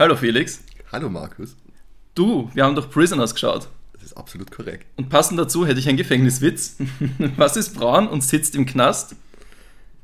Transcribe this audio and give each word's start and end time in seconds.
Hallo 0.00 0.14
Felix. 0.14 0.62
Hallo 0.92 1.08
Markus. 1.08 1.56
Du, 2.14 2.48
wir 2.54 2.62
haben 2.62 2.76
doch 2.76 2.88
Prisoners 2.88 3.34
geschaut. 3.34 3.66
Das 3.94 4.04
ist 4.04 4.16
absolut 4.16 4.48
korrekt. 4.48 4.86
Und 4.94 5.08
passend 5.08 5.40
dazu 5.40 5.66
hätte 5.66 5.80
ich 5.80 5.88
einen 5.88 5.96
Gefängniswitz. 5.96 6.76
Was 7.36 7.56
ist 7.56 7.74
braun 7.74 8.06
und 8.06 8.22
sitzt 8.22 8.54
im 8.54 8.64
Knast? 8.64 9.16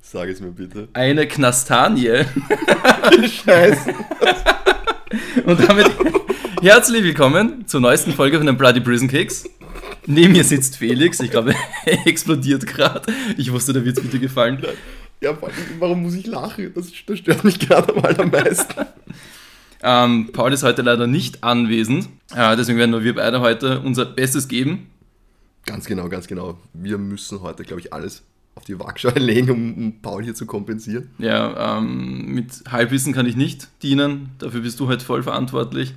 Sag 0.03 0.29
es 0.29 0.41
mir 0.41 0.51
bitte. 0.51 0.88
Eine 0.95 1.29
Knastanie. 1.29 2.25
Scheiße. 3.45 3.95
Und 5.46 5.69
damit 5.69 5.93
herzlich 6.61 7.05
willkommen 7.05 7.69
zur 7.69 7.81
neuesten 7.81 8.15
Folge 8.15 8.39
von 8.39 8.49
den 8.49 8.59
Bloody 8.59 8.81
Prison 8.81 9.07
Kicks. 9.07 9.49
Neben 10.07 10.33
mir 10.33 10.43
sitzt 10.43 10.77
Felix. 10.77 11.21
Ich 11.21 11.31
glaube, 11.31 11.55
er 11.85 12.05
explodiert 12.05 12.67
gerade. 12.67 13.13
Ich 13.39 13.53
wusste, 13.53 13.73
der 13.73 13.85
wird 13.85 13.99
es 13.99 14.11
dir 14.11 14.19
gefallen. 14.19 14.61
Ja, 15.21 15.39
warum 15.79 16.03
muss 16.03 16.15
ich 16.15 16.27
lachen? 16.27 16.75
Das, 16.75 16.89
das 17.07 17.19
stört 17.21 17.45
mich 17.45 17.61
gerade 17.61 17.93
mal 17.93 18.21
am 18.21 18.31
meisten. 18.33 18.87
Ähm, 19.85 20.30
Paul 20.32 20.53
ist 20.53 20.62
heute 20.62 20.80
leider 20.80 21.07
nicht 21.07 21.45
anwesend. 21.45 22.09
Äh, 22.34 22.56
deswegen 22.56 22.79
werden 22.79 22.91
nur 22.91 23.05
wir 23.05 23.15
beide 23.15 23.41
heute 23.41 23.80
unser 23.80 24.07
Bestes 24.07 24.48
geben. 24.48 24.87
Ganz 25.66 25.84
genau, 25.84 26.09
ganz 26.09 26.27
genau. 26.27 26.59
Wir 26.73 26.97
müssen 26.97 27.43
heute, 27.43 27.65
glaube 27.65 27.80
ich, 27.80 27.93
alles 27.93 28.23
auf 28.55 28.65
die 28.65 28.79
Waagschale 28.80 29.20
legen, 29.24 29.51
um, 29.51 29.74
um 29.74 30.01
Paul 30.01 30.24
hier 30.24 30.34
zu 30.34 30.47
kompensieren. 30.47 31.10
Ja, 31.19 31.79
ähm, 31.79 32.34
mit 32.34 32.65
Halbwissen 32.70 33.12
kann 33.12 33.27
ich 33.27 33.37
nicht 33.37 33.69
dienen. 33.83 34.30
Dafür 34.38 34.62
bist 34.62 34.80
du 34.80 34.88
heute 34.88 35.05
voll 35.05 35.23
verantwortlich. 35.23 35.95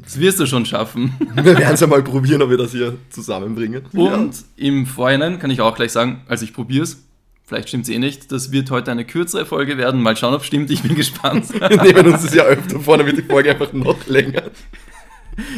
Das 0.00 0.20
wirst 0.20 0.38
du 0.38 0.46
schon 0.46 0.64
schaffen. 0.64 1.14
Wir 1.34 1.58
werden 1.58 1.74
es 1.74 1.82
einmal 1.82 2.04
probieren, 2.04 2.42
ob 2.42 2.50
wir 2.50 2.56
das 2.56 2.70
hier 2.70 2.96
zusammenbringen. 3.10 3.82
Und 3.92 4.44
im 4.54 4.86
Vorhinein 4.86 5.40
kann 5.40 5.50
ich 5.50 5.60
auch 5.60 5.74
gleich 5.74 5.90
sagen, 5.90 6.20
also 6.28 6.44
ich 6.44 6.52
probiere 6.52 6.84
es. 6.84 7.02
Vielleicht 7.46 7.68
stimmt 7.68 7.84
es 7.84 7.90
eh 7.90 7.98
nicht. 7.98 8.32
Das 8.32 8.52
wird 8.52 8.70
heute 8.70 8.90
eine 8.90 9.04
kürzere 9.04 9.44
Folge 9.44 9.76
werden. 9.76 10.02
Mal 10.02 10.16
schauen, 10.16 10.34
ob 10.34 10.40
es 10.40 10.46
stimmt. 10.46 10.70
Ich 10.70 10.82
bin 10.82 10.94
gespannt. 10.96 11.52
Wir 11.60 11.82
nehmen 11.82 12.12
uns 12.12 12.22
das 12.22 12.34
ja 12.34 12.44
öfter 12.44 12.80
vor, 12.80 12.96
dann 12.96 13.06
wird 13.06 13.18
die 13.18 13.22
Folge 13.22 13.50
einfach 13.50 13.72
noch 13.72 14.06
länger. 14.06 14.44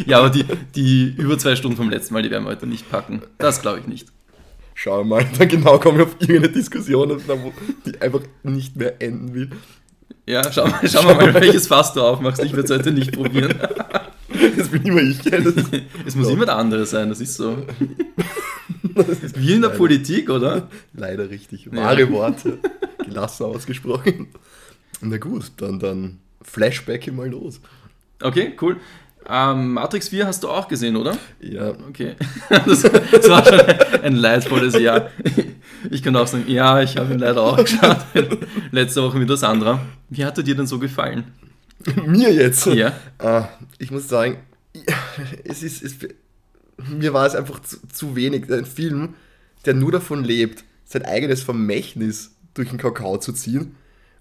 ja, 0.07 0.19
aber 0.19 0.30
die, 0.30 0.45
die 0.75 1.15
über 1.17 1.39
zwei 1.39 1.55
Stunden 1.55 1.77
vom 1.77 1.91
letzten 1.91 2.15
Mal, 2.15 2.23
die 2.23 2.30
werden 2.30 2.45
wir 2.45 2.51
heute 2.51 2.66
nicht 2.66 2.91
packen. 2.91 3.23
Das 3.38 3.63
glaube 3.63 3.80
ich 3.80 3.87
nicht. 3.87 4.09
Schauen 4.75 5.09
wir 5.09 5.16
mal, 5.16 5.27
dann 5.38 5.49
genau 5.49 5.79
kommen 5.79 5.99
wir 5.99 6.05
auf 6.05 6.16
irgendeine 6.19 6.51
Diskussion, 6.51 7.23
die 7.87 8.01
einfach 8.01 8.21
nicht 8.43 8.77
mehr 8.77 9.01
enden 9.01 9.35
will. 9.35 9.51
Ja, 10.27 10.51
schau, 10.53 10.69
schau 10.85 11.03
mal, 11.03 11.15
mal, 11.15 11.35
welches 11.35 11.69
Fass 11.69 11.93
du 11.93 12.03
aufmachst. 12.03 12.43
Ich 12.43 12.53
werde 12.53 12.65
es 12.65 12.79
heute 12.79 12.91
nicht 12.91 13.13
probieren. 13.13 13.55
Das 14.67 14.73
bin 14.73 14.83
immer 14.83 15.03
ich. 15.03 15.19
Das 15.19 15.45
es 16.07 16.17
muss 16.17 16.29
immer 16.29 16.45
der 16.45 16.57
andere 16.57 16.87
sein, 16.87 17.09
das 17.09 17.21
ist 17.21 17.37
so. 17.37 17.57
Ist 18.95 19.39
Wie 19.39 19.55
in 19.55 19.61
der 19.61 19.71
leider, 19.71 19.79
Politik, 19.79 20.29
oder? 20.29 20.69
Leider 20.93 21.31
richtig. 21.31 21.73
Wahre 21.73 22.01
ja. 22.01 22.11
Worte. 22.11 22.59
Gelassen 23.05 23.47
ausgesprochen. 23.47 24.29
Na 25.01 25.19
gut, 25.19 25.53
dann, 25.59 25.79
dann 25.79 26.19
Flashback 26.43 27.13
mal 27.13 27.29
los. 27.29 27.61
Okay, 28.21 28.55
cool. 28.61 28.79
Ähm, 29.29 29.75
Matrix 29.75 30.09
4 30.09 30.27
hast 30.27 30.43
du 30.43 30.49
auch 30.49 30.67
gesehen, 30.67 30.97
oder? 30.97 31.17
Ja. 31.41 31.71
Okay. 31.89 32.17
Das, 32.49 32.83
das 33.13 33.29
war 33.29 33.45
schon 33.45 33.61
ein 34.03 34.17
leidvolles 34.17 34.79
Jahr. 34.79 35.11
Ich 35.91 36.03
kann 36.03 36.17
auch 36.17 36.27
sagen, 36.27 36.45
ja, 36.49 36.81
ich 36.81 36.97
habe 36.97 37.13
ihn 37.13 37.21
leider 37.21 37.43
auch 37.43 37.57
geschaut. 37.57 37.99
Letzte 38.73 39.03
Woche 39.03 39.19
mit 39.19 39.29
der 39.29 39.37
Sandra. 39.37 39.81
Wie 40.11 40.25
hat 40.25 40.37
er 40.39 40.45
dir 40.45 40.57
denn 40.57 40.67
so 40.67 40.81
gefallen? 40.81 41.25
Mir 42.05 42.33
jetzt? 42.33 42.67
Ja. 42.67 42.93
Uh, 43.23 43.45
ich 43.79 43.91
muss 43.91 44.09
sagen, 44.09 44.39
es 45.45 45.63
ist, 45.63 45.82
es, 45.82 45.96
mir 46.88 47.13
war 47.13 47.27
es 47.27 47.35
einfach 47.35 47.60
zu, 47.60 47.77
zu, 47.88 48.16
wenig. 48.16 48.51
Ein 48.52 48.66
Film, 48.66 49.15
der 49.65 49.74
nur 49.74 49.93
davon 49.93 50.24
lebt, 50.24 50.65
sein 50.85 51.05
eigenes 51.05 51.43
Vermächtnis 51.43 52.32
durch 52.55 52.71
den 52.71 52.79
Kakao 52.79 53.19
zu 53.19 53.32
ziehen 53.32 53.74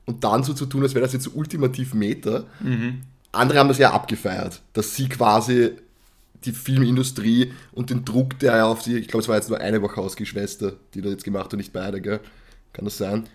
und 0.05 0.23
dann 0.23 0.43
so 0.43 0.53
zu 0.53 0.65
tun, 0.65 0.83
als 0.83 0.93
wäre 0.93 1.03
das 1.03 1.13
jetzt 1.13 1.23
so 1.23 1.31
ultimativ 1.31 1.93
Meta. 1.93 2.45
Mhm. 2.59 3.01
Andere 3.31 3.59
haben 3.59 3.67
das 3.67 3.77
ja 3.77 3.91
abgefeiert, 3.91 4.61
dass 4.73 4.95
sie 4.95 5.09
quasi 5.09 5.71
die 6.45 6.51
Filmindustrie 6.51 7.53
und 7.71 7.89
den 7.89 8.05
Druck, 8.05 8.39
der 8.39 8.57
ja 8.57 8.65
auf 8.65 8.81
sie, 8.81 8.97
ich 8.97 9.07
glaube, 9.07 9.23
es 9.23 9.27
war 9.27 9.35
jetzt 9.35 9.49
nur 9.49 9.59
eine 9.59 9.81
Wachowski-Schwester, 9.81 10.73
die 10.93 11.01
das 11.01 11.11
jetzt 11.11 11.23
gemacht 11.23 11.45
hat 11.45 11.53
und 11.53 11.59
nicht 11.59 11.73
beide, 11.73 12.01
gell? 12.01 12.19
Kann 12.71 12.85
das 12.85 12.97
sein? 12.97 13.27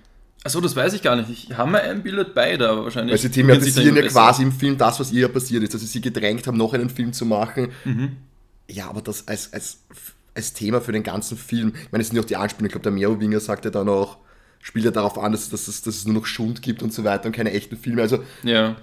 Achso, 0.42 0.60
das 0.60 0.74
weiß 0.74 0.94
ich 0.94 1.02
gar 1.02 1.16
nicht. 1.16 1.28
Ich 1.30 1.56
habe 1.56 1.70
mir 1.70 1.82
ein 1.82 2.02
Bild 2.02 2.34
beide, 2.34 2.68
aber 2.68 2.84
wahrscheinlich. 2.84 3.12
Weil 3.12 3.18
sie 3.18 3.30
thematisieren 3.30 3.94
ja 3.94 4.06
quasi 4.06 4.42
im 4.42 4.52
Film 4.52 4.78
das, 4.78 4.98
was 4.98 5.12
ihr 5.12 5.22
ja 5.22 5.28
passiert 5.28 5.62
ist, 5.62 5.74
dass 5.74 5.82
sie 5.82 5.86
sie 5.86 6.00
gedrängt 6.00 6.46
haben, 6.46 6.56
noch 6.56 6.72
einen 6.72 6.88
Film 6.88 7.12
zu 7.12 7.26
machen. 7.26 7.68
Mhm. 7.84 8.16
Ja, 8.68 8.88
aber 8.88 9.02
das 9.02 9.28
als, 9.28 9.52
als, 9.52 9.80
als 10.34 10.54
Thema 10.54 10.80
für 10.80 10.92
den 10.92 11.02
ganzen 11.02 11.36
Film. 11.36 11.72
Ich 11.74 11.92
meine, 11.92 12.00
es 12.00 12.08
sind 12.08 12.16
ja 12.16 12.22
auch 12.22 12.26
die 12.26 12.36
Anspielungen. 12.36 12.68
Ich 12.68 12.72
glaube, 12.72 12.84
der 12.84 12.92
Merowinger 12.92 13.40
sagt 13.40 13.66
ja 13.66 13.70
dann 13.70 13.90
auch, 13.90 14.16
spielt 14.60 14.86
ja 14.86 14.90
darauf 14.90 15.18
an, 15.18 15.32
dass, 15.32 15.50
dass, 15.50 15.66
dass, 15.66 15.86
es 15.86 16.06
nur 16.06 16.14
noch 16.14 16.26
Schund 16.26 16.62
gibt 16.62 16.82
und 16.82 16.92
so 16.92 17.04
weiter 17.04 17.26
und 17.26 17.32
keine 17.32 17.52
echten 17.52 17.76
Filme. 17.76 18.00
Also, 18.00 18.24
ja. 18.42 18.76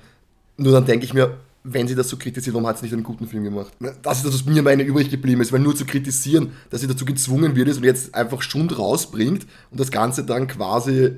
nur 0.57 0.73
dann 0.73 0.85
denke 0.85 1.05
ich 1.05 1.13
mir, 1.15 1.37
wenn 1.63 1.87
sie 1.87 1.95
das 1.95 2.09
so 2.09 2.17
kritisiert, 2.17 2.53
warum 2.53 2.67
hat 2.67 2.77
sie 2.77 2.85
nicht 2.85 2.93
einen 2.93 3.03
guten 3.03 3.27
Film 3.27 3.43
gemacht? 3.43 3.73
Das 4.03 4.17
ist 4.17 4.25
das, 4.25 4.33
was 4.33 4.45
mir 4.45 4.61
meine 4.61 4.83
übrig 4.83 5.09
geblieben 5.09 5.41
ist, 5.41 5.51
weil 5.51 5.59
nur 5.59 5.75
zu 5.75 5.85
kritisieren, 5.85 6.51
dass 6.69 6.81
sie 6.81 6.87
dazu 6.87 7.03
gezwungen 7.03 7.55
wird 7.55 7.67
und 7.75 7.83
jetzt 7.83 8.13
einfach 8.15 8.41
Schund 8.41 8.77
rausbringt 8.77 9.47
und 9.71 9.79
das 9.79 9.91
Ganze 9.91 10.23
dann 10.23 10.47
quasi 10.47 11.15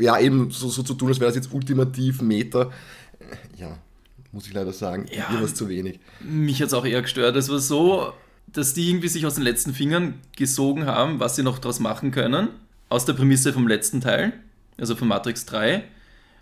ja, 0.00 0.18
eben 0.18 0.50
so, 0.50 0.68
so 0.68 0.82
zu 0.82 0.94
tun, 0.94 1.08
als 1.08 1.20
wäre 1.20 1.28
das 1.28 1.36
jetzt 1.36 1.52
ultimativ 1.52 2.20
Meta. 2.20 2.70
Ja, 3.56 3.78
muss 4.32 4.46
ich 4.46 4.54
leider 4.54 4.72
sagen, 4.72 5.06
ja, 5.14 5.40
es 5.42 5.54
zu 5.54 5.68
wenig. 5.68 6.00
Mich 6.20 6.60
hat 6.60 6.68
es 6.68 6.74
auch 6.74 6.84
eher 6.84 7.02
gestört. 7.02 7.36
Es 7.36 7.48
war 7.48 7.58
so, 7.58 8.12
dass 8.46 8.74
die 8.74 8.88
irgendwie 8.88 9.08
sich 9.08 9.26
aus 9.26 9.34
den 9.34 9.44
letzten 9.44 9.74
Fingern 9.74 10.14
gesogen 10.36 10.86
haben, 10.86 11.20
was 11.20 11.36
sie 11.36 11.42
noch 11.42 11.58
daraus 11.58 11.80
machen 11.80 12.10
können, 12.10 12.48
aus 12.88 13.04
der 13.04 13.14
Prämisse 13.14 13.52
vom 13.52 13.66
letzten 13.66 14.00
Teil, 14.00 14.32
also 14.78 14.94
von 14.94 15.08
Matrix 15.08 15.46
3. 15.46 15.84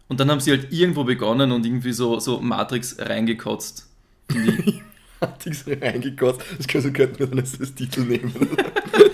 Und 0.08 0.19
dann 0.19 0.30
haben 0.30 0.40
sie 0.40 0.50
halt 0.50 0.72
irgendwo 0.72 1.04
begonnen 1.04 1.52
und 1.52 1.64
irgendwie 1.64 1.92
so, 1.92 2.19
so 2.19 2.40
Matrix 2.40 2.96
reingekotzt. 2.98 3.88
Matrix 5.20 5.64
reingekotzt, 5.66 6.42
das 6.58 6.66
könnten 6.66 7.19
wir 7.19 7.26
dann 7.26 7.38
als 7.38 7.74
Titel 7.74 8.00
nehmen. 8.00 8.32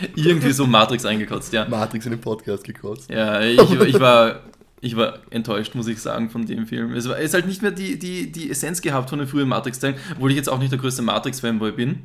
Irgendwie 0.16 0.52
so 0.52 0.66
Matrix 0.66 1.04
eingekotzt, 1.04 1.52
ja. 1.52 1.66
Matrix 1.68 2.06
in 2.06 2.12
den 2.12 2.20
Podcast 2.20 2.64
gekotzt. 2.64 3.10
Ja, 3.10 3.40
ich, 3.42 3.58
ich, 3.58 4.00
war, 4.00 4.40
ich 4.80 4.96
war 4.96 5.18
enttäuscht, 5.30 5.74
muss 5.74 5.86
ich 5.88 6.00
sagen, 6.00 6.30
von 6.30 6.46
dem 6.46 6.66
Film. 6.66 6.92
Es 6.94 7.06
ist 7.06 7.34
halt 7.34 7.46
nicht 7.46 7.62
mehr 7.62 7.70
die, 7.70 7.98
die, 7.98 8.30
die 8.30 8.50
Essenz 8.50 8.82
gehabt 8.82 9.10
von 9.10 9.18
den 9.18 9.28
frühen 9.28 9.48
Matrix-Teilen, 9.48 9.96
obwohl 10.14 10.30
ich 10.30 10.36
jetzt 10.36 10.48
auch 10.48 10.58
nicht 10.58 10.72
der 10.72 10.78
größte 10.78 11.02
Matrix-Fanboy 11.02 11.72
bin. 11.72 12.04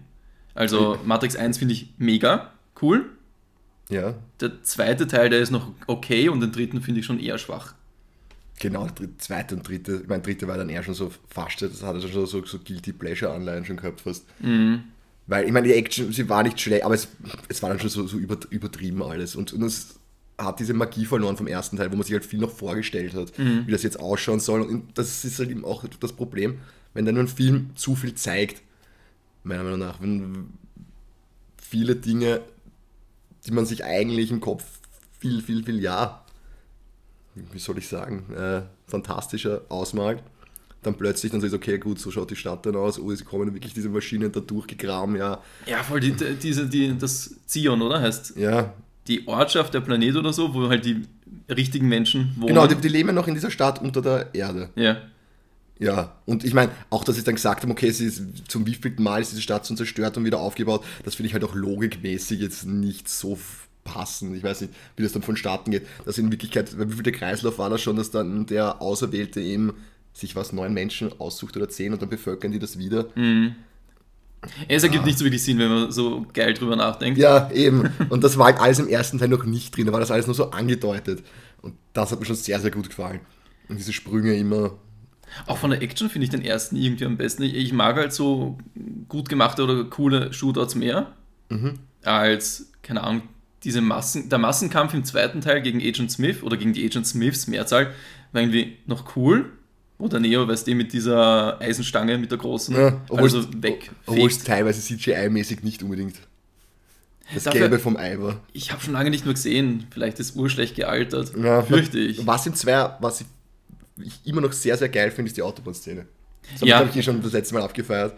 Also 0.54 1.00
Matrix 1.06 1.36
1 1.36 1.58
finde 1.58 1.74
ich 1.74 1.94
mega 1.98 2.52
cool. 2.82 3.06
Ja. 3.90 4.16
Der 4.40 4.64
zweite 4.64 5.08
Teil, 5.08 5.30
der 5.30 5.40
ist 5.40 5.52
noch 5.52 5.72
okay 5.88 6.30
und 6.30 6.40
den 6.40 6.52
dritten 6.52 6.82
finde 6.82 7.02
ich 7.02 7.06
schon 7.06 7.20
eher 7.20 7.38
schwach. 7.38 7.74
Genau, 8.60 8.88
der 8.88 9.18
zweite 9.18 9.56
und 9.56 9.68
dritte, 9.68 10.04
mein 10.08 10.22
dritte 10.22 10.48
war 10.48 10.58
dann 10.58 10.70
eher 10.70 10.84
schon 10.84 10.94
so 10.94 11.12
fast, 11.30 11.62
das 11.62 11.82
hatte 11.82 12.00
schon 12.02 12.28
so, 12.28 12.46
so 12.46 12.60
Guilty 12.60 12.94
Pleasure-Anleihen 12.94 13.66
schon 13.66 13.78
gehabt 13.78 14.02
fast. 14.02 14.26
Mhm. 14.40 14.84
Weil, 15.32 15.46
ich 15.46 15.54
meine, 15.54 15.66
die 15.66 15.74
Action, 15.76 16.12
sie 16.12 16.28
war 16.28 16.44
nicht 16.44 16.60
schlecht, 16.60 16.84
aber 16.84 16.94
es, 16.94 17.08
es 17.48 17.64
war 17.64 17.70
dann 17.70 17.80
schon 17.80 17.90
so, 17.90 18.06
so 18.06 18.18
übertrieben 18.18 19.02
alles. 19.02 19.38
Und, 19.38 19.54
und 19.54 19.64
es 19.64 19.96
hat 20.38 20.60
diese 20.60 20.74
Magie 20.74 21.06
verloren 21.06 21.38
vom 21.38 21.48
ersten 21.48 21.78
Teil, 21.78 21.90
wo 21.90 21.96
man 21.96 22.04
sich 22.04 22.12
halt 22.12 22.26
viel 22.26 22.42
noch 22.42 22.52
vorgestellt 22.52 23.14
hat, 23.14 23.40
mhm. 23.40 23.66
wie 23.66 23.72
das 23.72 23.82
jetzt 23.84 23.98
ausschauen 23.98 24.42
soll. 24.42 24.62
Und 24.62 24.98
das 24.98 25.24
ist 25.24 25.40
halt 25.40 25.50
eben 25.50 25.64
auch 25.64 25.86
das 26.02 26.12
Problem, 26.12 26.60
wenn 26.94 27.06
dann 27.06 27.18
ein 27.18 27.30
Film 27.30 27.70
zu 27.76 27.96
viel 27.96 28.14
zeigt, 28.14 28.62
meiner 29.46 29.64
Meinung 29.64 29.80
nach, 29.80 30.02
wenn 30.02 30.50
viele 31.56 31.96
Dinge, 31.96 32.42
die 33.46 33.52
man 33.52 33.66
sich 33.66 33.86
eigentlich 33.86 34.32
im 34.32 34.42
Kopf 34.42 34.66
viel, 35.18 35.42
viel, 35.42 35.64
viel, 35.64 35.80
ja, 35.80 36.26
wie 37.36 37.60
soll 37.60 37.78
ich 37.78 37.88
sagen, 37.88 38.34
äh, 38.34 38.64
fantastischer 38.86 39.62
ausmalt, 39.70 40.22
dann 40.82 40.96
plötzlich 40.96 41.32
dann 41.32 41.42
so 41.42 41.48
ist, 41.48 41.54
okay, 41.54 41.78
gut, 41.78 42.00
so 42.00 42.12
schaut 42.12 42.32
die 42.32 42.36
Stadt 42.36 42.66
dann 42.66 42.76
aus, 42.76 43.00
oh, 43.00 43.14
sie 43.14 43.24
kommen 43.24 43.54
wirklich 43.54 43.74
diese 43.74 43.90
Maschinen 43.90 44.32
da 44.32 44.40
durchgegraben, 44.40 45.16
ja. 45.16 45.40
Ja, 45.66 45.84
voll, 45.84 46.00
die, 46.00 46.14
diese, 46.42 46.68
die, 46.68 46.98
das 46.98 47.36
Zion, 47.46 47.82
oder? 47.82 48.02
Heißt 48.02 48.36
ja. 48.38 48.74
die 49.08 49.28
Ortschaft, 49.28 49.74
der 49.74 49.82
Planet 49.82 50.16
oder 50.16 50.34
so, 50.34 50.54
wo 50.54 50.70
halt 50.70 50.86
die 50.86 51.04
richtigen 51.50 51.88
Menschen 51.88 52.36
wohnen. 52.38 52.48
Genau, 52.48 52.68
die, 52.68 52.76
die 52.76 52.88
leben 52.88 53.14
noch 53.14 53.28
in 53.28 53.36
dieser 53.36 53.52
Stadt 53.52 53.82
unter 53.82 54.02
der 54.02 54.34
Erde. 54.34 54.70
Ja. 54.76 54.98
Ja, 55.80 56.16
und 56.26 56.44
ich 56.44 56.54
meine, 56.54 56.72
auch 56.92 57.04
dass 57.04 57.16
sie 57.16 57.24
dann 57.24 57.34
gesagt 57.34 57.64
haben, 57.64 57.72
okay, 57.72 57.90
sie 57.90 58.06
ist, 58.06 58.22
zum 58.48 58.68
wievielten 58.68 59.04
Mal 59.04 59.20
ist 59.20 59.32
diese 59.32 59.42
Stadt 59.42 59.66
schon 59.66 59.78
zerstört 59.78 60.16
und 60.16 60.26
wieder 60.26 60.40
aufgebaut, 60.40 60.84
das 61.04 61.16
finde 61.16 61.28
ich 61.28 61.34
halt 61.34 61.44
auch 61.44 61.56
logikmäßig 61.56 62.40
jetzt 62.40 62.68
nicht 62.68 63.10
so 63.10 63.40
passen. 63.84 64.36
Ich 64.36 64.44
weiß 64.44 64.62
nicht, 64.62 64.74
wie 64.96 65.02
das 65.02 65.14
dann 65.14 65.24
vonstatten 65.24 65.72
geht. 65.72 65.88
Dass 66.06 66.20
in 66.20 66.32
Wirklichkeit, 66.32 66.78
wie 66.78 66.94
viel 66.94 67.04
der 67.04 67.14
Kreislauf 67.14 67.58
war 67.58 67.72
das 67.72 67.82
schon, 67.82 67.96
dass 67.96 68.12
dann 68.12 68.46
der 68.46 68.80
Auserwählte 68.80 69.42
eben 69.42 69.74
sich 70.14 70.36
was 70.36 70.54
neun 70.54 70.74
Menschen 70.74 71.12
aussucht 71.20 71.56
oder 71.58 71.70
zehn 71.70 71.94
und 71.94 72.02
dann 72.02 72.10
bevölkern 72.10 72.52
die 72.52 72.60
das 72.60 72.78
wieder. 72.78 73.08
Mhm. 73.16 73.56
Es 74.68 74.84
ergibt 74.84 75.04
ja. 75.04 75.08
nicht 75.08 75.20
so 75.20 75.26
wirklich 75.26 75.44
Sinn, 75.44 75.60
wenn 75.60 75.70
man 75.70 75.92
so 75.92 76.26
geil 76.34 76.54
drüber 76.54 76.76
nachdenkt. 76.76 77.20
Ja, 77.20 77.52
eben. 77.52 77.92
Und 78.10 78.24
das 78.24 78.38
war 78.38 78.48
halt 78.48 78.60
alles 78.60 78.80
im 78.80 78.88
ersten 78.88 79.20
Teil 79.20 79.28
noch 79.28 79.44
nicht 79.44 79.76
drin, 79.76 79.86
da 79.86 79.94
war 79.94 80.00
das 80.00 80.12
alles 80.12 80.26
nur 80.26 80.36
so 80.36 80.50
angedeutet. 80.52 81.24
Und 81.62 81.76
das 81.94 82.12
hat 82.12 82.20
mir 82.20 82.26
schon 82.26 82.36
sehr, 82.36 82.60
sehr 82.60 82.72
gut 82.72 82.90
gefallen. 82.90 83.20
Und 83.70 83.78
diese 83.78 83.94
Sprünge 83.94 84.36
immer. 84.36 84.78
Auch 85.46 85.58
von 85.58 85.70
der 85.70 85.82
Action 85.82 86.10
finde 86.10 86.26
ich 86.26 86.32
den 86.32 86.42
ersten 86.42 86.76
irgendwie 86.76 87.06
am 87.06 87.18
besten. 87.18 87.44
Ich 87.44 87.72
mag 87.72 87.96
halt 87.96 88.14
so 88.14 88.58
gut 89.08 89.30
gemachte 89.30 89.64
oder 89.64 89.86
coole 89.86 90.34
Shootouts 90.34 90.76
mehr 90.76 91.14
mhm. 91.50 91.80
als, 92.04 92.72
keine 92.82 93.04
Ahnung, 93.04 93.22
diese 93.64 93.80
Massen, 93.82 94.28
der 94.28 94.40
Massenkampf 94.40 94.94
im 94.96 95.06
zweiten 95.06 95.40
Teil 95.40 95.62
gegen 95.62 95.80
Agent 95.80 96.12
Smith 96.12 96.42
oder 96.42 96.58
gegen 96.58 96.74
die 96.74 96.84
Agent 96.84 97.06
Smiths 97.06 97.48
Mehrzahl 97.48 97.94
war 98.32 98.42
irgendwie 98.42 98.78
noch 98.88 99.16
cool 99.16 99.52
Oder 100.02 100.20
Neo, 100.20 100.48
weißt 100.48 100.68
du, 100.68 100.76
mit 100.76 100.92
dieser 100.94 101.60
Eisenstange, 101.62 102.18
mit 102.18 102.32
der 102.32 102.38
großen, 102.38 102.76
Ja, 102.76 103.02
obwohl 103.08 103.20
also 103.22 103.40
es- 103.40 103.48
weg. 103.62 103.92
Obwohl 104.06 104.28
es 104.30 104.44
teilweise 104.44 104.82
CGI-mäßig 104.82 105.64
nicht 105.64 105.84
unbedingt 105.84 106.16
das 107.34 107.44
Dafür- 107.44 107.62
Gelbe 107.62 107.80
vom 107.80 107.96
Ei 107.98 108.18
war. 108.20 108.40
Ich 108.52 108.72
habe 108.72 108.82
schon 108.82 108.94
lange 108.94 109.10
nicht 109.10 109.26
mehr 109.26 109.34
gesehen. 109.34 109.88
Vielleicht 109.92 110.20
ist 110.20 110.36
urschlecht 110.36 110.76
gealtert. 110.76 111.32
Ja, 111.42 111.62
Fürchte 111.62 112.00
ich. 112.00 112.26
Was 112.28 112.46
in 112.46 112.56
zwei, 112.56 112.90
was 113.00 113.22
ich, 113.22 113.28
ich 114.04 114.20
immer 114.26 114.42
noch 114.42 114.52
sehr, 114.52 114.76
sehr 114.78 114.90
geil 114.90 115.12
finde, 115.12 115.30
ist 115.30 115.38
die 115.38 115.42
Autobahnszene. 115.44 116.06
Das 116.52 116.62
Ja. 116.68 116.80
habe 116.80 116.90
ich 116.90 116.96
eh 116.98 117.04
schon 117.04 117.22
das 117.22 117.32
letzte 117.32 117.54
Mal 117.54 117.64
abgefeiert. 117.64 118.14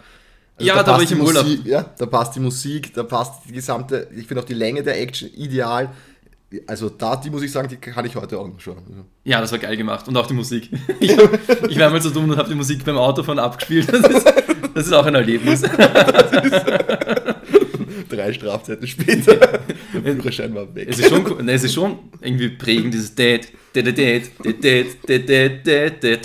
Ja, 0.60 0.76
da 0.76 0.88
war 0.88 0.98
passt 1.00 1.06
ich 1.06 1.12
im 1.12 1.22
Urlaub. 1.22 1.44
Musik, 1.46 1.66
Ja, 1.66 1.84
da 1.98 2.06
passt 2.06 2.36
die 2.36 2.40
Musik, 2.40 2.94
da 2.94 3.04
passt 3.04 3.44
die 3.48 3.54
gesamte, 3.54 4.08
ich 4.16 4.26
finde 4.28 4.42
auch 4.42 4.46
die 4.46 4.54
Länge 4.54 4.82
der 4.84 5.00
Action 5.02 5.30
ideal. 5.34 5.90
Also 6.68 6.90
da, 6.90 7.16
die 7.16 7.30
muss 7.30 7.44
ich 7.44 7.52
sagen, 7.52 7.68
die 7.68 7.78
kann 7.78 8.06
ich 8.06 8.16
heute 8.16 8.40
auch 8.40 8.48
noch 8.48 8.60
schauen. 8.60 9.06
Ja, 9.24 9.42
das 9.42 9.52
war 9.52 9.60
geil 9.60 9.78
gemacht. 9.78 10.08
Und 10.08 10.18
auch 10.18 10.28
die 10.28 10.34
Musik. 10.34 10.70
Ich, 11.00 11.12
ich 11.70 11.80
war 11.80 11.90
mal 11.90 12.02
so 12.02 12.10
dumm 12.10 12.30
und 12.30 12.38
habe 12.38 12.50
die 12.50 12.56
Musik 12.56 12.84
beim 12.86 12.98
Autofahren 12.98 13.40
abgespielt. 13.40 13.92
Das 13.92 14.02
ist, 14.02 14.26
das 14.74 14.88
ist 14.88 14.94
auch 14.94 15.06
ein 15.06 15.16
Erlebnis. 15.16 15.62
Drei 18.10 18.34
Strafzeiten 18.34 18.88
später, 18.88 19.36
der 19.36 19.60
Führerschein 20.04 20.54
war 20.54 20.74
weg. 20.76 20.88
Es 20.90 21.00
ist 21.00 21.10
schon, 21.10 21.46
ne, 21.46 21.54
es 21.54 21.64
ist 21.64 21.74
schon 21.74 21.98
irgendwie 22.22 22.50
prägend, 22.50 22.94
dieses 22.94 23.16
Dad, 23.16 23.48
Dad, 23.74 23.88
Dad, 23.88 23.98
Dad, 23.98 24.24
Dad, 24.64 25.08
Dad, 25.08 25.64
Dad, 25.68 26.04
Dad, 26.04 26.04
Dad. 26.04 26.20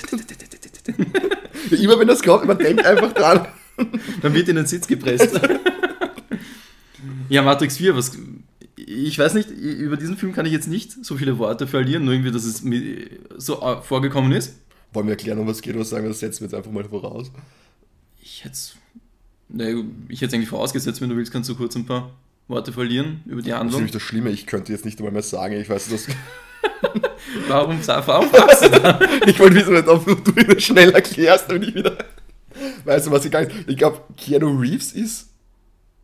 Immer 1.81 1.99
wenn 1.99 2.09
das 2.09 2.23
kommt, 2.23 2.47
man 2.47 2.59
denkt 2.59 2.85
einfach 2.85 3.13
dran. 3.13 3.47
Man 4.23 4.35
wird 4.35 4.49
in 4.49 4.57
den 4.57 4.67
Sitz 4.67 4.87
gepresst. 4.87 5.41
Ja, 7.29 7.43
Matrix 7.43 7.77
4, 7.77 7.97
was. 7.97 8.13
Ich 8.91 9.19
weiß 9.19 9.35
nicht, 9.35 9.51
über 9.51 9.97
diesen 9.99 10.17
Film 10.17 10.33
kann 10.33 10.47
ich 10.47 10.53
jetzt 10.53 10.67
nicht 10.67 11.05
so 11.05 11.17
viele 11.17 11.39
Worte 11.39 11.67
verlieren, 11.67 12.05
nur 12.05 12.15
irgendwie, 12.15 12.31
dass 12.31 12.45
es 12.45 12.63
mir 12.63 13.07
so 13.37 13.61
äh, 13.61 13.83
vorgekommen 13.83 14.33
ist. 14.33 14.57
Wollen 14.95 15.07
wir 15.07 15.13
erklären, 15.13 15.39
um 15.39 15.47
was 15.47 15.57
es 15.57 15.63
geht, 15.63 15.75
oder 15.75 15.85
sagen 15.85 16.05
wir, 16.05 16.09
das 16.09 16.21
setzen 16.21 16.41
wir 16.41 16.47
jetzt 16.47 16.55
einfach 16.55 16.71
mal 16.71 16.85
voraus. 16.85 17.31
Ich 18.23 18.45
hätte 18.45 18.59
ne, 19.49 19.85
ich 20.09 20.23
hätte 20.23 20.37
eigentlich 20.37 20.49
vorausgesetzt, 20.49 21.03
wenn 21.03 21.11
du 21.11 21.17
willst, 21.17 21.33
kannst 21.33 21.51
du 21.51 21.55
kurz 21.55 21.77
ein 21.77 21.85
paar 21.85 22.13
Worte 22.47 22.73
verlieren 22.73 23.21
über 23.27 23.43
die 23.43 23.51
Das 23.51 23.57
ist 23.57 23.61
Handlung. 23.61 23.81
nämlich 23.81 23.93
das 23.93 24.03
Schlimme, 24.03 24.31
ich 24.31 24.47
könnte 24.47 24.73
jetzt 24.73 24.87
nicht 24.87 24.99
einmal 24.99 25.13
mehr 25.13 25.23
sagen, 25.23 25.61
ich 25.61 25.69
weiß, 25.69 25.89
dass 25.91 26.07
Warum, 27.49 27.79
warum 27.87 28.29
fragst 28.31 28.65
du 28.65 28.69
da? 28.71 28.99
Ich 29.27 29.39
wollte 29.39 29.57
wissen, 29.57 29.89
ob 29.89 30.25
du 30.25 30.33
das 30.33 30.63
schnell 30.63 30.91
erklärst 30.93 31.53
und 31.53 31.63
ich 31.63 31.75
wieder. 31.75 31.99
Weißt 32.85 33.07
du, 33.07 33.11
was 33.11 33.25
ich 33.25 33.31
gar 33.31 33.45
nicht. 33.45 33.55
Ich 33.69 33.77
glaube, 33.77 34.01
Keanu 34.17 34.59
Reeves 34.59 34.93
ist. 34.93 35.28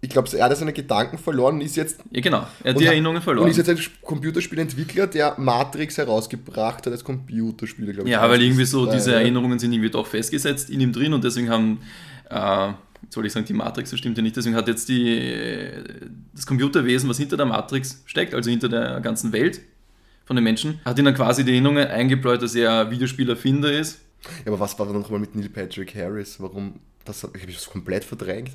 Ich 0.05 0.11
glaube, 0.11 0.29
er 0.37 0.45
hat 0.45 0.57
seine 0.57 0.75
Gedanken 0.75 1.17
verloren 1.17 1.55
und 1.57 1.61
ist 1.63 1.77
jetzt. 1.77 2.01
Ja, 2.11 2.21
genau. 2.21 2.47
Er 2.63 2.71
hat 2.71 2.77
und 2.77 2.81
die 2.83 2.87
Erinnerungen 2.87 3.17
Und 3.19 3.25
verloren. 3.25 3.49
ist 3.51 3.57
jetzt 3.57 3.71
ein 3.71 3.79
Computerspielentwickler, 4.03 5.07
der 5.07 5.35
Matrix 5.39 5.97
herausgebracht 5.97 6.85
hat 6.87 6.93
als 6.93 7.03
Computerspieler, 7.03 7.93
glaube 7.95 8.09
ich. 8.09 8.13
Ja, 8.13 8.29
weil 8.29 8.43
irgendwie 8.43 8.67
so 8.67 8.87
Ja, 8.87 8.93
diese 8.93 9.13
ja. 9.13 9.21
Erinnerungen 9.21 9.59
sind 9.59 9.73
irgendwie 9.73 9.91
doch 9.91 10.07
festgesetzt 10.07 10.69
in 10.69 10.81
ihm 10.81 10.93
drin 10.93 11.15
und 11.15 11.25
deswegen 11.25 11.49
haben, 11.49 11.81
äh, 12.29 12.73
soll 13.09 13.25
ich 13.25 13.33
sagen, 13.33 13.47
die 13.47 13.55
Matrix, 13.55 13.97
stimmt 13.99 14.17
ja 14.19 14.23
nicht, 14.23 14.37
deswegen 14.37 14.57
hat 14.57 14.69
jetzt 14.69 14.89
die, 14.91 15.17
äh, 15.19 15.85
das 16.35 16.45
Computerwesen, 16.47 17.09
was 17.09 17.17
hinter 17.17 17.37
der 17.39 17.47
Matrix 17.47 18.03
steckt, 18.05 18.35
also 18.35 18.51
hinter 18.51 18.69
der 18.69 19.01
ganzen 19.01 19.33
Welt 19.33 19.61
von 20.27 20.37
den 20.37 20.45
Menschen, 20.45 20.81
hat 20.85 20.99
ihn 20.99 21.07
dann 21.07 21.15
quasi 21.15 21.45
die 21.45 21.53
Erinnerungen 21.53 21.87
eingebläut, 21.89 22.43
dass 22.43 22.55
er 22.55 22.91
Videospielerfinder 22.91 23.73
ist. 23.73 24.01
Ja, 24.45 24.53
aber 24.53 24.61
was 24.61 24.79
war 24.79 24.87
dann 24.87 25.01
nochmal 25.01 25.21
mit 25.21 25.35
Neil 25.35 25.49
Patrick 25.49 25.95
Harris? 25.95 26.37
Warum? 26.41 26.81
Das 27.05 27.23
habe 27.23 27.37
ich 27.39 27.55
das 27.55 27.69
komplett 27.71 28.05
verdrängt. 28.05 28.51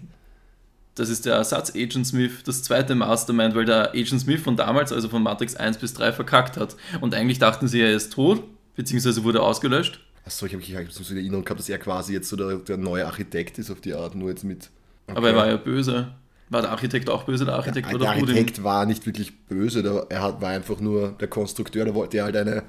Das 0.96 1.10
ist 1.10 1.26
der 1.26 1.36
Ersatz 1.36 1.72
Agent 1.76 2.08
Smith, 2.08 2.44
das 2.44 2.64
zweite 2.64 2.94
Mastermind, 2.96 3.56
weil 3.56 3.66
der 3.66 3.92
Agent 3.92 4.22
Smith 4.22 4.42
von 4.42 4.58
damals, 4.58 4.92
also 4.92 5.08
von 5.08 5.24
Matrix 5.24 5.56
1 5.56 5.78
bis 5.78 5.94
3, 5.94 6.12
verkackt 6.12 6.58
hat. 6.58 6.76
Und 7.00 7.14
eigentlich 7.14 7.40
dachten 7.40 7.68
sie, 7.68 7.82
er 7.82 7.94
ist 7.94 8.14
tot, 8.14 8.44
beziehungsweise 8.76 9.24
wurde 9.24 9.42
ausgelöscht. 9.42 10.00
Achso, 10.26 10.46
ich 10.46 10.54
habe 10.54 10.64
hab 10.64 10.92
so 10.92 11.04
die 11.04 11.20
Erinnerung 11.20 11.46
gehabt, 11.46 11.60
dass 11.60 11.70
er 11.70 11.80
quasi 11.80 12.14
jetzt 12.14 12.30
so 12.30 12.36
der, 12.36 12.58
der 12.58 12.78
neue 12.78 13.06
Architekt 13.06 13.58
ist 13.60 13.72
auf 13.72 13.82
die 13.82 13.94
Art, 13.94 14.16
nur 14.16 14.30
jetzt 14.30 14.44
mit. 14.44 14.70
Aber 15.08 15.30
er 15.30 15.36
war 15.36 15.48
ja 15.48 15.58
böse. 15.58 16.14
War 16.50 16.62
der 16.62 16.72
Architekt 16.72 17.10
auch 17.10 17.24
böse? 17.24 17.46
Der 17.46 17.56
Architekt 17.56 17.88
Der, 17.88 17.94
war 17.94 18.00
der 18.00 18.10
Architekt 18.10 18.64
war 18.64 18.86
nicht 18.86 19.06
wirklich 19.06 19.46
böse, 19.46 19.84
der, 19.84 20.08
er 20.10 20.42
war 20.42 20.50
einfach 20.50 20.80
nur 20.80 21.12
der 21.20 21.28
Konstrukteur, 21.28 21.86
der 21.86 21.94
wollte 21.94 22.22
halt 22.22 22.36
eine, 22.36 22.64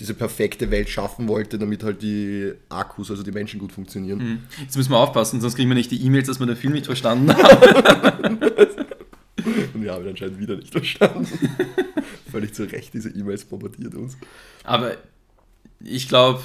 diese 0.00 0.14
perfekte 0.14 0.70
Welt 0.70 0.88
schaffen 0.88 1.28
wollte, 1.28 1.58
damit 1.58 1.84
halt 1.84 2.02
die 2.02 2.52
Akkus, 2.68 3.10
also 3.10 3.22
die 3.22 3.30
Menschen 3.30 3.60
gut 3.60 3.72
funktionieren. 3.72 4.20
Hm. 4.20 4.38
Jetzt 4.60 4.76
müssen 4.76 4.90
wir 4.90 4.98
aufpassen, 4.98 5.40
sonst 5.40 5.54
kriegen 5.54 5.70
wir 5.70 5.76
nicht 5.76 5.90
die 5.90 6.04
E-Mails, 6.04 6.26
dass 6.26 6.40
wir 6.40 6.46
den 6.46 6.56
Film 6.56 6.72
nicht 6.72 6.86
verstanden 6.86 7.32
haben. 7.36 8.38
Und 9.74 9.82
wir 9.82 9.92
haben 9.92 10.04
ihn 10.04 10.10
anscheinend 10.10 10.38
wieder 10.40 10.56
nicht 10.56 10.72
verstanden. 10.72 11.28
Völlig 12.30 12.54
zu 12.54 12.64
Recht, 12.64 12.92
diese 12.94 13.10
E-Mails 13.10 13.44
bombardiert 13.44 13.94
uns. 13.94 14.16
Aber 14.64 14.96
ich 15.80 16.08
glaube, 16.08 16.42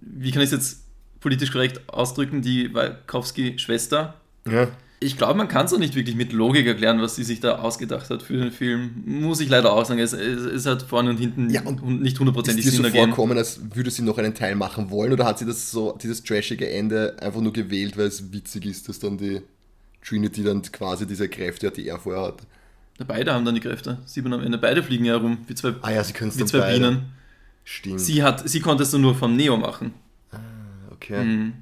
wie 0.00 0.30
kann 0.30 0.42
ich 0.42 0.52
es 0.52 0.52
jetzt 0.52 0.84
politisch 1.20 1.50
korrekt 1.50 1.80
ausdrücken, 1.88 2.42
die 2.42 2.72
Wachowski-Schwester, 2.74 4.14
Ja. 4.46 4.68
Ich 5.04 5.16
glaube, 5.16 5.34
man 5.34 5.48
kann 5.48 5.66
es 5.66 5.72
auch 5.72 5.78
nicht 5.78 5.94
wirklich 5.94 6.16
mit 6.16 6.32
Logik 6.32 6.66
erklären, 6.66 7.00
was 7.00 7.16
sie 7.16 7.24
sich 7.24 7.40
da 7.40 7.56
ausgedacht 7.58 8.10
hat 8.10 8.22
für 8.22 8.36
den 8.36 8.50
Film. 8.52 9.02
Muss 9.06 9.40
ich 9.40 9.48
leider 9.48 9.72
auch 9.72 9.84
sagen. 9.84 10.00
Es, 10.00 10.12
es, 10.12 10.42
es 10.42 10.66
hat 10.66 10.82
vorne 10.82 11.10
und 11.10 11.18
hinten 11.18 11.50
Ja, 11.50 11.62
und 11.62 12.00
nicht 12.02 12.18
hundertprozentig 12.18 12.64
so 12.64 12.70
Sinn 12.70 12.84
ergeben. 12.84 13.06
vorkommen, 13.08 13.38
als 13.38 13.60
würde 13.74 13.90
sie 13.90 14.02
noch 14.02 14.18
einen 14.18 14.34
Teil 14.34 14.54
machen 14.56 14.90
wollen 14.90 15.12
oder 15.12 15.24
hat 15.26 15.38
sie 15.38 15.46
das 15.46 15.70
so, 15.70 15.96
dieses 16.02 16.22
trashige 16.22 16.68
Ende 16.70 17.16
einfach 17.20 17.40
nur 17.40 17.52
gewählt, 17.52 17.96
weil 17.96 18.06
es 18.06 18.32
witzig 18.32 18.66
ist, 18.66 18.88
dass 18.88 18.98
dann 18.98 19.18
die 19.18 19.40
Trinity 20.02 20.42
dann 20.42 20.62
quasi 20.62 21.06
diese 21.06 21.28
Kräfte 21.28 21.68
hat, 21.68 21.76
die 21.76 21.86
er 21.88 21.98
vorher 21.98 22.22
hatte? 22.24 22.44
Beide 23.06 23.32
haben 23.32 23.44
dann 23.44 23.54
die 23.54 23.60
Kräfte. 23.60 23.98
Sieht 24.06 24.22
man 24.24 24.32
am 24.34 24.42
Ende. 24.42 24.56
Beide 24.58 24.82
fliegen 24.82 25.04
ja 25.04 25.14
herum, 25.14 25.38
wie 25.46 25.54
zwei, 25.54 25.74
Ah 25.82 25.90
ja, 25.90 26.04
sie 26.04 26.14
wie 26.14 26.44
zwei 26.44 26.58
beide. 26.58 26.78
Bienen. 26.78 27.02
Stimmt. 27.64 28.00
Sie, 28.00 28.22
hat, 28.22 28.48
sie 28.48 28.60
konnte 28.60 28.82
es 28.84 28.92
nur 28.92 29.14
vom 29.14 29.36
Neo 29.36 29.56
machen. 29.56 29.94
okay. 30.92 31.24
Mhm. 31.24 31.52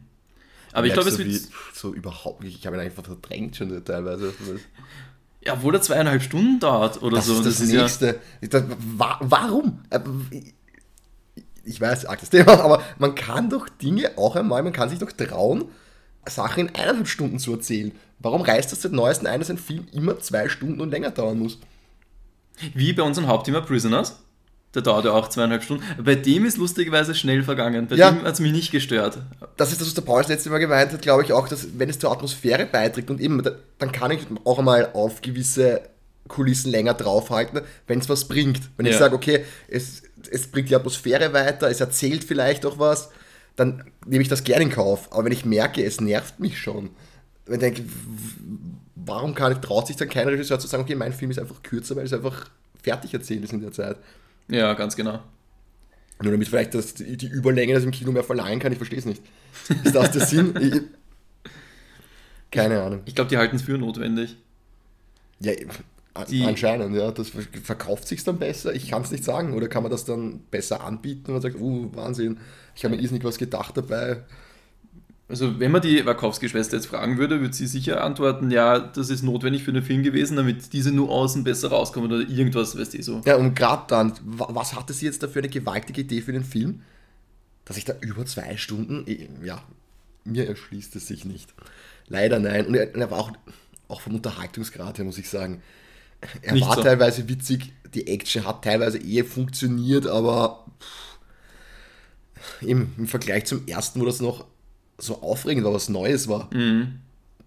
Aber 0.72 0.86
ich 0.86 0.92
glaube, 0.94 1.08
es 1.08 1.18
wird. 1.18 1.42
so 1.74 1.92
überhaupt 1.94 2.42
nicht. 2.42 2.58
Ich 2.58 2.66
habe 2.66 2.76
ihn 2.76 2.80
einfach 2.80 3.04
verdrängt 3.04 3.56
schon 3.56 3.84
teilweise. 3.84 4.32
Ja, 5.44 5.54
obwohl 5.54 5.74
er 5.74 5.82
zweieinhalb 5.82 6.22
Stunden 6.22 6.60
dauert 6.60 7.02
oder 7.02 7.16
Das 7.16 7.26
so. 7.26 7.40
ist 7.42 7.60
das, 7.60 7.70
ja- 7.72 7.82
nächste. 7.82 8.20
Das, 8.40 8.64
wa 8.78 9.18
warum? 9.20 9.80
Äh, 9.90 10.00
Ich 11.64 11.80
weiß, 11.80 12.06
arg 12.06 12.20
das 12.20 12.30
Thema, 12.30 12.60
aber 12.60 12.82
man 12.98 13.14
kann 13.14 13.48
doch 13.50 13.68
Dinge 13.68 14.12
auch 14.16 14.34
einmal, 14.36 14.62
man 14.62 14.72
kann 14.72 14.88
sich 14.88 14.98
doch 14.98 15.12
trauen, 15.12 15.66
Sachen 16.28 16.68
in 16.68 16.74
eineinhalb 16.74 17.06
Stunden 17.08 17.38
zu 17.38 17.52
erzählen. 17.52 17.92
Warum 18.18 18.42
reißt 18.42 18.70
das 18.72 18.82
seit 18.82 18.92
neuestem 18.92 19.26
ein, 19.28 19.40
dass 19.40 19.50
ein 19.50 19.58
Film 19.58 19.86
immer 19.92 20.18
zwei 20.20 20.48
Stunden 20.48 20.80
und 20.80 20.90
länger 20.90 21.10
dauern 21.10 21.38
muss? 21.38 21.58
Wie 22.74 22.92
bei 22.92 23.02
unserem 23.02 23.26
Hauptthema 23.28 23.60
Prisoners. 23.60 24.21
Der 24.74 24.80
dauert 24.82 25.04
ja 25.04 25.12
auch 25.12 25.28
zweieinhalb 25.28 25.62
Stunden. 25.62 25.84
Bei 26.02 26.14
dem 26.14 26.46
ist 26.46 26.56
lustigerweise 26.56 27.14
schnell 27.14 27.42
vergangen. 27.42 27.88
Bei 27.88 27.96
Ja. 27.96 28.10
dem 28.10 28.22
hat 28.24 28.34
es 28.34 28.40
mich 28.40 28.52
nicht 28.52 28.72
gestört. 28.72 29.18
Das 29.58 29.70
ist 29.70 29.80
das, 29.80 29.88
was 29.88 29.94
der 29.94 30.02
Paul 30.02 30.22
das 30.22 30.28
letzte 30.30 30.48
Mal 30.48 30.58
gemeint 30.58 30.92
hat, 30.92 31.02
glaube 31.02 31.22
ich 31.24 31.32
auch, 31.32 31.46
dass 31.46 31.66
wenn 31.78 31.90
es 31.90 31.98
zur 31.98 32.10
Atmosphäre 32.10 32.64
beiträgt 32.64 33.10
und 33.10 33.20
eben, 33.20 33.42
da- 33.42 33.52
dann 33.78 33.92
kann 33.92 34.10
ich 34.12 34.20
auch 34.44 34.58
einmal 34.58 34.90
auf 34.94 35.20
gewisse 35.20 35.82
Kulissen 36.26 36.70
länger 36.70 36.94
draufhalten, 36.94 37.60
wenn 37.86 37.98
es 37.98 38.08
was 38.08 38.26
bringt. 38.28 38.60
Wenn 38.78 38.86
ich 38.86 38.92
Ja. 38.92 38.98
sage, 39.00 39.14
okay, 39.14 39.44
es, 39.68 40.02
es 40.30 40.46
bringt 40.46 40.70
die 40.70 40.76
Atmosphäre 40.76 41.34
weiter, 41.34 41.68
es 41.68 41.80
erzählt 41.80 42.24
vielleicht 42.24 42.64
auch 42.64 42.78
was, 42.78 43.10
dann 43.56 43.84
nehme 44.06 44.22
ich 44.22 44.28
das 44.28 44.42
gerne 44.44 44.64
in 44.64 44.70
Kauf. 44.70 45.12
Aber 45.12 45.26
wenn 45.26 45.32
ich 45.32 45.44
merke, 45.44 45.84
es 45.84 46.00
nervt 46.00 46.40
mich 46.40 46.58
schon, 46.58 46.88
wenn 47.44 47.56
ich 47.56 47.60
denke, 47.60 47.82
warum 48.94 49.34
kann 49.34 49.52
ich, 49.52 49.58
traut 49.58 49.86
sich 49.86 49.96
dann 49.96 50.08
kein 50.08 50.28
Regisseur 50.28 50.58
zu 50.58 50.66
sagen, 50.66 50.84
okay, 50.84 50.94
mein 50.94 51.12
Film 51.12 51.30
ist 51.30 51.38
einfach 51.38 51.62
kürzer, 51.62 51.96
weil 51.96 52.04
es 52.06 52.12
einfach 52.14 52.48
fertig 52.82 53.12
erzählt 53.12 53.44
ist 53.44 53.52
in 53.52 53.60
der 53.60 53.72
Zeit. 53.72 53.96
Ja, 54.52 54.74
ganz 54.74 54.96
genau. 54.96 55.20
Nur 56.22 56.32
damit 56.32 56.48
vielleicht 56.48 56.74
das, 56.74 56.94
die, 56.94 57.26
Überlänge 57.26 57.74
das 57.74 57.84
im 57.84 57.90
Kino 57.90 58.12
mehr 58.12 58.24
verleihen 58.24 58.60
kann, 58.60 58.72
ich 58.72 58.78
verstehe 58.78 58.98
es 58.98 59.06
nicht. 59.06 59.22
Ist 59.84 59.94
das 59.94 60.12
der 60.12 60.26
Sinn? 60.26 60.54
Ich, 60.60 60.80
keine 62.50 62.82
Ahnung. 62.82 63.00
Ich 63.06 63.14
glaube, 63.14 63.30
die 63.30 63.38
halten 63.38 63.56
es 63.56 63.62
für 63.62 63.78
notwendig. 63.78 64.36
Ja, 65.40 65.52
an- 66.14 66.26
Die- 66.28 66.44
anscheinend, 66.44 66.94
ja. 66.94 67.10
Das 67.10 67.30
verkauft 67.64 68.06
sich 68.06 68.22
dann 68.24 68.38
besser? 68.38 68.74
Ich 68.74 68.90
kann 68.90 69.02
es 69.02 69.10
nicht 69.10 69.24
sagen. 69.24 69.54
Oder 69.54 69.68
kann 69.68 69.82
man 69.82 69.90
das 69.90 70.04
dann 70.04 70.40
besser 70.50 70.82
anbieten 70.84 71.32
und 71.34 71.40
sagt, 71.40 71.56
uh, 71.58 71.90
Wahnsinn, 71.94 72.38
ich 72.74 72.84
habe 72.84 72.94
mir 72.94 73.00
irrsinnig 73.02 73.24
was 73.24 73.38
gedacht 73.38 73.76
dabei. 73.76 74.22
Also, 75.32 75.58
wenn 75.58 75.70
man 75.70 75.80
die 75.80 76.04
Wachowski-Schwester 76.04 76.76
jetzt 76.76 76.88
fragen 76.88 77.16
würde, 77.16 77.40
würde 77.40 77.54
sie 77.54 77.66
sicher 77.66 78.04
antworten: 78.04 78.50
Ja, 78.50 78.78
das 78.78 79.08
ist 79.08 79.22
notwendig 79.22 79.62
für 79.62 79.72
den 79.72 79.82
Film 79.82 80.02
gewesen, 80.02 80.36
damit 80.36 80.74
diese 80.74 80.92
Nuancen 80.92 81.42
besser 81.42 81.70
rauskommen 81.70 82.12
oder 82.12 82.28
irgendwas, 82.28 82.78
weißt 82.78 82.92
du, 82.92 83.02
so. 83.02 83.22
Ja, 83.24 83.36
und 83.36 83.54
gerade 83.54 83.84
dann, 83.88 84.12
wa- 84.24 84.48
was 84.50 84.74
hatte 84.74 84.92
sie 84.92 85.06
jetzt 85.06 85.22
da 85.22 85.28
für 85.28 85.38
eine 85.38 85.48
gewaltige 85.48 86.02
Idee 86.02 86.20
für 86.20 86.32
den 86.32 86.44
Film? 86.44 86.82
Dass 87.64 87.78
ich 87.78 87.86
da 87.86 87.94
über 88.02 88.26
zwei 88.26 88.58
Stunden, 88.58 89.06
ja, 89.42 89.62
mir 90.24 90.46
erschließt 90.48 90.94
es 90.96 91.06
sich 91.06 91.24
nicht. 91.24 91.54
Leider 92.08 92.38
nein. 92.38 92.66
Und 92.66 92.74
er, 92.74 92.94
er 92.94 93.10
war 93.10 93.18
auch, 93.18 93.32
auch 93.88 94.02
vom 94.02 94.14
Unterhaltungsgrad 94.16 94.98
her, 94.98 95.06
muss 95.06 95.16
ich 95.16 95.30
sagen, 95.30 95.62
er 96.42 96.52
Nicht 96.52 96.68
war 96.68 96.74
so. 96.74 96.82
teilweise 96.82 97.26
witzig, 97.26 97.72
die 97.94 98.06
Action 98.06 98.44
hat 98.44 98.62
teilweise 98.64 98.98
eh 98.98 99.24
funktioniert, 99.24 100.06
aber 100.06 100.66
pff, 100.78 102.62
im, 102.68 102.92
im 102.98 103.06
Vergleich 103.08 103.46
zum 103.46 103.66
ersten, 103.66 103.98
wo 103.98 104.04
das 104.04 104.20
noch 104.20 104.44
so 105.02 105.20
aufregend 105.22 105.64
war, 105.64 105.72
was 105.74 105.88
Neues 105.88 106.28
war, 106.28 106.48
Mhm. 106.54 106.94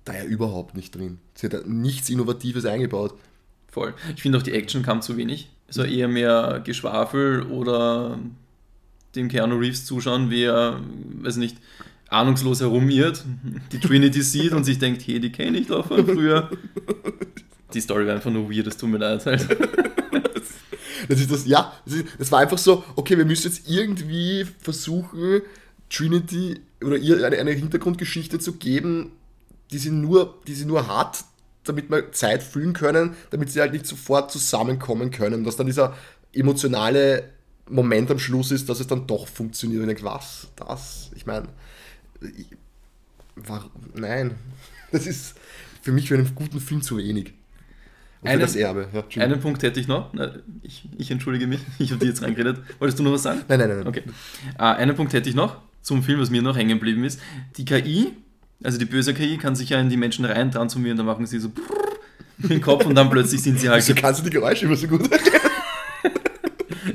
da 0.03 0.13
ja 0.13 0.23
überhaupt 0.25 0.75
nicht 0.75 0.93
drin. 0.95 1.19
Sie 1.35 1.47
hat 1.47 1.53
da 1.53 1.61
nichts 1.65 2.09
Innovatives 2.09 2.65
eingebaut. 2.65 3.13
Voll. 3.69 3.93
Ich 4.15 4.21
finde 4.21 4.37
auch, 4.37 4.43
die 4.43 4.51
Action 4.53 4.83
kam 4.83 5.01
zu 5.01 5.17
wenig. 5.17 5.49
Es 5.67 5.77
war 5.77 5.85
eher 5.85 6.07
mehr 6.07 6.61
Geschwafel 6.63 7.43
oder 7.43 8.19
dem 9.15 9.29
Keanu 9.29 9.55
Reeves 9.57 9.85
zuschauen, 9.85 10.29
wie 10.29 10.43
er, 10.43 10.81
weiß 11.21 11.37
nicht, 11.37 11.57
ahnungslos 12.09 12.59
herumirrt, 12.61 13.23
die 13.71 13.79
Trinity 13.79 14.21
sieht 14.21 14.51
und 14.53 14.63
sich 14.63 14.77
denkt, 14.77 15.01
hey, 15.07 15.19
die 15.19 15.31
kenne 15.31 15.57
ich 15.57 15.67
doch 15.67 15.87
von 15.87 16.05
früher. 16.05 16.49
Die 17.73 17.81
Story 17.81 18.05
war 18.05 18.13
einfach 18.15 18.31
nur 18.31 18.49
weird, 18.51 18.67
es 18.67 18.77
tut 18.77 18.89
mir 18.89 18.97
leid 18.97 19.25
halt. 19.25 19.47
Das 21.07 21.19
ist 21.19 21.29
das, 21.31 21.45
ja, 21.45 21.71
das, 21.85 21.93
ist, 21.95 22.05
das 22.17 22.31
war 22.31 22.39
einfach 22.39 22.57
so, 22.57 22.83
okay, 22.95 23.15
wir 23.17 23.25
müssen 23.25 23.47
jetzt 23.49 23.69
irgendwie 23.69 24.43
versuchen, 24.59 25.41
Trinity 25.89 26.59
oder 26.85 26.97
ihr 26.97 27.25
eine, 27.25 27.37
eine 27.37 27.51
Hintergrundgeschichte 27.51 28.39
zu 28.39 28.53
geben, 28.53 29.11
die 29.71 29.79
sie, 29.79 29.89
nur, 29.89 30.39
die 30.47 30.53
sie 30.53 30.65
nur 30.65 30.87
hat, 30.87 31.23
damit 31.63 31.89
wir 31.89 32.11
Zeit 32.11 32.43
füllen 32.43 32.73
können, 32.73 33.15
damit 33.31 33.51
sie 33.51 33.59
halt 33.59 33.73
nicht 33.73 33.87
sofort 33.87 34.31
zusammenkommen 34.31 35.09
können. 35.09 35.43
Dass 35.43 35.55
dann 35.55 35.65
dieser 35.65 35.95
emotionale 36.31 37.31
Moment 37.67 38.11
am 38.11 38.19
Schluss 38.19 38.51
ist, 38.51 38.69
dass 38.69 38.79
es 38.79 38.87
dann 38.87 39.07
doch 39.07 39.27
funktioniert. 39.27 39.81
Und 39.81 39.89
ich 39.89 39.95
denke, 39.95 40.11
was? 40.11 40.47
Das? 40.55 41.09
Ich 41.15 41.25
meine, 41.25 41.47
nein, 43.95 44.35
das 44.91 45.07
ist 45.07 45.35
für 45.81 45.91
mich 45.91 46.07
für 46.07 46.15
einen 46.15 46.35
guten 46.35 46.59
Film 46.59 46.83
zu 46.83 46.97
wenig. 46.97 47.33
Und 48.21 48.29
einen, 48.29 48.41
das 48.41 48.55
Erbe. 48.55 48.87
Ja, 48.93 49.23
einen 49.23 49.39
Punkt 49.39 49.63
hätte 49.63 49.79
ich 49.79 49.87
noch. 49.87 50.13
Ich, 50.61 50.87
ich 50.97 51.09
entschuldige 51.09 51.47
mich, 51.47 51.61
ich 51.79 51.91
habe 51.91 51.99
dir 51.99 52.07
jetzt 52.07 52.21
reingeredet. 52.21 52.59
Wolltest 52.77 52.99
du 52.99 53.03
noch 53.03 53.13
was 53.13 53.23
sagen? 53.23 53.41
Nein, 53.47 53.59
nein, 53.59 53.69
nein. 53.69 53.87
Okay. 53.87 54.03
Uh, 54.59 54.63
einen 54.63 54.95
Punkt 54.95 55.13
hätte 55.13 55.29
ich 55.29 55.35
noch 55.35 55.57
zum 55.85 56.01
Film, 56.01 56.19
was 56.19 56.31
mir 56.31 56.41
noch 56.41 56.57
hängen 56.57 56.69
geblieben 56.69 57.03
ist. 57.03 57.19
Die 57.57 57.63
KI, 57.63 58.13
also 58.63 58.79
die 58.79 58.85
böse 58.85 59.13
KI, 59.13 59.37
kann 59.37 59.55
sich 59.55 59.69
ja 59.69 59.79
in 59.79 59.89
die 59.89 59.97
Menschen 59.97 60.25
rein 60.25 60.51
transformieren, 60.51 60.97
dann 60.97 61.05
machen 61.05 61.27
sie 61.27 61.39
so 61.39 61.51
den 62.37 62.59
Kopf 62.59 62.85
und 62.85 62.95
dann 62.95 63.09
plötzlich 63.09 63.43
sind 63.43 63.59
sie 63.59 63.69
halt. 63.69 63.87
Wieso 63.87 63.93
kannst 63.93 64.21
du 64.21 64.23
die 64.25 64.31
Geräusche 64.31 64.65
immer 64.65 64.75
so 64.75 64.87
gut 64.87 65.07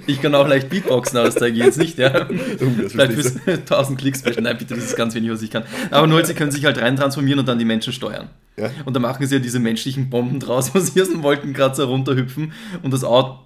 Ich 0.06 0.20
kann 0.20 0.34
auch 0.34 0.48
leicht 0.48 0.68
Beatboxen, 0.68 1.18
aber 1.18 1.26
das 1.26 1.36
zeige 1.36 1.56
ich 1.58 1.64
jetzt 1.64 1.78
nicht, 1.78 1.98
ja. 1.98 2.28
Oh, 2.28 2.88
Vielleicht 2.88 3.12
fürs 3.12 3.36
1000 3.46 3.98
Klicks 3.98 4.18
special. 4.20 4.42
Nein, 4.42 4.58
bitte, 4.58 4.74
das 4.74 4.84
ist 4.84 4.96
ganz 4.96 5.14
wenig, 5.14 5.30
was 5.30 5.40
ich 5.42 5.50
kann. 5.50 5.62
Aber 5.92 6.08
nur, 6.08 6.24
sie 6.24 6.34
können 6.34 6.50
sich 6.50 6.64
halt 6.64 6.80
rein 6.80 6.96
transformieren 6.96 7.38
und 7.38 7.46
dann 7.46 7.60
die 7.60 7.64
Menschen 7.64 7.92
steuern. 7.92 8.28
Ja. 8.56 8.70
Und 8.84 8.94
da 8.94 9.00
machen 9.00 9.24
sie 9.24 9.36
ja 9.36 9.40
diese 9.40 9.60
menschlichen 9.60 10.10
Bomben 10.10 10.40
draus, 10.40 10.74
wo 10.74 10.80
sie 10.80 11.00
aus 11.00 11.10
dem 11.10 11.22
Wolkenkratzer 11.22 11.84
runterhüpfen 11.84 12.52
und 12.82 12.92
das 12.92 13.04
Auto 13.04 13.38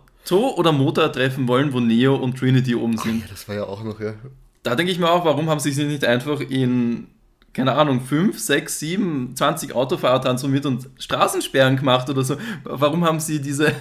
oder 0.56 0.72
Motor 0.72 1.12
treffen 1.12 1.48
wollen, 1.48 1.74
wo 1.74 1.80
Neo 1.80 2.16
und 2.16 2.38
Trinity 2.38 2.74
oben 2.74 2.96
sind. 2.96 3.22
Ach, 3.24 3.28
ja, 3.28 3.30
das 3.30 3.48
war 3.48 3.54
ja 3.56 3.64
auch 3.64 3.84
noch, 3.84 4.00
ja. 4.00 4.14
Da 4.64 4.74
denke 4.74 4.90
ich 4.90 4.98
mir 4.98 5.08
auch, 5.08 5.24
warum 5.24 5.48
haben 5.48 5.60
sie 5.60 5.70
sich 5.70 5.86
nicht 5.86 6.04
einfach 6.04 6.40
in 6.40 7.06
keine 7.54 7.72
Ahnung, 7.72 8.00
5, 8.00 8.38
6, 8.38 8.78
7, 8.80 9.32
20 9.36 9.74
Autofahrer 9.74 10.20
transformiert 10.20 10.66
und 10.66 10.88
Straßensperren 10.98 11.76
gemacht 11.76 12.10
oder 12.10 12.24
so. 12.24 12.36
Warum 12.64 13.04
haben 13.04 13.20
sie 13.20 13.40
diese 13.40 13.72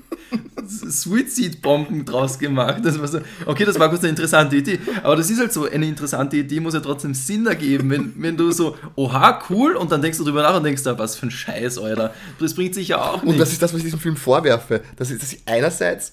Suizidbomben 0.66 2.04
draus 2.04 2.38
gemacht? 2.38 2.80
Das 2.84 2.98
war 3.00 3.08
so, 3.08 3.18
okay, 3.44 3.64
das 3.64 3.78
war 3.78 3.88
kurz 3.88 4.02
eine 4.02 4.10
interessante 4.10 4.56
Idee, 4.56 4.78
aber 5.02 5.16
das 5.16 5.30
ist 5.30 5.40
halt 5.40 5.52
so, 5.52 5.68
eine 5.68 5.86
interessante 5.86 6.36
Idee 6.36 6.60
muss 6.60 6.74
ja 6.74 6.80
trotzdem 6.80 7.12
Sinn 7.12 7.44
ergeben, 7.46 7.90
wenn, 7.90 8.14
wenn 8.16 8.36
du 8.36 8.52
so, 8.52 8.76
oha, 8.94 9.42
cool, 9.50 9.74
und 9.74 9.90
dann 9.90 10.00
denkst 10.00 10.18
du 10.18 10.24
drüber 10.24 10.42
nach 10.42 10.56
und 10.56 10.62
denkst, 10.62 10.84
da, 10.84 10.96
was 10.96 11.16
für 11.16 11.26
ein 11.26 11.32
Scheiß, 11.32 11.78
Alter. 11.78 12.14
Das 12.38 12.54
bringt 12.54 12.76
sich 12.76 12.88
ja 12.88 13.02
auch 13.02 13.24
nicht. 13.24 13.32
Und 13.32 13.38
das 13.38 13.50
ist 13.50 13.60
das, 13.60 13.72
was 13.72 13.78
ich 13.78 13.84
diesem 13.84 14.00
Film 14.00 14.16
vorwerfe, 14.16 14.82
dass, 14.94 15.08
dass 15.08 15.30
sie 15.30 15.40
einerseits 15.44 16.12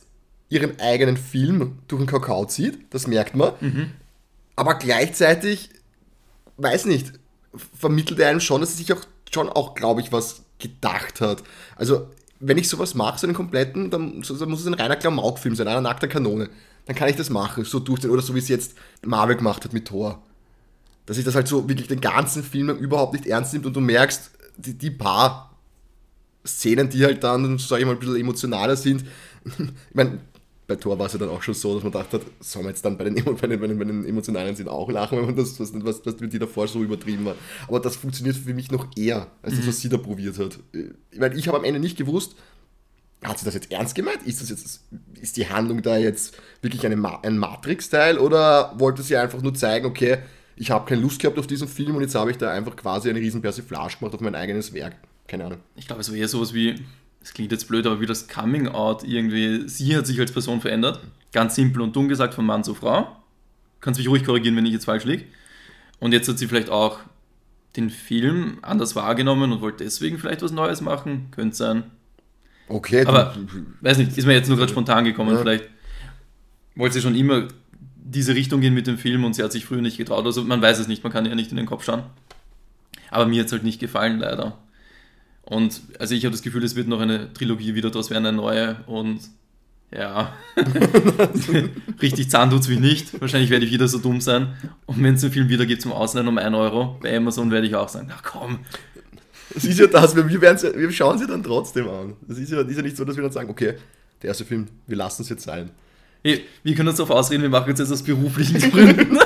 ihren 0.50 0.80
eigenen 0.80 1.18
Film 1.18 1.74
durch 1.88 2.02
den 2.02 2.08
Kakao 2.08 2.46
zieht, 2.46 2.80
das 2.90 3.06
merkt 3.06 3.36
man, 3.36 3.52
mhm. 3.62 3.92
Aber 4.56 4.76
gleichzeitig 4.76 5.70
weiß 6.58 6.86
nicht, 6.86 7.14
vermittelt 7.78 8.20
er 8.20 8.30
einem 8.30 8.40
schon, 8.40 8.62
dass 8.62 8.72
er 8.72 8.78
sich 8.78 8.94
auch 8.94 9.02
schon 9.34 9.50
auch, 9.50 9.76
glaube 9.76 10.02
ich, 10.02 10.12
was 10.12 10.44
gedacht 10.60 11.22
hat. 11.22 11.44
Also, 11.76 12.08
wenn 12.40 12.58
ich 12.58 12.70
sowas 12.70 12.96
mache, 12.96 13.20
so 13.20 13.28
einen 13.28 13.36
kompletten, 13.36 13.90
dann, 13.90 14.22
dann 14.22 14.50
muss 14.50 14.62
es 14.62 14.68
ein 14.68 14.74
reiner 14.74 14.96
Klamauk-Film 14.96 15.56
sein, 15.56 15.68
einer 15.68 15.82
nackter 15.82 16.08
Kanone. 16.08 16.50
Dann 16.86 16.96
kann 16.96 17.10
ich 17.10 17.16
das 17.16 17.30
machen, 17.30 17.66
so 17.66 17.80
durchziehen. 17.80 18.12
Oder 18.12 18.22
so 18.22 18.36
wie 18.36 18.40
es 18.40 18.48
jetzt 18.48 18.76
Marvel 19.04 19.36
gemacht 19.36 19.64
hat 19.64 19.74
mit 19.74 19.88
Thor. 19.88 20.22
Dass 21.06 21.16
sich 21.16 21.26
das 21.26 21.36
halt 21.36 21.48
so 21.48 21.68
wirklich 21.68 21.88
den 21.88 22.02
ganzen 22.02 22.44
Film 22.44 22.70
überhaupt 22.70 23.14
nicht 23.14 23.26
ernst 23.26 23.54
nimmt 23.54 23.66
und 23.66 23.76
du 23.76 23.82
merkst, 23.82 24.32
die, 24.58 24.74
die 24.74 24.92
paar 24.92 25.56
Szenen, 26.46 26.90
die 26.90 27.04
halt 27.04 27.24
dann, 27.24 27.58
sag 27.58 27.80
ich 27.80 27.86
mal, 27.86 27.94
ein 27.94 28.00
bisschen 28.00 28.18
emotionaler 28.18 28.76
sind. 28.76 29.04
ich 29.46 29.96
meine, 29.96 30.20
bei 30.68 30.76
Thor 30.76 30.98
war 30.98 31.06
es 31.06 31.14
ja 31.14 31.20
dann 31.20 31.30
auch 31.30 31.44
schon 31.44 31.54
so, 31.54 31.76
dass 31.76 31.84
man 31.84 31.92
dachte, 31.92 32.22
soll 32.40 32.64
man 32.64 32.72
jetzt 32.72 32.84
dann 32.84 32.98
bei 32.98 33.04
den, 33.04 33.16
bei 33.16 33.48
den, 33.48 33.60
bei 33.60 33.68
den, 33.68 33.78
bei 33.78 33.86
den 33.86 34.06
emotionalen 34.06 34.56
Szenen 34.56 34.70
auch 34.70 34.90
lachen, 34.90 35.18
wenn 35.18 35.26
man 35.26 35.36
das, 35.36 35.60
was, 35.60 35.74
was, 35.74 36.06
was 36.06 36.16
die 36.18 36.40
davor 36.40 36.68
so 36.68 36.84
übertrieben 36.84 37.26
war. 37.26 37.36
Aber 37.68 37.80
das 37.80 37.96
funktioniert 37.96 38.36
für 38.36 38.54
mich 38.54 38.72
noch 38.72 38.88
eher, 38.96 39.28
als 39.42 39.54
mhm. 39.54 39.58
das, 39.58 39.68
was 39.68 39.80
sie 39.82 39.90
da 39.90 39.98
probiert 39.98 40.40
hat. 40.40 40.60
Meine, 41.18 41.36
ich 41.36 41.48
habe 41.48 41.58
am 41.58 41.64
Ende 41.64 41.80
nicht 41.80 41.98
gewusst, 41.98 42.36
hat 43.24 43.40
sie 43.40 43.46
das 43.46 43.54
jetzt 43.54 43.72
ernst 43.72 43.96
gemeint? 43.96 44.24
Ist 44.26 44.42
das 44.42 44.50
jetzt, 44.50 44.82
ist 45.20 45.38
die 45.38 45.48
Handlung 45.48 45.82
da 45.82 45.98
jetzt 45.98 46.36
wirklich 46.62 46.86
eine 46.86 46.96
Ma 46.96 47.20
ein 47.22 47.38
Matrix-Teil 47.38 48.18
oder 48.18 48.74
wollte 48.78 49.04
sie 49.04 49.18
einfach 49.18 49.42
nur 49.42 49.54
zeigen, 49.54 49.86
okay, 49.86 50.20
ich 50.56 50.72
habe 50.72 50.88
keine 50.88 51.02
Lust 51.02 51.20
gehabt 51.20 51.38
auf 51.38 51.48
diesen 51.48 51.68
Film 51.68 51.96
und 51.96 52.02
jetzt 52.02 52.16
habe 52.16 52.32
ich 52.32 52.38
da 52.38 52.52
einfach 52.52 52.76
quasi 52.76 53.10
eine 53.10 53.20
riesen 53.20 53.42
Persiflage 53.42 53.98
gemacht 54.00 54.14
auf 54.14 54.22
mein 54.22 54.36
eigenes 54.36 54.74
Werk? 54.74 54.96
Keine 55.28 55.46
Ahnung. 55.46 55.60
Ich 55.76 55.88
glaube, 55.88 56.02
es 56.02 56.10
war 56.10 56.16
eher 56.16 56.28
sowas 56.28 56.54
wie, 56.54 56.76
das 57.26 57.34
klingt 57.34 57.52
jetzt 57.52 57.68
blöd, 57.68 57.88
aber 57.88 58.00
wie 58.02 58.06
das 58.06 58.28
Coming 58.28 58.68
Out 58.68 59.04
irgendwie, 59.04 59.68
sie 59.68 59.98
hat 59.98 60.06
sich 60.06 60.20
als 60.20 60.32
Person 60.32 60.62
verändert. 60.62 61.00
Ganz 61.34 61.56
simpel 61.56 61.82
und 61.82 61.96
dumm 61.96 62.08
gesagt, 62.08 62.36
von 62.36 62.46
Mann 62.46 62.64
zu 62.64 62.76
Frau. 62.76 63.16
Kannst 63.82 63.98
mich 63.98 64.08
ruhig 64.08 64.24
korrigieren, 64.24 64.56
wenn 64.56 64.66
ich 64.68 64.74
jetzt 64.74 64.86
falsch 64.86 65.06
liege. 65.06 65.24
Und 66.00 66.12
jetzt 66.12 66.30
hat 66.30 66.38
sie 66.38 66.46
vielleicht 66.46 66.70
auch 66.70 67.00
den 67.78 67.90
Film 67.90 68.60
anders 68.62 68.96
wahrgenommen 68.96 69.52
und 69.52 69.62
wollte 69.62 69.84
deswegen 69.84 70.20
vielleicht 70.20 70.44
was 70.44 70.52
Neues 70.52 70.82
machen. 70.82 71.30
Könnte 71.32 71.56
sein. 71.56 71.86
Okay. 72.68 73.04
Aber, 73.08 73.36
weiß 73.82 73.98
nicht, 73.98 74.16
ist 74.16 74.28
mir 74.28 74.34
jetzt 74.34 74.48
nur 74.48 74.58
gerade 74.58 74.72
spontan 74.72 75.04
gekommen. 75.04 75.34
Ja. 75.34 75.42
Vielleicht 75.42 75.68
wollte 76.76 76.94
sie 76.94 77.02
schon 77.02 77.16
immer 77.16 77.48
diese 77.96 78.36
Richtung 78.36 78.62
gehen 78.62 78.76
mit 78.76 78.86
dem 78.86 79.00
Film 79.00 79.24
und 79.24 79.34
sie 79.34 79.42
hat 79.42 79.52
sich 79.52 79.66
früher 79.66 79.82
nicht 79.82 79.98
getraut. 79.98 80.28
Also 80.28 80.44
man 80.44 80.62
weiß 80.62 80.78
es 80.78 80.88
nicht, 80.88 81.04
man 81.04 81.12
kann 81.12 81.26
ihr 81.26 81.34
nicht 81.34 81.50
in 81.50 81.58
den 81.58 81.66
Kopf 81.66 81.86
schauen. 81.86 82.04
Aber 83.10 83.26
mir 83.26 83.40
hat 83.40 83.48
es 83.48 83.52
halt 83.52 83.64
nicht 83.64 83.80
gefallen, 83.80 84.20
leider. 84.20 84.60
Und 85.46 85.82
also 86.00 86.16
ich 86.16 86.26
habe 86.26 86.32
das 86.32 86.42
Gefühl, 86.42 86.64
es 86.64 86.76
wird 86.76 86.88
noch 86.88 87.00
eine 87.00 87.32
Trilogie 87.34 87.76
wieder 87.76 87.92
draus 87.92 88.10
werden, 88.10 88.26
eine 88.26 88.38
neue. 88.38 88.78
Und 88.88 89.20
ja, 89.92 90.34
richtig 92.02 92.30
zahn 92.30 92.50
tut 92.50 92.62
es 92.62 92.68
mich 92.68 92.80
nicht. 92.80 93.22
Wahrscheinlich 93.22 93.50
werde 93.50 93.66
ich 93.66 93.72
wieder 93.72 93.88
so 93.88 94.00
dumm 94.00 94.22
sein. 94.22 94.56
Und 94.86 95.02
wenn 95.04 95.16
es 95.16 95.22
den 95.22 95.32
Film 95.32 95.50
wieder 95.50 95.66
gibt 95.66 95.82
zum 95.82 95.92
Ausleihen 95.92 96.28
um 96.28 96.38
1 96.38 96.56
Euro, 96.56 96.98
bei 97.02 97.16
Amazon 97.16 97.52
werde 97.52 97.68
ich 97.68 97.76
auch 97.76 97.90
sagen, 97.90 98.08
na 98.10 98.18
komm. 98.24 98.60
Das 99.54 99.64
ist 99.64 99.80
ja 99.80 99.88
das, 99.88 100.16
wir, 100.16 100.28
wir 100.28 100.92
schauen 100.92 101.18
sie 101.18 101.28
dann 101.28 101.44
trotzdem 101.44 101.88
an. 101.88 102.14
Das 102.28 102.38
ist 102.40 102.52
ja, 102.52 102.62
ist 102.62 102.76
ja 102.76 102.82
nicht 102.82 102.98
so, 102.98 103.06
dass 103.06 103.16
wir 103.16 103.24
dann 103.24 103.32
sagen, 103.32 103.50
okay, 103.50 103.76
der 104.22 104.30
erste 104.30 104.44
Film, 104.44 104.68
wir 104.88 104.98
lassen 104.98 105.22
es 105.22 105.30
jetzt 105.30 105.44
sein. 105.44 105.70
Hey, 106.24 106.44
wir 106.64 106.74
können 106.74 106.90
uns 106.90 106.98
darauf 106.98 107.16
ausreden, 107.16 107.44
wir 107.44 107.50
machen 107.50 107.70
jetzt 107.70 107.80
aus 107.80 108.02
beruflichen 108.02 108.60
Gründen. 108.72 109.18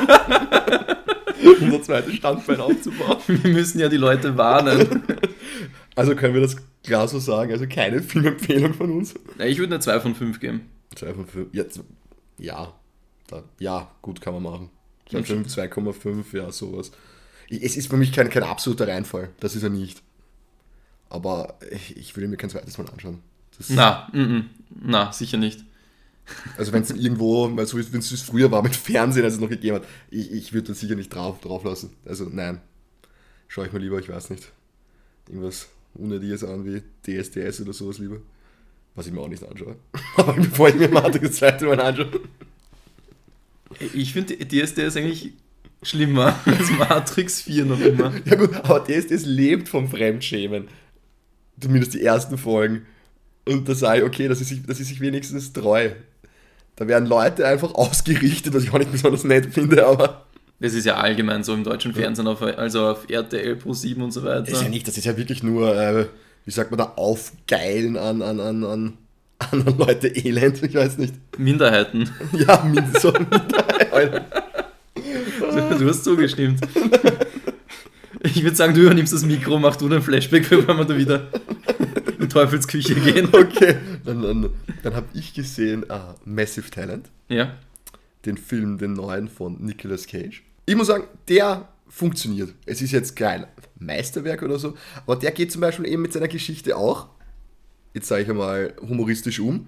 Unser 1.61 1.81
zweites 1.81 2.15
Standbein 2.15 2.59
aufzubauen. 2.59 3.17
Wir 3.27 3.51
müssen 3.51 3.79
ja 3.79 3.87
die 3.87 3.97
Leute 3.97 4.37
warnen. 4.37 5.03
Also 5.99 6.15
können 6.15 6.33
wir 6.33 6.39
das 6.39 6.55
klar 6.81 7.09
so 7.09 7.19
sagen, 7.19 7.51
also 7.51 7.67
keine 7.67 8.01
Filmempfehlung 8.01 8.73
von 8.73 8.89
uns. 8.89 9.15
Ich 9.37 9.57
würde 9.57 9.73
eine 9.75 9.81
2 9.81 9.99
von 9.99 10.15
5 10.15 10.39
geben. 10.39 10.69
2 10.95 11.13
von 11.13 11.27
5, 11.27 11.47
ja, 11.51 11.65
ja, 12.37 12.73
ja 13.59 13.91
gut 14.01 14.21
kann 14.21 14.33
man 14.33 14.43
machen. 14.43 14.69
2,5, 15.11 16.37
ja, 16.37 16.51
sowas. 16.53 16.91
Es 17.49 17.75
ist 17.75 17.89
für 17.89 17.97
mich 17.97 18.13
kein, 18.13 18.29
kein 18.29 18.43
absoluter 18.43 18.87
Reinfall, 18.87 19.29
das 19.41 19.57
ist 19.57 19.63
er 19.63 19.71
nicht. 19.71 20.01
Aber 21.09 21.57
ich, 21.69 21.97
ich 21.97 22.15
würde 22.15 22.29
mir 22.29 22.37
kein 22.37 22.49
zweites 22.49 22.77
Mal 22.77 22.87
anschauen. 22.87 23.19
Das 23.57 23.69
na, 23.69 24.07
mm, 24.13 24.19
mm, 24.19 24.49
na, 24.69 25.11
sicher 25.11 25.35
nicht. 25.35 25.65
Also 26.57 26.71
wenn 26.71 26.83
es 26.83 26.91
irgendwo, 26.91 27.47
so 27.65 27.77
wie 27.77 27.97
es 27.97 28.21
früher 28.21 28.51
war 28.51 28.63
mit 28.63 28.75
Fernsehen, 28.75 29.25
als 29.25 29.33
es 29.33 29.39
noch 29.41 29.49
gegeben 29.49 29.77
hat, 29.77 29.85
ich, 30.11 30.31
ich 30.31 30.53
würde 30.53 30.69
das 30.69 30.79
sicher 30.79 30.95
nicht 30.95 31.13
drauf, 31.13 31.41
drauf 31.41 31.65
lassen. 31.65 31.93
Also 32.05 32.29
nein, 32.31 32.61
schaue 33.49 33.67
ich 33.67 33.73
mal 33.73 33.81
lieber, 33.81 33.99
ich 33.99 34.07
weiß 34.07 34.29
nicht. 34.29 34.49
Irgendwas 35.27 35.67
unnötiges 35.95 36.43
an 36.43 36.65
wie 36.65 36.81
DSDS 37.05 37.61
oder 37.61 37.73
sowas 37.73 37.97
lieber. 37.99 38.17
Was 38.95 39.07
ich 39.07 39.13
mir 39.13 39.21
auch 39.21 39.27
nicht 39.27 39.43
anschaue. 39.43 39.75
Aber 40.17 40.33
bevor 40.33 40.69
ich 40.69 40.75
mir 40.75 40.89
Matrix 40.89 41.37
zweite 41.37 41.65
Mal 41.65 41.79
anschaue. 41.79 42.21
Ich 43.93 44.13
finde 44.13 44.35
DSDS 44.35 44.97
eigentlich 44.97 45.33
schlimmer 45.83 46.37
als 46.45 46.71
Matrix 46.71 47.41
4 47.41 47.65
noch 47.65 47.79
immer. 47.79 48.13
Ja 48.25 48.35
gut, 48.35 48.53
aber 48.53 48.83
DSDS 48.83 49.25
lebt 49.25 49.69
vom 49.69 49.87
Fremdschämen. 49.87 50.67
Zumindest 51.59 51.93
die 51.93 52.01
ersten 52.01 52.37
Folgen. 52.37 52.85
Und 53.45 53.69
da 53.69 53.75
sage 53.75 53.99
ich, 53.99 54.05
okay, 54.05 54.27
das 54.27 54.41
ist, 54.41 54.53
das 54.67 54.79
ist 54.79 54.89
sich 54.89 54.99
wenigstens 54.99 55.53
treu. 55.53 55.91
Da 56.75 56.87
werden 56.87 57.07
Leute 57.07 57.47
einfach 57.47 57.73
ausgerichtet, 57.75 58.53
was 58.53 58.63
ich 58.63 58.73
auch 58.73 58.79
nicht 58.79 58.91
besonders 58.91 59.23
nett 59.23 59.53
finde, 59.53 59.85
aber 59.85 60.25
das 60.59 60.73
ist 60.73 60.85
ja 60.85 60.97
allgemein 60.97 61.43
so 61.43 61.53
im 61.53 61.63
deutschen 61.63 61.93
Fernsehen, 61.93 62.27
auf, 62.27 62.41
also 62.41 62.87
auf 62.87 63.09
RTL 63.09 63.55
Pro 63.55 63.73
7 63.73 64.01
und 64.01 64.11
so 64.11 64.23
weiter. 64.23 64.41
Das 64.41 64.53
ist 64.53 64.63
ja 64.63 64.69
nicht, 64.69 64.87
das 64.87 64.97
ist 64.97 65.05
ja 65.05 65.15
wirklich 65.15 65.41
nur, 65.41 65.75
äh, 65.75 66.05
wie 66.45 66.51
sagt 66.51 66.71
man 66.71 66.77
da, 66.77 66.93
Aufgeilen 66.95 67.97
an, 67.97 68.21
an, 68.21 68.39
an, 68.39 68.63
an 68.63 68.97
anderen 69.39 69.77
Leute 69.77 70.07
Elend, 70.07 70.61
ich 70.61 70.73
weiß 70.73 70.97
nicht. 70.97 71.13
Minderheiten. 71.37 72.09
Ja, 72.33 72.63
min 72.63 72.83
so 72.99 73.11
Minderheiten. 73.11 74.25
du 75.79 75.87
hast 75.87 76.03
zugestimmt. 76.03 76.59
Ich 78.21 78.43
würde 78.43 78.55
sagen, 78.55 78.73
du 78.73 78.81
übernimmst 78.81 79.13
das 79.13 79.23
Mikro, 79.23 79.59
mach 79.59 79.77
du 79.77 79.87
den 79.87 80.01
Flashback, 80.01 80.51
wenn 80.67 80.67
wir 80.67 80.85
da 80.85 80.97
wieder 80.97 81.27
in 82.19 82.29
Teufelsküche 82.29 82.95
gehen. 82.95 83.29
Okay, 83.31 83.77
dann, 84.03 84.21
dann, 84.21 84.49
dann 84.83 84.93
habe 84.93 85.07
ich 85.13 85.33
gesehen 85.33 85.85
uh, 85.89 86.15
Massive 86.25 86.69
Talent. 86.69 87.09
Ja. 87.29 87.53
den 88.25 88.37
Film, 88.37 88.77
den 88.77 88.93
neuen 88.93 89.29
von 89.29 89.63
Nicolas 89.63 90.05
Cage. 90.05 90.43
Ich 90.69 90.75
muss 90.75 90.85
sagen, 90.85 91.05
der 91.27 91.67
funktioniert. 91.87 92.53
Es 92.67 92.79
ist 92.79 92.91
jetzt 92.91 93.15
kein 93.15 93.47
Meisterwerk 93.79 94.43
oder 94.43 94.59
so, 94.59 94.77
aber 95.07 95.15
der 95.15 95.31
geht 95.31 95.51
zum 95.51 95.61
Beispiel 95.61 95.87
eben 95.87 96.03
mit 96.03 96.13
seiner 96.13 96.27
Geschichte 96.27 96.77
auch, 96.77 97.07
jetzt 97.95 98.07
sage 98.07 98.21
ich 98.21 98.29
einmal, 98.29 98.75
humoristisch 98.79 99.39
um. 99.39 99.65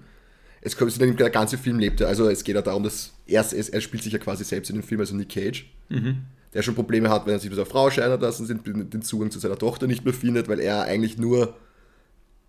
Es 0.60 0.76
kommt, 0.76 0.96
der 1.00 1.30
ganze 1.30 1.58
Film 1.58 1.80
lebt 1.80 1.98
ja, 1.98 2.06
also 2.06 2.28
es 2.28 2.44
geht 2.44 2.54
ja 2.54 2.62
darum, 2.62 2.84
dass 2.84 3.14
er, 3.26 3.44
er 3.52 3.80
spielt 3.80 4.04
sich 4.04 4.12
ja 4.12 4.20
quasi 4.20 4.44
selbst 4.44 4.70
in 4.70 4.76
dem 4.76 4.84
Film, 4.84 5.00
also 5.00 5.16
Nick 5.16 5.30
Cage, 5.30 5.66
mhm. 5.88 6.18
der 6.54 6.62
schon 6.62 6.76
Probleme 6.76 7.10
hat, 7.10 7.26
wenn 7.26 7.32
er 7.32 7.40
sich 7.40 7.50
mit 7.50 7.56
seiner 7.56 7.68
Frau 7.68 7.90
scheiden 7.90 8.20
lassen, 8.20 8.62
den 8.88 9.02
Zugang 9.02 9.32
zu 9.32 9.40
seiner 9.40 9.58
Tochter 9.58 9.88
nicht 9.88 10.04
mehr 10.04 10.14
findet, 10.14 10.46
weil 10.46 10.60
er 10.60 10.82
eigentlich 10.82 11.18
nur 11.18 11.56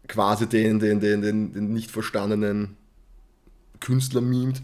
quasi 0.07 0.45
den, 0.45 0.79
den, 0.79 0.99
den, 0.99 1.23
den, 1.23 1.53
den 1.53 1.73
nicht 1.73 1.89
verstandenen 1.89 2.77
Künstler 3.79 4.21
mimt 4.21 4.61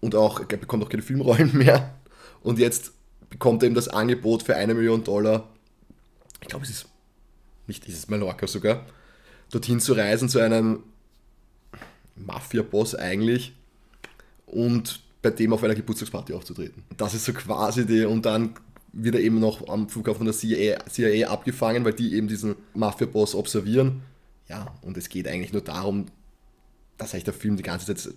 und 0.00 0.14
auch, 0.14 0.40
er 0.40 0.56
bekommt 0.56 0.82
auch 0.84 0.88
keine 0.88 1.02
Filmrollen 1.02 1.54
mehr. 1.54 1.97
Und 2.42 2.58
jetzt 2.58 2.92
bekommt 3.30 3.62
er 3.62 3.66
eben 3.66 3.74
das 3.74 3.88
Angebot 3.88 4.42
für 4.42 4.56
eine 4.56 4.74
Million 4.74 5.04
Dollar, 5.04 5.48
ich 6.40 6.48
glaube, 6.48 6.64
es 6.64 6.70
ist 6.70 6.86
nicht 7.66 7.86
dieses 7.86 8.08
Mallorca 8.08 8.46
sogar, 8.46 8.86
dorthin 9.50 9.80
zu 9.80 9.92
reisen 9.92 10.28
zu 10.28 10.38
einem 10.38 10.82
Mafia-Boss 12.16 12.94
eigentlich 12.94 13.52
und 14.46 15.00
bei 15.22 15.30
dem 15.30 15.52
auf 15.52 15.62
einer 15.64 15.74
Geburtstagsparty 15.74 16.32
aufzutreten. 16.32 16.82
Das 16.96 17.14
ist 17.14 17.24
so 17.24 17.32
quasi 17.32 17.86
die, 17.86 18.04
und 18.04 18.24
dann 18.24 18.54
wird 18.92 19.16
er 19.16 19.20
eben 19.20 19.40
noch 19.40 19.68
am 19.68 19.88
Flughafen 19.88 20.24
der 20.24 20.34
CIA, 20.34 20.84
CIA 20.88 21.28
abgefangen, 21.28 21.84
weil 21.84 21.92
die 21.92 22.14
eben 22.14 22.28
diesen 22.28 22.56
Mafia-Boss 22.74 23.34
observieren. 23.34 24.02
Ja, 24.48 24.74
und 24.82 24.96
es 24.96 25.08
geht 25.08 25.28
eigentlich 25.28 25.52
nur 25.52 25.62
darum, 25.62 26.06
dass 26.96 27.12
eigentlich 27.12 27.24
der 27.24 27.34
Film 27.34 27.56
die 27.56 27.62
ganze 27.62 27.94
Zeit 27.94 28.14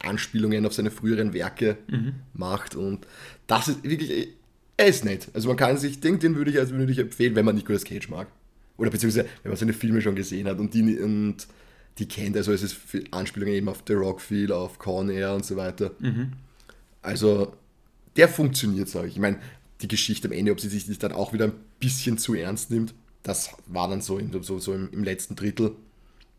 Anspielungen 0.00 0.66
auf 0.66 0.72
seine 0.72 0.90
früheren 0.90 1.32
Werke 1.32 1.78
mhm. 1.88 2.14
macht 2.32 2.74
und 2.74 3.06
das 3.46 3.68
ist 3.68 3.84
wirklich, 3.84 4.28
er 4.76 4.86
ist 4.86 5.04
nett. 5.04 5.28
Also 5.34 5.48
man 5.48 5.56
kann 5.56 5.76
sich, 5.76 6.00
denkt, 6.00 6.22
den 6.22 6.36
würde 6.36 6.50
ich, 6.50 6.58
also 6.58 6.74
würde 6.74 6.92
ich 6.92 6.98
empfehlen, 6.98 7.34
wenn 7.34 7.44
man 7.44 7.54
Nicolas 7.54 7.84
Cage 7.84 8.08
mag. 8.08 8.28
Oder 8.78 8.90
beziehungsweise, 8.90 9.28
wenn 9.42 9.50
man 9.50 9.58
seine 9.58 9.74
Filme 9.74 10.00
schon 10.00 10.14
gesehen 10.14 10.48
hat 10.48 10.58
und 10.58 10.72
die, 10.72 10.98
und 10.98 11.46
die 11.98 12.08
kennt. 12.08 12.34
Also 12.36 12.52
es 12.52 12.62
ist 12.62 12.78
Anspielungen 13.10 13.54
eben 13.54 13.68
auf 13.68 13.82
The 13.86 13.92
Rock 13.92 14.22
viel, 14.22 14.52
auf 14.52 14.78
Con 14.78 15.10
Air 15.10 15.34
und 15.34 15.44
so 15.44 15.56
weiter. 15.56 15.92
Mhm. 15.98 16.32
Also 17.02 17.52
der 18.16 18.28
funktioniert, 18.28 18.88
sage 18.88 19.08
ich. 19.08 19.14
Ich 19.14 19.20
meine, 19.20 19.38
die 19.82 19.88
Geschichte 19.88 20.28
am 20.28 20.32
Ende, 20.32 20.52
ob 20.52 20.60
sie 20.60 20.68
sich 20.68 20.98
dann 20.98 21.12
auch 21.12 21.32
wieder 21.32 21.46
ein 21.46 21.52
bisschen 21.78 22.16
zu 22.16 22.34
ernst 22.34 22.70
nimmt, 22.70 22.94
das 23.22 23.50
war 23.66 23.88
dann 23.88 24.00
so, 24.00 24.18
in, 24.18 24.42
so, 24.42 24.58
so 24.58 24.72
im, 24.72 24.90
im 24.92 25.04
letzten 25.04 25.36
Drittel. 25.36 25.72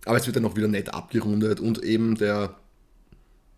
Aber 0.06 0.18
es 0.18 0.26
wird 0.26 0.36
dann 0.36 0.46
auch 0.46 0.56
wieder 0.56 0.68
nett 0.68 0.94
abgerundet 0.94 1.60
und 1.60 1.84
eben 1.84 2.16
der, 2.16 2.58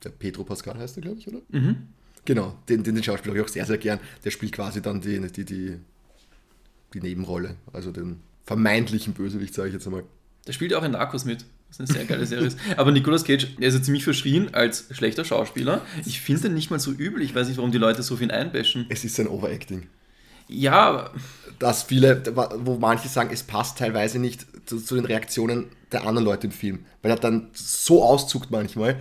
der 0.03 0.09
Pedro 0.09 0.43
Pascal 0.43 0.77
heißt 0.77 0.97
er, 0.97 1.01
glaube 1.01 1.19
ich, 1.19 1.27
oder? 1.27 1.41
Mhm. 1.49 1.87
Genau, 2.25 2.57
den, 2.69 2.83
den, 2.83 2.95
den 2.95 3.03
Schauspieler 3.03 3.33
habe 3.33 3.39
ich 3.39 3.45
auch 3.45 3.53
sehr, 3.53 3.65
sehr 3.65 3.77
gern. 3.77 3.99
Der 4.23 4.31
spielt 4.31 4.53
quasi 4.53 4.81
dann 4.81 5.01
die, 5.01 5.19
die, 5.19 5.45
die, 5.45 5.77
die 6.93 7.01
Nebenrolle, 7.01 7.57
also 7.73 7.91
den 7.91 8.21
vermeintlichen 8.45 9.13
Bösewicht, 9.13 9.53
sage 9.53 9.69
ich 9.69 9.73
jetzt 9.73 9.85
einmal. 9.87 10.03
Der 10.47 10.53
spielt 10.53 10.73
auch 10.73 10.83
in 10.83 10.91
Narcos 10.91 11.25
mit. 11.25 11.45
Das 11.77 11.79
ist 11.79 11.89
eine 11.89 11.99
sehr 11.99 12.05
geile 12.05 12.25
Serie. 12.25 12.49
Aber 12.77 12.91
Nicolas 12.91 13.23
Cage, 13.23 13.47
er 13.59 13.67
ist 13.67 13.73
ja 13.73 13.81
ziemlich 13.81 14.03
verschrien 14.03 14.53
als 14.53 14.85
schlechter 14.91 15.25
Schauspieler. 15.25 15.81
Ich 16.05 16.21
finde 16.21 16.43
den 16.43 16.53
nicht 16.53 16.69
mal 16.69 16.79
so 16.79 16.91
übel. 16.91 17.21
Ich 17.21 17.33
weiß 17.33 17.47
nicht, 17.47 17.57
warum 17.57 17.71
die 17.71 17.77
Leute 17.77 18.03
so 18.03 18.15
viel 18.15 18.31
einbashen. 18.31 18.85
Es 18.89 19.03
ist 19.03 19.19
ein 19.19 19.27
Overacting. 19.27 19.87
Ja. 20.47 21.09
Dass 21.57 21.83
viele, 21.83 22.21
wo 22.59 22.77
manche 22.77 23.07
sagen, 23.07 23.29
es 23.33 23.43
passt 23.43 23.79
teilweise 23.79 24.19
nicht 24.19 24.45
zu, 24.65 24.79
zu 24.79 24.95
den 24.95 25.05
Reaktionen 25.05 25.65
der 25.91 26.05
anderen 26.05 26.25
Leute 26.25 26.47
im 26.47 26.53
Film. 26.53 26.85
Weil 27.01 27.11
er 27.11 27.17
dann 27.17 27.49
so 27.53 28.03
auszuckt 28.03 28.51
manchmal, 28.51 28.99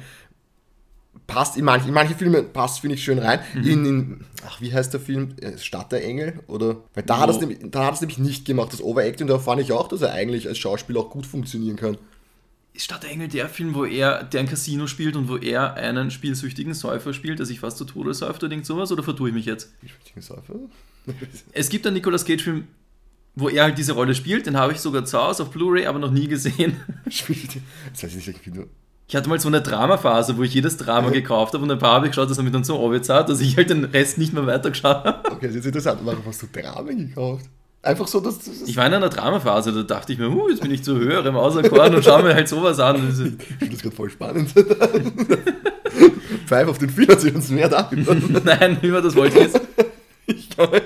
passt 1.32 1.56
in 1.56 1.64
manche, 1.64 1.88
in 1.88 1.94
manche 1.94 2.14
Filme 2.14 2.42
passt, 2.42 2.80
finde 2.80 2.96
ich, 2.96 3.04
schön 3.04 3.18
rein. 3.18 3.40
Mhm. 3.54 3.66
In, 3.66 3.86
in, 3.86 4.24
ach, 4.46 4.60
wie 4.60 4.72
heißt 4.72 4.92
der 4.92 5.00
Film? 5.00 5.34
Äh, 5.40 5.58
Stadt 5.58 5.92
der 5.92 6.04
Engel? 6.04 6.40
Oder? 6.46 6.76
Weil 6.94 7.04
da, 7.04 7.16
oh. 7.16 7.20
hat 7.20 7.30
es 7.30 7.40
nämlich, 7.40 7.58
da 7.64 7.86
hat 7.86 7.94
es 7.94 8.00
nämlich 8.00 8.18
nicht 8.18 8.44
gemacht, 8.44 8.72
das 8.72 8.82
Overacting. 8.82 9.26
Da 9.26 9.38
fand 9.38 9.60
ich 9.60 9.72
auch, 9.72 9.88
dass 9.88 10.02
er 10.02 10.12
eigentlich 10.12 10.48
als 10.48 10.58
Schauspieler 10.58 11.00
auch 11.00 11.10
gut 11.10 11.26
funktionieren 11.26 11.76
kann. 11.76 11.96
Ist 12.74 12.84
Stadt 12.84 13.02
der 13.02 13.10
Engel 13.10 13.28
der 13.28 13.48
Film, 13.48 13.74
wo 13.74 13.84
er, 13.84 14.24
der 14.24 14.40
ein 14.40 14.48
Casino 14.48 14.86
spielt 14.86 15.16
und 15.16 15.28
wo 15.28 15.36
er 15.36 15.74
einen 15.74 16.10
spielsüchtigen 16.10 16.72
Säufer 16.72 17.12
spielt, 17.12 17.38
der 17.38 17.46
sich 17.46 17.60
fast 17.60 17.76
zu 17.76 17.84
Tode 17.84 18.14
säuft 18.14 18.42
oder 18.42 18.52
irgend 18.52 18.66
sowas? 18.66 18.90
Oder 18.92 19.02
vertue 19.02 19.28
ich 19.28 19.34
mich 19.34 19.46
jetzt? 19.46 19.72
Spielsüchtigen 19.78 20.22
Säufer? 20.22 20.54
es 21.52 21.68
gibt 21.68 21.86
einen 21.86 21.94
Nicolas 21.94 22.24
Cage-Film, 22.24 22.66
wo 23.34 23.48
er 23.48 23.64
halt 23.64 23.78
diese 23.78 23.92
Rolle 23.92 24.14
spielt. 24.14 24.46
Den 24.46 24.56
habe 24.56 24.72
ich 24.72 24.80
sogar 24.80 25.04
zu 25.04 25.18
Hause 25.18 25.42
auf 25.42 25.50
Blu-ray, 25.50 25.86
aber 25.86 25.98
noch 25.98 26.10
nie 26.10 26.28
gesehen. 26.28 26.76
das 27.04 28.02
heißt 28.02 28.16
nicht 28.16 28.28
irgendwie 28.28 28.50
nur 28.50 28.68
ich 29.12 29.16
hatte 29.16 29.28
mal 29.28 29.38
so 29.38 29.48
eine 29.48 29.60
Dramaphase, 29.60 30.38
wo 30.38 30.42
ich 30.42 30.54
jedes 30.54 30.78
Drama 30.78 31.10
gekauft 31.10 31.52
habe 31.52 31.62
und 31.62 31.70
ein 31.70 31.78
paar 31.78 31.96
habe 31.96 32.06
ich 32.06 32.12
geschaut, 32.12 32.30
das 32.30 32.38
hat 32.38 32.44
mich 32.44 32.52
dann 32.54 32.64
so 32.64 32.80
hat, 33.10 33.28
dass 33.28 33.42
ich 33.42 33.58
halt 33.58 33.68
den 33.68 33.84
Rest 33.84 34.16
nicht 34.16 34.32
mehr 34.32 34.46
weitergeschaut 34.46 35.04
habe. 35.04 35.30
Okay, 35.32 35.48
das 35.48 35.56
ist 35.56 35.66
interessant. 35.66 36.00
Warum 36.02 36.24
hast 36.26 36.40
du 36.40 36.46
Dramen 36.46 37.08
gekauft? 37.08 37.44
Einfach 37.82 38.08
so, 38.08 38.20
dass. 38.20 38.38
Das 38.38 38.62
ich 38.62 38.74
war 38.74 38.86
in 38.86 38.94
einer 38.94 39.10
Dramaphase, 39.10 39.70
da 39.72 39.82
dachte 39.82 40.14
ich 40.14 40.18
mir, 40.18 40.30
uh, 40.30 40.48
jetzt 40.48 40.62
bin 40.62 40.70
ich 40.70 40.82
zu 40.82 40.96
höherem 40.98 41.36
Auserkoren 41.36 41.94
und 41.94 42.02
schaue 42.02 42.22
mir 42.22 42.34
halt 42.34 42.48
sowas 42.48 42.80
an. 42.80 43.06
Ich 43.10 43.16
finde 43.58 43.74
das 43.74 43.82
gerade 43.82 43.94
voll 43.94 44.08
spannend. 44.08 44.48
Pfeif 46.46 46.68
auf 46.68 46.78
den 46.78 46.88
Finger, 46.88 47.18
sie 47.18 47.32
uns 47.32 47.50
mehr 47.50 47.68
darüber. 47.68 48.16
Nein, 48.42 48.78
über 48.80 49.02
das 49.02 49.14
wollte 49.14 49.36
ich 49.36 49.44
jetzt. 49.44 49.60
Ich 50.24 50.48
glaube 50.48 50.80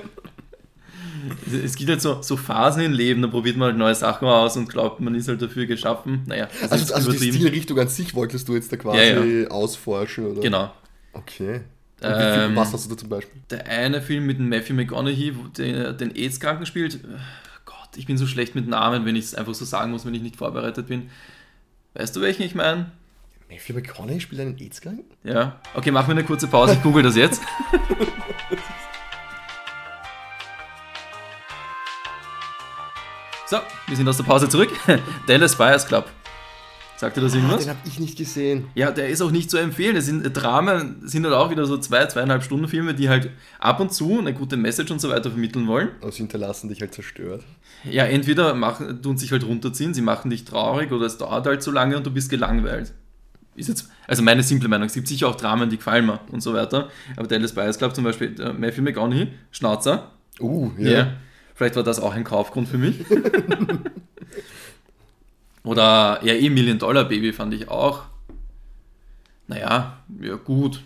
es 1.64 1.76
gibt 1.76 1.90
halt 1.90 2.00
so, 2.00 2.22
so 2.22 2.36
Phasen 2.36 2.82
im 2.82 2.92
Leben, 2.92 3.22
da 3.22 3.28
probiert 3.28 3.56
man 3.56 3.68
halt 3.68 3.78
neue 3.78 3.94
Sachen 3.94 4.26
aus 4.28 4.56
und 4.56 4.68
glaubt, 4.68 5.00
man 5.00 5.14
ist 5.14 5.28
halt 5.28 5.42
dafür 5.42 5.66
geschaffen. 5.66 6.22
Naja, 6.26 6.48
also, 6.70 6.94
also 6.94 7.12
die 7.12 7.32
Stilrichtung 7.32 7.78
an 7.78 7.88
sich 7.88 8.14
wolltest 8.14 8.48
du 8.48 8.54
jetzt 8.54 8.72
da 8.72 8.76
quasi 8.76 8.98
ja, 8.98 9.24
ja. 9.24 9.48
ausforschen, 9.48 10.26
oder? 10.26 10.40
Genau. 10.40 10.72
Okay. 11.12 11.60
Ähm, 12.02 12.54
was 12.54 12.72
hast 12.72 12.86
du 12.86 12.94
da 12.94 12.96
zum 12.98 13.08
Beispiel? 13.08 13.40
Der 13.50 13.66
eine 13.66 14.02
Film 14.02 14.26
mit 14.26 14.38
Matthew 14.38 14.74
McConaughey, 14.74 15.34
der 15.56 15.92
den 15.92 16.14
AIDS-Kranken 16.14 16.66
spielt. 16.66 17.00
Gott, 17.64 17.96
ich 17.96 18.06
bin 18.06 18.18
so 18.18 18.26
schlecht 18.26 18.54
mit 18.54 18.68
Namen, 18.68 19.06
wenn 19.06 19.16
ich 19.16 19.24
es 19.24 19.34
einfach 19.34 19.54
so 19.54 19.64
sagen 19.64 19.92
muss, 19.92 20.04
wenn 20.04 20.14
ich 20.14 20.22
nicht 20.22 20.36
vorbereitet 20.36 20.86
bin. 20.88 21.10
Weißt 21.94 22.14
du, 22.14 22.20
welchen 22.20 22.42
ich 22.42 22.54
meine? 22.54 22.92
Matthew 23.48 23.74
McConaughey 23.74 24.20
spielt 24.20 24.40
einen 24.40 24.58
AIDS-Kranken? 24.58 25.04
Ja. 25.24 25.60
Okay, 25.74 25.90
machen 25.90 26.08
wir 26.08 26.12
eine 26.12 26.24
kurze 26.24 26.48
Pause, 26.48 26.74
ich 26.74 26.82
google 26.82 27.02
das 27.02 27.16
jetzt. 27.16 27.40
So, 33.48 33.58
wir 33.86 33.96
sind 33.96 34.08
aus 34.08 34.16
der 34.16 34.24
Pause 34.24 34.48
zurück. 34.48 34.70
Dallas 35.28 35.54
Buyers 35.54 35.86
Club. 35.86 36.10
Sagt 36.96 37.16
dir 37.16 37.20
das 37.20 37.32
ah, 37.32 37.36
irgendwas? 37.36 37.58
Ah, 37.58 37.60
den 37.60 37.68
habe 37.68 37.78
ich 37.86 38.00
nicht 38.00 38.18
gesehen. 38.18 38.64
Ja, 38.74 38.90
der 38.90 39.08
ist 39.08 39.22
auch 39.22 39.30
nicht 39.30 39.50
zu 39.50 39.56
empfehlen. 39.56 39.94
Das 39.94 40.06
sind 40.06 40.24
Dramen, 40.32 41.06
sind 41.06 41.24
halt 41.24 41.34
auch 41.34 41.48
wieder 41.48 41.64
so 41.64 41.78
zwei, 41.78 42.06
zweieinhalb 42.06 42.42
Stunden 42.42 42.66
Filme, 42.66 42.94
die 42.94 43.08
halt 43.08 43.30
ab 43.60 43.78
und 43.78 43.92
zu 43.92 44.18
eine 44.18 44.34
gute 44.34 44.56
Message 44.56 44.90
und 44.90 45.00
so 45.00 45.10
weiter 45.10 45.30
vermitteln 45.30 45.68
wollen. 45.68 45.90
Aber 46.00 46.10
sie 46.10 46.18
hinterlassen 46.18 46.68
dich 46.68 46.80
halt 46.80 46.92
zerstört. 46.92 47.44
Ja, 47.84 48.04
entweder 48.04 48.52
machen, 48.54 49.00
tun 49.00 49.16
sich 49.16 49.30
halt 49.30 49.44
runterziehen, 49.44 49.94
sie 49.94 50.02
machen 50.02 50.28
dich 50.28 50.44
traurig 50.44 50.90
oder 50.90 51.06
es 51.06 51.18
dauert 51.18 51.46
halt 51.46 51.62
zu 51.62 51.70
lange 51.70 51.96
und 51.96 52.04
du 52.04 52.10
bist 52.10 52.30
gelangweilt. 52.30 52.94
Ist 53.54 53.68
jetzt, 53.68 53.88
also 54.08 54.24
meine 54.24 54.42
simple 54.42 54.68
Meinung, 54.68 54.88
es 54.88 54.94
gibt 54.94 55.06
sicher 55.06 55.28
auch 55.28 55.36
Dramen, 55.36 55.70
die 55.70 55.76
gefallen 55.76 56.04
mir 56.04 56.18
und 56.32 56.42
so 56.42 56.52
weiter. 56.52 56.88
Aber 57.16 57.28
Dallas 57.28 57.52
Buyers 57.52 57.78
Club 57.78 57.94
zum 57.94 58.02
Beispiel, 58.02 58.34
äh, 58.40 58.52
Matthew 58.52 58.82
McConaughey, 58.82 59.28
Schnauzer. 59.52 60.10
Uh, 60.40 60.72
ja. 60.78 60.90
Yeah. 60.90 61.12
Vielleicht 61.56 61.74
war 61.74 61.82
das 61.82 61.98
auch 62.00 62.12
ein 62.12 62.22
Kaufgrund 62.22 62.68
für 62.68 62.76
mich. 62.76 63.02
Oder 65.64 66.20
ja, 66.22 66.34
eh 66.34 66.50
Million 66.50 66.78
Dollar 66.78 67.06
Baby 67.06 67.32
fand 67.32 67.54
ich 67.54 67.70
auch. 67.70 68.04
Naja, 69.48 69.98
ja 70.20 70.34
gut. 70.36 70.82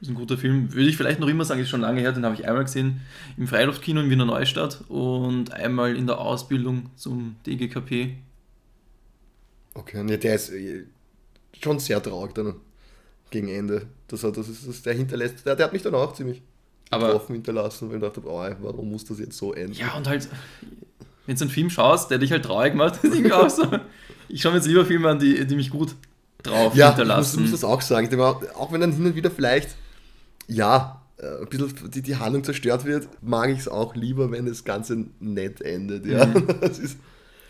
Ist 0.00 0.08
ein 0.08 0.16
guter 0.16 0.36
Film. 0.36 0.74
Würde 0.74 0.90
ich 0.90 0.96
vielleicht 0.96 1.20
noch 1.20 1.28
immer 1.28 1.44
sagen, 1.44 1.60
ist 1.60 1.68
schon 1.68 1.82
lange 1.82 2.00
her, 2.00 2.10
den 2.10 2.24
habe 2.24 2.34
ich 2.34 2.48
einmal 2.48 2.64
gesehen 2.64 3.00
im 3.36 3.46
Freiluftkino 3.46 4.00
in 4.00 4.10
Wiener 4.10 4.24
Neustadt 4.24 4.82
und 4.88 5.52
einmal 5.52 5.94
in 5.94 6.08
der 6.08 6.18
Ausbildung 6.18 6.90
zum 6.96 7.36
DGKP. 7.46 8.16
Okay, 9.74 10.04
ja, 10.04 10.16
der 10.16 10.34
ist 10.34 10.50
äh, 10.50 10.82
schon 11.62 11.78
sehr 11.78 12.02
traurig 12.02 12.34
dann 12.34 12.56
gegen 13.30 13.46
Ende. 13.46 13.86
Das, 14.08 14.22
das 14.22 14.48
ist, 14.48 14.66
das, 14.66 14.82
der 14.82 14.94
hinterlässt, 14.94 15.46
der, 15.46 15.54
der 15.54 15.66
hat 15.66 15.72
mich 15.72 15.82
dann 15.82 15.94
auch 15.94 16.12
ziemlich 16.12 16.42
aber, 16.90 17.14
offen 17.14 17.34
hinterlassen, 17.34 17.88
weil 17.88 17.96
ich 17.96 18.02
dachte, 18.02 18.22
oh, 18.24 18.48
warum 18.60 18.90
muss 18.90 19.04
das 19.04 19.18
jetzt 19.18 19.36
so 19.36 19.52
enden? 19.52 19.74
Ja, 19.74 19.94
und 19.96 20.08
halt, 20.08 20.28
wenn 21.26 21.36
du 21.36 21.42
einen 21.42 21.50
Film 21.50 21.70
schaust, 21.70 22.10
der 22.10 22.18
dich 22.18 22.32
halt 22.32 22.44
traurig 22.44 22.74
macht, 22.74 23.04
ich 23.04 23.32
auch 23.32 23.50
so. 23.50 23.64
Ich 24.28 24.42
schaue 24.42 24.52
mir 24.52 24.58
jetzt 24.58 24.66
lieber 24.66 24.84
Filme 24.84 25.08
an, 25.08 25.18
die, 25.18 25.46
die 25.46 25.56
mich 25.56 25.70
gut 25.70 25.94
drauf 26.42 26.74
ja, 26.74 26.88
hinterlassen. 26.88 27.40
Ja, 27.40 27.44
ich 27.44 27.50
muss, 27.50 27.60
das 27.60 27.68
auch 27.68 27.80
sagen. 27.80 28.20
Auch 28.20 28.72
wenn 28.72 28.80
dann 28.80 28.92
hin 28.92 29.06
und 29.06 29.14
wieder 29.14 29.30
vielleicht, 29.30 29.70
ja, 30.46 31.02
äh, 31.18 31.42
ein 31.42 31.48
bisschen 31.48 31.90
die, 31.90 32.02
die 32.02 32.16
Handlung 32.16 32.44
zerstört 32.44 32.84
wird, 32.84 33.08
mag 33.22 33.50
ich 33.50 33.60
es 33.60 33.68
auch 33.68 33.94
lieber, 33.94 34.30
wenn 34.30 34.46
das 34.46 34.64
Ganze 34.64 35.06
nett 35.20 35.60
endet. 35.60 36.06
Ja. 36.06 36.26
Mhm. 36.26 36.46
Das 36.60 36.78
ist, 36.78 36.98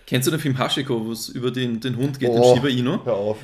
Kennst 0.08 0.26
du 0.26 0.30
den 0.30 0.40
Film 0.40 0.56
Hashiko, 0.56 1.04
wo 1.04 1.12
es 1.12 1.28
über 1.28 1.50
den, 1.50 1.80
den 1.80 1.94
Hund 1.98 2.18
geht, 2.18 2.30
oh, 2.30 2.54
den 2.54 2.54
Shiba 2.54 2.68
Inu? 2.68 3.04
Hör 3.04 3.12
auf. 3.12 3.36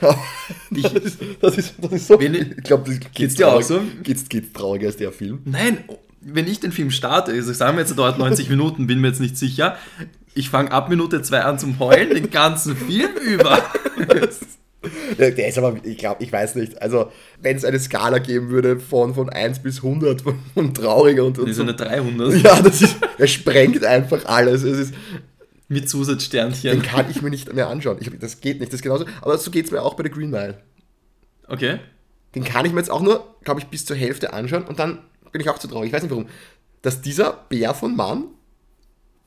ich, 0.70 0.82
das, 0.82 0.94
ist, 0.94 1.18
das, 1.42 1.58
ist, 1.58 1.74
das 1.76 1.92
ist 1.92 2.06
so. 2.06 2.18
Wenn, 2.18 2.34
ich 2.34 2.56
glaube, 2.64 2.90
das 2.90 3.12
geht's 3.12 3.34
dir 3.34 3.52
auch 3.52 3.60
so? 3.60 3.82
Geht's, 4.02 4.26
geht's 4.26 4.50
trauriger 4.54 4.86
als 4.86 4.96
der 4.96 5.12
Film? 5.12 5.40
Nein, 5.44 5.84
wenn 6.22 6.46
ich 6.46 6.58
den 6.58 6.72
Film 6.72 6.90
starte, 6.90 7.32
also 7.32 7.52
sagen 7.52 7.76
wir 7.76 7.82
jetzt, 7.82 7.90
er 7.90 7.96
dauert 7.96 8.18
90 8.18 8.48
Minuten, 8.48 8.86
bin 8.86 9.02
mir 9.02 9.08
jetzt 9.08 9.20
nicht 9.20 9.36
sicher. 9.36 9.76
Ich 10.32 10.48
fange 10.48 10.72
ab 10.72 10.88
Minute 10.88 11.20
2 11.20 11.42
an 11.42 11.58
zum 11.58 11.78
Heulen, 11.78 12.14
den 12.14 12.30
ganzen 12.30 12.74
Film 12.76 13.10
über. 13.22 13.62
Der, 15.18 15.32
der 15.32 15.48
ist 15.48 15.58
aber, 15.58 15.76
ich 15.82 15.98
glaube, 15.98 16.24
ich 16.24 16.32
weiß 16.32 16.54
nicht. 16.54 16.80
Also, 16.80 17.12
wenn 17.42 17.54
es 17.54 17.66
eine 17.66 17.78
Skala 17.78 18.16
geben 18.16 18.48
würde 18.48 18.80
von, 18.80 19.14
von 19.14 19.28
1 19.28 19.58
bis 19.58 19.84
100 19.84 20.22
von, 20.22 20.38
von 20.54 20.72
trauriger 20.72 21.26
und, 21.26 21.38
und 21.38 21.44
Das 21.44 21.50
ist 21.50 21.56
so. 21.56 21.62
eine 21.64 21.74
300 21.74 22.42
Ja, 22.42 22.62
das 22.62 22.80
ist, 22.80 22.96
er 23.18 23.26
sprengt 23.26 23.84
einfach 23.84 24.24
alles. 24.24 24.62
Es 24.62 24.78
ist, 24.78 24.94
mit 25.70 25.84
den 25.84 25.86
Zusatzsternchen. 25.86 26.82
kann 26.82 27.08
ich 27.08 27.22
mir 27.22 27.30
nicht 27.30 27.52
mehr 27.52 27.68
anschauen. 27.68 27.96
Ich, 28.00 28.10
das 28.18 28.40
geht 28.40 28.58
nicht, 28.58 28.72
das 28.72 28.80
ist 28.80 28.82
genauso. 28.82 29.06
Aber 29.22 29.38
so 29.38 29.50
geht 29.52 29.66
es 29.66 29.70
mir 29.70 29.82
auch 29.82 29.94
bei 29.94 30.02
der 30.02 30.12
Green 30.12 30.30
Mile. 30.30 30.60
Okay. 31.46 31.78
Den 32.34 32.44
kann 32.44 32.66
ich 32.66 32.72
mir 32.72 32.80
jetzt 32.80 32.90
auch 32.90 33.00
nur, 33.00 33.36
glaube 33.44 33.60
ich, 33.60 33.66
bis 33.68 33.86
zur 33.86 33.96
Hälfte 33.96 34.32
anschauen 34.32 34.64
und 34.64 34.80
dann 34.80 34.98
bin 35.30 35.40
ich 35.40 35.48
auch 35.48 35.58
zu 35.58 35.68
traurig. 35.68 35.88
Ich 35.88 35.92
weiß 35.92 36.02
nicht 36.02 36.10
warum. 36.10 36.28
Dass 36.82 37.02
dieser 37.02 37.44
Bär 37.48 37.72
von 37.72 37.94
Mann 37.94 38.24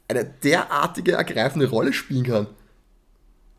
eine 0.10 0.26
derartige 0.26 1.14
ergreifende 1.14 1.70
Rolle 1.70 1.94
spielen 1.94 2.26
kann. 2.26 2.48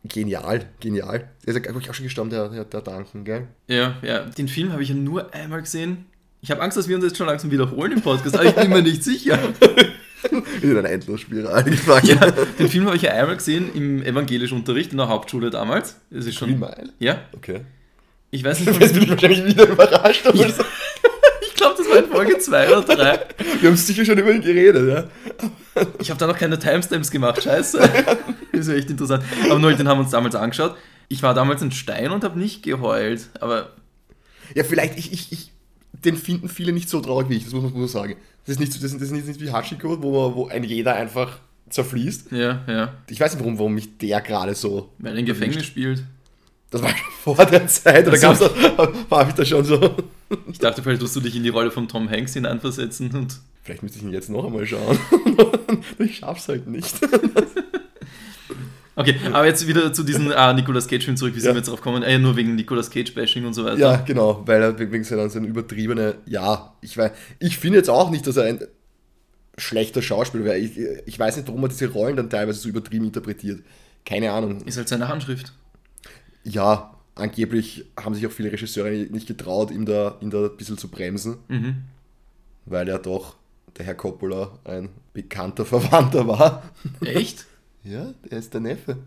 Genial, 0.03 0.69
genial. 0.79 1.31
Der 1.43 1.55
ist, 1.55 1.63
glaube 1.63 1.79
ich, 1.81 1.89
auch 1.89 1.93
schon 1.95 2.05
gestorben, 2.05 2.29
der, 2.29 2.49
der, 2.49 2.65
der 2.65 2.81
Duncan, 2.81 3.25
gell? 3.25 3.47
Ja, 3.67 3.97
ja. 4.03 4.25
Den 4.25 4.47
Film 4.47 4.71
habe 4.71 4.83
ich 4.83 4.89
ja 4.89 4.95
nur 4.95 5.33
einmal 5.33 5.61
gesehen. 5.61 6.05
Ich 6.41 6.51
habe 6.51 6.61
Angst, 6.61 6.77
dass 6.77 6.87
wir 6.87 6.95
uns 6.95 7.05
jetzt 7.05 7.17
schon 7.17 7.25
langsam 7.25 7.49
wiederholen 7.49 7.93
im 7.93 8.01
Podcast, 8.03 8.35
aber 8.35 8.45
ich 8.45 8.53
bin 8.53 8.69
mir 8.69 8.83
nicht 8.83 9.03
sicher. 9.03 9.39
In 10.61 10.77
einer 10.77 10.89
Endlosspirale 10.89 11.63
gefangen. 11.71 12.07
Ja, 12.07 12.31
den 12.31 12.69
Film 12.69 12.85
habe 12.85 12.95
ich 12.95 13.03
ja 13.03 13.11
einmal 13.11 13.35
gesehen 13.37 13.69
im 13.73 14.03
evangelischen 14.03 14.57
Unterricht 14.57 14.91
in 14.91 14.97
der 14.97 15.07
Hauptschule 15.07 15.49
damals. 15.49 15.97
Das 16.09 16.25
ist 16.25 16.35
schon. 16.35 16.59
Mile? 16.59 16.89
Ja, 16.99 17.21
Okay. 17.33 17.61
ich 18.31 18.43
weiß 18.43 18.65
Jetzt 18.65 18.79
nicht. 18.79 18.93
bin 18.93 19.03
ich 19.03 19.09
wahrscheinlich 19.09 19.45
wieder 19.45 19.67
überrascht. 19.67 20.25
Aber 20.27 20.37
das- 20.43 20.57
Ich 21.47 21.55
glaube, 21.55 21.75
das 21.77 21.89
war 21.89 21.97
in 21.97 22.09
Folge 22.09 22.37
2 22.37 22.77
oder 22.77 22.81
3. 22.95 23.19
Wir 23.61 23.69
haben 23.69 23.77
sicher 23.77 24.03
schon 24.03 24.17
über 24.17 24.29
ihn 24.31 24.41
geredet, 24.41 24.89
ja? 24.89 25.83
Ich 25.99 26.09
habe 26.09 26.19
da 26.19 26.27
noch 26.27 26.37
keine 26.37 26.59
Timestamps 26.59 27.09
gemacht, 27.09 27.41
scheiße. 27.41 27.79
Das 28.51 28.61
ist 28.61 28.67
ja 28.67 28.73
echt 28.75 28.89
interessant. 28.89 29.23
Aber 29.49 29.57
nur, 29.57 29.71
den 29.73 29.87
haben 29.87 29.97
wir 29.99 30.03
uns 30.03 30.11
damals 30.11 30.35
angeschaut. 30.35 30.75
Ich 31.07 31.23
war 31.23 31.33
damals 31.33 31.61
ein 31.61 31.71
Stein 31.71 32.11
und 32.11 32.25
habe 32.25 32.37
nicht 32.37 32.61
geheult. 32.63 33.29
Aber 33.39 33.71
Ja, 34.53 34.65
vielleicht, 34.65 34.99
ich, 34.99 35.13
ich, 35.13 35.31
ich, 35.31 35.51
den 36.03 36.17
finden 36.17 36.49
viele 36.49 36.73
nicht 36.73 36.89
so 36.89 36.99
traurig 36.99 37.29
wie 37.29 37.37
ich, 37.37 37.45
das 37.45 37.53
muss 37.53 37.63
man 37.63 37.73
so 37.73 37.87
sagen. 37.87 38.17
Das 38.45 38.53
ist 38.55 38.59
nicht, 38.59 38.73
so- 38.73 38.79
das 38.81 38.91
ist, 38.91 39.01
das 39.01 39.09
ist 39.11 39.27
nicht 39.27 39.41
wie 39.41 39.51
Hachiko, 39.51 40.01
wo, 40.01 40.27
man- 40.27 40.35
wo 40.35 40.47
ein 40.47 40.63
jeder 40.63 40.95
einfach 40.95 41.39
zerfließt. 41.69 42.31
ja, 42.31 42.61
ja. 42.67 42.93
Ich 43.09 43.19
weiß 43.19 43.33
nicht, 43.33 43.41
warum, 43.41 43.57
warum 43.57 43.73
mich 43.73 43.97
der 43.97 44.21
gerade 44.21 44.53
so. 44.55 44.89
Weil 44.99 45.13
er 45.13 45.19
in 45.19 45.25
Gefängnis 45.25 45.65
spielt. 45.65 46.03
Das 46.71 46.81
war 46.81 46.89
schon 46.89 47.11
vor 47.35 47.45
der 47.45 47.67
Zeit, 47.67 48.07
oder 48.07 48.17
Ach 48.17 48.21
gab's 48.21 48.39
so. 48.39 48.47
da, 48.77 48.93
war 49.09 49.27
ich 49.27 49.33
da 49.35 49.45
schon 49.45 49.63
so. 49.63 49.95
Ich 50.51 50.59
dachte, 50.59 50.83
vielleicht 50.83 51.01
musst 51.01 51.15
du 51.15 51.21
dich 51.21 51.35
in 51.35 51.43
die 51.43 51.49
Rolle 51.49 51.71
von 51.71 51.87
Tom 51.87 52.09
Hanks 52.09 52.33
hineinversetzen 52.33 53.11
und. 53.11 53.39
Vielleicht 53.63 53.81
müsste 53.81 53.97
ich 53.97 54.03
ihn 54.03 54.11
jetzt 54.11 54.29
noch 54.29 54.45
einmal 54.45 54.65
schauen. 54.67 54.99
ich 55.99 56.17
schaff's 56.17 56.47
halt 56.49 56.67
nicht. 56.67 56.93
Okay, 58.97 59.15
aber 59.31 59.45
jetzt 59.45 59.67
wieder 59.67 59.91
zu 59.91 60.03
diesem 60.03 60.31
ah, 60.31 60.53
Nicolas 60.53 60.87
Cage-Film 60.87 61.17
zurück. 61.17 61.35
Wie 61.35 61.39
sind 61.39 61.49
Ja. 61.49 61.53
wir 61.53 61.57
jetzt 61.59 61.67
drauf 61.69 61.81
gekommen? 61.81 62.03
Ah, 62.03 62.09
ja, 62.09 62.17
nur 62.17 62.35
wegen 62.37 62.55
Nicolas 62.55 62.89
Cage-Bashing 62.89 63.45
und 63.45 63.53
so 63.53 63.65
weiter. 63.65 63.77
Ja, 63.77 63.95
genau, 63.97 64.41
weil 64.45 64.61
er 64.61 64.79
wegen 64.79 65.03
seiner, 65.03 65.29
seiner 65.29 65.47
übertriebene, 65.47 66.15
ja, 66.25 66.73
ich 66.81 66.97
weiß, 66.97 67.11
ich 67.39 67.57
finde 67.57 67.79
jetzt 67.79 67.89
auch 67.89 68.09
nicht, 68.09 68.25
dass 68.25 68.37
er 68.37 68.45
ein 68.45 68.59
schlechter 69.57 70.01
Schauspieler 70.01 70.45
wäre. 70.45 70.57
Ich, 70.57 70.77
ich 71.05 71.19
weiß 71.19 71.35
nicht, 71.37 71.47
warum 71.47 71.63
er 71.63 71.69
diese 71.69 71.87
Rollen 71.91 72.15
dann 72.15 72.29
teilweise 72.29 72.59
so 72.59 72.69
übertrieben 72.69 73.05
interpretiert. 73.05 73.61
Keine 74.05 74.31
Ahnung. 74.31 74.61
Ist 74.65 74.77
halt 74.77 74.87
seine 74.87 75.07
Handschrift. 75.07 75.51
Ja, 76.43 76.93
angeblich 77.15 77.85
haben 77.99 78.13
sich 78.15 78.25
auch 78.27 78.31
viele 78.31 78.51
Regisseure 78.51 78.91
nicht 78.91 79.27
getraut, 79.27 79.71
ihm 79.71 79.85
da, 79.85 80.17
ihn 80.21 80.29
da 80.29 80.45
ein 80.45 80.57
bisschen 80.57 80.77
zu 80.77 80.87
bremsen, 80.89 81.37
Mhm. 81.47 81.77
weil 82.65 82.87
er 82.87 82.99
doch, 82.99 83.35
der 83.77 83.85
Herr 83.85 83.95
Coppola, 83.95 84.57
ein 84.63 84.89
bekannter 85.13 85.65
Verwandter 85.65 86.27
war. 86.27 86.63
Echt? 87.01 87.45
Ja, 87.85 88.13
er 88.29 88.37
ist 88.39 88.53
der 88.53 88.61
Neffe. 88.61 88.97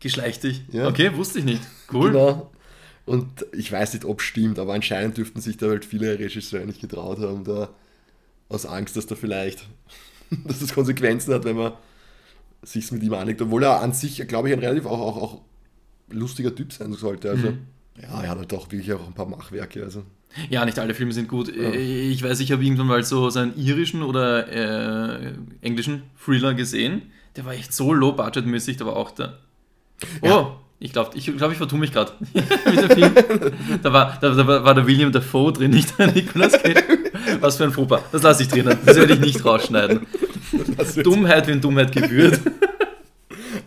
Geschlechtig. 0.00 0.62
Ja. 0.72 0.88
Okay, 0.88 1.10
wusste 1.16 1.40
ich 1.40 1.44
nicht. 1.44 1.62
Cool. 1.92 2.10
Genau. 2.12 2.50
Und 3.06 3.46
ich 3.52 3.72
weiß 3.72 3.94
nicht, 3.94 4.04
ob 4.04 4.20
es 4.20 4.26
stimmt, 4.26 4.58
aber 4.58 4.74
anscheinend 4.74 5.16
dürften 5.16 5.40
sich 5.40 5.56
da 5.56 5.68
halt 5.68 5.84
viele 5.84 6.18
Regisseure 6.18 6.66
nicht 6.66 6.80
getraut 6.80 7.18
haben, 7.20 7.44
da 7.44 7.70
aus 8.48 8.66
Angst, 8.66 8.96
dass 8.96 9.06
da 9.06 9.14
vielleicht, 9.14 9.66
dass 10.46 10.60
das 10.60 10.74
Konsequenzen 10.74 11.32
hat, 11.34 11.44
wenn 11.44 11.56
man 11.56 11.72
sich's 12.62 12.90
mit 12.90 13.02
ihm 13.02 13.14
anlegt. 13.14 13.40
Obwohl 13.42 13.62
er 13.64 13.80
an 13.80 13.92
sich, 13.92 14.26
glaube 14.28 14.48
ich, 14.48 14.54
ein 14.54 14.60
relativ 14.60 14.86
auch, 14.86 15.00
auch, 15.00 15.16
auch 15.22 15.40
lustiger 16.10 16.54
Typ 16.54 16.72
sein 16.72 16.92
sollte. 16.92 17.30
Also, 17.30 17.50
Mhm. 17.50 17.58
ja, 18.00 18.22
er 18.22 18.28
hat 18.30 18.38
halt 18.38 18.54
auch 18.54 18.70
wirklich 18.70 18.92
auch 18.92 19.06
ein 19.06 19.14
paar 19.14 19.26
Machwerke. 19.28 19.82
Also. 19.82 20.04
Ja, 20.50 20.64
nicht 20.64 20.78
alle 20.78 20.94
Filme 20.94 21.12
sind 21.12 21.28
gut. 21.28 21.48
Äh, 21.54 21.76
Ich 22.10 22.22
weiß, 22.22 22.40
ich 22.40 22.52
habe 22.52 22.62
irgendwann 22.62 22.86
mal 22.86 23.02
so 23.04 23.30
seinen 23.30 23.56
irischen 23.58 24.02
oder 24.02 24.46
äh, 25.28 25.32
englischen 25.62 26.02
Thriller 26.22 26.54
gesehen. 26.54 27.02
Der 27.38 27.44
war 27.46 27.54
echt 27.54 27.72
so 27.72 27.92
low-budget-mäßig, 27.92 28.76
da 28.78 28.86
war 28.86 28.96
auch 28.96 29.12
der. 29.12 29.38
Oh, 30.22 30.26
Ja. 30.26 30.56
ich 30.80 30.92
glaube, 30.92 31.16
ich, 31.16 31.24
glaub, 31.36 31.52
ich 31.52 31.56
vertue 31.58 31.78
mich 31.78 31.92
gerade. 31.92 32.12
Da 33.82 33.92
war, 33.92 34.18
da, 34.20 34.30
da 34.34 34.64
war 34.64 34.74
der 34.74 34.86
William 34.88 35.12
Dafoe 35.12 35.52
drin, 35.52 35.70
nicht 35.70 35.96
der 35.98 36.08
Nicolas 36.12 36.52
Cage. 36.60 36.82
Was 37.40 37.56
für 37.56 37.64
ein 37.64 37.70
Fauxpas. 37.72 38.02
Das 38.10 38.22
lasse 38.24 38.42
ich 38.42 38.48
drinnen. 38.48 38.76
Das 38.84 38.96
werde 38.96 39.14
ich 39.14 39.20
nicht 39.20 39.44
rausschneiden. 39.44 40.06
Dummheit, 41.04 41.46
wenn 41.46 41.60
Dummheit 41.60 41.92
gebührt. 41.92 42.40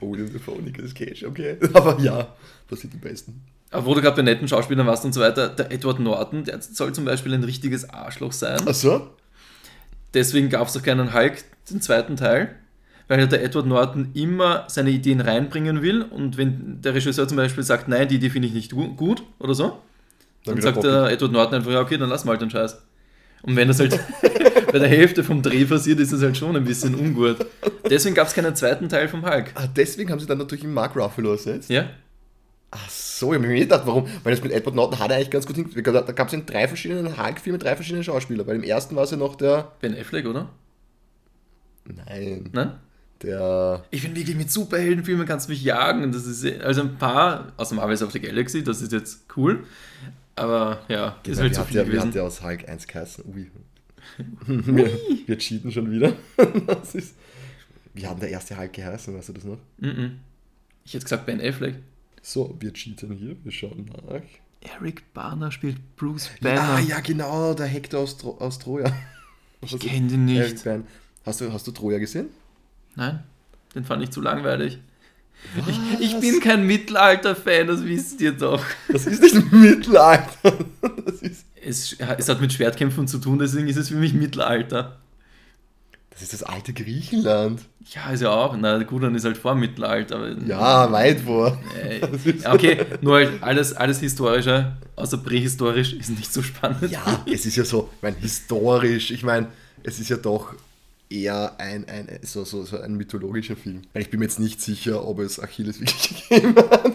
Oh, 0.01 0.15
der 0.15 0.25
Defoe, 0.25 0.61
Nicolas 0.61 0.93
Cage, 0.93 1.23
okay. 1.23 1.57
Aber 1.73 1.97
ja, 2.01 2.27
passiert 2.69 2.93
am 2.93 2.99
besten. 2.99 3.41
Aber 3.69 3.85
wo 3.85 3.93
du 3.95 4.01
gerade 4.01 4.17
bei 4.17 4.21
netten 4.23 4.47
Schauspielern 4.49 4.85
warst 4.85 5.05
und 5.05 5.13
so 5.13 5.21
weiter, 5.21 5.47
der 5.47 5.71
Edward 5.71 5.99
Norton, 6.01 6.43
der 6.43 6.61
soll 6.61 6.91
zum 6.93 7.05
Beispiel 7.05 7.33
ein 7.33 7.43
richtiges 7.45 7.89
Arschloch 7.89 8.33
sein. 8.33 8.59
Ach 8.65 8.73
so? 8.73 9.11
Deswegen 10.13 10.49
gab 10.49 10.67
es 10.67 10.75
auch 10.75 10.83
keinen 10.83 11.13
Hulk, 11.13 11.43
den 11.69 11.79
zweiten 11.81 12.17
Teil, 12.17 12.55
weil 13.11 13.27
der 13.27 13.43
Edward 13.43 13.65
Norton 13.65 14.09
immer 14.13 14.63
seine 14.69 14.89
Ideen 14.89 15.19
reinbringen 15.19 15.81
will 15.81 16.01
und 16.03 16.37
wenn 16.37 16.81
der 16.81 16.93
Regisseur 16.93 17.27
zum 17.27 17.35
Beispiel 17.35 17.61
sagt, 17.61 17.89
nein, 17.89 18.07
die 18.07 18.15
Idee 18.15 18.29
finde 18.29 18.47
ich 18.47 18.53
nicht 18.53 18.71
gu- 18.71 18.93
gut 18.95 19.21
oder 19.37 19.53
so, 19.53 19.79
dann, 20.45 20.55
wieder 20.55 20.71
sagt 20.71 20.85
der 20.85 21.11
Edward 21.11 21.33
Norton 21.33 21.55
einfach, 21.55 21.71
ja 21.71 21.81
okay, 21.81 21.97
dann 21.97 22.07
lass 22.07 22.23
mal 22.23 22.31
halt 22.31 22.41
den 22.41 22.49
Scheiß. 22.49 22.81
Und 23.41 23.57
wenn 23.57 23.67
das 23.67 23.81
halt 23.81 23.99
bei 24.71 24.79
der 24.79 24.87
Hälfte 24.87 25.25
vom 25.25 25.41
Dreh 25.41 25.65
passiert, 25.65 25.99
ist 25.99 26.13
das 26.13 26.21
halt 26.21 26.37
schon 26.37 26.55
ein 26.55 26.63
bisschen 26.63 26.95
ungut. 26.95 27.45
Deswegen 27.89 28.15
gab 28.15 28.27
es 28.27 28.33
keinen 28.33 28.55
zweiten 28.55 28.87
Teil 28.87 29.09
vom 29.09 29.25
Hulk. 29.29 29.51
Ah, 29.55 29.67
deswegen 29.67 30.09
haben 30.09 30.19
sie 30.21 30.25
dann 30.27 30.37
natürlich 30.37 30.63
einen 30.63 30.73
Mark 30.73 30.95
Ruffalo 30.95 31.31
ersetzt. 31.33 31.69
Ja? 31.69 31.89
Ach 32.69 32.89
so, 32.89 33.33
ich 33.33 33.39
habe 33.39 33.47
mir 33.47 33.53
nicht 33.55 33.63
gedacht, 33.63 33.81
warum? 33.85 34.07
Weil 34.23 34.33
das 34.33 34.41
mit 34.41 34.53
Edward 34.53 34.75
Norton 34.75 34.99
hat 34.99 35.09
er 35.11 35.17
eigentlich 35.17 35.31
ganz 35.31 35.45
gut 35.45 35.57
hingekriegt. 35.57 35.85
Da 35.85 36.01
gab 36.13 36.27
es 36.29 36.33
in 36.33 36.45
drei 36.45 36.65
verschiedenen 36.69 37.17
Hulk-Filmen 37.21 37.59
drei 37.59 37.75
verschiedene 37.75 38.05
Schauspieler. 38.05 38.45
Bei 38.45 38.53
dem 38.53 38.63
ersten 38.63 38.95
war 38.95 39.03
es 39.03 39.11
ja 39.11 39.17
noch 39.17 39.35
der. 39.35 39.73
Ben 39.81 39.97
Affleck, 39.99 40.25
oder? 40.25 40.47
Nein. 41.85 42.49
Nein? 42.53 42.71
Der. 43.23 43.83
Ich 43.91 44.01
finde 44.01 44.17
wirklich, 44.19 44.35
mit 44.35 44.49
Superheldenfilmen 44.51 45.25
kannst 45.27 45.47
du 45.47 45.51
mich 45.51 45.63
jagen. 45.63 46.11
Das 46.11 46.25
ist, 46.25 46.45
also 46.61 46.81
ein 46.81 46.97
paar, 46.97 47.51
aus 47.57 47.69
dem 47.69 47.77
Marvel's 47.77 48.01
of 48.01 48.11
the 48.11 48.19
Galaxy, 48.19 48.63
das 48.63 48.81
ist 48.81 48.91
jetzt 48.91 49.25
cool. 49.37 49.63
Aber 50.35 50.83
ja, 50.87 51.17
ist 51.25 51.39
halt 51.39 51.53
wie, 51.53 51.57
hat 51.57 51.67
viel 51.67 51.73
der, 51.75 51.85
wie 51.85 51.89
gewesen. 51.91 52.07
hat 52.07 52.15
der 52.15 52.23
aus 52.23 52.41
Hulk 52.43 52.67
1 52.67 52.87
geheißen? 52.87 53.23
Ui. 53.33 53.51
wir, 54.47 54.89
wir 55.27 55.37
cheaten 55.37 55.71
schon 55.71 55.91
wieder. 55.91 56.13
das 56.67 56.95
ist, 56.95 57.15
wie 57.93 58.07
hat 58.07 58.21
der 58.21 58.29
erste 58.29 58.57
Hulk 58.57 58.73
geheißen? 58.73 59.15
Weißt 59.15 59.29
du 59.29 59.33
das 59.33 59.43
noch? 59.43 59.57
Mhm. 59.77 60.19
Ich 60.85 60.93
hätte 60.93 61.03
gesagt 61.03 61.25
Ben 61.25 61.39
Affleck. 61.41 61.75
So, 62.23 62.55
wir 62.59 62.73
cheaten 62.73 63.11
hier. 63.13 63.35
Wir 63.43 63.51
schauen 63.51 63.85
nach. 64.07 64.21
Eric 64.61 65.13
Barner 65.13 65.51
spielt 65.51 65.77
Bruce 65.95 66.29
Ah, 66.39 66.43
Banner. 66.43 66.79
ja, 66.87 66.99
genau. 67.01 67.53
Der 67.53 67.65
Hector 67.67 67.99
aus, 68.01 68.17
Tro 68.17 68.37
aus 68.39 68.57
Troja. 68.59 68.91
ich 69.61 69.77
kenne 69.79 70.07
den 70.07 70.25
nicht. 70.25 70.65
Hast 71.25 71.41
du, 71.41 71.51
hast 71.53 71.67
du 71.67 71.71
Troja 71.71 71.99
gesehen? 71.99 72.27
Nein, 72.95 73.23
den 73.75 73.85
fand 73.85 74.03
ich 74.03 74.11
zu 74.11 74.21
langweilig. 74.21 74.79
Was? 75.55 75.75
Ich 75.99 76.19
bin 76.19 76.39
kein 76.39 76.67
Mittelalter-Fan, 76.67 77.67
das 77.67 77.83
wisst 77.83 78.21
ihr 78.21 78.31
doch. 78.33 78.63
Das 78.89 79.07
ist 79.07 79.21
nicht 79.23 79.51
Mittelalter. 79.51 80.53
Ist, 81.21 81.45
Es, 81.63 81.95
es 82.17 82.29
hat 82.29 82.41
mit 82.41 82.53
Schwertkämpfen 82.53 83.07
zu 83.07 83.17
tun, 83.17 83.39
deswegen 83.39 83.67
ist 83.67 83.77
es 83.77 83.89
für 83.89 83.95
mich 83.95 84.13
Mittelalter. 84.13 84.97
das 86.11 86.21
ist 86.21 86.33
das 86.33 86.43
alte 86.43 86.73
Griechenland. 86.73 87.61
Ja, 87.93 88.11
ist 88.11 88.21
ja 88.21 88.29
auch. 88.29 88.55
Na 88.55 88.81
gut, 88.83 89.01
dann 89.01 89.15
ist 89.15 89.25
halt 89.25 89.37
vor 89.37 89.55
Mittelalter. 89.55 90.35
Ja, 90.45 90.91
weit 90.91 91.21
vor. 91.21 91.57
Ja, 92.43 92.53
okay, 92.53 92.85
nur 93.01 93.15
halt 93.15 93.41
alles, 93.41 93.73
alles 93.73 93.99
Historische, 93.99 94.73
außer 94.95 95.17
prähistorisch, 95.17 95.93
ist 95.93 96.09
nicht 96.11 96.31
so 96.31 96.43
spannend. 96.43 96.91
Ja, 96.91 97.23
es 97.25 97.47
ist 97.47 97.55
ja 97.55 97.63
so, 97.65 97.89
ich 97.95 98.01
meine, 98.03 98.17
historisch, 98.17 99.09
ich 99.09 99.23
meine, 99.23 99.47
es 99.81 99.99
ist 99.99 100.09
ja 100.09 100.17
doch 100.17 100.53
eher 101.11 101.59
ein, 101.59 101.87
ein 101.87 102.19
so, 102.23 102.45
so, 102.45 102.63
so 102.63 102.79
ein 102.79 102.95
mythologischer 102.95 103.55
Film. 103.55 103.81
Ich 103.93 104.09
bin 104.09 104.19
mir 104.19 104.25
jetzt 104.25 104.39
nicht 104.39 104.61
sicher, 104.61 105.05
ob 105.05 105.19
es 105.19 105.39
Achilles 105.39 105.79
wirklich 105.79 106.29
gegeben 106.29 106.55
hat. 106.55 106.93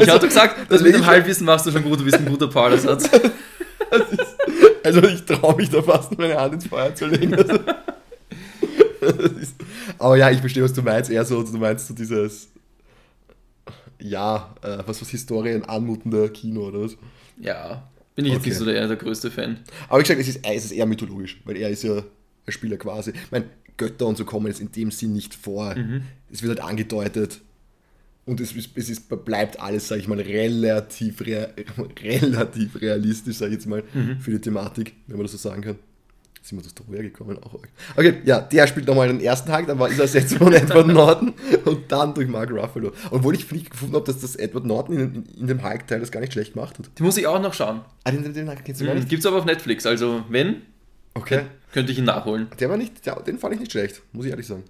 Ich, 0.00 0.08
hatte 0.08 0.28
gesagt, 0.28 0.70
das 0.70 0.82
mit 0.82 0.94
dem 0.94 1.06
Halbwissen 1.06 1.44
machst 1.44 1.66
du 1.66 1.72
schon 1.72 1.82
gut, 1.82 2.00
du 2.00 2.04
bist 2.04 2.16
ein 2.18 2.26
guter 2.26 2.48
Paulersatz. 2.48 3.08
also 4.84 5.02
ich 5.02 5.24
traue 5.24 5.56
mich 5.56 5.70
da 5.70 5.82
fast 5.82 6.16
meine 6.16 6.36
Hand 6.36 6.54
ins 6.54 6.66
Feuer 6.66 6.94
zu 6.94 7.06
legen. 7.06 7.34
Also, 7.34 7.54
ist, 9.40 9.54
aber 9.98 10.16
ja, 10.16 10.30
ich 10.30 10.40
verstehe, 10.40 10.62
was 10.62 10.72
du 10.72 10.82
meinst. 10.82 11.10
Eher 11.10 11.24
so, 11.24 11.42
du 11.42 11.58
meinst 11.58 11.88
so 11.88 11.94
dieses, 11.94 12.48
ja, 14.00 14.54
äh, 14.62 14.78
was 14.86 15.00
was 15.00 15.08
Historien 15.10 15.64
anmutender 15.64 16.28
Kino 16.28 16.68
oder 16.68 16.82
was. 16.82 16.96
Ja, 17.40 17.87
bin 18.18 18.24
ich 18.26 18.32
jetzt 18.32 18.40
Okay. 18.40 18.48
nicht 18.50 18.58
so 18.58 18.64
der, 18.64 18.88
der 18.88 18.96
größte 18.96 19.30
Fan. 19.30 19.58
Aber 19.88 20.00
wie 20.00 20.02
gesagt, 20.02 20.18
es 20.20 20.26
ist, 20.26 20.40
es 20.44 20.64
ist 20.64 20.72
eher 20.72 20.86
mythologisch, 20.86 21.40
weil 21.44 21.56
er 21.56 21.70
ist 21.70 21.84
ja 21.84 22.02
der 22.44 22.50
Spieler 22.52 22.76
quasi. 22.76 23.10
Ich 23.12 23.30
meine, 23.30 23.44
Götter 23.76 24.06
und 24.08 24.16
so 24.18 24.24
kommen 24.24 24.48
jetzt 24.48 24.60
in 24.60 24.72
dem 24.72 24.90
Sinn 24.90 25.12
nicht 25.12 25.36
vor. 25.36 25.76
Mhm. 25.76 26.02
Es 26.28 26.42
wird 26.42 26.58
halt 26.58 26.68
angedeutet 26.68 27.40
und 28.26 28.40
es, 28.40 28.52
ist, 28.56 28.70
es 28.74 28.90
ist, 28.90 29.08
bleibt 29.24 29.60
alles, 29.60 29.86
sage 29.86 30.00
ich 30.00 30.08
mal, 30.08 30.18
relativ, 30.20 31.20
rea, 31.24 31.48
relativ 32.02 32.80
realistisch, 32.80 33.36
sage 33.36 33.50
ich 33.52 33.58
jetzt 33.58 33.66
mal, 33.68 33.84
Mhm. 33.94 34.18
für 34.18 34.32
die 34.32 34.40
Thematik, 34.40 34.94
wenn 35.06 35.16
man 35.18 35.24
das 35.26 35.32
so 35.32 35.38
sagen 35.38 35.62
kann. 35.62 35.76
Sind 36.42 36.58
wir 36.58 36.62
das 36.62 36.74
da 36.74 36.82
hergekommen? 36.90 37.38
Auch. 37.42 37.54
Okay, 37.96 38.14
ja, 38.24 38.40
der 38.40 38.66
spielt 38.66 38.86
nochmal 38.86 39.08
den 39.08 39.20
ersten 39.20 39.48
Tag, 39.48 39.66
dann 39.66 39.78
war 39.78 39.88
ist 39.88 39.98
er 39.98 40.02
ersetzt 40.02 40.34
von 40.36 40.52
Edward 40.52 40.86
Norton 40.86 41.34
und 41.64 41.90
dann 41.92 42.14
durch 42.14 42.28
Mark 42.28 42.50
Ruffalo. 42.50 42.92
Obwohl 43.10 43.34
ich 43.34 43.50
nicht 43.52 43.70
gefunden 43.70 43.94
habe, 43.96 44.04
dass 44.06 44.20
das 44.20 44.36
Edward 44.36 44.64
Norton 44.64 44.98
in, 44.98 45.24
in, 45.38 45.46
dem 45.46 45.62
Hulk-Teil 45.62 46.00
das 46.00 46.10
gar 46.10 46.20
nicht 46.20 46.32
schlecht 46.32 46.54
gemacht 46.54 46.78
hat. 46.78 46.90
Die 46.98 47.02
muss 47.02 47.16
ich 47.16 47.26
auch 47.26 47.40
noch 47.40 47.54
schauen. 47.54 47.80
Ah, 48.04 48.10
den, 48.10 48.22
den, 48.22 48.32
den 48.32 48.48
kennst 48.64 48.80
du 48.80 48.84
gar 48.84 48.94
Mhm. 48.94 49.00
nicht? 49.00 49.08
Gibt's 49.10 49.26
aber 49.26 49.36
auf 49.38 49.44
Netflix, 49.44 49.84
also 49.86 50.24
wenn, 50.28 50.62
Okay. 51.14 51.42
könnte 51.72 51.92
ich 51.92 51.98
ihn 51.98 52.04
nachholen. 52.04 52.48
Der 52.60 52.70
war 52.70 52.76
nicht, 52.76 53.04
der, 53.04 53.16
den 53.22 53.38
fand 53.38 53.54
ich 53.54 53.60
nicht 53.60 53.72
schlecht, 53.72 54.02
muss 54.12 54.24
ich 54.24 54.30
ehrlich 54.30 54.46
sagen. 54.46 54.64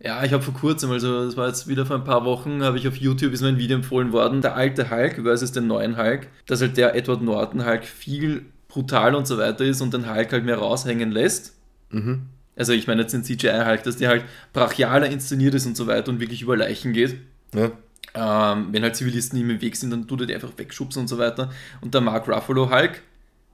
Ja, 0.00 0.22
ich 0.22 0.32
habe 0.32 0.42
vor 0.42 0.52
kurzem, 0.54 0.90
also 0.90 1.24
das 1.24 1.36
war 1.36 1.46
jetzt 1.48 1.66
wieder 1.68 1.86
vor 1.86 1.96
ein 1.96 2.04
paar 2.04 2.24
Wochen, 2.26 2.62
habe 2.62 2.76
ich 2.76 2.86
auf 2.86 2.96
YouTube 2.96 3.32
ist 3.32 3.40
mir 3.40 3.48
ein 3.48 3.58
Video 3.58 3.76
empfohlen 3.76 4.12
worden, 4.12 4.42
der 4.42 4.54
alte 4.54 4.90
Hulk 4.90 5.22
versus 5.22 5.52
den 5.52 5.66
neuen 5.66 5.96
Hulk, 5.96 6.26
dass 6.46 6.60
halt 6.60 6.76
der 6.76 6.94
Edward 6.94 7.22
Norton 7.22 7.64
Hulk 7.64 7.84
viel 7.84 8.44
brutal 8.74 9.14
und 9.14 9.26
so 9.26 9.38
weiter 9.38 9.64
ist 9.64 9.80
und 9.80 9.94
den 9.94 10.12
Hulk 10.12 10.32
halt 10.32 10.44
mehr 10.44 10.58
raushängen 10.58 11.12
lässt. 11.12 11.54
Also 12.56 12.72
ich 12.72 12.86
meine 12.88 13.02
jetzt 13.02 13.14
den 13.14 13.22
CGI 13.22 13.64
Hulk, 13.64 13.84
dass 13.84 13.96
der 13.96 14.08
halt 14.08 14.24
brachialer 14.52 15.08
inszeniert 15.08 15.54
ist 15.54 15.64
und 15.66 15.76
so 15.76 15.86
weiter 15.86 16.10
und 16.10 16.20
wirklich 16.20 16.42
über 16.42 16.56
Leichen 16.56 16.92
geht. 16.92 17.16
Ja. 17.54 17.70
Ähm, 18.14 18.68
wenn 18.72 18.82
halt 18.82 18.96
Zivilisten 18.96 19.38
ihm 19.38 19.50
im 19.50 19.60
Weg 19.60 19.76
sind, 19.76 19.90
dann 19.90 20.08
tut 20.08 20.20
er 20.22 20.26
die 20.26 20.34
einfach 20.34 20.52
wegschubsen 20.56 21.02
und 21.02 21.08
so 21.08 21.18
weiter. 21.18 21.50
Und 21.80 21.94
der 21.94 22.00
Mark 22.00 22.28
Ruffalo 22.28 22.70
Hulk, 22.70 23.00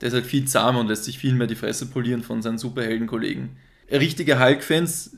der 0.01 0.09
ist 0.09 0.15
halt 0.15 0.27
viel 0.27 0.47
zahmer 0.47 0.81
und 0.81 0.89
lässt 0.89 1.05
sich 1.05 1.19
viel 1.19 1.35
mehr 1.35 1.47
die 1.47 1.55
Fresse 1.55 1.87
polieren 1.87 2.23
von 2.23 2.41
seinen 2.41 2.59
Superheldenkollegen. 2.59 3.51
Richtige 3.91 4.41
Hulk-Fans 4.41 5.17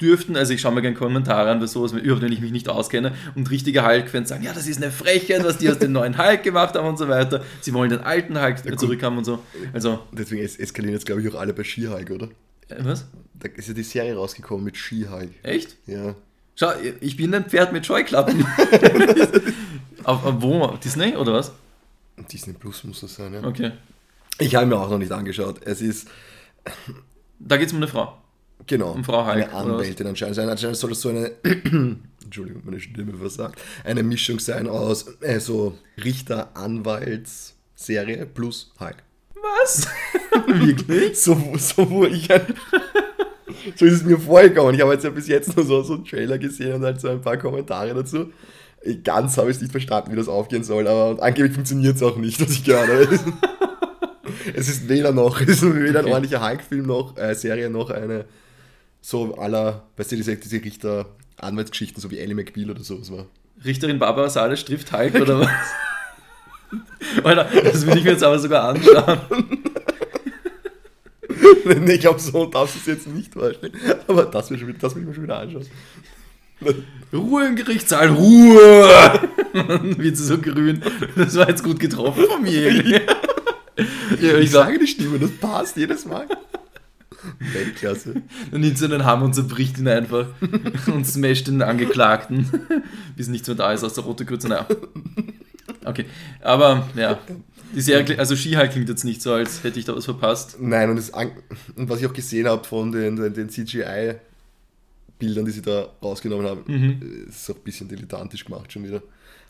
dürften, 0.00 0.36
also 0.36 0.52
ich 0.52 0.60
schaue 0.60 0.72
mir 0.72 0.82
gerne 0.82 0.96
Kommentare 0.96 1.50
an, 1.50 1.60
bei 1.60 1.66
sowas, 1.66 1.92
überhaupt 1.92 2.22
wenn 2.22 2.32
ich 2.32 2.40
mich 2.40 2.52
nicht 2.52 2.68
auskenne, 2.68 3.12
und 3.34 3.50
richtige 3.50 3.84
Hulk-Fans 3.84 4.28
sagen, 4.28 4.42
ja, 4.44 4.52
das 4.52 4.66
ist 4.66 4.82
eine 4.82 4.90
Frechheit, 4.92 5.44
was 5.44 5.58
die 5.58 5.70
aus 5.70 5.78
dem 5.78 5.92
neuen 5.92 6.18
Hulk 6.18 6.42
gemacht 6.42 6.74
haben 6.74 6.86
und 6.86 6.98
so 6.98 7.08
weiter. 7.08 7.44
Sie 7.60 7.72
wollen 7.74 7.90
den 7.90 8.00
alten 8.00 8.40
Hulk 8.40 8.62
gut. 8.62 8.78
zurückhaben 8.80 9.18
und 9.18 9.24
so. 9.24 9.40
Also, 9.72 10.00
Deswegen 10.12 10.42
es 10.42 10.56
eskalieren 10.56 10.94
jetzt, 10.94 11.06
glaube 11.06 11.22
ich, 11.22 11.28
auch 11.32 11.38
alle 11.40 11.52
bei 11.52 11.64
She-Hulk, 11.64 12.10
oder? 12.10 12.28
äh, 12.68 12.76
was? 12.84 13.06
Da 13.34 13.48
ist 13.54 13.68
ja 13.68 13.74
die 13.74 13.82
Serie 13.82 14.16
rausgekommen 14.16 14.64
mit 14.64 14.76
She-Hulk. 14.76 15.30
Echt? 15.42 15.76
Ja. 15.86 16.14
Schau, 16.56 16.72
ich 17.00 17.16
bin 17.16 17.34
ein 17.34 17.44
Pferd 17.44 17.72
mit 17.72 17.86
Scheuklappen. 17.86 18.44
auf, 20.04 20.24
auf 20.24 20.34
wo? 20.42 20.66
Disney 20.82 21.16
oder 21.16 21.32
was? 21.34 21.52
Disney 22.32 22.52
Plus 22.52 22.82
muss 22.84 23.00
das 23.00 23.14
sein, 23.14 23.32
ja. 23.34 23.44
Okay. 23.44 23.72
Ich 24.40 24.54
habe 24.54 24.66
mir 24.66 24.76
auch 24.76 24.90
noch 24.90 24.98
nicht 24.98 25.12
angeschaut. 25.12 25.60
Es 25.64 25.80
ist, 25.80 26.08
Da 27.38 27.56
geht 27.56 27.68
es 27.68 27.72
um 27.72 27.78
eine 27.78 27.88
Frau. 27.88 28.18
Genau, 28.66 28.92
Um 28.92 29.04
Frau 29.04 29.26
Hulk, 29.26 29.36
eine 29.36 29.52
Anwältin 29.52 30.06
anscheinend 30.06 30.36
sein. 30.36 30.48
Anscheinend 30.48 30.76
soll 30.76 30.90
das 30.90 31.00
so 31.00 31.08
eine, 31.10 31.32
Entschuldigung, 32.24 32.62
meine 32.64 32.80
Stimme 32.80 33.14
versagt, 33.14 33.60
eine 33.84 34.02
Mischung 34.02 34.38
sein 34.38 34.68
aus 34.68 35.06
äh, 35.20 35.40
so 35.40 35.76
Richter-Anwalts-Serie 36.02 38.26
plus 38.26 38.72
Hulk. 38.80 38.96
Was? 39.34 39.88
Wirklich? 40.46 41.20
So, 41.20 41.36
so 41.56 41.90
wo 41.90 42.04
ich 42.04 42.30
ein, 42.30 42.42
so 43.76 43.86
ist 43.86 43.94
es 43.94 44.04
mir 44.04 44.18
vorgekommen. 44.18 44.74
Ich 44.74 44.80
habe 44.80 44.92
jetzt 44.92 45.04
ja 45.04 45.10
bis 45.10 45.28
jetzt 45.28 45.56
nur 45.56 45.64
so, 45.64 45.82
so 45.82 45.94
einen 45.94 46.04
Trailer 46.04 46.38
gesehen 46.38 46.74
und 46.74 46.82
halt 46.82 47.00
so 47.00 47.08
ein 47.08 47.20
paar 47.20 47.36
Kommentare 47.36 47.94
dazu. 47.94 48.32
Ganz 49.02 49.36
habe 49.36 49.50
ich 49.50 49.56
es 49.56 49.62
nicht 49.62 49.72
verstanden, 49.72 50.12
wie 50.12 50.16
das 50.16 50.28
aufgehen 50.28 50.62
soll, 50.62 50.86
aber 50.86 51.20
angeblich 51.22 51.54
funktioniert 51.54 51.96
es 51.96 52.02
auch 52.02 52.16
nicht, 52.16 52.40
was 52.40 52.50
ich 52.50 52.64
gehört 52.64 52.88
habe. 52.88 53.18
Es 54.54 54.68
ist 54.68 54.88
weder 54.88 55.12
noch, 55.12 55.40
es 55.40 55.62
ist 55.62 55.74
weder 55.74 56.00
ein 56.00 56.06
ordentlicher 56.06 56.46
Hulk-Film 56.46 56.86
noch, 56.86 57.16
äh, 57.16 57.34
Serie 57.34 57.70
noch 57.70 57.90
eine 57.90 58.26
so 59.00 59.34
aller, 59.36 59.84
weißt 59.96 60.12
du, 60.12 60.16
diese, 60.16 60.36
diese 60.36 60.62
Richter-Anwaltsgeschichten, 60.64 62.00
so 62.00 62.10
wie 62.10 62.18
Ellie 62.18 62.34
McBeal 62.34 62.70
oder 62.70 62.82
so. 62.82 62.96
Das 62.98 63.10
war. 63.12 63.26
Richterin 63.64 63.98
Barbara 63.98 64.28
Salisch 64.28 64.64
trifft 64.64 64.92
Hulk 64.92 65.14
oder 65.16 65.40
was? 65.40 65.48
Alter, 67.24 67.48
das 67.64 67.86
will 67.86 67.96
ich 67.96 68.04
mir 68.04 68.12
jetzt 68.12 68.22
aber 68.22 68.38
sogar 68.38 68.68
anschauen. 68.68 69.20
nee, 71.64 71.94
ich 71.94 72.00
glaube, 72.00 72.18
so 72.20 72.46
darfst 72.46 72.76
du 72.76 72.80
es 72.80 72.86
jetzt 72.86 73.06
nicht 73.08 73.32
vorstellen. 73.32 73.72
Aber 74.06 74.24
das 74.26 74.50
will, 74.50 74.58
ich 74.58 74.64
mir- 74.64 74.74
das 74.74 74.94
will 74.94 75.02
ich 75.02 75.08
mir 75.08 75.14
schon 75.14 75.24
wieder 75.24 75.38
anschauen. 75.38 75.66
Ruhe 77.12 77.46
im 77.46 77.56
Gerichtssaal, 77.56 78.08
Ruhe! 78.08 78.88
Wird 79.96 80.16
sie 80.16 80.24
so 80.24 80.38
grün. 80.38 80.82
Das 81.16 81.36
war 81.36 81.48
jetzt 81.48 81.62
gut 81.62 81.78
getroffen 81.78 82.24
von 82.26 82.42
mir. 82.42 82.72
ja, 82.82 83.00
Ich 84.10 84.22
ich 84.22 84.50
sag, 84.50 84.66
sage 84.66 84.78
die 84.80 84.86
Stimme, 84.88 85.18
das 85.20 85.30
passt 85.30 85.76
jedes 85.76 86.04
Mal. 86.04 86.26
Weltklasse. 87.52 88.22
dann 88.50 88.60
nimmt 88.60 88.78
sie 88.78 88.84
einen 88.84 89.04
Hammer 89.04 89.24
und 89.26 89.34
zerbricht 89.34 89.78
ihn 89.78 89.88
einfach 89.88 90.26
und 90.86 91.06
smasht 91.06 91.48
den 91.48 91.62
Angeklagten, 91.62 92.48
bis 93.16 93.28
nichts 93.28 93.48
mehr 93.48 93.56
da 93.56 93.72
ist 93.72 93.84
aus 93.84 93.94
der 93.94 94.04
rote 94.04 94.24
Kürze. 94.24 94.48
Naja. 94.48 94.66
Okay, 95.84 96.04
aber 96.40 96.88
ja, 96.96 97.18
die 97.74 97.80
Serie, 97.80 98.18
also 98.18 98.34
Skihulk 98.36 98.70
klingt 98.72 98.88
jetzt 98.88 99.04
nicht 99.04 99.20
so, 99.22 99.32
als 99.32 99.62
hätte 99.64 99.78
ich 99.78 99.84
da 99.84 99.94
was 99.96 100.04
verpasst. 100.06 100.56
Nein, 100.60 100.90
und, 100.90 100.96
das, 100.96 101.10
und 101.10 101.88
was 101.88 102.00
ich 102.00 102.06
auch 102.06 102.12
gesehen 102.12 102.46
habe 102.46 102.64
von 102.64 102.92
den, 102.92 103.16
den, 103.16 103.34
den 103.34 103.48
CGI-Bildern, 103.50 105.44
die 105.44 105.50
sie 105.50 105.62
da 105.62 105.88
rausgenommen 106.02 106.46
haben, 106.46 106.62
Mhm. 106.66 107.26
ist 107.28 107.50
auch 107.50 107.56
ein 107.56 107.62
bisschen 107.62 107.88
dilettantisch 107.88 108.44
gemacht 108.44 108.72
schon 108.72 108.84
wieder. 108.84 109.02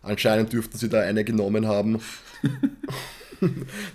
Anscheinend 0.03 0.53
dürften 0.53 0.79
sie 0.79 0.89
da 0.89 1.01
eine 1.01 1.25
genommen 1.25 1.67
haben, 1.67 2.01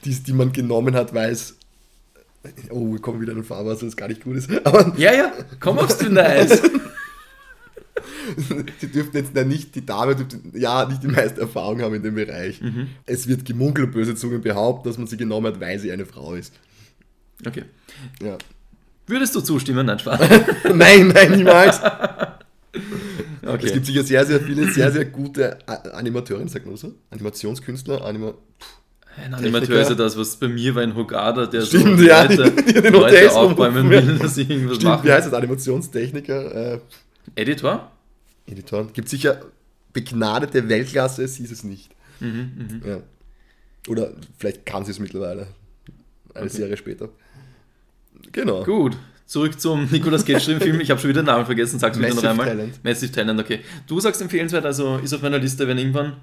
die, 0.06 0.12
die 0.24 0.34
man 0.34 0.52
genommen 0.52 0.96
hat, 0.96 1.14
weil 1.14 1.32
es. 1.32 1.58
Oh, 2.70 2.92
wir 2.92 3.00
kommen 3.00 3.22
wieder 3.22 3.32
in 3.32 3.40
ein 3.40 3.44
Fahrwasser, 3.44 3.86
das 3.86 3.96
gar 3.96 4.08
nicht 4.08 4.24
gut 4.24 4.36
ist. 4.36 4.50
Aber 4.66 4.94
Ja, 4.98 5.14
ja, 5.14 5.32
komm 5.60 5.80
aufs 5.80 5.98
dünne 5.98 6.24
Eis. 6.24 6.62
sie 8.80 8.88
dürften 8.88 9.18
jetzt 9.18 9.32
na, 9.34 9.44
nicht, 9.44 9.76
die 9.76 9.86
Dame 9.86 10.16
dürfte 10.16 10.40
ja 10.54 10.86
nicht 10.86 11.04
die 11.04 11.08
meiste 11.08 11.42
Erfahrung 11.42 11.82
haben 11.82 11.96
in 11.96 12.04
dem 12.04 12.16
Bereich. 12.16 12.62
Es 13.06 13.28
wird 13.28 13.46
gemunkelt, 13.46 13.92
böse 13.92 14.16
Zungen 14.16 14.42
behaupten, 14.42 14.88
dass 14.88 14.98
man 14.98 15.08
sie 15.08 15.18
genommen 15.18 15.48
hat, 15.48 15.62
weil 15.62 15.80
sie 15.80 15.92
eine 15.92 16.06
Frau 16.06 16.34
ist. 16.34 16.54
Okay. 17.46 17.64
Ja. 18.22 18.38
Würdest 19.08 19.36
du 19.36 19.42
zustimmen? 19.42 19.86
Nein, 19.86 20.00
Spaß. 20.00 20.20
nein, 20.74 21.10
nein, 21.10 21.32
niemals. 21.32 21.80
Okay. 23.46 23.66
Es 23.66 23.74
gibt 23.74 23.86
sicher 23.86 24.04
sehr, 24.04 24.26
sehr 24.26 24.40
viele, 24.40 24.72
sehr, 24.72 24.92
sehr 24.92 25.06
gute 25.06 25.58
Animateurinnen, 25.68 26.48
sagt 26.48 26.66
man 26.66 26.78
so? 26.78 26.94
Animationskünstler, 27.10 28.04
Anima 28.04 28.34
Animateur 29.18 29.52
Techniker. 29.62 29.82
ist 29.82 29.90
ja 29.90 29.96
das, 29.96 30.18
was 30.18 30.36
bei 30.38 30.48
mir 30.48 30.74
war 30.76 30.82
ein 30.84 30.96
Hogada, 30.96 31.46
der 31.46 31.62
Stimmt, 31.62 32.00
so 32.00 32.06
ja, 32.06 32.24
Leute, 32.24 32.52
die 32.52 32.74
den 32.82 32.94
Leute 32.94 33.30
rumrufen, 33.30 33.90
will, 33.90 34.18
dass 34.18 34.36
sie 34.36 34.42
irgendwas 34.42 34.76
Stimmt, 34.78 34.92
machen. 34.92 35.06
wie 35.08 35.12
heißt 35.12 35.28
das? 35.28 35.34
Animationstechniker, 35.34 36.74
äh, 36.76 36.80
Editor? 37.36 37.92
Editor. 38.48 38.88
Gibt 38.94 39.10
sicher 39.10 39.42
begnadete 39.94 40.68
Weltklasse, 40.68 41.28
sie 41.28 41.44
ist 41.44 41.52
es 41.52 41.64
nicht. 41.64 41.92
Mhm, 42.20 42.82
Ja. 42.86 42.98
Oder 43.88 44.12
vielleicht 44.38 44.66
kann 44.66 44.86
sie 44.86 44.92
es 44.92 45.00
mittlerweile. 45.00 45.48
Eine 46.34 46.46
Okay. 46.46 46.56
Serie 46.58 46.78
später. 46.78 47.10
Genau. 48.32 48.64
Gut, 48.64 48.96
zurück 49.26 49.60
zum 49.60 49.86
Nicolas 49.92 50.26
Cage-Film. 50.26 50.80
Ich 50.82 50.90
habe 50.90 51.00
schon 51.00 51.10
wieder 51.10 51.22
den 51.22 51.28
Namen 51.28 51.46
vergessen, 51.46 51.78
sag's 51.80 51.98
wieder 51.98 52.08
noch 52.10 52.16
Massive 52.16 52.32
einmal. 52.32 52.48
Talent. 52.48 52.84
Massive 52.84 53.12
Talent, 53.12 53.40
okay. 53.40 53.60
Du 53.88 54.00
sagst 54.00 54.22
empfehlenswert, 54.22 54.66
also 54.66 54.98
ist 54.98 55.14
auf 55.14 55.22
meiner 55.22 55.38
Liste, 55.40 55.68
wenn 55.68 55.78
irgendwann 55.78 56.14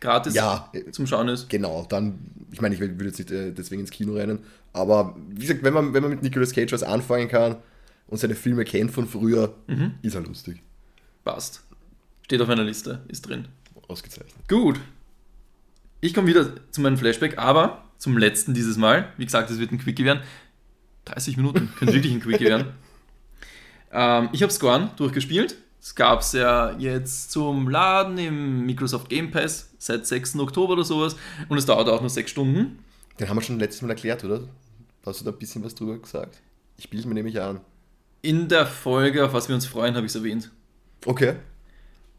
gratis 0.00 0.34
Ja, 0.34 0.70
zum 0.92 1.06
Schauen 1.06 1.28
ist. 1.28 1.48
Genau, 1.48 1.86
dann, 1.88 2.18
ich 2.52 2.60
meine, 2.60 2.74
ich 2.74 2.80
will 2.80 2.94
jetzt 3.06 3.18
nicht 3.18 3.30
äh, 3.30 3.52
deswegen 3.52 3.80
ins 3.82 3.90
Kino 3.90 4.14
rennen, 4.14 4.40
aber 4.72 5.16
wie 5.28 5.40
gesagt, 5.42 5.62
wenn 5.62 5.74
man, 5.74 5.92
wenn 5.94 6.02
man 6.02 6.10
mit 6.12 6.22
Nicolas 6.22 6.52
Cage 6.52 6.72
was 6.72 6.82
anfangen 6.82 7.28
kann 7.28 7.56
und 8.06 8.18
seine 8.18 8.34
Filme 8.34 8.64
kennt 8.64 8.90
von 8.90 9.06
früher, 9.06 9.54
Mhm. 9.66 9.94
ist 10.02 10.14
er 10.14 10.22
lustig. 10.22 10.62
Passt. 11.24 11.62
Steht 12.24 12.40
auf 12.40 12.48
meiner 12.48 12.64
Liste, 12.64 13.00
ist 13.08 13.28
drin. 13.28 13.46
Ausgezeichnet. 13.88 14.34
Gut. 14.48 14.78
Ich 16.00 16.14
komme 16.14 16.28
wieder 16.28 16.52
zu 16.70 16.80
meinem 16.80 16.96
Flashback, 16.96 17.38
aber 17.38 17.84
zum 17.98 18.16
letzten 18.16 18.54
dieses 18.54 18.76
Mal. 18.78 19.12
Wie 19.18 19.24
gesagt, 19.24 19.50
es 19.50 19.58
wird 19.58 19.72
ein 19.72 19.78
Quickie 19.78 20.04
werden. 20.04 20.22
30 21.06 21.36
Minuten, 21.36 21.70
könnte 21.78 21.92
wirklich 21.94 22.12
ein 22.12 22.20
Quickie 22.20 22.44
werden. 22.46 22.66
Ähm, 23.92 24.28
ich 24.30 24.42
habe 24.44 24.52
Scorn 24.52 24.90
durchgespielt. 24.94 25.56
Es 25.80 25.94
gab 25.94 26.20
es 26.20 26.32
ja 26.32 26.76
jetzt 26.78 27.32
zum 27.32 27.68
Laden 27.70 28.18
im 28.18 28.66
Microsoft 28.66 29.08
Game 29.08 29.30
Pass 29.30 29.70
seit 29.78 30.06
6. 30.06 30.36
Oktober 30.36 30.74
oder 30.74 30.84
sowas. 30.84 31.16
Und 31.48 31.56
es 31.56 31.64
dauert 31.64 31.88
auch 31.88 32.00
nur 32.00 32.10
6 32.10 32.30
Stunden. 32.30 32.78
Den 33.18 33.28
haben 33.28 33.36
wir 33.36 33.42
schon 33.42 33.58
letztes 33.58 33.80
Mal 33.80 33.88
erklärt, 33.88 34.22
oder? 34.24 34.42
Hast 35.06 35.20
du 35.20 35.24
da 35.24 35.30
ein 35.30 35.38
bisschen 35.38 35.64
was 35.64 35.74
drüber 35.74 35.98
gesagt? 35.98 36.40
Ich 36.76 36.90
bilde 36.90 37.08
mir 37.08 37.14
nämlich 37.14 37.40
an. 37.40 37.60
In 38.20 38.48
der 38.48 38.66
Folge, 38.66 39.24
auf 39.24 39.32
was 39.32 39.48
wir 39.48 39.54
uns 39.54 39.66
freuen, 39.66 39.94
habe 39.94 40.04
ich 40.04 40.12
es 40.12 40.16
erwähnt. 40.16 40.50
Okay. 41.06 41.36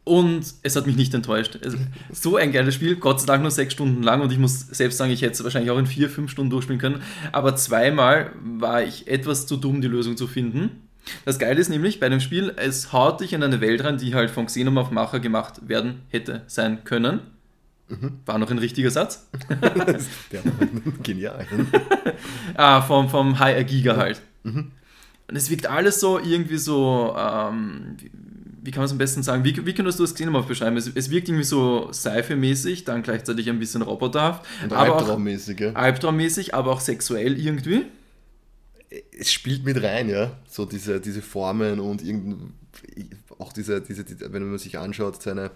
Und 0.03 0.43
es 0.63 0.75
hat 0.75 0.87
mich 0.87 0.95
nicht 0.95 1.13
enttäuscht. 1.13 1.59
Es, 1.61 1.75
so 2.11 2.37
ein 2.37 2.51
geiles 2.51 2.73
Spiel, 2.73 2.95
Gott 2.95 3.19
sei 3.19 3.27
Dank 3.27 3.43
nur 3.43 3.51
sechs 3.51 3.73
Stunden 3.73 4.01
lang 4.01 4.21
und 4.21 4.31
ich 4.31 4.39
muss 4.39 4.59
selbst 4.59 4.97
sagen, 4.97 5.11
ich 5.11 5.21
hätte 5.21 5.33
es 5.33 5.43
wahrscheinlich 5.43 5.69
auch 5.69 5.77
in 5.77 5.85
vier, 5.85 6.09
fünf 6.09 6.31
Stunden 6.31 6.49
durchspielen 6.49 6.81
können. 6.81 7.03
Aber 7.31 7.55
zweimal 7.55 8.31
war 8.43 8.81
ich 8.81 9.07
etwas 9.07 9.45
zu 9.45 9.57
dumm, 9.57 9.81
die 9.81 9.87
Lösung 9.87 10.17
zu 10.17 10.25
finden. 10.25 10.87
Das 11.25 11.39
Geile 11.39 11.59
ist 11.59 11.69
nämlich 11.69 11.99
bei 11.99 12.09
dem 12.09 12.19
Spiel, 12.19 12.53
es 12.57 12.93
haut 12.93 13.21
dich 13.21 13.33
in 13.33 13.43
eine 13.43 13.61
Welt 13.61 13.83
rein, 13.83 13.97
die 13.97 14.13
halt 14.13 14.29
von 14.29 14.45
Xenomorph-Macher 14.45 15.19
gemacht 15.19 15.67
werden 15.67 16.01
hätte 16.09 16.43
sein 16.47 16.83
können. 16.83 17.21
War 18.25 18.37
noch 18.37 18.49
ein 18.51 18.57
richtiger 18.57 18.91
Satz. 18.91 19.27
Der 20.31 20.45
war 20.45 20.53
genial. 21.03 21.45
Ah, 22.55 22.81
vom, 22.81 23.09
vom 23.09 23.39
High 23.39 23.65
Giga 23.65 23.95
halt. 23.97 24.21
Und 24.43 24.71
es 25.35 25.49
wirkt 25.49 25.67
alles 25.67 25.99
so 25.99 26.19
irgendwie 26.19 26.57
so, 26.57 27.15
ähm, 27.17 27.95
wie, 27.97 28.11
wie, 28.63 28.71
kann 28.71 28.81
man 28.81 28.85
es 28.85 28.91
am 28.91 28.97
besten 28.97 29.23
sagen? 29.23 29.43
Wie, 29.43 29.65
wie 29.65 29.73
könntest 29.73 29.99
du 29.99 30.03
das 30.03 30.13
Xenomorph 30.13 30.47
beschreiben? 30.47 30.77
Es, 30.77 30.87
es 30.93 31.09
wirkt 31.09 31.29
irgendwie 31.29 31.45
so 31.45 31.89
Seife-mäßig, 31.91 32.83
dann 32.85 33.03
gleichzeitig 33.03 33.49
ein 33.49 33.59
bisschen 33.59 33.81
roboterhaft. 33.81 34.45
Und 34.63 34.73
aber 34.73 34.95
Albtraummäßig, 34.95 35.59
ja. 35.59 35.73
Albtraummäßig, 35.73 36.53
aber 36.53 36.71
auch 36.71 36.81
sexuell 36.81 37.39
irgendwie. 37.39 37.85
Es 39.17 39.31
spielt 39.31 39.63
mit 39.63 39.81
rein, 39.81 40.09
ja. 40.09 40.37
So 40.47 40.65
diese, 40.65 40.99
diese 40.99 41.21
Formen 41.21 41.79
und 41.79 42.03
irgend, 42.03 42.53
auch 43.39 43.53
diese, 43.53 43.81
diese, 43.81 44.03
wenn 44.33 44.49
man 44.49 44.57
sich 44.57 44.77
anschaut, 44.77 45.21
seine 45.21 45.51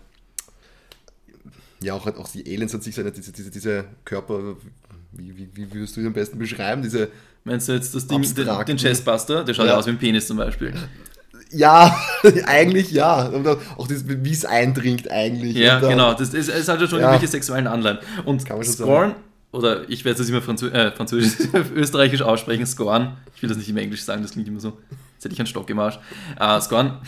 ja, 1.82 1.94
auch, 1.94 2.08
auch 2.08 2.30
die 2.30 2.46
Aliens 2.46 2.74
an 2.74 2.82
sich, 2.82 2.96
seine, 2.96 3.12
diese, 3.12 3.32
diese, 3.32 3.52
diese 3.52 3.86
Körper, 4.06 4.56
wie, 5.12 5.38
wie, 5.38 5.50
wie 5.54 5.74
würdest 5.74 5.96
du 5.96 6.02
ihn 6.02 6.08
am 6.08 6.14
besten 6.14 6.40
beschreiben? 6.40 6.82
Diese 6.82 7.10
Meinst 7.46 7.70
du 7.70 7.74
jetzt 7.74 7.94
das 7.94 8.08
Ding, 8.08 8.24
den, 8.24 8.66
den 8.66 8.78
Chessbuster? 8.78 9.44
Der 9.44 9.54
schaut 9.54 9.68
ja 9.68 9.78
aus 9.78 9.86
wie 9.86 9.92
ein 9.92 10.00
Penis 10.00 10.26
zum 10.26 10.38
Beispiel. 10.38 10.74
Ja, 11.52 11.96
eigentlich 12.48 12.90
ja. 12.90 13.28
Und 13.28 13.48
auch 13.48 13.88
das, 13.88 14.06
wie 14.08 14.32
es 14.32 14.46
eindringt 14.46 15.12
eigentlich. 15.12 15.56
Ja, 15.56 15.80
dann, 15.80 15.92
genau. 15.92 16.14
Das 16.16 16.34
ist, 16.34 16.50
es 16.50 16.68
hat 16.68 16.82
ja 16.82 16.88
schon 16.88 17.00
ja. 17.00 17.06
irgendwelche 17.06 17.32
sexuellen 17.32 17.68
Anleihen. 17.68 18.00
Und 18.26 18.42
Scorn, 18.42 19.14
oder 19.56 19.90
ich 19.90 20.06
werde 20.06 20.22
es 20.22 20.30
immer 20.30 20.42
Franzö 20.42 20.70
äh, 20.70 20.92
französisch, 20.92 21.48
österreichisch 21.76 22.22
aussprechen, 22.22 22.66
Scorn. 22.66 23.18
Ich 23.36 23.42
will 23.42 23.50
das 23.50 23.58
nicht 23.58 23.70
immer 23.70 23.82
Englisch 23.82 24.04
sagen, 24.04 24.22
das 24.22 24.32
klingt 24.32 24.48
immer 24.48 24.60
so. 24.60 24.78
Jetzt 25.14 25.26
hätte 25.26 25.34
ich 25.34 25.40
einen 25.40 25.48
Stock 25.48 25.70
im 25.70 25.80
Arsch. 25.80 25.98
Uh, 26.40 26.60
Scorn, 26.60 27.00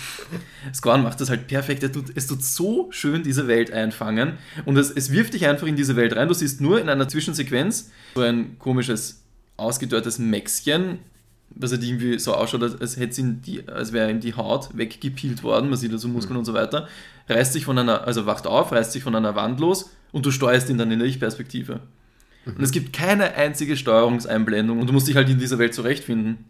Scorn 0.73 1.03
macht 1.03 1.19
das 1.19 1.29
halt 1.29 1.47
perfekt. 1.47 1.83
Er 1.83 1.91
tut, 1.91 2.05
es 2.15 2.25
tut 2.25 2.43
so 2.43 2.88
schön 2.91 3.21
diese 3.21 3.47
Welt 3.47 3.71
einfangen. 3.71 4.33
Und 4.65 4.77
es, 4.77 4.89
es 4.89 5.12
wirft 5.12 5.33
dich 5.33 5.45
einfach 5.45 5.67
in 5.67 5.75
diese 5.75 5.95
Welt 5.97 6.15
rein. 6.15 6.27
Du 6.27 6.33
siehst 6.33 6.62
nur 6.62 6.79
in 6.79 6.88
einer 6.88 7.07
Zwischensequenz 7.10 7.91
so 8.15 8.21
ein 8.21 8.57
komisches 8.60 9.23
ausgedörrtes 9.57 10.19
Mäxchen, 10.19 10.99
was 11.49 11.71
halt 11.71 11.83
irgendwie 11.83 12.19
so 12.19 12.33
ausschaut, 12.33 12.62
als, 12.79 12.97
hätte 12.97 13.19
ihn 13.19 13.41
die, 13.41 13.67
als 13.67 13.91
wäre 13.91 14.10
ihm 14.10 14.19
die 14.19 14.36
Haut 14.36 14.77
weggepielt 14.77 15.43
worden, 15.43 15.69
man 15.69 15.77
sieht 15.77 15.91
also 15.91 16.07
Muskeln 16.07 16.33
mhm. 16.33 16.39
und 16.39 16.45
so 16.45 16.53
weiter, 16.53 16.88
reißt 17.27 17.53
sich 17.53 17.65
von 17.65 17.77
einer, 17.77 18.05
also 18.05 18.25
wacht 18.25 18.47
auf, 18.47 18.71
reißt 18.71 18.91
sich 18.91 19.03
von 19.03 19.15
einer 19.15 19.36
Wand 19.36 19.60
los 19.60 19.89
und 20.12 20.25
du 20.25 20.31
steuerst 20.31 20.69
ihn 20.69 20.77
dann 20.77 20.91
in 20.91 20.99
der 20.99 21.07
Ich-Perspektive. 21.07 21.81
Und 22.55 22.63
es 22.63 22.71
gibt 22.71 22.93
keine 22.93 23.36
einzige 23.36 23.75
Steuerungseinblendung 23.75 24.79
und 24.79 24.88
du 24.88 24.93
musst 24.93 25.07
dich 25.07 25.15
halt 25.15 25.29
in 25.29 25.39
dieser 25.39 25.60
Welt 25.60 25.73
zurechtfinden. 25.73 26.45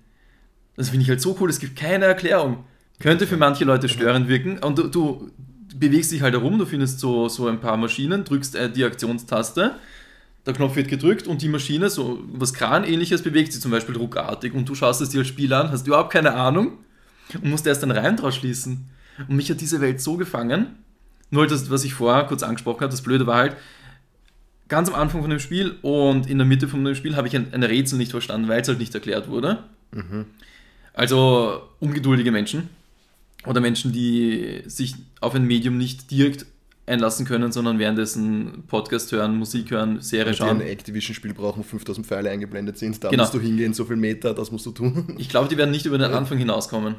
Das 0.75 0.89
finde 0.89 1.03
ich 1.03 1.09
halt 1.09 1.21
so 1.21 1.35
cool, 1.39 1.49
es 1.49 1.59
gibt 1.59 1.75
keine 1.75 2.05
Erklärung. 2.05 2.65
Könnte 2.99 3.27
für 3.27 3.37
manche 3.37 3.65
Leute 3.65 3.89
störend 3.89 4.27
wirken 4.27 4.59
und 4.59 4.77
du, 4.77 4.87
du 4.87 5.31
bewegst 5.75 6.11
dich 6.11 6.21
halt 6.21 6.33
herum, 6.33 6.57
du 6.57 6.65
findest 6.65 6.99
so, 6.99 7.29
so 7.29 7.47
ein 7.47 7.59
paar 7.59 7.77
Maschinen, 7.77 8.23
drückst 8.23 8.55
äh, 8.55 8.69
die 8.69 8.83
Aktionstaste 8.83 9.75
der 10.47 10.53
Knopf 10.53 10.77
wird 10.77 10.87
gedrückt 10.87 11.27
und 11.27 11.41
die 11.41 11.49
Maschine, 11.49 11.89
so 11.89 12.23
was 12.31 12.53
Kran-ähnliches, 12.53 13.21
bewegt 13.21 13.51
sich 13.51 13.61
zum 13.61 13.69
Beispiel 13.69 13.97
ruckartig 13.97 14.53
und 14.53 14.67
du 14.67 14.75
schaust 14.75 15.01
es 15.01 15.09
dir 15.09 15.19
als 15.19 15.27
Spiel 15.27 15.51
an, 15.53 15.71
hast 15.71 15.85
überhaupt 15.85 16.11
keine 16.11 16.33
Ahnung 16.33 16.77
und 17.33 17.49
musst 17.49 17.67
erst 17.67 17.83
einen 17.83 17.91
Reim 17.91 18.15
draus 18.15 18.37
schließen. 18.37 18.89
Und 19.27 19.35
mich 19.35 19.51
hat 19.51 19.59
diese 19.59 19.81
Welt 19.81 19.99
so 19.99 20.15
gefangen, 20.15 20.77
nur 21.31 21.41
halt 21.41 21.51
das, 21.51 21.69
was 21.69 21.83
ich 21.83 21.93
vorher 21.93 22.23
kurz 22.23 22.43
angesprochen 22.43 22.79
habe, 22.79 22.91
das 22.91 23.01
Blöde 23.01 23.27
war 23.27 23.35
halt, 23.35 23.57
ganz 24.67 24.89
am 24.89 24.95
Anfang 24.95 25.21
von 25.21 25.29
dem 25.29 25.39
Spiel 25.39 25.75
und 25.81 26.29
in 26.29 26.37
der 26.37 26.47
Mitte 26.47 26.67
von 26.67 26.83
dem 26.83 26.95
Spiel 26.95 27.15
habe 27.15 27.27
ich 27.27 27.35
ein, 27.35 27.53
ein 27.53 27.63
Rätsel 27.63 27.97
nicht 27.97 28.11
verstanden, 28.11 28.47
weil 28.47 28.61
es 28.61 28.67
halt 28.67 28.79
nicht 28.79 28.93
erklärt 28.93 29.29
wurde. 29.29 29.63
Mhm. 29.91 30.25
Also 30.93 31.61
ungeduldige 31.79 32.31
Menschen 32.31 32.69
oder 33.45 33.61
Menschen, 33.61 33.91
die 33.91 34.63
sich 34.65 34.95
auf 35.21 35.35
ein 35.35 35.45
Medium 35.45 35.77
nicht 35.77 36.09
direkt 36.11 36.45
einlassen 36.87 37.25
können, 37.25 37.51
sondern 37.51 37.79
währenddessen 37.79 38.63
Podcast 38.67 39.11
hören, 39.11 39.37
Musik 39.37 39.71
hören, 39.71 40.01
Serie 40.01 40.29
und 40.29 40.37
schauen. 40.37 40.59
Die 40.59 40.65
ein 40.65 40.69
Activision-Spiel 40.71 41.33
brauchen, 41.33 41.59
wo 41.59 41.63
5000 41.63 42.07
Pfeile 42.07 42.29
eingeblendet 42.29 42.77
sind, 42.77 43.03
da 43.03 43.09
genau. 43.09 43.23
musst 43.23 43.33
du 43.33 43.39
hingehen, 43.39 43.73
so 43.73 43.85
viel 43.85 43.97
Meter, 43.97 44.33
das 44.33 44.51
musst 44.51 44.65
du 44.65 44.71
tun. 44.71 45.15
Ich 45.17 45.29
glaube, 45.29 45.49
die 45.49 45.57
werden 45.57 45.71
nicht 45.71 45.85
über 45.85 45.97
den 45.97 46.13
Anfang 46.13 46.37
hinauskommen. 46.37 46.95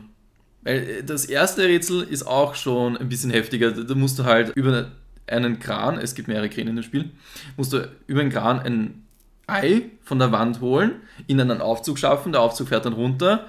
Weil 0.62 0.78
äh, 0.78 1.02
das 1.04 1.24
erste 1.24 1.64
Rätsel 1.64 2.02
ist 2.02 2.26
auch 2.26 2.54
schon 2.54 2.96
ein 2.96 3.08
bisschen 3.08 3.30
heftiger. 3.30 3.70
Da 3.70 3.94
musst 3.94 4.18
du 4.18 4.24
halt 4.24 4.54
über 4.54 4.90
einen 5.30 5.58
Kran, 5.58 5.98
es 5.98 6.14
gibt 6.14 6.28
mehrere 6.28 6.48
Kräne 6.48 6.70
in 6.70 6.76
dem 6.76 6.82
Spiel, 6.82 7.10
musst 7.56 7.72
du 7.72 7.88
über 8.06 8.20
einen 8.20 8.30
Kran 8.30 8.60
ein 8.60 9.04
Ei 9.46 9.90
von 10.02 10.18
der 10.18 10.32
Wand 10.32 10.60
holen, 10.60 10.92
in 11.26 11.40
einen 11.40 11.60
Aufzug 11.60 11.98
schaffen, 11.98 12.32
der 12.32 12.42
Aufzug 12.42 12.68
fährt 12.68 12.84
dann 12.84 12.92
runter, 12.92 13.46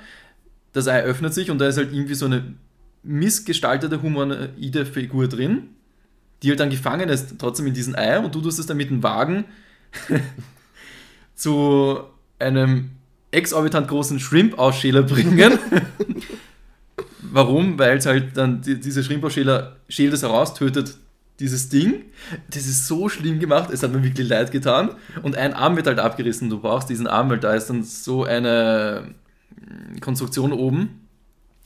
das 0.74 0.88
Ei 0.88 1.02
öffnet 1.04 1.34
sich 1.34 1.52
und 1.52 1.60
da 1.60 1.68
ist 1.68 1.78
halt 1.78 1.92
irgendwie 1.92 2.16
so 2.16 2.26
eine 2.26 2.54
missgestaltete 3.04 4.02
humanoide 4.02 4.86
Figur 4.86 5.28
drin 5.28 5.70
die 6.42 6.50
halt 6.50 6.60
dann 6.60 6.70
gefangen 6.70 7.10
ist, 7.10 7.36
trotzdem 7.38 7.68
in 7.68 7.74
diesem 7.74 7.96
Ei 7.96 8.20
und 8.20 8.34
du 8.34 8.42
tust 8.42 8.60
es 8.60 8.66
dann 8.66 8.78
mit 8.78 8.90
dem 8.90 9.04
Wagen 9.04 9.46
zu 11.36 12.00
einem 12.38 12.92
exorbitant 13.32 13.88
großen 13.88 14.20
Shrimp-Ausschäler 14.20 15.04
bringen. 15.04 15.60
Warum? 17.22 17.78
Weil 17.78 17.98
es 17.98 18.06
halt 18.06 18.38
dann 18.38 18.62
die, 18.62 18.80
diese 18.80 19.04
Shrimp-Ausschäler 19.04 19.76
schält 19.88 20.14
es 20.14 20.24
heraus, 20.24 20.54
tötet 20.54 20.96
dieses 21.40 21.70
Ding. 21.70 22.06
Das 22.50 22.66
ist 22.66 22.88
so 22.88 23.10
schlimm 23.10 23.40
gemacht, 23.40 23.70
es 23.72 23.84
hat 23.84 23.92
mir 23.92 24.04
wirklich 24.04 24.28
leid 24.28 24.52
getan. 24.52 24.92
Und 25.24 25.36
ein 25.36 25.54
Arm 25.54 25.76
wird 25.76 25.88
halt 25.88 26.00
abgerissen. 26.00 26.50
Du 26.50 26.60
brauchst 26.60 26.90
diesen 26.90 27.08
Arm, 27.08 27.30
weil 27.30 27.40
da 27.40 27.54
ist 27.54 27.68
dann 27.68 27.84
so 27.84 28.24
eine 28.24 29.14
Konstruktion 30.02 30.54
oben, 30.54 31.08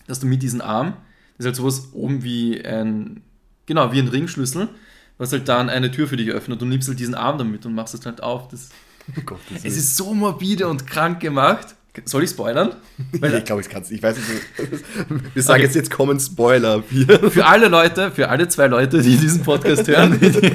dass 0.07 0.19
du 0.19 0.27
mit 0.27 0.41
diesem 0.41 0.61
Arm, 0.61 0.93
das 1.37 1.45
ist 1.45 1.45
halt 1.45 1.55
sowas 1.55 1.89
oben 1.93 2.23
wie 2.23 2.63
ein 2.63 3.21
Genau, 3.65 3.91
wie 3.93 3.99
ein 3.99 4.07
Ringschlüssel, 4.07 4.69
was 5.17 5.31
halt 5.31 5.47
dann 5.47 5.69
eine 5.69 5.89
Tür 5.89 6.07
für 6.07 6.17
dich 6.17 6.29
öffnet. 6.29 6.61
Du 6.61 6.65
nimmst 6.65 6.87
halt 6.87 6.99
diesen 6.99 7.15
Arm 7.15 7.37
damit 7.37 7.65
und 7.65 7.73
machst 7.73 7.93
es 7.93 8.05
halt 8.05 8.21
auf. 8.21 8.49
Das, 8.49 8.69
oh 9.17 9.21
Gott, 9.25 9.39
das 9.49 9.63
es 9.63 9.77
ist 9.77 9.95
so 9.95 10.13
morbide 10.13 10.67
und 10.67 10.85
krank 10.85 11.19
gemacht. 11.21 11.75
Soll 12.05 12.23
ich 12.23 12.31
spoilern? 12.31 12.75
Weil, 13.19 13.35
ich 13.35 13.45
glaube, 13.45 13.61
ich 13.61 13.69
kann 13.69 13.83
es. 13.83 13.91
Ich 13.91 14.01
weiß 14.01 14.17
nicht. 14.17 14.85
Wir 15.35 15.43
sagen 15.43 15.57
okay. 15.57 15.65
jetzt, 15.65 15.75
jetzt 15.75 15.91
kommen 15.91 16.19
Spoiler. 16.19 16.81
Für 16.83 17.45
alle 17.45 17.67
Leute, 17.67 18.09
für 18.09 18.29
alle 18.29 18.47
zwei 18.47 18.67
Leute, 18.67 19.01
die 19.01 19.15
diesen 19.15 19.43
Podcast 19.43 19.87
hören, 19.87 20.19
die, 20.21 20.51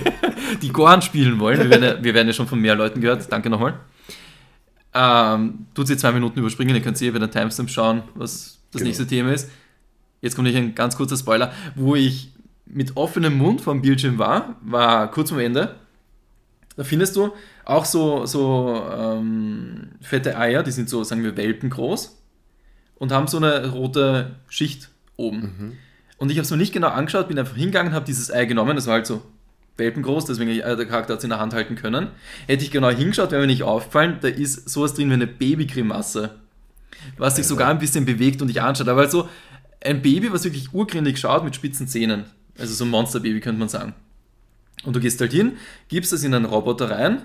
die 0.61 0.69
Goran 0.71 1.01
spielen 1.01 1.39
wollen, 1.39 1.61
wir 1.61 1.71
werden, 1.71 1.85
ja, 1.85 2.03
wir 2.03 2.15
werden 2.15 2.27
ja 2.27 2.33
schon 2.33 2.49
von 2.49 2.61
mehr 2.61 2.75
Leuten 2.75 3.01
gehört. 3.01 3.31
Danke 3.31 3.51
nochmal. 3.51 3.79
Ähm, 4.95 5.67
tut 5.75 5.87
sie 5.87 5.97
zwei 5.97 6.11
Minuten 6.11 6.41
überspringen, 6.41 6.75
ihr 6.75 6.83
könnt 6.83 7.01
ihr 7.01 7.13
bei 7.13 7.19
der 7.21 7.31
Timestamp 7.31 7.71
schauen, 7.71 8.03
was 8.15 8.59
das 8.73 8.81
genau. 8.81 8.89
nächste 8.89 9.07
Thema 9.07 9.33
ist. 9.33 9.49
Jetzt 10.21 10.35
kommt 10.35 10.49
ein 10.49 10.75
ganz 10.75 10.97
kurzer 10.97 11.17
Spoiler, 11.17 11.53
wo 11.77 11.95
ich 11.95 12.33
mit 12.67 12.97
offenem 12.97 13.39
Mund 13.39 13.61
vom 13.61 13.81
Bildschirm 13.81 14.19
war, 14.19 14.57
war 14.63 15.11
kurz 15.11 15.31
am 15.31 15.39
Ende. 15.39 15.77
Da 16.79 16.85
findest 16.85 17.17
du 17.17 17.33
auch 17.65 17.85
so, 17.85 18.25
so 18.25 18.81
ähm, 18.97 19.89
fette 20.01 20.39
Eier, 20.39 20.63
die 20.63 20.71
sind 20.71 20.89
so, 20.89 21.03
sagen 21.03 21.25
wir, 21.25 21.37
welpengroß 21.37 22.17
und 22.95 23.11
haben 23.11 23.27
so 23.27 23.39
eine 23.39 23.73
rote 23.73 24.37
Schicht 24.49 24.89
oben. 25.17 25.41
Mhm. 25.41 25.73
Und 26.19 26.31
ich 26.31 26.37
habe 26.37 26.45
es 26.45 26.53
mir 26.53 26.57
nicht 26.57 26.73
genau 26.73 26.87
angeschaut, 26.87 27.27
bin 27.27 27.37
einfach 27.37 27.57
hingegangen, 27.57 27.93
habe 27.93 28.05
dieses 28.05 28.33
Ei 28.33 28.45
genommen, 28.45 28.77
das 28.77 28.87
war 28.87 28.95
halt 28.95 29.09
so 29.09 29.23
welpengroß, 29.77 30.27
deswegen 30.27 30.53
äh, 30.53 30.77
der 30.77 30.87
Charakter 30.87 31.15
hat 31.15 31.19
es 31.19 31.25
in 31.25 31.31
der 31.31 31.41
Hand 31.41 31.53
halten 31.53 31.75
können. 31.75 32.11
Hätte 32.47 32.63
ich 32.63 32.71
genau 32.71 32.91
hingeschaut, 32.91 33.33
wäre 33.33 33.41
mir 33.41 33.49
nicht 33.49 33.65
aufgefallen, 33.65 34.19
da 34.21 34.29
ist 34.29 34.71
sowas 34.71 34.95
drin 34.95 35.11
wie 35.11 35.15
eine 35.15 35.27
Babygrimasse, 35.27 36.37
was 37.17 37.35
sich 37.35 37.47
sogar 37.49 37.71
ein 37.71 37.81
bisschen 37.81 38.05
bewegt 38.05 38.41
und 38.41 38.47
dich 38.47 38.63
anschaut. 38.63 38.87
Aber 38.87 39.01
halt 39.01 39.11
so 39.11 39.29
ein 39.85 40.01
Baby, 40.01 40.33
was 40.33 40.45
wirklich 40.45 40.73
urgründig 40.73 41.19
schaut 41.19 41.43
mit 41.43 41.57
spitzen 41.57 41.89
Zähnen. 41.89 42.27
Also 42.57 42.73
so 42.73 42.85
ein 42.85 42.91
Monsterbaby 42.91 43.41
könnte 43.41 43.59
man 43.59 43.69
sagen. 43.69 43.95
Und 44.85 44.95
du 44.95 45.01
gehst 45.01 45.21
halt 45.21 45.33
hin, 45.33 45.57
gibst 45.89 46.13
es 46.13 46.23
in 46.25 46.35
einen 46.35 46.45
Roboter 46.45 46.91
rein, 46.91 47.23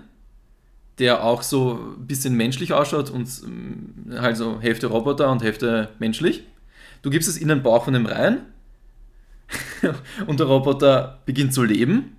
der 1.00 1.24
auch 1.24 1.42
so 1.44 1.96
ein 1.98 2.08
bisschen 2.08 2.36
menschlich 2.36 2.74
ausschaut 2.74 3.10
und 3.10 3.28
mm, 3.28 4.20
halt 4.20 4.38
so 4.38 4.60
Hälfte 4.60 4.88
Roboter 4.88 5.32
und 5.32 5.44
Hälfte 5.44 5.90
menschlich. 6.00 6.44
Du 7.02 7.10
gibst 7.10 7.30
es 7.30 7.38
in 7.38 7.48
den 7.48 7.64
Bauch 7.64 7.86
von 7.86 7.94
dem 7.94 8.06
rein 8.06 8.40
und 10.28 10.40
der 10.40 10.48
Roboter 10.48 11.20
beginnt 11.26 11.54
zu 11.54 11.64
leben 11.64 12.18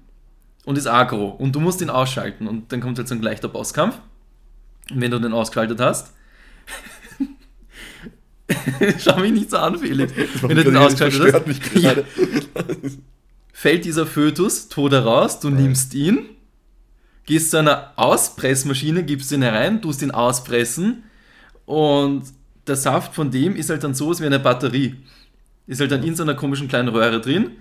und 0.65 0.79
ist 0.79 0.87
aggro 0.87 1.29
und 1.29 1.55
du 1.55 1.61
musst 1.61 1.81
ihn 1.81 1.91
ausschalten 1.91 2.47
und 2.47 2.73
dann 2.73 2.81
kommt 2.81 2.99
halt 2.99 3.09
so 3.09 3.15
ein 3.15 3.23
leichter 3.23 3.49
Bosskampf. 3.49 3.99
Und 4.91 5.01
wenn 5.01 5.11
du 5.11 5.19
den 5.19 5.33
ausgeschaltet 5.33 5.81
hast, 5.81 6.13
Schau 8.99 9.19
mich 9.21 9.33
nicht 9.33 9.51
so 9.51 9.57
an, 9.57 9.79
Felix. 9.79 10.13
Wenn 10.43 10.57
du 10.57 10.65
den 10.65 10.77
ausgeschaltet 10.77 11.35
hast, 11.35 11.75
ja. 11.83 11.95
Fällt 13.55 13.87
dieser 13.87 14.05
Fötus 14.05 14.69
tot 14.69 14.93
heraus, 14.93 15.39
du 15.39 15.49
nimmst 15.49 15.95
ihn, 15.95 16.29
gehst 17.25 17.53
zu 17.53 17.59
einer 17.59 17.93
Auspressmaschine, 17.97 19.05
gibst 19.05 19.33
ihn 19.33 19.41
herein, 19.41 19.81
tust 19.81 20.03
ihn 20.03 20.11
auspressen 20.11 21.05
und 21.65 22.25
der 22.67 22.77
Saft 22.77 23.15
von 23.15 23.31
dem 23.31 23.55
ist 23.55 23.71
halt 23.71 23.85
dann 23.85 23.95
so 23.95 24.19
wie 24.19 24.27
eine 24.27 24.41
Batterie. 24.41 24.97
Ist 25.67 25.81
halt 25.81 25.93
dann 25.93 26.03
in 26.03 26.17
so 26.17 26.25
einer 26.25 26.35
komischen 26.35 26.69
kleinen 26.69 26.89
Röhre 26.89 27.21
drin 27.21 27.53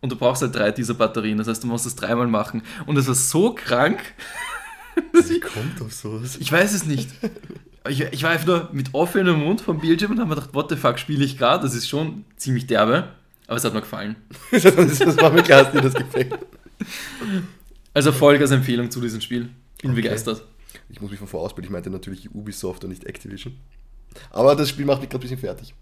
und 0.00 0.10
du 0.12 0.16
brauchst 0.16 0.42
halt 0.42 0.54
drei 0.54 0.72
dieser 0.72 0.94
Batterien. 0.94 1.38
Das 1.38 1.48
heißt, 1.48 1.62
du 1.62 1.66
musst 1.68 1.86
es 1.86 1.96
dreimal 1.96 2.26
machen. 2.26 2.62
Und 2.84 2.96
das 2.96 3.08
war 3.08 3.14
so 3.14 3.54
krank. 3.54 4.00
Wie 5.12 5.40
kommt 5.40 5.80
auf 5.80 5.92
sowas? 5.92 6.36
Ich 6.40 6.50
weiß 6.50 6.74
es 6.74 6.84
nicht 6.84 7.08
ich, 7.88 8.00
ich 8.00 8.22
war 8.22 8.30
einfach 8.30 8.46
nur 8.46 8.68
mit 8.72 8.94
offenem 8.94 9.40
Mund 9.40 9.60
vom 9.60 9.80
Bildschirm 9.80 10.12
und 10.12 10.18
habe 10.18 10.28
mir 10.28 10.34
gedacht, 10.36 10.54
what 10.54 10.68
the 10.70 10.76
fuck 10.76 10.98
spiele 10.98 11.24
ich 11.24 11.38
gerade? 11.38 11.62
Das 11.62 11.74
ist 11.74 11.88
schon 11.88 12.24
ziemlich 12.36 12.66
derbe, 12.66 13.08
aber 13.48 13.56
es 13.56 13.64
hat 13.64 13.74
mir 13.74 13.80
gefallen. 13.80 14.14
das 14.52 15.16
war 15.16 15.32
mir 15.32 15.42
klar, 15.42 15.64
dass 15.64 15.72
dir 15.72 15.80
das 15.80 15.94
gefällt. 15.94 16.38
Also 17.94 18.12
Vollgas 18.12 18.52
Empfehlung 18.52 18.90
zu 18.90 19.00
diesem 19.00 19.20
Spiel. 19.20 19.48
Bin 19.82 19.90
okay. 19.90 20.02
begeistert. 20.02 20.44
Ich 20.90 21.00
muss 21.00 21.10
mich 21.10 21.18
von 21.18 21.28
vorausbilden, 21.28 21.68
ich 21.68 21.72
meinte 21.72 21.90
natürlich 21.90 22.32
Ubisoft 22.34 22.84
und 22.84 22.90
nicht 22.90 23.04
Activision. 23.04 23.56
Aber 24.30 24.54
das 24.54 24.68
Spiel 24.68 24.84
macht 24.84 25.00
mich 25.00 25.10
gerade 25.10 25.20
ein 25.20 25.28
bisschen 25.28 25.38
fertig. 25.38 25.74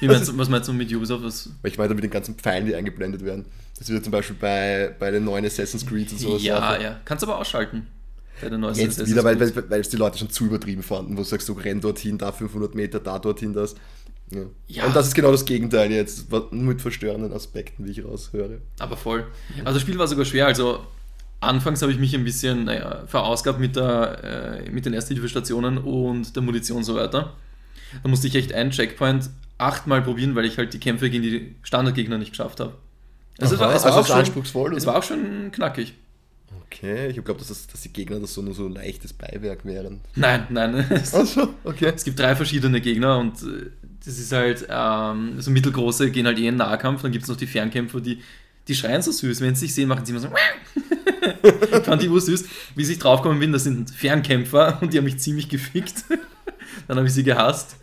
Meinst 0.00 0.28
du, 0.28 0.38
was 0.38 0.48
meinst 0.48 0.68
du 0.68 0.72
mit 0.72 0.92
Ubisoft? 0.92 1.24
Was? 1.24 1.50
Weil 1.62 1.72
ich 1.72 1.78
meine 1.78 1.94
mit 1.94 2.04
den 2.04 2.10
ganzen 2.10 2.36
Pfeilen, 2.36 2.66
die 2.66 2.74
eingeblendet 2.74 3.24
werden. 3.24 3.46
Das 3.78 3.88
wird 3.88 4.04
zum 4.04 4.12
Beispiel 4.12 4.36
bei, 4.38 4.94
bei 4.98 5.10
den 5.10 5.24
neuen 5.24 5.44
Assassin's 5.44 5.86
Creed 5.86 6.10
und 6.12 6.18
sowas. 6.18 6.42
Ja, 6.42 6.76
auch. 6.76 6.80
ja. 6.80 7.00
Kannst 7.04 7.24
aber 7.24 7.38
ausschalten. 7.38 7.86
Bei 8.40 8.48
der 8.48 8.58
neuesten 8.58 8.84
Jetzt 8.84 8.92
Assassin's 8.94 9.10
wieder, 9.10 9.24
weil, 9.24 9.36
Creed. 9.36 9.56
weil, 9.56 9.70
weil 9.70 9.80
es 9.80 9.88
die 9.88 9.96
Leute 9.96 10.18
schon 10.18 10.30
zu 10.30 10.46
übertrieben 10.46 10.82
fanden, 10.82 11.14
wo 11.14 11.18
du 11.18 11.24
sagst, 11.24 11.48
du 11.48 11.52
renn 11.52 11.80
dorthin, 11.80 12.18
da 12.18 12.32
500 12.32 12.74
Meter, 12.74 13.00
da 13.00 13.18
dorthin, 13.18 13.52
das. 13.52 13.74
Ja. 14.34 14.42
Ja. 14.68 14.86
Und 14.86 14.96
das 14.96 15.08
ist 15.08 15.14
genau 15.14 15.30
das 15.30 15.44
Gegenteil 15.44 15.90
jetzt, 15.92 16.26
mit 16.52 16.80
verstörenden 16.80 17.32
Aspekten, 17.32 17.84
wie 17.86 17.90
ich 17.90 18.04
raushöre. 18.04 18.60
Aber 18.78 18.96
voll. 18.96 19.26
Also 19.64 19.74
das 19.74 19.82
Spiel 19.82 19.98
war 19.98 20.06
sogar 20.08 20.24
schwer. 20.24 20.46
Also 20.46 20.80
anfangs 21.40 21.82
habe 21.82 21.92
ich 21.92 21.98
mich 21.98 22.14
ein 22.14 22.24
bisschen 22.24 22.64
naja, 22.64 23.02
verausgabt 23.06 23.60
mit, 23.60 23.76
der, 23.76 24.62
äh, 24.64 24.70
mit 24.70 24.86
den 24.86 24.94
Ersthilfestationen 24.94 25.78
und 25.78 26.34
der 26.34 26.42
Munition 26.42 26.78
und 26.78 26.84
so 26.84 26.94
weiter. 26.94 27.34
Da 28.02 28.08
musste 28.08 28.26
ich 28.26 28.34
echt 28.36 28.52
einen 28.54 28.70
Checkpoint 28.70 29.28
achtmal 29.58 30.02
probieren, 30.02 30.34
weil 30.34 30.44
ich 30.46 30.56
halt 30.58 30.72
die 30.72 30.78
Kämpfe 30.80 31.10
gegen 31.10 31.22
die 31.22 31.54
Standardgegner 31.62 32.16
nicht 32.18 32.30
geschafft 32.30 32.60
habe. 32.60 32.72
Also, 33.38 33.54
es 33.54 33.60
war, 33.60 33.68
Aha, 33.68 33.76
es 33.76 33.82
war 33.84 33.88
also 33.90 33.98
auch 33.98 34.02
es 34.02 34.08
schon, 34.08 34.18
anspruchsvoll, 34.18 34.76
es 34.76 34.84
oder? 34.84 34.92
war 34.92 34.98
auch 35.00 35.04
schon 35.04 35.50
knackig. 35.52 35.94
Okay, 36.66 37.08
ich 37.08 37.14
glaube, 37.22 37.38
dass, 37.38 37.48
das- 37.48 37.66
dass 37.66 37.82
die 37.82 37.92
Gegner 37.92 38.18
das 38.18 38.32
so 38.34 38.40
nur 38.42 38.54
so 38.54 38.66
leichtes 38.66 39.12
Beiwerk 39.12 39.64
wären. 39.66 40.00
Nein, 40.16 40.46
nein. 40.50 40.74
Es, 40.90 41.12
Also, 41.14 41.48
okay. 41.64 41.92
es 41.94 42.02
gibt 42.04 42.18
drei 42.18 42.34
verschiedene 42.34 42.80
Gegner 42.80 43.18
und 43.18 43.34
äh, 43.42 43.70
das 44.04 44.18
ist 44.18 44.32
halt, 44.32 44.66
ähm, 44.68 45.40
so 45.40 45.50
mittelgroße 45.50 46.10
gehen 46.10 46.26
halt 46.26 46.38
eh 46.38 46.48
in 46.48 46.54
den 46.54 46.56
Nahkampf. 46.56 47.02
Dann 47.02 47.12
gibt 47.12 47.24
es 47.24 47.28
noch 47.28 47.36
die 47.36 47.46
Fernkämpfer, 47.46 48.00
die, 48.00 48.18
die 48.68 48.74
schreien 48.74 49.02
so 49.02 49.12
süß. 49.12 49.40
Wenn 49.40 49.54
sie 49.54 49.66
sich 49.66 49.74
sehen, 49.74 49.88
machen 49.88 50.04
sie 50.04 50.12
immer 50.12 50.20
so. 50.20 50.28
ich 51.42 51.84
fand 51.84 52.02
die 52.02 52.08
ursüß. 52.08 52.44
Wie 52.74 52.82
ich 52.82 52.98
draufgekommen 52.98 53.38
bin, 53.40 53.52
das 53.52 53.64
sind 53.64 53.90
Fernkämpfer 53.90 54.78
und 54.80 54.92
die 54.92 54.98
haben 54.98 55.04
mich 55.04 55.18
ziemlich 55.18 55.48
gefickt. 55.48 56.04
dann 56.88 56.96
habe 56.96 57.06
ich 57.06 57.14
sie 57.14 57.24
gehasst. 57.24 57.76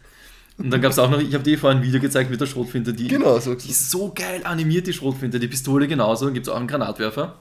Und 0.57 0.71
dann 0.71 0.81
gab 0.81 0.91
es 0.91 0.99
auch 0.99 1.09
noch, 1.09 1.21
ich 1.21 1.33
habe 1.33 1.43
dir 1.43 1.57
vorhin 1.57 1.79
ein 1.79 1.85
Video 1.85 2.01
gezeigt 2.01 2.29
mit 2.29 2.41
der 2.41 2.45
Schrotflinte, 2.45 2.93
die, 2.93 3.07
Genau, 3.07 3.39
so. 3.39 3.55
die 3.55 3.69
ist 3.69 3.89
so 3.89 4.11
geil 4.13 4.41
animiert, 4.43 4.87
die 4.87 4.93
Schrotflinte. 4.93 5.39
Die 5.39 5.47
Pistole 5.47 5.87
genauso, 5.87 6.25
dann 6.25 6.33
gibt 6.33 6.47
es 6.47 6.51
auch 6.51 6.57
einen 6.57 6.67
Granatwerfer. 6.67 7.39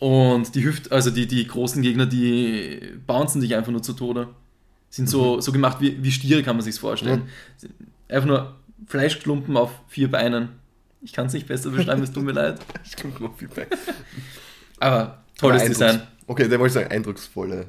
Und 0.00 0.56
die 0.56 0.64
Hüft, 0.64 0.90
also 0.90 1.10
die, 1.10 1.28
die 1.28 1.46
großen 1.46 1.82
Gegner, 1.82 2.06
die 2.06 2.80
bouncen 3.06 3.40
dich 3.40 3.54
einfach 3.54 3.70
nur 3.70 3.82
zu 3.82 3.92
Tode. 3.92 4.26
Sind 4.94 5.08
so, 5.10 5.40
so 5.40 5.50
gemacht 5.50 5.78
wie, 5.80 6.00
wie 6.04 6.12
Stiere, 6.12 6.44
kann 6.44 6.54
man 6.54 6.64
sich 6.64 6.78
vorstellen. 6.78 7.28
Einfach 8.08 8.28
nur 8.28 8.54
Fleischklumpen 8.86 9.56
auf 9.56 9.72
vier 9.88 10.08
Beinen. 10.08 10.50
Ich 11.02 11.12
kann 11.12 11.26
es 11.26 11.32
nicht 11.32 11.48
besser 11.48 11.70
beschreiben, 11.70 12.00
es 12.04 12.12
tut 12.12 12.22
mir 12.22 12.30
leid. 12.30 12.60
Ich 12.84 12.94
komme 12.96 13.12
noch 13.18 13.36
viel 13.36 13.48
bei. 13.48 13.66
Aber 14.78 15.24
tolles 15.36 15.62
Aber 15.62 15.68
Design. 15.68 16.02
Okay, 16.28 16.46
der 16.48 16.60
wollte 16.60 16.68
ich 16.68 16.74
sagen, 16.74 16.92
eindrucksvolle 16.92 17.66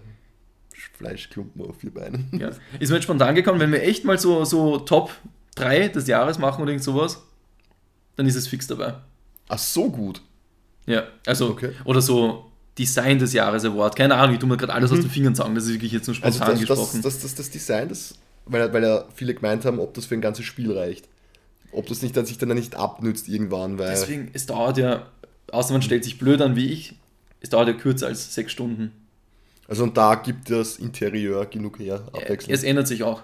Fleischklumpen 0.99 1.65
auf 1.65 1.79
vier 1.79 1.91
Beinen. 1.91 2.29
Ja. 2.39 2.49
Ist 2.79 2.89
mir 2.89 2.97
jetzt 2.97 3.05
spontan 3.05 3.33
gekommen, 3.33 3.59
wenn 3.59 3.71
wir 3.71 3.81
echt 3.81 4.05
mal 4.05 4.19
so, 4.19 4.45
so 4.45 4.77
Top 4.77 5.09
3 5.55 5.87
des 5.87 6.05
Jahres 6.05 6.37
machen 6.37 6.61
oder 6.61 6.69
irgend 6.73 6.83
sowas, 6.83 7.23
dann 8.17 8.27
ist 8.27 8.35
es 8.35 8.47
fix 8.47 8.67
dabei. 8.67 8.93
Ach, 9.47 9.57
so 9.57 9.89
gut. 9.89 10.21
Ja, 10.85 11.05
also, 11.25 11.49
Okay. 11.49 11.71
oder 11.85 12.01
so 12.01 12.51
Design 12.77 13.19
des 13.19 13.33
Jahres 13.33 13.63
Award. 13.63 13.95
Keine 13.95 14.15
Ahnung, 14.15 14.33
ich 14.33 14.39
tue 14.39 14.49
mir 14.49 14.57
gerade 14.57 14.73
alles 14.73 14.91
aus 14.91 14.99
den 14.99 15.09
Fingern 15.09 15.35
sagen, 15.35 15.55
das 15.55 15.65
ist 15.65 15.73
wirklich 15.73 15.91
jetzt 15.91 16.07
nur 16.07 16.15
Also 16.21 16.37
spontan 16.37 16.59
das, 16.59 16.67
das, 16.67 16.77
gesprochen. 16.77 17.01
das, 17.01 17.19
das, 17.19 17.35
das 17.35 17.49
Design, 17.49 17.89
das, 17.89 18.15
weil, 18.45 18.71
weil 18.73 18.83
ja 18.83 19.05
viele 19.15 19.33
gemeint 19.33 19.65
haben, 19.65 19.79
ob 19.79 19.93
das 19.93 20.05
für 20.05 20.15
ein 20.15 20.21
ganzes 20.21 20.45
Spiel 20.45 20.71
reicht. 20.77 21.07
Ob 21.71 21.87
das 21.87 22.01
nicht, 22.01 22.15
dass 22.15 22.27
sich 22.27 22.37
dann 22.37 22.49
nicht 22.49 22.75
abnützt 22.75 23.27
irgendwann, 23.27 23.77
weil. 23.79 23.89
Deswegen, 23.89 24.29
es 24.33 24.45
dauert 24.45 24.77
ja, 24.77 25.07
außer 25.51 25.73
man 25.73 25.81
stellt 25.81 26.03
sich 26.03 26.17
blöd 26.17 26.41
an 26.41 26.55
wie 26.55 26.71
ich, 26.71 26.95
es 27.41 27.49
dauert 27.49 27.67
ja 27.67 27.73
kürzer 27.73 28.07
als 28.07 28.33
sechs 28.33 28.51
Stunden. 28.51 28.91
Also 29.67 29.83
und 29.83 29.97
da 29.97 30.15
gibt 30.15 30.51
das 30.51 30.77
Interieur 30.77 31.45
genug 31.45 31.79
her, 31.79 32.03
abwechselnd. 32.13 32.51
Es 32.51 32.63
ändert 32.63 32.87
sich 32.87 33.03
auch. 33.03 33.23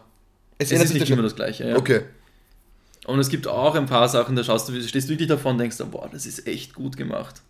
Es, 0.57 0.71
ändert 0.71 0.85
ist 0.85 0.91
sich 0.91 0.99
nicht 0.99 1.09
das 1.09 1.13
immer 1.13 1.23
das 1.23 1.35
Gleiche. 1.35 1.69
Ja. 1.69 1.75
Okay. 1.77 2.01
Und 3.05 3.19
es 3.19 3.29
gibt 3.29 3.47
auch 3.47 3.75
ein 3.75 3.85
paar 3.85 4.07
Sachen, 4.09 4.35
da 4.35 4.43
schaust 4.43 4.69
du, 4.69 4.81
stehst 4.81 5.07
du 5.07 5.13
wirklich 5.13 5.27
davon 5.27 5.53
und 5.53 5.57
denkst, 5.57 5.77
dann, 5.77 5.91
boah, 5.91 6.07
das 6.11 6.25
ist 6.25 6.47
echt 6.47 6.73
gut 6.73 6.97
gemacht. 6.97 7.41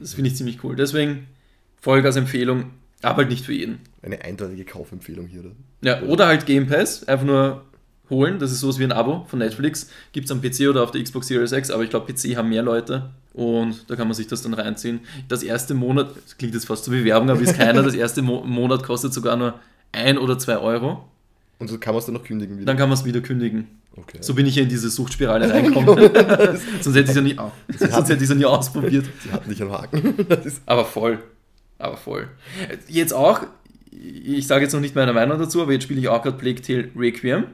Das 0.00 0.14
finde 0.14 0.30
ich 0.30 0.36
ziemlich 0.36 0.62
cool. 0.64 0.76
Deswegen 0.76 1.26
Vollgas-Empfehlung, 1.80 2.70
aber 3.02 3.18
halt 3.18 3.28
nicht 3.28 3.44
für 3.44 3.52
jeden. 3.52 3.80
Eine 4.02 4.22
eindeutige 4.22 4.64
Kaufempfehlung 4.64 5.26
hier. 5.26 5.40
Oder? 5.40 5.52
Ja, 5.82 6.02
oder 6.02 6.26
halt 6.26 6.46
Game 6.46 6.66
Pass, 6.68 7.06
einfach 7.08 7.26
nur 7.26 7.64
holen. 8.10 8.38
Das 8.38 8.52
ist 8.52 8.60
sowas 8.60 8.78
wie 8.78 8.84
ein 8.84 8.92
Abo 8.92 9.24
von 9.28 9.40
Netflix. 9.40 9.90
Gibt 10.12 10.26
es 10.26 10.30
am 10.30 10.40
PC 10.40 10.68
oder 10.68 10.82
auf 10.82 10.92
der 10.92 11.02
Xbox 11.02 11.26
Series 11.26 11.52
X, 11.52 11.70
aber 11.70 11.82
ich 11.82 11.90
glaube, 11.90 12.12
PC 12.12 12.36
haben 12.36 12.48
mehr 12.48 12.62
Leute 12.62 13.10
und 13.32 13.90
da 13.90 13.96
kann 13.96 14.06
man 14.06 14.14
sich 14.14 14.26
das 14.26 14.42
dann 14.42 14.54
reinziehen. 14.54 15.00
Das 15.28 15.42
erste 15.42 15.74
Monat, 15.74 16.10
das 16.24 16.36
klingt 16.36 16.54
jetzt 16.54 16.66
fast 16.66 16.84
so 16.84 16.92
wie 16.92 17.04
Werbung, 17.04 17.30
aber 17.30 17.40
ist 17.40 17.56
keiner, 17.56 17.82
das 17.82 17.94
erste 17.94 18.22
Mo 18.22 18.44
Monat 18.44 18.84
kostet 18.84 19.12
sogar 19.12 19.36
nur 19.36 19.54
ein 19.90 20.18
oder 20.18 20.38
zwei 20.38 20.58
Euro. 20.58 21.08
Und 21.62 21.68
so 21.68 21.78
kann 21.78 21.94
man 21.94 22.00
es 22.00 22.06
dann 22.06 22.14
noch 22.14 22.24
kündigen 22.24 22.56
wieder. 22.56 22.66
Dann 22.66 22.76
kann 22.76 22.88
man 22.88 22.98
es 22.98 23.04
wieder 23.04 23.20
kündigen. 23.20 23.68
okay. 23.96 24.18
So 24.20 24.34
bin 24.34 24.46
ich 24.46 24.56
ja 24.56 24.64
in 24.64 24.68
diese 24.68 24.90
Suchtspirale 24.90 25.48
reingekommen. 25.54 25.96
Sonst 26.80 26.96
hätte 26.96 27.02
ich 27.04 27.08
es 27.10 27.14
ja 27.14 27.22
nie. 27.22 27.36
Sonst 27.78 28.08
hätte 28.08 28.24
ja 28.24 28.34
nie 28.34 28.44
ausprobiert. 28.44 29.06
Sie 29.22 29.30
hatten 29.30 29.48
dich 29.48 29.62
am 29.62 29.70
Haken. 29.70 30.16
Aber 30.66 30.84
voll. 30.84 31.20
Aber 31.78 31.96
voll. 31.96 32.26
Jetzt 32.88 33.14
auch, 33.14 33.42
ich 33.92 34.44
sage 34.48 34.64
jetzt 34.64 34.72
noch 34.72 34.80
nicht 34.80 34.96
meine 34.96 35.12
Meinung 35.12 35.38
dazu, 35.38 35.62
aber 35.62 35.72
jetzt 35.72 35.84
spiele 35.84 36.00
ich 36.00 36.08
auch 36.08 36.20
gerade 36.20 36.36
Plague 36.36 36.60
Tale 36.60 36.90
Requiem. 36.96 37.44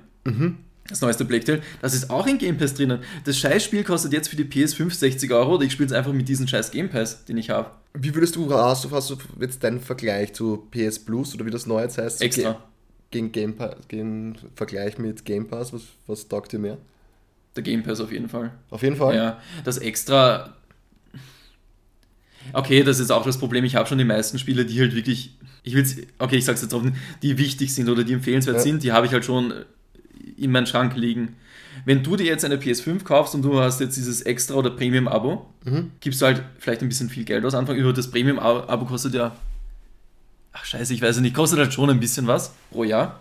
Das 0.89 1.03
neueste 1.03 1.27
Plague 1.27 1.45
Tale. 1.45 1.61
Das 1.83 1.93
ist 1.93 2.09
auch 2.09 2.27
in 2.27 2.39
Game 2.39 2.57
Pass 2.57 2.73
drinnen. 2.73 3.01
Das 3.25 3.37
Scheißspiel 3.37 3.85
kostet 3.85 4.15
jetzt 4.15 4.29
für 4.29 4.37
die 4.37 4.45
PS5 4.45 4.91
60 4.95 5.31
Euro 5.33 5.57
und 5.57 5.63
ich 5.63 5.73
spiele 5.73 5.89
es 5.89 5.93
einfach 5.93 6.15
mit 6.15 6.29
diesem 6.31 6.47
scheiß 6.49 6.71
Game 6.71 6.89
Pass, 6.89 7.27
den 7.27 7.37
ich 7.37 7.51
habe. 7.51 7.71
wie 7.93 8.15
würdest 8.15 8.37
du, 8.37 8.51
hast 8.55 8.85
du, 8.85 8.91
hast 8.91 9.11
du 9.11 9.17
jetzt 9.39 9.63
deinen 9.65 9.81
Vergleich 9.81 10.33
zu 10.33 10.67
PS 10.71 10.99
Plus 10.99 11.35
oder 11.35 11.45
wie 11.45 11.51
das 11.51 11.67
neu 11.67 11.83
jetzt 11.83 11.99
heißt? 11.99 12.23
Extra. 12.23 12.63
Gegen 13.11 13.33
Game 13.33 13.57
Pass, 13.57 13.77
gegen 13.89 14.37
Vergleich 14.55 14.99
mit 14.99 15.25
Game 15.25 15.47
Pass, 15.49 15.73
was, 15.73 15.83
was 16.07 16.29
taugt 16.29 16.53
dir 16.53 16.59
mehr? 16.59 16.77
Der 17.57 17.63
Game 17.63 17.83
Pass 17.83 18.01
auf 18.01 18.13
jeden 18.13 18.29
Fall. 18.29 18.53
Auf 18.71 18.83
jeden 18.83 18.97
Fall. 18.97 19.15
Ja, 19.17 19.41
das 19.65 19.79
extra. 19.79 20.53
Okay, 22.53 22.83
das 22.83 22.99
ist 22.99 23.11
auch 23.11 23.25
das 23.25 23.39
Problem. 23.39 23.65
Ich 23.65 23.75
habe 23.77 23.89
schon 23.89 23.99
die 23.99 24.05
meisten 24.05 24.39
Spiele, 24.39 24.65
die 24.65 24.79
halt 24.81 24.95
wirklich. 24.95 25.35
Ich 25.65 25.75
will's, 25.75 25.97
okay, 26.19 26.37
ich 26.37 26.45
sag's 26.45 26.63
jetzt 26.63 26.73
offen, 26.73 26.95
die 27.23 27.37
wichtig 27.37 27.75
sind 27.75 27.89
oder 27.89 28.05
die 28.05 28.13
empfehlenswert 28.15 28.57
Ja. 28.59 28.63
sind, 28.63 28.83
die 28.83 28.93
habe 28.93 29.07
ich 29.07 29.13
halt 29.13 29.25
schon 29.25 29.53
in 30.37 30.51
meinem 30.51 30.67
Schrank 30.67 30.97
liegen. 30.97 31.37
Wenn 31.85 32.03
du 32.03 32.17
dir 32.17 32.25
jetzt 32.27 32.45
eine 32.45 32.57
PS5 32.57 33.05
kaufst 33.05 33.35
und 33.35 33.43
du 33.43 33.59
hast 33.61 33.81
jetzt 33.81 33.97
dieses 33.97 34.23
Extra- 34.23 34.55
oder 34.55 34.71
Premium-Abo, 34.71 35.47
Mhm. 35.65 35.93
gibst 36.01 36.23
du 36.23 36.27
halt 36.27 36.43
vielleicht 36.59 36.81
ein 36.83 36.89
bisschen 36.89 37.09
viel 37.11 37.25
Geld 37.25 37.45
aus. 37.45 37.55
Anfang 37.55 37.77
über 37.77 37.93
das 37.93 38.11
Premium-Abo 38.11 38.85
kostet 38.87 39.15
ja. 39.15 39.37
Ach, 40.53 40.65
scheiße, 40.65 40.93
ich 40.95 41.03
weiß 41.03 41.17
ja 41.17 41.23
nicht, 41.23 41.35
kostet 41.35 41.59
halt 41.59 41.73
schon 41.73 41.91
ein 41.91 42.01
bisschen 42.01 42.27
was 42.27 42.53
pro 42.71 42.85
Jahr. 42.85 43.21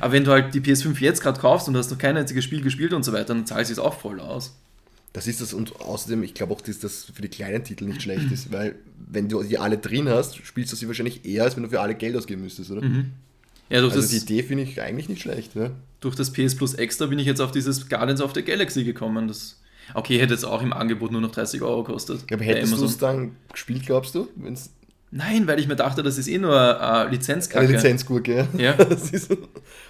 Aber 0.00 0.12
wenn 0.12 0.24
du 0.24 0.32
halt 0.32 0.52
die 0.54 0.60
PS5 0.60 0.98
jetzt 1.00 1.20
gerade 1.22 1.40
kaufst 1.40 1.68
und 1.68 1.74
du 1.74 1.78
hast 1.78 1.90
noch 1.90 1.98
kein 1.98 2.16
einziges 2.16 2.44
Spiel 2.44 2.60
gespielt 2.60 2.92
und 2.92 3.04
so 3.04 3.12
weiter, 3.12 3.26
dann 3.26 3.46
zahlst 3.46 3.70
du 3.70 3.72
es 3.72 3.78
auch 3.78 3.98
voll 3.98 4.20
aus. 4.20 4.56
Das 5.12 5.26
ist 5.26 5.40
das 5.40 5.54
und 5.54 5.80
außerdem, 5.80 6.22
ich 6.24 6.34
glaube 6.34 6.52
auch, 6.52 6.60
dass 6.60 6.78
das 6.78 7.04
für 7.14 7.22
die 7.22 7.28
kleinen 7.28 7.64
Titel 7.64 7.86
nicht 7.86 8.02
schlecht 8.02 8.30
ist, 8.30 8.52
weil 8.52 8.74
wenn 9.08 9.28
du 9.28 9.42
die 9.42 9.58
alle 9.58 9.78
drin 9.78 10.08
hast, 10.10 10.36
spielst 10.44 10.72
du 10.72 10.76
sie 10.76 10.88
wahrscheinlich 10.88 11.24
eher, 11.24 11.44
als 11.44 11.56
wenn 11.56 11.62
du 11.62 11.70
für 11.70 11.80
alle 11.80 11.94
Geld 11.94 12.16
ausgeben 12.16 12.42
müsstest, 12.42 12.70
oder? 12.70 12.82
Ja, 12.82 13.80
durch, 13.80 13.94
Also 13.94 14.02
das, 14.02 14.10
die 14.10 14.16
Idee 14.18 14.42
finde 14.42 14.64
ich 14.64 14.80
eigentlich 14.80 15.08
nicht 15.08 15.22
schlecht, 15.22 15.54
ja. 15.54 15.70
durch 16.00 16.16
das 16.16 16.32
PS 16.32 16.54
Plus 16.54 16.74
Extra 16.74 17.06
bin 17.06 17.18
ich 17.18 17.26
jetzt 17.26 17.40
auf 17.40 17.50
dieses 17.50 17.88
Guardians 17.88 18.20
of 18.20 18.32
the 18.34 18.42
Galaxy 18.42 18.84
gekommen. 18.84 19.26
Das, 19.28 19.58
okay, 19.94 20.18
hätte 20.18 20.34
jetzt 20.34 20.44
auch 20.44 20.62
im 20.62 20.74
Angebot 20.74 21.12
nur 21.12 21.22
noch 21.22 21.32
30 21.32 21.62
Euro 21.62 21.82
gekostet. 21.82 22.24
Aber 22.30 22.36
bei 22.36 22.44
hättest 22.44 22.76
du 22.76 22.84
es 22.84 22.98
dann 22.98 23.36
gespielt, 23.50 23.86
glaubst 23.86 24.14
du? 24.14 24.28
Wenn's 24.36 24.70
Nein, 25.10 25.46
weil 25.46 25.58
ich 25.60 25.68
mir 25.68 25.76
dachte, 25.76 26.02
das 26.02 26.18
ist 26.18 26.28
eh 26.28 26.38
nur 26.38 26.54
äh, 26.54 27.08
Lizenzkacke. 27.08 27.64
eine 27.64 27.74
Lizenzgurke, 27.74 28.34
ja. 28.34 28.48
Ja. 28.58 28.76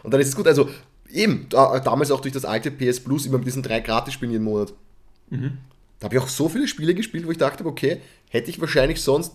Und 0.03 0.13
dann 0.13 0.21
ist 0.21 0.29
es 0.29 0.37
gut. 0.37 0.47
Also 0.47 0.69
eben, 1.11 1.47
da, 1.49 1.81
damals 1.81 2.11
auch 2.11 2.21
durch 2.21 2.35
das 2.35 2.45
alte 2.45 2.71
PS 2.71 3.01
Plus 3.01 3.27
immer 3.27 3.39
mit 3.39 3.47
diesen 3.47 3.63
drei 3.63 3.81
Gratis-Spielen 3.81 4.33
jeden 4.33 4.45
Monat. 4.45 4.75
Mhm. 5.31 5.59
Da 5.99 6.05
habe 6.05 6.17
ich 6.17 6.23
auch 6.23 6.29
so 6.29 6.49
viele 6.49 6.69
Spiele 6.69 6.95
gespielt, 6.95 7.27
wo 7.27 7.31
ich 7.31 7.39
dachte, 7.39 7.65
okay, 7.65 8.03
hätte 8.29 8.51
ich 8.51 8.61
wahrscheinlich 8.61 9.01
sonst, 9.01 9.35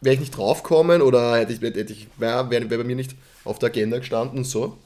wäre 0.00 0.14
ich 0.14 0.20
nicht 0.20 0.36
draufgekommen 0.36 1.02
oder 1.02 1.36
hätte 1.36 1.52
ich, 1.52 1.60
hätte 1.60 1.92
ich 1.92 2.06
wäre 2.16 2.48
wär, 2.50 2.70
wär 2.70 2.78
bei 2.78 2.84
mir 2.84 2.96
nicht 2.96 3.16
auf 3.44 3.58
der 3.58 3.70
Agenda 3.70 3.98
gestanden 3.98 4.38
und 4.38 4.44
so. 4.44 4.78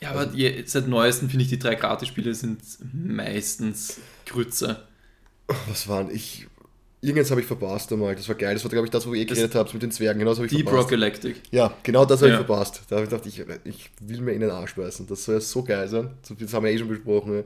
Ja, 0.00 0.10
aber 0.10 0.32
je, 0.34 0.62
seit 0.66 0.88
neuestem 0.88 1.30
finde 1.30 1.44
ich, 1.44 1.48
die 1.48 1.58
drei 1.58 1.76
Gratis-Spiele 1.76 2.34
sind 2.34 2.60
meistens 2.92 3.98
Grütze. 4.26 4.84
Was 5.68 5.88
waren 5.88 6.10
ich? 6.10 6.47
Irgendwas 7.00 7.30
habe 7.30 7.40
ich 7.40 7.46
verpasst 7.46 7.92
einmal. 7.92 8.14
Das 8.16 8.28
war 8.28 8.34
geil. 8.34 8.54
Das 8.54 8.64
war, 8.64 8.70
glaube 8.70 8.86
ich, 8.86 8.90
das, 8.90 9.06
wo 9.06 9.14
ihr 9.14 9.24
Das- 9.24 9.36
geredet 9.38 9.54
habt 9.54 9.72
mit 9.72 9.82
den 9.82 9.90
Zwergen. 9.92 10.18
Genau 10.18 10.30
das 10.32 10.38
habe 10.38 10.46
ich 10.46 10.52
Deep 10.52 10.66
Rock 10.66 10.88
verpasst. 10.88 10.90
Galactic. 10.90 11.36
Ja, 11.52 11.72
genau 11.84 12.04
das 12.04 12.20
habe 12.20 12.32
Ja. 12.32 12.40
ich 12.40 12.44
verpasst. 12.46 12.82
Da 12.88 12.96
habe 12.96 13.04
ich 13.04 13.10
gedacht, 13.10 13.26
ich, 13.26 13.44
ich 13.64 13.90
will 14.00 14.20
mir 14.20 14.32
in 14.32 14.40
den 14.40 14.50
Arsch 14.50 14.74
beißen. 14.74 15.06
Das 15.06 15.24
soll 15.24 15.36
ja 15.36 15.40
so 15.40 15.62
geil 15.62 15.86
sein. 15.88 16.10
Das 16.40 16.52
haben 16.52 16.64
wir 16.64 16.72
eh 16.72 16.78
schon 16.78 16.88
besprochen. 16.88 17.44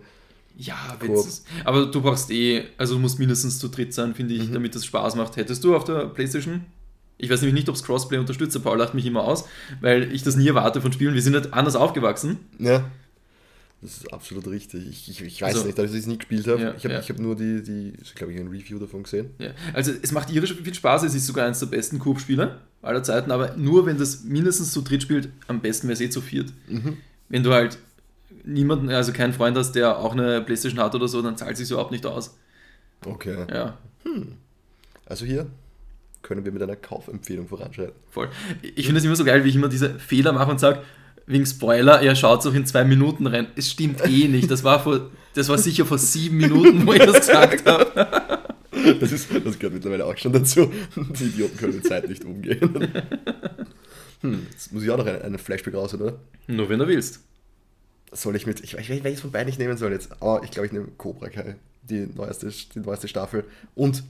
Ja. 0.57 0.97
Witzig. 1.01 1.45
Aber 1.65 1.87
du 1.87 2.01
brauchst 2.01 2.31
eh, 2.31 2.65
also 2.79 2.95
du 2.95 3.01
musst 3.01 3.19
mindestens 3.19 3.59
zu 3.59 3.69
dritt 3.69 3.93
sein, 3.95 4.15
finde 4.15 4.35
ich, 4.35 4.49
Mhm. 4.49 4.53
damit 4.55 4.75
das 4.75 4.85
Spaß 4.87 5.17
macht. 5.17 5.37
Hättest 5.37 5.63
du 5.65 5.75
auf 5.77 5.85
der 5.85 6.07
Playstation? 6.07 6.65
Ich 7.19 7.31
weiß 7.31 7.41
nämlich 7.43 7.55
nicht, 7.55 7.69
ob 7.69 7.75
es 7.77 7.83
Crossplay 7.85 8.19
unterstützt. 8.19 8.55
Der 8.55 8.61
Paul 8.61 8.79
lacht 8.79 8.95
mich 8.95 9.07
immer 9.07 9.23
aus, 9.25 9.45
weil 9.81 10.13
ich 10.13 10.23
das 10.25 10.35
nie 10.37 10.49
erwarte 10.49 10.81
von 10.81 10.93
Spielen. 10.93 11.15
Wir 11.15 11.23
sind 11.23 11.35
halt 11.35 11.53
anders 11.55 11.77
aufgewachsen. 11.77 12.39
Ja. 12.59 12.85
Das 13.83 13.97
ist 13.99 14.13
absolut 14.13 14.47
richtig. 14.47 14.87
Ich, 14.89 15.09
ich, 15.11 15.21
ich 15.23 15.43
weiß 15.43 15.55
Also- 15.57 15.67
nicht, 15.67 15.77
dass 15.77 15.91
ich 15.93 15.99
es 15.99 16.07
nie 16.07 16.17
gespielt 16.17 16.47
habe. 16.47 16.63
Ja, 16.63 16.75
ich 16.75 16.85
habe 16.85 16.95
ja. 16.95 17.01
ich 17.01 17.09
hab 17.11 17.19
nur 17.19 17.35
die, 17.35 17.63
die 17.63 17.93
glaube 18.15 18.33
ich, 18.33 18.39
ein 18.41 18.47
Review 18.49 18.79
davon 18.79 19.03
gesehen. 19.03 19.31
Ja. 19.39 19.51
Also 19.75 19.91
es 20.01 20.13
macht 20.13 20.31
irre 20.31 20.47
viel 20.47 20.73
Spaß, 20.75 21.03
es 21.03 21.15
ist 21.15 21.27
sogar 21.27 21.47
eines 21.47 21.59
der 21.59 21.67
besten 21.67 21.99
Coop-Spiele 21.99 22.61
aller 22.81 23.03
Zeiten, 23.03 23.31
aber 23.33 23.57
nur 23.57 23.85
wenn 23.87 23.99
das 23.99 24.23
mindestens 24.25 24.73
zu 24.73 24.83
dritt 24.83 25.03
spielt, 25.03 25.29
am 25.49 25.61
besten 25.61 25.89
wäre 25.89 25.95
es 25.95 26.01
eh 26.01 26.11
zu 26.11 26.21
viert. 26.21 26.53
Mhm. 26.69 26.97
Wenn 27.29 27.43
du 27.43 27.53
halt 27.53 27.77
niemanden, 28.45 28.89
also 28.91 29.13
keinen 29.13 29.33
Freund 29.33 29.57
hast, 29.57 29.73
der 29.73 29.99
auch 29.99 30.13
eine 30.13 30.41
Playstation 30.43 30.81
hat 30.83 30.95
oder 30.95 31.09
so, 31.09 31.21
dann 31.21 31.37
zahlt 31.37 31.57
sich 31.57 31.69
überhaupt 31.71 31.91
nicht 31.93 32.07
aus. 32.07 32.37
Okay. 33.05 33.47
Ja, 33.53 33.79
Also 35.07 35.25
hier 35.27 35.47
können 36.23 36.45
wir 36.45 36.53
mit 36.53 36.63
einer 36.63 36.77
Kaufempfehlung 36.77 37.49
voranschreiten. 37.49 37.95
voll. 38.11 38.29
Ich 38.63 38.87
finde 38.87 39.01
es 39.01 39.05
immer 39.05 39.17
so 39.17 39.25
geil, 39.25 39.45
wie 39.45 39.49
ich 39.49 39.57
immer 39.57 39.69
diese 39.69 39.99
Fehler 39.99 40.33
mache 40.33 40.51
und 40.53 40.61
sage, 40.61 40.83
wegen 41.27 41.47
Spoiler, 41.47 42.01
er 42.01 42.15
schaut 42.15 42.47
auch 42.47 42.55
in 42.55 42.67
zwei 42.67 42.85
Minuten 42.85 43.27
rein. 43.27 43.49
Es 43.57 43.71
stimmt 43.71 44.05
eh 44.07 44.29
nicht. 44.29 44.51
Das 44.51 44.65
war 44.65 44.83
vor, 44.83 45.11
das 45.35 45.49
war 45.49 45.59
sicher 45.59 45.87
vor 45.87 45.99
sieben 45.99 46.39
Minuten, 46.39 46.87
wo 46.87 46.93
ich 46.93 47.03
das 47.03 47.27
gesagt 47.27 47.67
habe. 47.67 48.41
Das, 49.01 49.13
ist, 49.13 49.29
das 49.33 49.59
gehört 49.59 49.75
mittlerweile 49.75 50.05
auch 50.07 50.17
schon 50.17 50.33
dazu. 50.33 50.73
Die 50.97 51.25
Idioten 51.25 51.57
können 51.57 51.75
mit 51.77 51.87
Zeit 51.87 52.09
nicht 52.09 52.25
umgehen. 52.25 52.89
Hm, 54.23 54.47
jetzt 54.51 54.73
muss 54.73 54.83
ich 54.83 54.91
auch 54.91 54.99
noch 54.99 55.07
einen, 55.07 55.23
einen 55.23 55.39
Flashback 55.39 55.75
raus, 55.75 55.95
oder? 55.95 56.19
Nur 56.47 56.69
wenn 56.69 56.79
du 56.79 56.87
willst. 56.87 57.21
Soll 58.13 58.37
ich 58.37 58.47
mit. 58.47 58.61
Ich 58.61 58.77
weiß 58.77 58.89
nicht, 58.89 59.05
welches 59.05 59.21
von 59.21 59.31
beiden 59.31 59.49
ich 59.49 59.59
nehmen 59.59 59.77
soll 59.77 59.93
jetzt. 59.93 60.13
Aber 60.21 60.43
ich 60.45 60.51
glaube, 60.51 60.67
ich 60.67 60.73
nehme 60.73 60.89
Cobra 60.97 61.29
Kai. 61.29 61.57
Die 61.83 62.09
neueste, 62.15 62.49
die 62.75 62.81
neueste 62.81 63.09
Staffel. 63.09 63.45
Und 63.75 64.05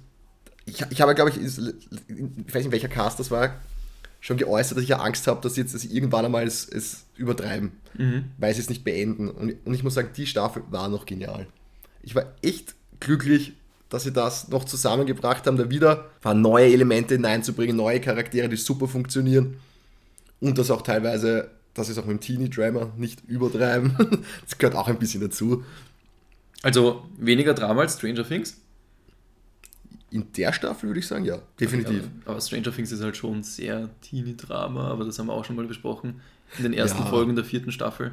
ich, 0.67 0.85
ich 0.91 1.01
habe, 1.01 1.15
glaube 1.15 1.31
ich, 1.31 1.39
ich 1.39 1.59
weiß 2.55 2.63
nicht, 2.63 2.73
welcher 2.73 2.89
Cast 2.89 3.19
das 3.19 3.31
war, 3.31 3.61
schon 4.23 4.37
geäußert, 4.39 4.77
dass 4.77 4.85
ich 4.85 4.91
ja 4.91 5.01
Angst 5.01 5.27
habe, 5.27 5.41
dass 5.43 5.57
jetzt 5.57 5.75
dass 5.75 5.83
sie 5.83 5.95
irgendwann 5.95 6.25
einmal 6.25 6.47
es, 6.47 6.67
es 6.67 7.05
übertreiben. 7.17 7.73
Weil 8.39 8.55
sie 8.55 8.61
es 8.61 8.71
nicht 8.71 8.85
beenden. 8.85 9.29
Und, 9.29 9.55
und 9.67 9.75
ich 9.75 9.83
muss 9.83 9.95
sagen, 9.95 10.11
die 10.17 10.27
Staffel 10.27 10.63
war 10.71 10.89
noch 10.89 11.05
genial. 11.05 11.49
Ich 12.03 12.15
war 12.15 12.25
echt 12.41 12.75
glücklich, 13.01 13.53
dass 13.91 14.05
sie 14.05 14.13
das 14.13 14.49
noch 14.49 14.65
zusammengebracht 14.65 15.47
haben, 15.47 15.57
da 15.57 15.69
wieder 15.69 16.07
paar 16.21 16.35
neue 16.35 16.73
Elemente 16.73 17.15
hineinzubringen, 17.15 17.77
neue 17.77 18.01
Charaktere, 18.01 18.49
die 18.49 18.57
super 18.57 18.87
funktionieren. 18.87 19.57
Und 20.41 20.57
das 20.57 20.71
auch 20.71 20.83
teilweise, 20.83 21.51
dass 21.75 21.89
sie 21.89 21.93
es 21.93 21.99
auch 21.99 22.07
mit 22.07 22.19
dem 22.19 22.21
Teenie-Drama 22.21 22.93
nicht 22.97 23.23
übertreiben. 23.27 23.97
Das 24.45 24.57
gehört 24.57 24.77
auch 24.77 24.87
ein 24.87 24.99
bisschen 24.99 25.21
dazu. 25.21 25.65
Also 26.63 27.05
weniger 27.19 27.55
Drama 27.55 27.83
als 27.83 27.95
Stranger 27.95 28.27
Things. 28.27 28.57
In 30.13 30.33
der 30.37 30.53
Staffel 30.53 30.89
würde 30.89 31.01
ich 31.01 31.07
sagen, 31.07 31.25
ja, 31.25 31.39
definitiv. 31.59 32.05
Aber, 32.25 32.33
aber 32.33 32.41
Stranger 32.41 32.73
Things 32.73 32.93
ist 32.93 33.03
halt 33.03 33.17
schon 33.17 33.43
sehr 33.43 33.89
Teenie-Drama, 34.03 34.89
aber 34.89 35.05
das 35.05 35.19
haben 35.19 35.27
wir 35.27 35.33
auch 35.33 35.45
schon 35.45 35.57
mal 35.57 35.67
besprochen. 35.67 36.21
In 36.59 36.65
den 36.65 36.75
ersten 36.75 36.99
Ja. 36.99 37.07
Folgen 37.07 37.35
der 37.35 37.45
vierten 37.45 37.73
Staffel. 37.73 38.13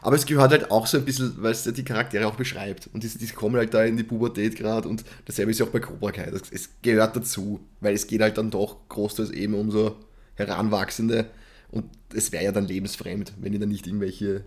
Aber 0.00 0.16
es 0.16 0.24
gehört 0.24 0.50
halt 0.50 0.70
auch 0.70 0.86
so 0.86 0.96
ein 0.96 1.04
bisschen, 1.04 1.34
weil 1.42 1.52
es 1.52 1.64
ja 1.64 1.72
die 1.72 1.84
Charaktere 1.84 2.26
auch 2.26 2.34
beschreibt. 2.34 2.88
Und 2.92 3.02
die, 3.02 3.08
die 3.08 3.26
kommen 3.28 3.56
halt 3.56 3.74
da 3.74 3.84
in 3.84 3.96
die 3.96 4.02
Pubertät 4.02 4.56
gerade 4.56 4.88
und 4.88 5.04
dasselbe 5.26 5.50
ist 5.50 5.60
ja 5.60 5.66
auch 5.66 5.70
bei 5.70 5.80
Cobra 5.80 6.12
Kai. 6.12 6.30
Das, 6.30 6.42
es 6.50 6.70
gehört 6.82 7.14
dazu, 7.14 7.60
weil 7.80 7.94
es 7.94 8.06
geht 8.06 8.22
halt 8.22 8.38
dann 8.38 8.50
doch 8.50 8.88
großteils 8.88 9.30
eben 9.30 9.54
um 9.54 9.70
so 9.70 9.96
Heranwachsende 10.34 11.26
und 11.70 11.84
es 12.14 12.32
wäre 12.32 12.44
ja 12.44 12.52
dann 12.52 12.66
lebensfremd, 12.66 13.34
wenn 13.38 13.52
die 13.52 13.58
dann 13.58 13.68
nicht 13.68 13.86
irgendwelche 13.86 14.44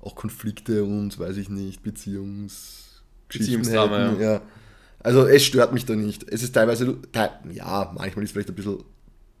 auch 0.00 0.14
Konflikte 0.14 0.84
und, 0.84 1.18
weiß 1.18 1.38
ich 1.38 1.48
nicht, 1.48 1.82
Beziehungs... 1.82 3.02
Beziehungsdrama, 3.28 4.10
hätten, 4.10 4.20
ja. 4.20 4.40
Also 5.00 5.26
es 5.26 5.44
stört 5.44 5.72
mich 5.72 5.84
da 5.84 5.94
nicht. 5.94 6.26
Es 6.30 6.42
ist 6.42 6.52
teilweise, 6.54 6.96
te- 7.12 7.30
ja, 7.52 7.92
manchmal 7.96 8.24
ist 8.24 8.32
vielleicht 8.32 8.48
ein 8.48 8.54
bisschen 8.54 8.78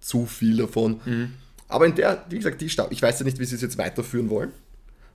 zu 0.00 0.26
viel 0.26 0.56
davon. 0.56 1.00
Aber 1.68 1.86
in 1.86 1.94
der, 1.94 2.24
wie 2.30 2.36
gesagt, 2.36 2.60
die 2.60 2.70
Staffel, 2.70 2.92
ich 2.92 3.02
weiß 3.02 3.18
ja 3.18 3.24
nicht, 3.24 3.38
wie 3.38 3.44
sie 3.44 3.56
es 3.56 3.62
jetzt 3.62 3.76
weiterführen 3.78 4.30
wollen. 4.30 4.52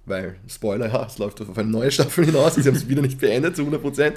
Weil, 0.06 0.36
Spoiler, 0.48 0.88
ja, 0.94 1.06
es 1.06 1.18
läuft 1.18 1.40
auf 1.42 1.58
eine 1.58 1.70
neue 1.70 1.92
Staffel 1.92 2.26
hinaus. 2.26 2.56
Sie 2.56 2.64
haben 2.68 2.76
es 2.76 2.88
wieder 2.88 3.02
nicht 3.02 3.20
beendet 3.20 3.56
zu 3.56 3.64
100%. 3.64 4.14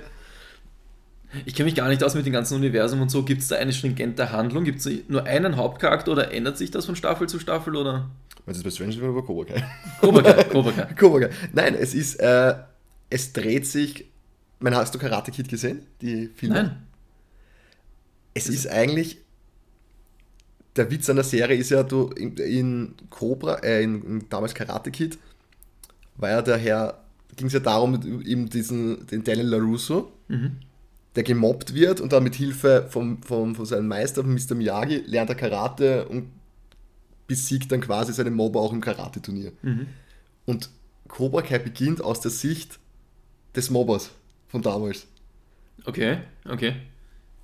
Ich 1.45 1.55
kenne 1.55 1.67
mich 1.67 1.75
gar 1.75 1.89
nicht 1.89 2.03
aus 2.03 2.15
mit 2.15 2.25
dem 2.25 2.33
ganzen 2.33 2.55
Universum 2.57 3.01
und 3.03 3.11
so. 3.11 3.23
Gibt 3.23 3.43
es 3.43 3.49
da 3.49 3.57
eine 3.57 3.73
stringente 3.73 4.33
Handlung? 4.33 4.65
Gibt 4.65 4.81
es 4.85 4.89
nur 5.09 5.25
einen 5.25 5.57
Hauptcharakter 5.57 6.13
oder 6.13 6.33
ändert 6.33 6.57
sich 6.57 6.71
das 6.71 6.87
von 6.87 6.97
Staffel 6.97 7.29
zu 7.29 7.39
Staffel? 7.39 7.77
Oder? 7.77 8.09
Was 8.47 8.57
ist 8.57 8.63
bei 8.65 8.71
Stranger 8.71 8.93
Things 8.93 9.05
oder 9.05 9.21
bei 9.21 9.27
Cobra 9.27 9.45
Kai? 9.45 9.65
Cobra 10.01 10.23
Kai, 10.23 10.45
Cobra 10.45 10.73
Kai. 10.73 10.95
Cobra 10.99 11.21
Kai. 11.21 11.31
Nein, 11.53 11.75
es 11.75 11.95
ist, 11.95 12.17
äh, 12.17 12.55
es 13.11 13.33
dreht 13.33 13.67
sich, 13.67 14.07
mein, 14.59 14.75
hast 14.75 14.95
du 14.95 14.99
Karate 14.99 15.31
Kid 15.31 15.49
gesehen? 15.49 15.83
Die 16.01 16.29
Filme? 16.29 16.55
Nein. 16.55 16.83
Es 18.35 18.49
ist 18.49 18.69
eigentlich, 18.69 19.19
der 20.77 20.91
Witz 20.91 21.09
an 21.09 21.17
der 21.17 21.25
Serie 21.25 21.57
ist 21.57 21.71
ja, 21.71 21.83
du 21.83 22.09
in, 22.09 22.37
in 22.37 22.95
Cobra, 23.09 23.57
äh, 23.57 23.83
in, 23.83 24.03
in 24.03 24.29
damals 24.29 24.55
Karate 24.55 24.91
Kid, 24.91 25.19
war 26.17 26.31
ja 26.31 26.43
der 26.43 26.59
Herr, 26.59 27.03
ging 27.37 27.47
es 27.47 27.53
ja 27.55 27.61
darum, 27.61 27.95
eben 28.25 28.49
diesen, 28.49 29.07
den 29.07 29.25
Daniel 29.25 29.49
LaRusso, 29.49 30.13
der 31.15 31.23
gemobbt 31.23 31.73
wird 31.75 32.01
und 32.01 32.13
dann 32.13 32.25
mit 32.25 32.35
Hilfe 32.35 32.87
vom, 32.91 33.23
vom, 33.23 33.55
von 33.55 33.65
seinem 33.65 33.89
Meister, 33.89 34.23
von 34.23 34.35
Mr. 34.35 34.55
Miyagi, 34.55 35.03
lernt 35.07 35.31
er 35.31 35.37
Karate 35.37 36.07
und 36.09 36.31
besiegt 37.27 37.73
dann 37.73 37.81
quasi 37.81 38.13
seinen 38.13 38.35
Mobber 38.35 38.61
auch 38.61 38.73
im 38.73 38.81
Karate-Turnier. 38.81 39.53
Und 40.45 40.71
Cobra 41.09 41.43
Kai 41.43 41.59
beginnt 41.59 42.03
aus 42.03 42.21
der 42.21 42.31
Sicht 42.31 42.79
des 43.55 43.71
Mobbers 43.71 44.11
von 44.49 44.63
damals 44.63 45.07
Okay, 45.85 46.19
okay. 46.49 46.75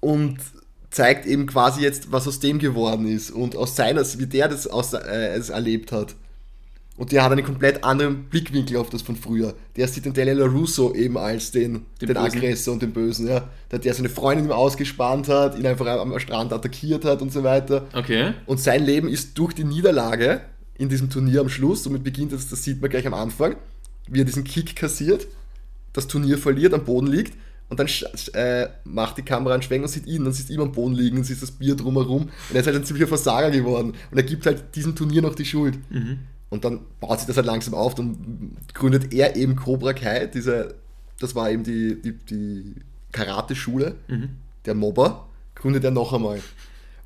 und 0.00 0.38
zeigt 0.90 1.26
eben 1.26 1.46
quasi 1.46 1.82
jetzt, 1.82 2.12
was 2.12 2.28
aus 2.28 2.40
dem 2.40 2.58
geworden 2.58 3.06
ist 3.06 3.30
und 3.30 3.56
aus 3.56 3.74
seiner, 3.76 4.02
wie 4.18 4.26
der 4.26 4.48
das, 4.48 4.66
aus, 4.66 4.92
äh, 4.92 5.34
es 5.34 5.50
erlebt 5.50 5.90
hat. 5.92 6.14
Und 6.98 7.10
der 7.10 7.24
hat 7.24 7.32
einen 7.32 7.44
komplett 7.44 7.82
anderen 7.84 8.24
Blickwinkel 8.24 8.76
auf 8.76 8.90
das 8.90 9.00
von 9.00 9.16
früher. 9.16 9.54
Der 9.76 9.88
sieht 9.88 10.04
den 10.04 10.12
Daniel 10.12 10.38
LaRusso 10.38 10.94
eben 10.94 11.16
als 11.16 11.50
den, 11.50 11.86
Den 12.00 12.08
den. 12.08 12.16
Aggressor 12.18 12.74
und 12.74 12.82
den 12.82 12.92
Bösen, 12.92 13.26
ja. 13.26 13.48
Der, 13.70 13.78
der 13.78 13.94
seine 13.94 14.10
Freundin 14.10 14.46
ihm 14.46 14.52
ausgespannt 14.52 15.26
hat, 15.28 15.58
ihn 15.58 15.66
einfach 15.66 15.86
am 15.86 16.16
Strand 16.18 16.52
attackiert 16.52 17.06
hat 17.06 17.22
und 17.22 17.32
so 17.32 17.42
weiter. 17.42 17.86
Okay. 17.94 18.34
Und 18.44 18.60
sein 18.60 18.84
Leben 18.84 19.08
ist 19.08 19.38
durch 19.38 19.54
die 19.54 19.64
Niederlage 19.64 20.42
in 20.76 20.90
diesem 20.90 21.08
Turnier 21.08 21.40
am 21.40 21.48
Schluss, 21.48 21.82
somit 21.82 22.04
beginnt 22.04 22.32
das, 22.32 22.48
das 22.48 22.62
sieht 22.62 22.82
man 22.82 22.90
gleich 22.90 23.06
am 23.06 23.14
Anfang, 23.14 23.56
wie 24.08 24.20
er 24.20 24.24
diesen 24.26 24.44
Kick 24.44 24.76
kassiert, 24.76 25.26
das 25.92 26.06
Turnier 26.06 26.38
verliert, 26.38 26.74
am 26.74 26.84
Boden 26.84 27.06
liegt 27.06 27.34
und 27.68 27.80
dann 27.80 27.88
äh, 28.34 28.68
macht 28.84 29.18
die 29.18 29.22
Kamera 29.22 29.54
einen 29.54 29.62
Schwenk 29.62 29.82
und 29.82 29.88
sieht 29.88 30.06
ihn, 30.06 30.24
dann 30.24 30.32
sieht 30.32 30.50
ihn 30.50 30.60
am 30.60 30.72
Boden 30.72 30.94
liegen 30.94 31.18
und 31.18 31.24
sieht 31.24 31.40
das 31.40 31.50
Bier 31.50 31.74
drumherum 31.74 32.22
und 32.22 32.54
er 32.54 32.60
ist 32.60 32.66
halt 32.66 32.76
ein 32.76 32.84
ziemlicher 32.84 33.08
Versager 33.08 33.50
geworden 33.50 33.94
und 34.10 34.16
er 34.16 34.24
gibt 34.24 34.46
halt 34.46 34.74
diesem 34.74 34.94
Turnier 34.94 35.22
noch 35.22 35.34
die 35.34 35.44
Schuld. 35.44 35.78
Und 36.50 36.64
dann 36.66 36.80
baut 37.00 37.18
sich 37.18 37.26
das 37.26 37.36
halt 37.36 37.46
langsam 37.46 37.72
auf, 37.74 37.94
dann 37.94 38.56
gründet 38.74 39.14
er 39.14 39.36
eben 39.36 39.56
Cobra 39.56 39.94
Kai, 39.94 40.26
diese, 40.26 40.74
das 41.18 41.34
war 41.34 41.50
eben 41.50 41.64
die, 41.64 42.00
die, 42.02 42.12
die 42.12 42.74
Karate-Schule, 43.12 43.94
der 44.66 44.74
Mobber, 44.74 45.28
gründet 45.54 45.84
er 45.84 45.90
noch 45.92 46.12
einmal. 46.12 46.40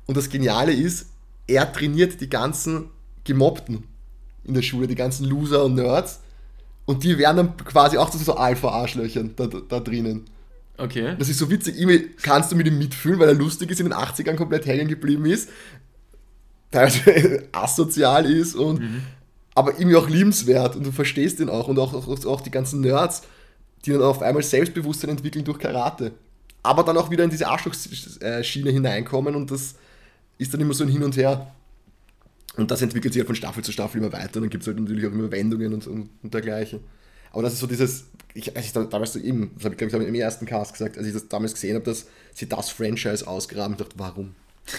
Und 0.05 0.17
das 0.17 0.29
Geniale 0.29 0.73
ist, 0.73 1.07
er 1.47 1.71
trainiert 1.71 2.19
die 2.19 2.29
ganzen 2.29 2.85
Gemobbten 3.23 3.83
in 4.43 4.53
der 4.53 4.61
Schule, 4.61 4.87
die 4.87 4.95
ganzen 4.95 5.25
Loser 5.25 5.63
und 5.63 5.75
Nerds. 5.75 6.19
Und 6.87 7.03
die 7.03 7.17
werden 7.17 7.37
dann 7.37 7.57
quasi 7.57 7.97
auch 7.97 8.09
zu 8.09 8.17
so 8.17 8.35
Alpha-Arschlöchern 8.35 9.33
da, 9.35 9.47
da 9.47 9.79
drinnen. 9.79 10.25
Okay. 10.77 11.15
Das 11.19 11.27
ist 11.27 11.37
so 11.37 11.49
witzig. 11.51 11.77
Irgendwie 11.77 12.09
kannst 12.21 12.51
du 12.51 12.55
mit 12.55 12.65
ihm 12.65 12.77
mitfühlen, 12.77 13.19
weil 13.19 13.27
er 13.27 13.33
lustig 13.33 13.69
ist, 13.69 13.81
in 13.81 13.87
den 13.87 13.93
80ern 13.93 14.35
komplett 14.35 14.65
hängen 14.65 14.87
geblieben 14.87 15.25
ist. 15.25 15.49
Teilweise 16.71 17.43
asozial 17.51 18.25
ist 18.25 18.55
und 18.55 18.81
aber 19.53 19.73
irgendwie 19.79 19.97
auch 19.97 20.07
liebenswert 20.07 20.75
und 20.75 20.85
du 20.85 20.91
verstehst 20.91 21.39
ihn 21.39 21.49
auch 21.49 21.67
und 21.67 21.79
auch, 21.79 21.93
auch, 21.93 22.25
auch 22.25 22.41
die 22.41 22.51
ganzen 22.51 22.81
Nerds, 22.81 23.23
die 23.83 23.91
dann 23.91 24.03
auf 24.03 24.21
einmal 24.21 24.43
Selbstbewusstsein 24.43 25.09
entwickeln 25.09 25.43
durch 25.43 25.57
Karate. 25.57 26.11
Aber 26.61 26.83
dann 26.83 26.97
auch 26.97 27.09
wieder 27.09 27.23
in 27.23 27.31
diese 27.31 27.47
Arschlochschiene 27.47 28.69
hineinkommen 28.69 29.35
und 29.35 29.51
das 29.51 29.75
ist 30.37 30.53
dann 30.53 30.61
immer 30.61 30.73
so 30.73 30.83
ein 30.83 30.89
Hin 30.89 31.03
und 31.03 31.17
Her. 31.17 31.51
Und 32.57 32.71
das 32.71 32.81
entwickelt 32.81 33.13
sich 33.13 33.21
halt 33.21 33.27
von 33.27 33.35
Staffel 33.35 33.63
zu 33.63 33.71
Staffel 33.71 33.99
immer 34.01 34.11
weiter. 34.11 34.37
Und 34.37 34.43
dann 34.43 34.49
gibt 34.49 34.63
es 34.63 34.67
halt 34.67 34.79
natürlich 34.79 35.05
auch 35.07 35.11
immer 35.11 35.31
Wendungen 35.31 35.73
und, 35.73 35.87
und, 35.87 36.09
und 36.23 36.33
dergleichen. 36.33 36.79
Aber 37.31 37.43
das 37.43 37.53
ist 37.53 37.59
so 37.59 37.67
dieses, 37.67 38.05
ich, 38.33 38.55
als 38.55 38.65
ich 38.67 38.73
da, 38.73 38.83
damals 38.83 39.13
so 39.13 39.19
eben, 39.19 39.51
das 39.55 39.65
habe 39.65 39.75
ich 39.75 39.77
glaube 39.77 40.03
ich 40.03 40.09
im 40.09 40.15
ersten 40.15 40.45
Cast 40.45 40.73
gesagt, 40.73 40.97
als 40.97 41.05
ich 41.07 41.13
das 41.13 41.27
damals 41.27 41.53
gesehen 41.53 41.75
habe, 41.75 41.85
dass 41.85 42.07
sie 42.33 42.47
das 42.49 42.69
Franchise 42.69 43.27
ausgraben, 43.27 43.73
ich 43.73 43.79
dachte, 43.79 43.95
warum? 43.97 44.33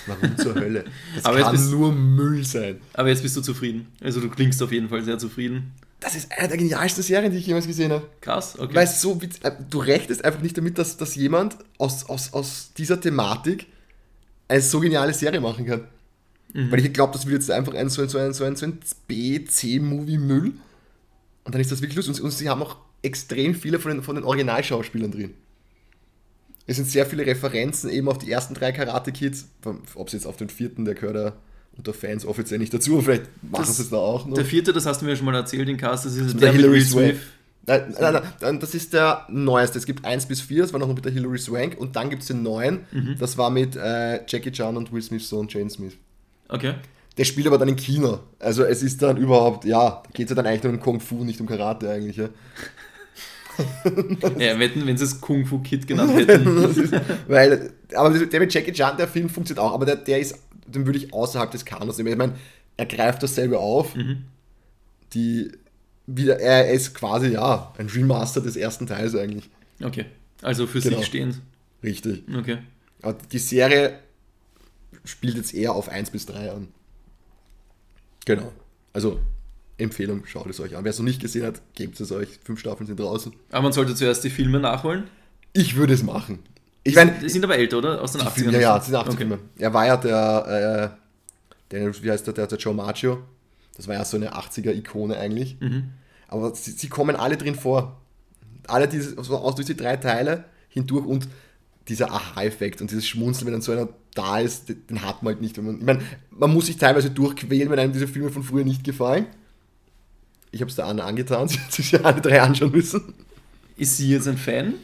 Warum 0.07 0.37
zur 0.37 0.55
Hölle? 0.55 0.85
Das 1.14 1.24
Aber 1.24 1.39
kann 1.41 1.53
bist- 1.53 1.70
nur 1.70 1.93
Müll 1.93 2.45
sein. 2.45 2.79
Aber 2.95 3.09
jetzt 3.09 3.22
bist 3.22 3.37
du 3.37 3.41
zufrieden. 3.41 3.87
Also 4.03 4.20
du 4.20 4.29
klingst 4.29 4.62
auf 4.62 4.72
jeden 4.72 4.89
Fall 4.89 5.03
sehr 5.03 5.18
zufrieden. 5.18 5.72
Das 6.01 6.14
ist 6.14 6.31
eine 6.31 6.47
der 6.49 6.57
genialsten 6.59 7.03
Serien, 7.03 7.33
die 7.33 7.39
ich 7.39 7.47
jemals 7.47 7.66
gesehen 7.66 7.91
habe. 7.91 8.07
Krass, 8.20 8.59
okay. 8.59 8.74
Weil 8.74 8.87
so, 8.87 9.18
äh, 9.43 9.51
du 9.68 9.79
rechnest 9.79 10.24
einfach 10.24 10.41
nicht 10.43 10.57
damit, 10.57 10.79
dass, 10.79 10.97
dass 10.97 11.14
jemand 11.16 11.57
aus, 11.79 12.09
aus, 12.09 12.33
aus 12.35 12.70
dieser 12.76 13.01
Thematik 13.01 13.66
eine 14.47 14.61
so 14.61 14.79
geniale 14.81 15.12
Serie 15.12 15.41
machen 15.41 15.66
kann. 15.66 15.89
Weil 16.55 16.84
ich 16.84 16.92
glaube, 16.92 17.12
das 17.12 17.26
wird 17.26 17.34
jetzt 17.42 17.51
einfach 17.51 17.74
ein 17.74 17.88
so 17.90 18.01
ein, 18.03 18.09
so 18.09 18.18
ein, 18.18 18.32
so 18.32 18.44
ein, 18.44 18.57
so 18.57 18.66
ein 18.66 18.78
B-C-Movie-Müll. 19.07 20.53
Und 21.44 21.55
dann 21.55 21.61
ist 21.61 21.70
das 21.70 21.80
wirklich 21.82 21.96
lustig. 21.96 22.16
Und, 22.16 22.22
und 22.24 22.30
sie 22.30 22.49
haben 22.49 22.62
auch 22.62 22.76
extrem 23.03 23.55
viele 23.55 23.78
von 23.78 23.92
den, 23.92 24.03
von 24.03 24.14
den 24.16 24.24
Originalschauspielern 24.24 25.11
drin. 25.12 25.34
Es 26.66 26.76
sind 26.76 26.88
sehr 26.88 27.07
viele 27.07 27.24
Referenzen 27.24 27.90
eben 27.90 28.09
auf 28.09 28.18
die 28.18 28.30
ersten 28.30 28.55
drei 28.55 28.72
Karate 28.72 29.12
Kids. 29.12 29.49
Ob 29.94 30.09
es 30.09 30.12
jetzt 30.12 30.26
auf 30.26 30.36
den 30.36 30.49
vierten, 30.51 30.84
der 30.84 30.94
gehört 30.94 31.16
ja 31.16 31.32
unter 31.76 31.94
Fans 31.94 32.26
offiziell 32.26 32.59
nicht 32.59 32.74
dazu. 32.74 33.01
Vielleicht 33.01 33.24
machen 33.42 33.64
sie 33.72 33.82
es 33.82 33.90
da 33.90 33.96
auch 33.96 34.26
noch. 34.26 34.34
Der 34.34 34.44
vierte, 34.44 34.72
das 34.72 34.84
hast 34.84 35.01
du 35.01 35.07
mir 35.07 35.16
schon 35.16 35.26
mal 35.26 35.34
erzählt, 35.34 35.68
den 35.68 35.76
Cast, 35.76 36.05
das 36.07 36.16
ist 36.16 36.40
der 36.40 36.53
der 36.53 36.70
Will 36.70 36.80
Swank. 36.82 37.16
Nein, 37.66 37.94
nein, 38.01 38.12
nein, 38.14 38.22
nein, 38.40 38.61
das 38.61 38.74
ist 38.74 38.92
der 38.94 39.26
neueste. 39.30 39.78
Es 39.78 39.86
gibt 39.86 40.05
1 40.05 40.26
bis 40.26 40.40
4, 40.40 40.62
das 40.62 40.72
war 40.72 40.80
noch 40.80 40.88
mit 40.88 41.05
der 41.05 41.12
Hilary 41.12 41.38
Swank. 41.38 41.78
Und 41.78 41.94
dann 41.96 42.11
gibt 42.11 42.22
es 42.22 42.28
den 42.28 42.42
neuen, 42.42 42.80
Mhm. 42.92 43.16
das 43.18 43.36
war 43.38 43.51
mit 43.51 43.76
äh, 43.76 44.24
Jackie 44.26 44.51
Chan 44.51 44.76
und 44.76 44.90
Will 44.92 45.03
Smiths 45.03 45.28
Sohn 45.28 45.46
Jane 45.49 45.70
Smith. 45.70 45.92
Okay. 46.49 46.74
der 47.16 47.24
spielt 47.24 47.46
aber 47.46 47.59
dann 47.59 47.68
in 47.68 47.76
China. 47.76 48.20
Also 48.38 48.64
es 48.64 48.82
ist 48.82 49.03
dann 49.03 49.16
überhaupt, 49.16 49.64
ja, 49.64 50.03
geht 50.14 50.26
es 50.26 50.30
ja 50.30 50.36
dann 50.36 50.46
eigentlich 50.46 50.62
nur 50.64 50.72
um 50.72 50.80
Kung 50.80 51.01
Fu, 51.01 51.24
nicht 51.24 51.40
um 51.40 51.46
Karate 51.46 51.90
eigentlich. 51.90 52.16
Ja. 52.16 52.28
ja, 54.38 54.59
wetten, 54.59 54.86
wenn 54.86 54.96
sie 54.96 55.05
es 55.05 55.20
Kung 55.20 55.44
Fu 55.44 55.59
Kid 55.59 55.86
genannt 55.86 56.12
hätten. 56.16 56.57
ist, 56.64 56.92
weil, 57.26 57.72
aber 57.94 58.11
der 58.18 58.40
mit 58.40 58.55
Jackie 58.55 58.72
Chan, 58.72 58.96
der 58.96 59.09
Film 59.09 59.28
funktioniert 59.28 59.64
auch, 59.64 59.72
aber 59.74 59.84
der, 59.84 59.96
der 59.96 60.20
ist, 60.20 60.36
den 60.66 60.86
würde 60.86 60.99
ich 60.99 61.12
außerhalb 61.12 61.51
des 61.51 61.64
Kanons 61.64 61.99
nehmen. 61.99 62.11
Ich 62.11 62.16
meine, 62.16 62.34
er 62.76 62.86
greift 62.86 63.22
dasselbe 63.22 63.59
auf. 63.59 63.94
Mhm. 63.96 64.24
Die, 65.14 65.51
wieder, 66.07 66.38
er 66.38 66.70
ist 66.70 66.94
quasi, 66.94 67.28
ja, 67.32 67.72
ein 67.78 67.88
Remaster 67.88 68.40
des 68.40 68.57
ersten 68.57 68.86
Teils 68.86 69.14
eigentlich. 69.16 69.49
Okay, 69.82 70.05
also 70.42 70.66
für 70.66 70.80
Genau. 70.80 70.99
sich 70.99 71.07
stehend. 71.07 71.40
Richtig. 71.82 72.22
Okay. 72.36 72.59
Aber 73.03 73.16
die 73.32 73.38
Serie 73.38 73.99
spielt 75.09 75.36
jetzt 75.36 75.54
eher 75.54 75.72
auf 75.72 75.88
1 75.88 76.11
bis 76.11 76.26
3 76.26 76.52
an. 76.52 76.68
Genau. 78.24 78.52
Also, 78.92 79.20
Empfehlung, 79.78 80.24
schaut 80.26 80.48
es 80.48 80.61
euch 80.61 80.76
an. 80.76 80.84
Wer 80.84 80.90
es 80.90 80.98
noch 80.98 81.04
nicht 81.04 81.20
gesehen 81.20 81.46
hat, 81.46 81.62
gebt 81.74 81.98
es 82.00 82.11
euch. 82.12 82.28
Fünf 82.44 82.61
Staffeln 82.61 82.86
sind 82.86 82.98
draußen. 82.98 83.32
Aber 83.50 83.62
man 83.62 83.72
sollte 83.72 83.94
zuerst 83.94 84.24
die 84.24 84.30
Filme 84.30 84.61
nachholen. 84.61 85.04
Ich 85.52 85.76
würde 85.76 85.94
es 85.94 86.02
machen. 86.02 86.40
Ich 86.84 86.94
meine, 86.94 87.12
Die 87.12 87.28
sind 87.28 87.44
aber 87.44 87.56
älter, 87.56 87.78
oder? 87.78 88.02
Aus 88.02 88.12
den 88.12 88.20
80ern. 88.22 88.30
Filme, 88.30 88.52
ja, 88.54 88.61
ja, 88.61 88.80
sind 88.80 88.94
80 88.94 89.09
Okay. 89.14 89.18
Filme. 89.18 89.38
Er 89.59 89.72
war 89.74 89.86
ja 89.86 89.96
der, 89.96 90.96
äh, 91.70 91.70
der, 91.70 92.02
wie 92.02 92.11
heißt 92.11 92.26
der, 92.26 92.34
der, 92.34 92.46
der 92.46 92.59
Joe 92.59 92.74
Maggio. 92.74 93.22
Das 93.76 93.86
war 93.86 93.94
ja 93.94 94.04
so 94.04 94.16
eine 94.16 94.34
80er-Ikone 94.34 95.16
eigentlich. 95.16 95.61
Mhm. 95.61 95.90
Aber 96.26 96.54
sie, 96.54 96.72
sie 96.72 96.88
kommen 96.88 97.16
alle 97.16 97.36
drin 97.36 97.54
vor. 97.54 98.00
Alle 98.66 98.88
diese, 98.88 99.16
also 99.16 99.36
aus 99.38 99.54
durch 99.54 99.66
die 99.66 99.76
drei 99.76 99.96
Teile 99.96 100.44
hindurch 100.68 101.06
und 101.06 101.28
dieser 101.89 102.11
Aha-Effekt 102.12 102.80
und 102.80 102.91
dieses 102.91 103.07
Schmunzeln, 103.07 103.47
wenn 103.47 103.53
dann 103.53 103.62
so 103.62 103.72
einer 103.72 103.89
da 104.14 104.39
ist, 104.41 104.68
den, 104.68 105.03
hat 105.03 105.22
man 105.22 105.34
halt 105.34 105.43
nicht. 105.43 105.57
Wenn 105.57 105.66
man, 105.66 105.78
ich 105.78 105.84
meine, 105.86 106.01
man 106.30 106.53
muss 106.53 106.66
sich 106.66 106.76
teilweise 106.76 107.11
durchquälen, 107.11 107.70
wenn 107.70 107.78
einem 107.78 107.93
diese 107.93 108.09
Filme 108.09 108.30
von 108.30 108.43
früher 108.43 108.64
nicht 108.64 108.84
gefallen. 108.84 109.26
Ich 110.51 110.61
habe 110.61 110.70
es 110.70 110.76
der 110.76 110.86
Anna 110.86 111.05
angetan, 111.05 111.49
sie 111.49 111.59
hat 111.59 111.72
sich 111.72 111.93
ja 111.93 112.01
alle 112.01 112.20
drei 112.20 112.41
anschauen 112.43 112.72
müssen. 112.72 113.14
Ist 113.76 113.97
sie 113.97 114.11
jetzt 114.11 114.26
ein 114.28 114.36
Fan? 114.39 114.74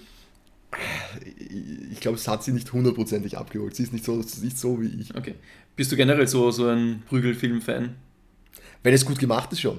Ich 1.93 2.01
glaube, 2.01 2.17
es 2.17 2.27
hat 2.27 2.43
sie 2.43 2.53
nicht 2.53 2.73
hundertprozentig 2.73 3.39
abgeholt. 3.39 3.75
Sie 3.77 3.83
ist 3.85 3.93
nicht 3.93 4.05
so, 4.05 4.17
nicht 4.17 4.59
so 4.59 4.81
wie 4.81 4.87
ich. 5.01 5.15
Okay. 5.15 5.35
Bist 5.77 5.91
du 5.93 5.97
generell 5.97 6.27
so, 6.29 6.51
so 6.51 6.69
ein 6.69 7.03
Prügelfilm-Fan? 7.09 7.95
Wenn 8.83 8.95
es 8.95 9.05
gut 9.05 9.19
gemacht 9.19 9.53
ist, 9.53 9.61
schon. 9.61 9.79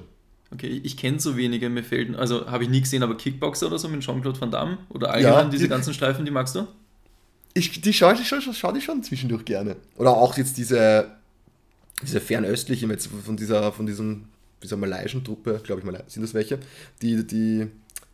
Okay, 0.52 0.80
ich 0.84 0.96
kenne 0.96 1.18
so 1.18 1.36
wenige, 1.36 1.68
mir 1.68 1.82
fehlen, 1.82 2.14
also 2.14 2.46
habe 2.50 2.64
ich 2.64 2.70
nie 2.70 2.80
gesehen, 2.80 3.02
aber 3.02 3.16
Kickboxer 3.16 3.66
oder 3.66 3.78
so 3.78 3.88
mit 3.88 4.00
Jean-Claude 4.02 4.40
Van 4.40 4.50
Damme 4.50 4.78
oder 4.90 5.10
allgemein 5.12 5.44
Ja, 5.46 5.50
diese 5.50 5.64
die- 5.64 5.68
ganzen 5.70 5.92
Streifen, 5.92 6.24
die 6.24 6.30
magst 6.30 6.54
du? 6.54 6.66
Ich, 7.56 7.80
die 7.80 7.92
schaue 7.94 8.12
ich 8.12 8.28
schon, 8.28 8.42
schau 8.42 8.74
ich 8.74 8.84
schon 8.84 9.02
zwischendurch 9.02 9.46
gerne. 9.46 9.76
Oder 9.96 10.10
auch 10.10 10.36
jetzt 10.36 10.58
diese, 10.58 11.12
diese 12.02 12.20
fernöstliche, 12.20 12.86
jetzt 12.86 13.06
von 13.06 13.34
dieser, 13.34 13.72
von 13.72 13.86
diesem, 13.86 14.26
dieser 14.62 14.76
malaiischen 14.76 15.24
Truppe, 15.24 15.62
glaube 15.64 15.80
ich, 15.80 15.86
Malai 15.86 16.02
sind 16.06 16.22
das 16.22 16.34
welche, 16.34 16.58
die, 17.00 17.26
die 17.26 17.66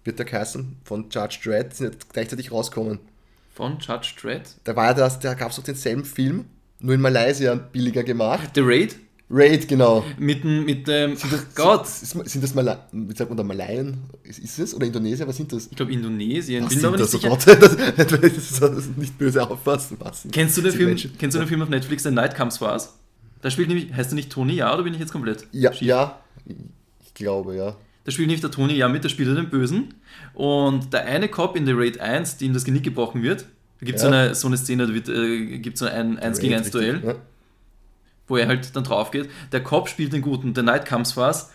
wird 0.04 0.20
der 0.20 0.30
heißen, 0.30 0.76
von 0.84 1.10
Judge 1.10 1.40
Dredd, 1.42 1.74
sind 1.74 1.92
jetzt 1.92 2.12
gleichzeitig 2.12 2.52
rauskommen. 2.52 3.00
Von 3.52 3.80
Judge 3.80 4.14
Dredd? 4.20 4.42
Da 4.62 4.76
war 4.76 4.86
ja 4.86 4.94
das, 4.94 5.18
da 5.18 5.34
gab 5.34 5.50
es 5.50 5.56
doch 5.56 5.64
denselben 5.64 6.04
Film, 6.04 6.44
nur 6.78 6.94
in 6.94 7.00
Malaysia 7.00 7.56
billiger 7.56 8.04
gemacht. 8.04 8.50
The 8.54 8.60
Raid? 8.62 8.94
Raid, 9.34 9.66
genau. 9.66 10.04
Mit 10.18 10.44
dem, 10.44 10.64
mit 10.66 10.86
dem, 10.86 11.16
ach 11.22 11.44
Gott, 11.54 11.84
Ist- 11.86 12.10
Sind 12.10 12.44
das 12.44 12.54
Malai, 12.54 12.76
wie 12.92 13.16
sagt 13.16 13.30
man 13.30 13.36
da, 13.38 13.42
Malaien? 13.42 13.96
Ist, 14.24 14.38
ist 14.40 14.58
es? 14.58 14.74
Oder 14.74 14.86
Indonesier? 14.86 15.26
Was 15.26 15.36
sind 15.38 15.50
das? 15.52 15.68
ich 15.70 15.76
glaube 15.76 15.90
Indonesien, 15.92 16.64
Was 16.64 16.70
bin 16.70 16.80
sind 16.80 17.00
das? 17.00 17.14
Oh. 17.14 17.18
Gott, 17.28 17.46
das, 17.46 17.76
das, 18.06 18.22
ist- 18.22 18.60
das 18.62 18.84
nicht 18.96 19.16
böse 19.18 19.48
auffassen. 19.48 19.96
Was 20.00 20.22
sind- 20.22 20.34
Kennst 20.34 20.56
du 20.58 20.60
den 20.60 20.70
sind 20.70 20.76
Film, 20.78 20.88
Menschen? 20.90 21.12
kennst 21.18 21.34
du 21.34 21.38
den 21.40 21.48
Film 21.48 21.62
auf 21.62 21.68
Netflix, 21.70 22.02
The 22.02 22.10
Night 22.10 22.36
Comes 22.36 22.58
For 22.58 22.70
Us? 22.72 22.94
Da 23.40 23.50
spielt 23.50 23.68
nämlich, 23.68 23.92
heißt 23.92 24.10
der 24.10 24.16
nicht 24.16 24.30
Tony 24.30 24.54
Ja 24.56 24.72
oder 24.74 24.82
bin 24.82 24.92
ich 24.94 25.00
jetzt 25.00 25.12
komplett? 25.12 25.46
Ja, 25.52 25.72
schief? 25.72 25.88
ja, 25.88 26.20
ich 27.04 27.14
glaube, 27.14 27.56
ja. 27.56 27.74
Da 28.04 28.10
spielt 28.10 28.28
nämlich 28.28 28.40
der 28.40 28.50
Tony 28.50 28.74
Ja 28.74 28.88
mit, 28.88 29.02
der 29.04 29.08
spielt 29.08 29.28
er 29.28 29.34
den 29.34 29.48
Bösen. 29.48 29.94
Und 30.34 30.92
der 30.92 31.04
eine 31.06 31.28
Cop 31.28 31.56
in 31.56 31.64
The 31.66 31.72
Raid 31.72 32.00
1, 32.00 32.36
dem 32.38 32.52
das 32.52 32.64
Genick 32.64 32.82
gebrochen 32.82 33.22
wird, 33.22 33.46
da 33.80 33.86
gibt 33.86 33.96
es 33.98 34.02
Ja. 34.04 34.10
so, 34.10 34.14
eine, 34.14 34.34
so 34.34 34.46
eine 34.48 34.56
Szene, 34.56 34.86
da 34.88 34.94
wird, 34.94 35.08
äh, 35.08 35.58
gibt 35.58 35.78
so 35.78 35.86
ein 35.86 36.18
1 36.18 36.38
gegen 36.38 36.54
1 36.54 36.70
Duell. 36.70 37.00
Ja. 37.04 37.14
Wo 38.28 38.36
er 38.36 38.46
halt 38.48 38.74
dann 38.76 38.84
drauf 38.84 39.10
geht. 39.10 39.28
Der 39.52 39.62
Cop 39.62 39.88
spielt 39.88 40.12
den 40.12 40.22
Guten, 40.22 40.54
The 40.54 40.62
Night 40.62 40.86
Comes 40.86 41.12
For 41.12 41.26
Us. 41.26 41.50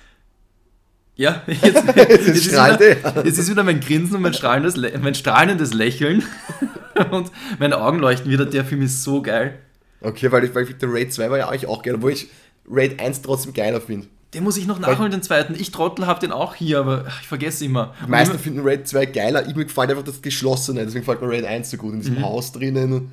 Ja, 1.16 1.42
jetzt, 1.48 1.84
jetzt, 1.96 2.28
ist 2.28 2.46
strahlt 2.46 2.80
wieder, 2.80 3.16
er. 3.16 3.26
jetzt 3.26 3.38
ist 3.40 3.50
wieder 3.50 3.64
mein 3.64 3.80
Grinsen 3.80 4.16
und 4.18 4.22
mein 4.22 4.34
strahlendes, 4.34 4.76
mein 5.02 5.16
strahlendes 5.16 5.74
Lächeln. 5.74 6.24
Und 7.12 7.32
meine 7.60 7.80
Augen 7.80 8.00
leuchten 8.00 8.32
wieder. 8.32 8.48
Der 8.48 8.66
Film 8.66 8.82
ist 8.82 9.04
so 9.04 9.22
geil. 9.22 9.60
Okay, 10.02 10.32
weil 10.32 10.44
ich, 10.46 10.56
weil 10.56 10.64
ich 10.68 10.76
der 10.80 10.92
Raid 10.92 11.14
2 11.14 11.30
war 11.30 11.38
ja 11.38 11.48
eigentlich 11.48 11.68
auch 11.68 11.84
geil, 11.84 11.94
obwohl 11.94 12.12
ich 12.12 12.28
Raid 12.68 13.00
1 13.00 13.22
trotzdem 13.22 13.54
geiler 13.54 13.80
finde. 13.82 14.08
Den 14.34 14.44
muss 14.44 14.58
ich 14.58 14.66
noch 14.66 14.80
nachholen, 14.80 15.12
den 15.12 15.22
zweiten. 15.22 15.54
Ich 15.54 15.70
Trottel 15.70 16.08
hab 16.08 16.20
den 16.22 16.32
auch 16.32 16.56
hier, 16.56 16.80
aber 16.80 17.06
ich 17.22 17.28
vergesse 17.28 17.64
immer. 17.66 17.94
Die 18.04 18.10
meisten 18.10 18.34
immer- 18.34 18.44
finden 18.44 18.62
Raid 18.64 18.88
2 18.88 19.06
geiler, 19.06 19.48
ich 19.48 19.56
mir 19.56 19.66
gefällt 19.66 19.92
einfach 19.92 20.04
das 20.06 20.24
Geschlossene, 20.24 20.84
deswegen 20.86 21.06
gefällt 21.06 21.22
mir 21.22 21.30
Raid 21.30 21.46
1 21.46 21.70
so 21.70 21.78
gut, 21.78 21.92
in 21.94 22.00
Mhm. 22.00 22.02
diesem 22.02 22.22
Haus 22.24 22.52
drinnen. 22.52 23.12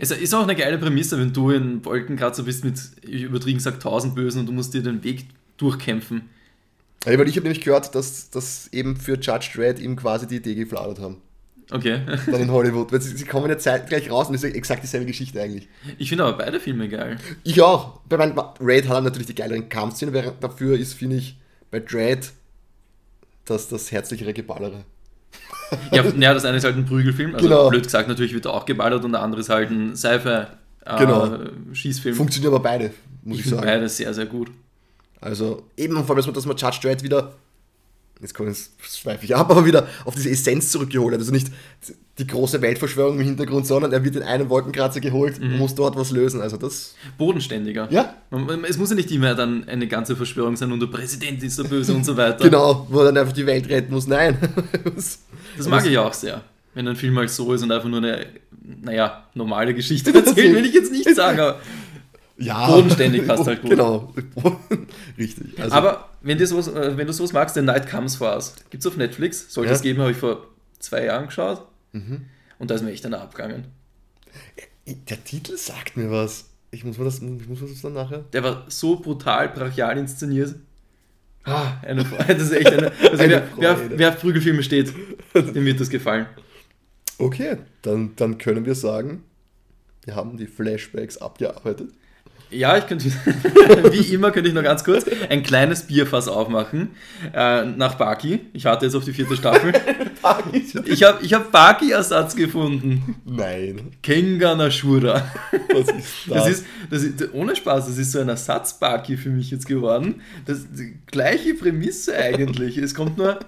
Es 0.00 0.10
ist 0.10 0.34
auch 0.34 0.42
eine 0.42 0.56
geile 0.56 0.78
Prämisse, 0.78 1.18
wenn 1.18 1.32
du 1.32 1.50
in 1.50 1.84
Wolkenkratzer 1.84 2.42
bist 2.42 2.64
mit, 2.64 2.78
ich 3.02 3.22
übertrieben 3.22 3.58
gesagt, 3.58 3.76
1000 3.76 4.14
Bösen 4.14 4.40
und 4.40 4.46
du 4.46 4.52
musst 4.52 4.74
dir 4.74 4.82
den 4.82 5.02
Weg 5.04 5.26
durchkämpfen. 5.56 6.28
Ja, 7.04 7.18
weil 7.18 7.28
ich 7.28 7.36
habe 7.36 7.44
nämlich 7.44 7.64
gehört, 7.64 7.94
dass, 7.94 8.30
dass 8.30 8.68
eben 8.72 8.96
für 8.96 9.18
Judge 9.18 9.50
Dredd 9.54 9.78
ihm 9.78 9.96
quasi 9.96 10.26
die 10.26 10.36
Idee 10.36 10.54
gefladert 10.54 10.98
haben. 10.98 11.18
Okay. 11.70 12.00
Dann 12.26 12.40
in 12.40 12.50
Hollywood, 12.50 12.90
weil 12.92 13.00
sie, 13.00 13.16
sie 13.16 13.24
kommen 13.24 13.48
ja 13.48 13.58
zeitgleich 13.58 14.10
raus 14.10 14.28
und 14.28 14.34
es 14.34 14.42
ist 14.42 14.54
exakt 14.54 14.82
dieselbe 14.82 15.06
Geschichte 15.06 15.40
eigentlich. 15.40 15.68
Ich 15.98 16.08
finde 16.08 16.24
aber 16.24 16.38
beide 16.38 16.60
Filme 16.60 16.88
geil. 16.88 17.18
Ich 17.44 17.60
auch. 17.60 18.00
Bei 18.08 18.16
meinem 18.16 18.38
Raid 18.60 18.88
hat 18.88 18.96
er 18.96 19.00
natürlich 19.02 19.26
die 19.26 19.34
geileren 19.34 19.68
Kampfszenen, 19.68 20.14
während 20.14 20.42
dafür 20.42 20.78
ist, 20.78 20.94
finde 20.94 21.16
ich, 21.16 21.36
bei 21.70 21.80
Dread 21.80 22.32
das, 23.44 23.68
das 23.68 23.92
herzlichere 23.92 24.32
Geballere. 24.32 24.84
Ja, 25.92 26.02
ja, 26.18 26.34
das 26.34 26.44
eine 26.44 26.56
ist 26.56 26.64
halt 26.64 26.76
ein 26.76 26.86
Prügelfilm, 26.86 27.34
also 27.34 27.46
Genau. 27.46 27.68
blöd 27.68 27.84
gesagt, 27.84 28.08
natürlich 28.08 28.32
wird 28.34 28.46
er 28.46 28.54
auch 28.54 28.64
geballert 28.64 29.04
und 29.04 29.12
der 29.12 29.22
andere 29.22 29.40
ist 29.40 29.50
halt 29.50 29.70
ein 29.70 29.94
Seife 29.96 30.48
äh, 30.84 30.98
Genau. 30.98 31.38
Schießfilm. 31.72 32.14
Funktionieren 32.16 32.54
aber 32.54 32.62
beide, 32.62 32.90
muss 33.22 33.38
ich 33.38 33.44
ich, 33.44 33.50
sagen. 33.50 33.62
beide 33.64 33.88
sehr, 33.88 34.14
sehr 34.14 34.26
gut. 34.26 34.50
Also 35.20 35.64
eben 35.76 35.94
vor 36.04 36.10
allem, 36.10 36.16
dass 36.16 36.26
man, 36.26 36.34
dass 36.34 36.46
man 36.46 36.56
Judge 36.56 36.78
Dredd 36.82 37.02
wieder, 37.02 37.32
jetzt 38.20 38.34
kommen 38.34 38.48
jetzt 38.48 38.72
schweife 38.82 39.24
ich 39.24 39.34
ab, 39.36 39.50
aber 39.50 39.64
wieder 39.64 39.86
auf 40.04 40.14
diese 40.14 40.30
Essenz 40.30 40.70
zurückgeholt 40.70 41.14
hat. 41.14 41.20
Also 41.20 41.32
nicht 41.32 41.48
die 42.18 42.26
große 42.26 42.60
Weltverschwörung 42.60 43.18
im 43.20 43.24
Hintergrund, 43.24 43.66
sondern 43.66 43.92
er 43.92 44.02
wird 44.04 44.16
in 44.16 44.22
einen 44.22 44.48
Wolkenkratzer 44.48 45.00
geholt 45.00 45.40
und 45.40 45.56
muss 45.56 45.74
dort 45.74 45.96
was 45.96 46.10
lösen. 46.10 46.40
Also 46.40 46.56
das, 46.56 46.94
Bodenständiger. 47.16 47.86
ja, 47.90 48.14
Es 48.68 48.76
muss 48.76 48.90
ja 48.90 48.96
nicht 48.96 49.10
immer 49.12 49.34
dann 49.34 49.68
eine 49.68 49.86
ganze 49.86 50.16
Verschwörung 50.16 50.56
sein 50.56 50.72
und 50.72 50.80
der 50.80 50.88
Präsident 50.88 51.42
ist 51.42 51.58
der 51.58 51.64
Böse 51.64 51.94
und 51.94 52.04
so 52.04 52.16
weiter. 52.16 52.44
genau, 52.44 52.86
wo 52.90 53.00
er 53.00 53.06
dann 53.06 53.18
einfach 53.18 53.32
die 53.32 53.46
Welt 53.46 53.68
retten 53.68 53.92
muss. 53.92 54.06
Nein. 54.06 54.36
Das 55.56 55.66
mag 55.66 55.84
ich 55.86 55.98
auch 55.98 56.12
sehr. 56.12 56.42
Wenn 56.74 56.86
ein 56.86 56.94
Film 56.94 57.18
halt 57.18 57.30
so 57.30 57.52
ist 57.52 57.62
und 57.64 57.72
einfach 57.72 57.88
nur 57.88 57.98
eine, 57.98 58.26
naja, 58.82 59.24
normale 59.34 59.74
Geschichte 59.74 60.14
erzählt, 60.14 60.54
will 60.54 60.64
ich 60.64 60.74
jetzt 60.74 60.92
nicht 60.92 61.12
sagen. 61.16 61.54
Ja. 62.36 62.68
Bodenständig 62.68 63.26
passt 63.26 63.46
halt 63.46 63.62
gut. 63.62 63.70
Genau. 63.70 64.14
Richtig. 65.18 65.60
Also, 65.60 65.74
aber 65.74 66.07
wenn, 66.20 66.44
sowas, 66.46 66.68
äh, 66.68 66.96
wenn 66.96 67.06
du 67.06 67.12
sowas 67.12 67.32
magst, 67.32 67.54
The 67.54 67.62
Night 67.62 67.88
Comes 67.90 68.16
For 68.16 68.34
Us, 68.34 68.54
gibt 68.70 68.82
es 68.82 68.86
auf 68.86 68.96
Netflix, 68.96 69.52
sollte 69.52 69.70
Ja. 69.70 69.76
es 69.76 69.82
geben, 69.82 70.00
habe 70.00 70.10
ich 70.12 70.16
vor 70.16 70.46
zwei 70.78 71.04
Jahren 71.04 71.26
geschaut. 71.26 71.66
Mhm. 71.92 72.26
Und 72.58 72.70
da 72.70 72.74
ist 72.74 72.82
mir 72.82 72.90
echt 72.92 73.04
einer 73.06 73.20
abgegangen. 73.20 73.66
der 74.86 75.24
Titel 75.24 75.56
sagt 75.56 75.96
mir 75.96 76.10
was. 76.10 76.46
Ich 76.70 76.84
muss 76.84 76.98
mir 76.98 77.04
das, 77.04 77.16
ich 77.22 77.48
muss 77.48 77.60
mir 77.60 77.68
das 77.68 77.80
dann 77.80 77.94
nachher. 77.94 78.24
Der 78.32 78.42
war 78.42 78.64
so 78.68 78.96
brutal, 79.00 79.48
brachial 79.50 79.96
inszeniert. 79.98 80.54
Ah, 81.44 81.78
eine. 81.82 82.04
Das 82.04 82.42
ist 82.42 82.52
echt 82.52 82.66
eine. 82.72 82.92
Also 83.10 83.22
Eine 83.22 83.42
wer, 83.56 83.78
wer, 83.78 83.98
wer 83.98 84.08
auf 84.10 84.20
Prügelfilme 84.20 84.62
steht, 84.62 84.92
dem 85.34 85.64
wird 85.64 85.80
das 85.80 85.88
gefallen. 85.88 86.26
Okay, 87.18 87.56
dann, 87.82 88.14
dann 88.16 88.38
können 88.38 88.66
wir 88.66 88.74
sagen, 88.74 89.24
wir 90.04 90.14
haben 90.14 90.36
die 90.36 90.46
Flashbacks 90.46 91.16
abgearbeitet. 91.18 91.90
Ja, 92.50 92.78
ich 92.78 92.86
könnte, 92.86 93.06
wie 93.92 94.14
immer, 94.14 94.30
könnte 94.30 94.48
ich 94.48 94.54
noch 94.54 94.62
ganz 94.62 94.82
kurz 94.82 95.04
ein 95.28 95.42
kleines 95.42 95.86
Bierfass 95.86 96.28
aufmachen 96.28 96.90
äh, 97.34 97.64
nach 97.64 97.96
Baki. 97.96 98.40
Ich 98.52 98.64
warte 98.64 98.86
jetzt 98.86 98.94
auf 98.94 99.04
die 99.04 99.12
vierte 99.12 99.36
Staffel. 99.36 99.72
Ich 100.84 101.04
habe 101.04 101.24
ich 101.24 101.32
hab 101.32 101.52
Baki-Ersatz 101.52 102.34
gefunden. 102.36 103.16
Nein, 103.24 103.92
Kengan 104.02 104.60
Ashura. 104.60 105.30
was 105.72 105.88
ist 105.88 106.06
das? 106.26 106.36
Das 106.36 106.48
ist, 106.48 106.66
das 106.90 107.02
ist, 107.02 107.34
ohne 107.34 107.56
Spaß, 107.56 107.86
das 107.86 107.98
ist 107.98 108.12
so 108.12 108.18
ein 108.18 108.28
Ersatz-Baki 108.28 109.16
für 109.16 109.30
mich 109.30 109.50
jetzt 109.50 109.66
geworden. 109.66 110.20
Das 110.44 110.66
die 110.70 110.98
gleiche 111.06 111.54
Prämisse 111.54 112.16
eigentlich. 112.16 112.76
Es 112.78 112.94
kommt 112.94 113.16
nur 113.16 113.38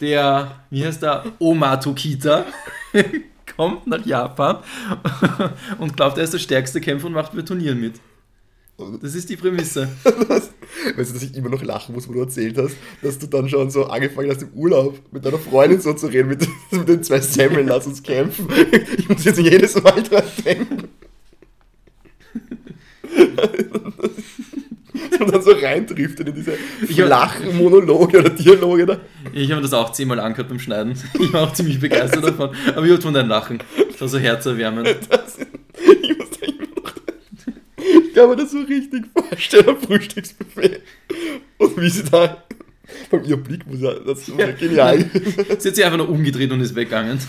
der, 0.00 0.62
wie 0.70 0.84
heißt 0.84 1.02
der, 1.02 1.24
Oma 1.38 1.76
Tokita, 1.76 2.44
kommt 3.56 3.86
nach 3.86 4.04
Japan 4.06 4.58
und 5.78 5.96
glaubt, 5.96 6.18
er 6.18 6.24
ist 6.24 6.32
der 6.32 6.38
stärkste 6.38 6.80
Kämpfer 6.80 7.08
und 7.08 7.12
macht 7.14 7.34
bei 7.34 7.42
Turnieren 7.42 7.80
mit. 7.80 8.00
Das 9.02 9.14
ist 9.14 9.28
die 9.28 9.36
Prämisse. 9.36 9.88
weißt 10.04 11.10
du, 11.10 11.14
dass 11.14 11.22
ich 11.22 11.34
immer 11.34 11.50
noch 11.50 11.62
lachen 11.62 11.94
muss, 11.94 12.08
wo 12.08 12.12
du 12.12 12.20
erzählt 12.20 12.56
hast, 12.58 12.76
dass 13.02 13.18
du 13.18 13.26
dann 13.26 13.48
schon 13.48 13.70
so 13.70 13.86
angefangen 13.86 14.30
hast 14.30 14.42
im 14.42 14.50
Urlaub 14.54 14.98
mit 15.12 15.24
deiner 15.24 15.38
Freundin 15.38 15.80
so 15.80 15.92
zu 15.92 16.06
reden, 16.06 16.28
mit, 16.28 16.46
mit 16.70 16.88
den 16.88 17.02
zwei 17.02 17.20
Semmeln, 17.20 17.68
lass 17.68 17.86
uns 17.86 18.02
kämpfen. 18.02 18.48
Ich 18.96 19.08
muss 19.08 19.24
jetzt 19.24 19.38
jedes 19.38 19.80
Mal 19.82 20.02
dran 20.02 20.24
denken. 20.44 20.88
Und 25.20 25.34
dann 25.34 25.42
so 25.42 25.50
reindriftet 25.50 26.28
in 26.28 26.34
diese 26.34 26.52
flachen 26.52 27.58
Monologe 27.58 28.20
oder 28.20 28.30
Dialoge 28.30 28.86
da. 28.86 29.00
Ich 29.32 29.50
habe 29.50 29.60
das 29.60 29.74
auch 29.74 29.92
zehnmal 29.92 30.18
angehört 30.18 30.48
beim 30.48 30.58
Schneiden. 30.58 30.94
Ich 31.18 31.32
war 31.32 31.42
auch 31.42 31.52
ziemlich 31.52 31.78
begeistert 31.78 32.24
davon. 32.24 32.50
Aber 32.74 32.86
ich 32.86 32.92
hatte 32.92 33.02
von 33.02 33.14
deinem 33.14 33.28
Lachen. 33.28 33.58
Das 33.90 34.00
war 34.00 34.08
so 34.08 34.18
herzerwärmend. 34.18 34.96
Das, 35.10 35.38
ich 36.02 36.16
muss. 36.16 36.29
Ich 38.10 38.16
kann 38.16 38.28
mir 38.28 38.34
das 38.36 38.50
so 38.50 38.58
richtig 38.58 39.04
vorstellen 39.16 39.68
am 39.68 39.80
Frühstücksbuffet. 39.80 40.82
Und 41.58 41.80
wie 41.80 41.88
sie 41.88 42.02
da. 42.04 42.44
Von 43.08 43.24
ihr 43.24 43.36
Blick 43.36 43.64
muss 43.68 43.80
ja, 43.80 43.94
das 43.94 44.26
ist 44.26 44.36
ja. 44.36 44.50
genial. 44.50 44.98
Sie 45.58 45.68
hat 45.68 45.76
sich 45.76 45.84
einfach 45.84 45.98
nur 45.98 46.08
umgedreht 46.08 46.50
und 46.50 46.60
ist 46.60 46.74
weggegangen. 46.74 47.20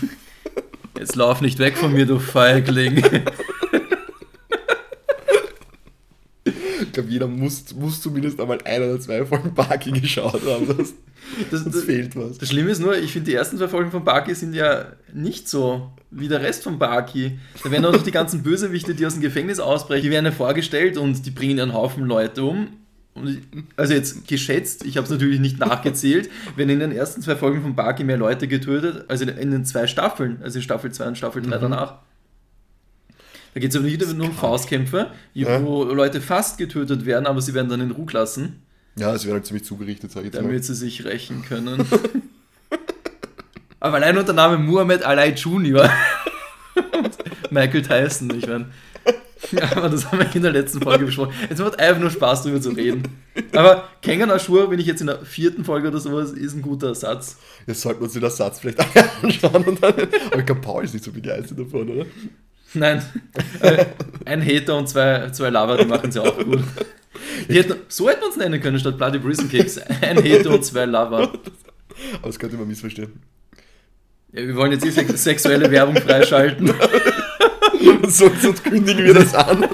Jetzt 0.98 1.14
lauf 1.14 1.40
nicht 1.40 1.60
weg 1.60 1.76
von 1.76 1.92
mir, 1.92 2.04
du 2.04 2.18
Feigling. 2.18 3.00
Ich 6.44 6.92
glaube, 6.92 7.08
jeder 7.10 7.28
muss, 7.28 7.72
muss 7.76 8.02
zumindest 8.02 8.40
einmal 8.40 8.58
ein 8.64 8.82
oder 8.82 8.98
zwei 8.98 9.24
Folgen 9.24 9.54
Baki 9.54 9.92
geschaut 9.92 10.44
haben. 10.44 10.66
Das, 10.76 10.94
Das, 11.52 11.64
das 11.64 11.84
fehlt 11.84 12.16
was. 12.16 12.38
das 12.38 12.48
Schlimme 12.48 12.70
ist 12.70 12.80
nur, 12.80 12.96
ich 12.98 13.12
finde, 13.12 13.30
die 13.30 13.36
ersten 13.36 13.56
zwei 13.56 13.68
Folgen 13.68 13.92
von 13.92 14.04
Baki 14.04 14.34
sind 14.34 14.54
ja 14.54 14.86
nicht 15.14 15.48
so 15.48 15.92
wie 16.12 16.28
der 16.28 16.40
Rest 16.42 16.62
von 16.64 16.78
Baki. 16.78 17.38
Da 17.64 17.70
werden 17.70 17.84
auch 17.84 17.92
noch 17.92 18.02
die 18.02 18.10
ganzen 18.10 18.42
Bösewichte, 18.42 18.94
die 18.94 19.04
aus 19.06 19.14
dem 19.14 19.22
Gefängnis 19.22 19.58
ausbrechen, 19.58 20.04
die 20.04 20.10
werden 20.10 20.26
ja 20.26 20.32
vorgestellt 20.32 20.96
und 20.98 21.24
die 21.26 21.30
bringen 21.30 21.58
einen 21.58 21.72
Haufen 21.72 22.04
Leute 22.04 22.44
um. 22.44 22.68
Ich, 23.26 23.38
also 23.76 23.92
jetzt 23.92 24.26
geschätzt, 24.26 24.84
ich 24.86 24.96
habe 24.96 25.04
es 25.04 25.10
natürlich 25.10 25.38
nicht 25.40 25.58
nachgezählt, 25.58 26.30
werden 26.56 26.70
in 26.70 26.80
den 26.80 26.92
ersten 26.92 27.20
zwei 27.20 27.36
Folgen 27.36 27.60
von 27.60 27.74
Baki 27.74 28.04
mehr 28.04 28.16
Leute 28.16 28.48
getötet, 28.48 29.04
als 29.08 29.20
in, 29.20 29.50
den 29.50 29.64
zwei 29.66 29.86
Staffeln, 29.86 30.38
also 30.42 30.58
in 30.58 30.62
Staffel 30.62 30.90
2 30.92 31.08
und 31.08 31.18
Staffel 31.18 31.42
3 31.42 31.58
danach. 31.58 31.96
Da 33.54 33.60
geht 33.60 33.70
es 33.70 33.76
aber 33.76 33.84
nicht 33.84 34.00
nur 34.14 34.28
um 34.28 34.32
Faustkämpfe, 34.32 35.10
Ja. 35.34 35.62
wo 35.62 35.84
Leute 35.84 36.22
fast 36.22 36.56
getötet 36.56 37.04
werden, 37.04 37.26
aber 37.26 37.42
sie 37.42 37.52
werden 37.52 37.68
dann 37.68 37.82
in 37.82 37.90
Ruhe 37.90 38.06
gelassen. 38.06 38.62
Ja, 38.96 39.14
es 39.14 39.24
wird 39.24 39.34
halt 39.34 39.46
ziemlich 39.46 39.64
zugerichtet, 39.64 40.10
sag 40.10 40.20
ich 40.20 40.26
jetzt 40.26 40.34
mal. 40.36 40.42
damit 40.48 40.64
sie 40.64 40.74
sich 40.74 41.04
rächen 41.04 41.42
können. 41.42 41.84
Aber 43.82 43.96
allein 43.96 44.16
unter 44.16 44.32
Namen 44.32 44.64
Muhammad 44.64 45.02
Ali 45.02 45.30
Jr. 45.30 45.90
Michael 47.50 47.82
Tyson, 47.82 48.32
ich 48.38 48.46
meine. 48.46 48.66
Aber 49.74 49.88
das 49.88 50.06
haben 50.06 50.20
wir 50.20 50.36
in 50.36 50.42
der 50.42 50.52
letzten 50.52 50.80
Folge 50.80 51.06
besprochen. 51.06 51.34
Es 51.50 51.58
macht 51.58 51.80
einfach 51.80 52.00
nur 52.00 52.10
Spaß, 52.10 52.44
drüber 52.44 52.60
zu 52.60 52.70
reden. 52.70 53.02
Aber 53.52 53.88
Kengan 54.00 54.30
Ashur, 54.30 54.70
wenn 54.70 54.78
ich 54.78 54.86
jetzt 54.86 55.00
in 55.00 55.08
der 55.08 55.24
vierten 55.24 55.64
Folge 55.64 55.88
oder 55.88 55.98
sowas, 55.98 56.30
ist 56.30 56.54
ein 56.54 56.62
guter 56.62 56.94
Satz. 56.94 57.38
Jetzt 57.66 57.80
sollten 57.80 57.98
wir 57.98 58.04
uns 58.04 58.12
den 58.12 58.30
Satz 58.30 58.60
vielleicht 58.60 58.78
anschauen. 59.24 59.64
Und 59.64 59.82
dann, 59.82 59.94
aber 59.94 60.38
ich 60.38 60.46
glaube, 60.46 60.60
Paul 60.60 60.84
ist 60.84 60.94
nicht 60.94 61.04
so 61.04 61.10
begeistert 61.10 61.58
davon, 61.58 61.88
oder? 61.88 62.06
Nein, 62.74 63.02
äh, 63.62 63.86
ein 64.24 64.46
Hater 64.46 64.78
und 64.78 64.88
zwei, 64.88 65.28
zwei 65.30 65.50
Lava, 65.50 65.76
die 65.76 65.86
machen 65.86 66.12
sie 66.12 66.22
auch 66.22 66.38
gut. 66.38 66.62
Hätten, 67.48 67.74
so 67.88 68.08
hätten 68.08 68.20
wir 68.20 68.28
uns 68.28 68.36
nennen 68.36 68.60
können 68.60 68.78
statt 68.78 68.96
Bloody 68.96 69.18
Prison 69.18 69.48
Kicks. 69.48 69.76
Ein 69.78 70.18
Hater 70.18 70.50
und 70.50 70.64
zwei 70.64 70.84
Lava. 70.84 71.24
Aber 71.24 71.32
das 72.22 72.38
könnte 72.38 72.56
man 72.56 72.68
missverstehen. 72.68 73.20
Ja, 74.32 74.46
wir 74.46 74.56
wollen 74.56 74.72
jetzt 74.72 74.82
hier 74.82 74.92
sex- 74.92 75.22
sexuelle 75.22 75.70
Werbung 75.70 75.96
freischalten. 75.96 76.72
sonst, 78.08 78.42
sonst 78.42 78.64
kündigen 78.64 79.04
wir 79.04 79.14
das 79.14 79.34
an. 79.34 79.66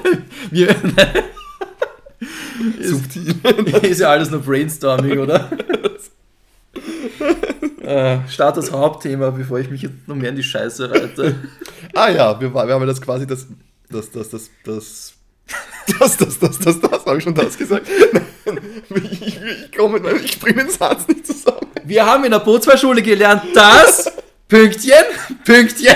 Wir, 0.51 0.69
ist, 2.79 2.89
Subtil. 2.89 3.35
ist 3.83 4.01
ja 4.01 4.09
alles 4.09 4.29
nur 4.29 4.41
Brainstorming, 4.41 5.19
oder? 5.19 5.49
äh, 7.81 8.17
start 8.27 8.57
das 8.57 8.71
Hauptthema, 8.71 9.29
bevor 9.31 9.59
ich 9.59 9.69
mich 9.69 9.83
jetzt 9.83 10.07
noch 10.07 10.15
mehr 10.15 10.29
in 10.31 10.35
die 10.35 10.43
Scheiße 10.43 10.91
reite. 10.91 11.35
Ah 11.95 12.09
ja, 12.09 12.39
wir, 12.39 12.53
wir 12.53 12.59
haben 12.59 12.81
ja 12.81 12.85
das 12.85 13.01
quasi 13.01 13.25
das. 13.25 13.47
Das, 13.89 14.11
das, 14.11 14.29
das, 14.29 14.49
das. 14.63 15.13
Das, 15.99 16.17
das, 16.17 16.37
das, 16.37 16.59
das, 16.59 16.79
das, 16.79 17.05
habe 17.07 17.17
ich 17.17 17.23
schon 17.23 17.33
das 17.33 17.57
gesagt? 17.57 17.87
Ich, 18.89 19.21
ich, 19.21 19.39
ich 19.41 19.71
komme, 19.75 19.99
ich 20.23 20.39
bringe 20.39 20.65
den 20.65 20.69
Satz 20.69 21.07
nicht 21.07 21.25
zusammen. 21.25 21.65
Wir 21.85 22.05
haben 22.05 22.23
in 22.25 22.29
der 22.31 22.39
Bootsfahrschule 22.39 23.01
gelernt, 23.01 23.41
dass 23.55 24.11
Pünktchen, 24.49 24.93
Pünktchen. 25.45 25.95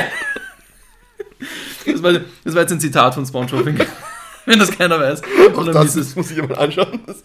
Das 1.85 2.01
war, 2.01 2.13
das 2.13 2.53
war 2.55 2.61
jetzt 2.61 2.71
ein 2.71 2.79
Zitat 2.79 3.13
von 3.13 3.25
SpongeBob, 3.25 3.65
wenn- 4.45 4.59
das 4.59 4.71
keiner 4.71 4.97
weiß. 4.99 5.21
Und 5.53 5.65
dann 5.67 5.73
das 5.73 5.93
hieß 5.95 5.97
es 5.97 6.15
muss 6.15 6.31
ich 6.31 6.37
mal 6.37 6.55
anschauen. 6.55 7.01
Das, 7.05 7.23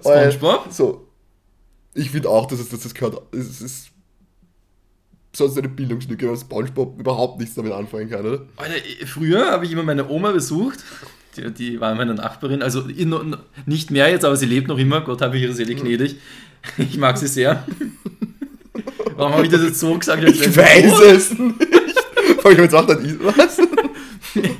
SpongeBob? 0.00 0.66
So. 0.72 1.08
Ich 1.94 2.10
finde 2.10 2.28
auch, 2.28 2.46
dass 2.46 2.60
es 2.60 2.68
dass 2.68 2.80
das 2.80 2.94
gehört. 2.94 3.20
Es 3.34 3.60
ist 3.60 3.88
sonst 5.34 5.58
eine 5.58 5.68
Bildungslücke, 5.68 6.28
weil 6.28 6.36
Spongebob 6.36 7.00
überhaupt 7.00 7.40
nichts 7.40 7.54
damit 7.56 7.72
anfangen 7.72 8.08
kann, 8.10 8.24
oder? 8.26 8.46
Alter, 8.56 8.74
früher 9.06 9.50
habe 9.50 9.64
ich 9.64 9.72
immer 9.72 9.82
meine 9.82 10.08
Oma 10.08 10.30
besucht. 10.32 10.80
Die, 11.36 11.50
die 11.52 11.80
war 11.80 11.94
meine 11.94 12.14
Nachbarin, 12.14 12.62
also 12.62 12.82
in, 12.82 13.36
nicht 13.66 13.90
mehr 13.92 14.08
jetzt, 14.10 14.24
aber 14.24 14.36
sie 14.36 14.46
lebt 14.46 14.68
noch 14.68 14.78
immer. 14.78 15.00
Gott 15.00 15.22
habe 15.22 15.36
ich 15.36 15.44
ihre 15.44 15.52
Seele 15.52 15.74
gnädig. 15.74 16.16
Ich 16.78 16.96
mag 16.98 17.16
sie 17.18 17.28
sehr. 17.28 17.66
Warum 19.20 19.34
habe 19.34 19.44
ich 19.44 19.50
das 19.50 19.62
jetzt 19.62 19.80
so 19.80 19.96
gesagt? 19.98 20.22
Ich 20.24 20.56
weiß 20.56 20.96
so? 20.96 21.04
es 21.04 21.38
nicht. 21.38 21.60
Weil 22.42 22.52
ich 22.52 22.58
mir 22.58 22.64
jetzt 22.64 22.74
auch 22.74 22.86
dann 22.86 23.20
was? 23.22 23.58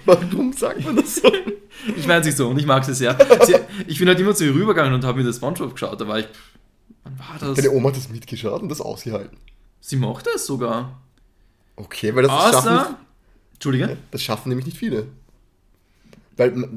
Warum 0.04 0.52
sagt 0.52 0.84
man 0.84 0.96
das 0.96 1.16
so? 1.16 1.32
Ich 1.96 2.06
meine 2.06 2.22
sie 2.22 2.32
so 2.32 2.48
und 2.48 2.58
ich 2.58 2.66
mag 2.66 2.84
sie 2.84 2.94
sehr. 2.94 3.16
Ich 3.86 3.98
bin 3.98 4.08
halt 4.08 4.20
immer 4.20 4.34
zu 4.34 4.44
ihr 4.44 4.54
rübergegangen 4.54 4.92
und 4.94 5.04
habe 5.04 5.18
mir 5.18 5.24
das 5.24 5.36
Spongebob 5.36 5.72
geschaut. 5.72 6.00
Da 6.00 6.06
war 6.06 6.18
ich. 6.18 6.28
Wann 7.04 7.18
war 7.18 7.38
das? 7.38 7.56
Deine 7.56 7.70
Oma 7.70 7.88
hat 7.88 7.96
das 7.96 8.10
mitgeschaut 8.10 8.62
und 8.62 8.68
das 8.68 8.80
ausgehalten. 8.80 9.38
Sie 9.80 9.96
mochte 9.96 10.30
es 10.34 10.46
sogar. 10.46 11.00
Okay, 11.76 12.14
weil 12.14 12.24
das 12.24 12.32
schaffen, 12.32 12.56
Außer. 12.56 12.98
Entschuldige? 13.54 13.86
nicht, 13.86 13.98
das 14.10 14.22
schaffen 14.22 14.50
nämlich 14.50 14.66
nicht 14.66 14.76
viele. 14.76 15.06
Weil, 16.36 16.68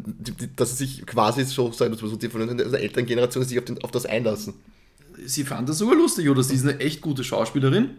dass 0.56 0.78
sie 0.78 0.86
sich 0.86 1.06
quasi 1.06 1.44
so 1.44 1.72
sein, 1.72 1.92
dass 1.92 2.00
so 2.00 2.16
die 2.16 2.30
von 2.30 2.58
der 2.58 2.80
älteren 2.80 3.06
Generation 3.06 3.44
sich 3.44 3.60
auf, 3.60 3.66
den, 3.66 3.84
auf 3.84 3.92
das 3.92 4.06
einlassen. 4.06 4.54
Sie 5.26 5.44
fand 5.44 5.70
das 5.70 5.78
sogar 5.78 5.96
lustig, 5.96 6.30
oder? 6.30 6.44
Sie 6.44 6.56
ist 6.56 6.66
eine 6.68 6.80
echt 6.80 7.02
gute 7.02 7.24
Schauspielerin. 7.24 7.92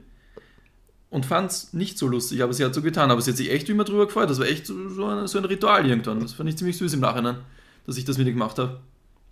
Und 1.11 1.27
fand 1.27 1.51
es 1.53 1.73
nicht 1.73 1.97
so 1.97 2.09
lustig, 2.09 2.43
aber 2.43 2.53
sie 2.53 2.65
hat 2.65 2.75
so 2.75 2.83
getan. 2.83 3.11
Aber 3.11 3.21
sie 3.23 3.31
hat 3.31 3.37
sich 3.37 3.51
echt 3.53 3.69
immer 3.69 3.85
drüber 3.85 4.07
gefreut. 4.07 4.29
Das 4.31 4.39
war 4.41 4.47
echt 4.47 4.67
so, 4.67 4.89
so, 4.89 5.07
ein, 5.07 5.27
so 5.29 5.39
ein 5.39 5.45
Ritual 5.45 5.87
irgendwann. 5.89 6.21
Das 6.21 6.33
fand 6.33 6.49
ich 6.49 6.57
ziemlich 6.57 6.77
süß 6.77 6.93
im 6.95 7.01
Nachhinein, 7.01 7.37
dass 7.87 7.97
ich 7.97 8.05
das 8.05 8.19
wieder 8.19 8.33
gemacht 8.33 8.59
habe. 8.59 8.81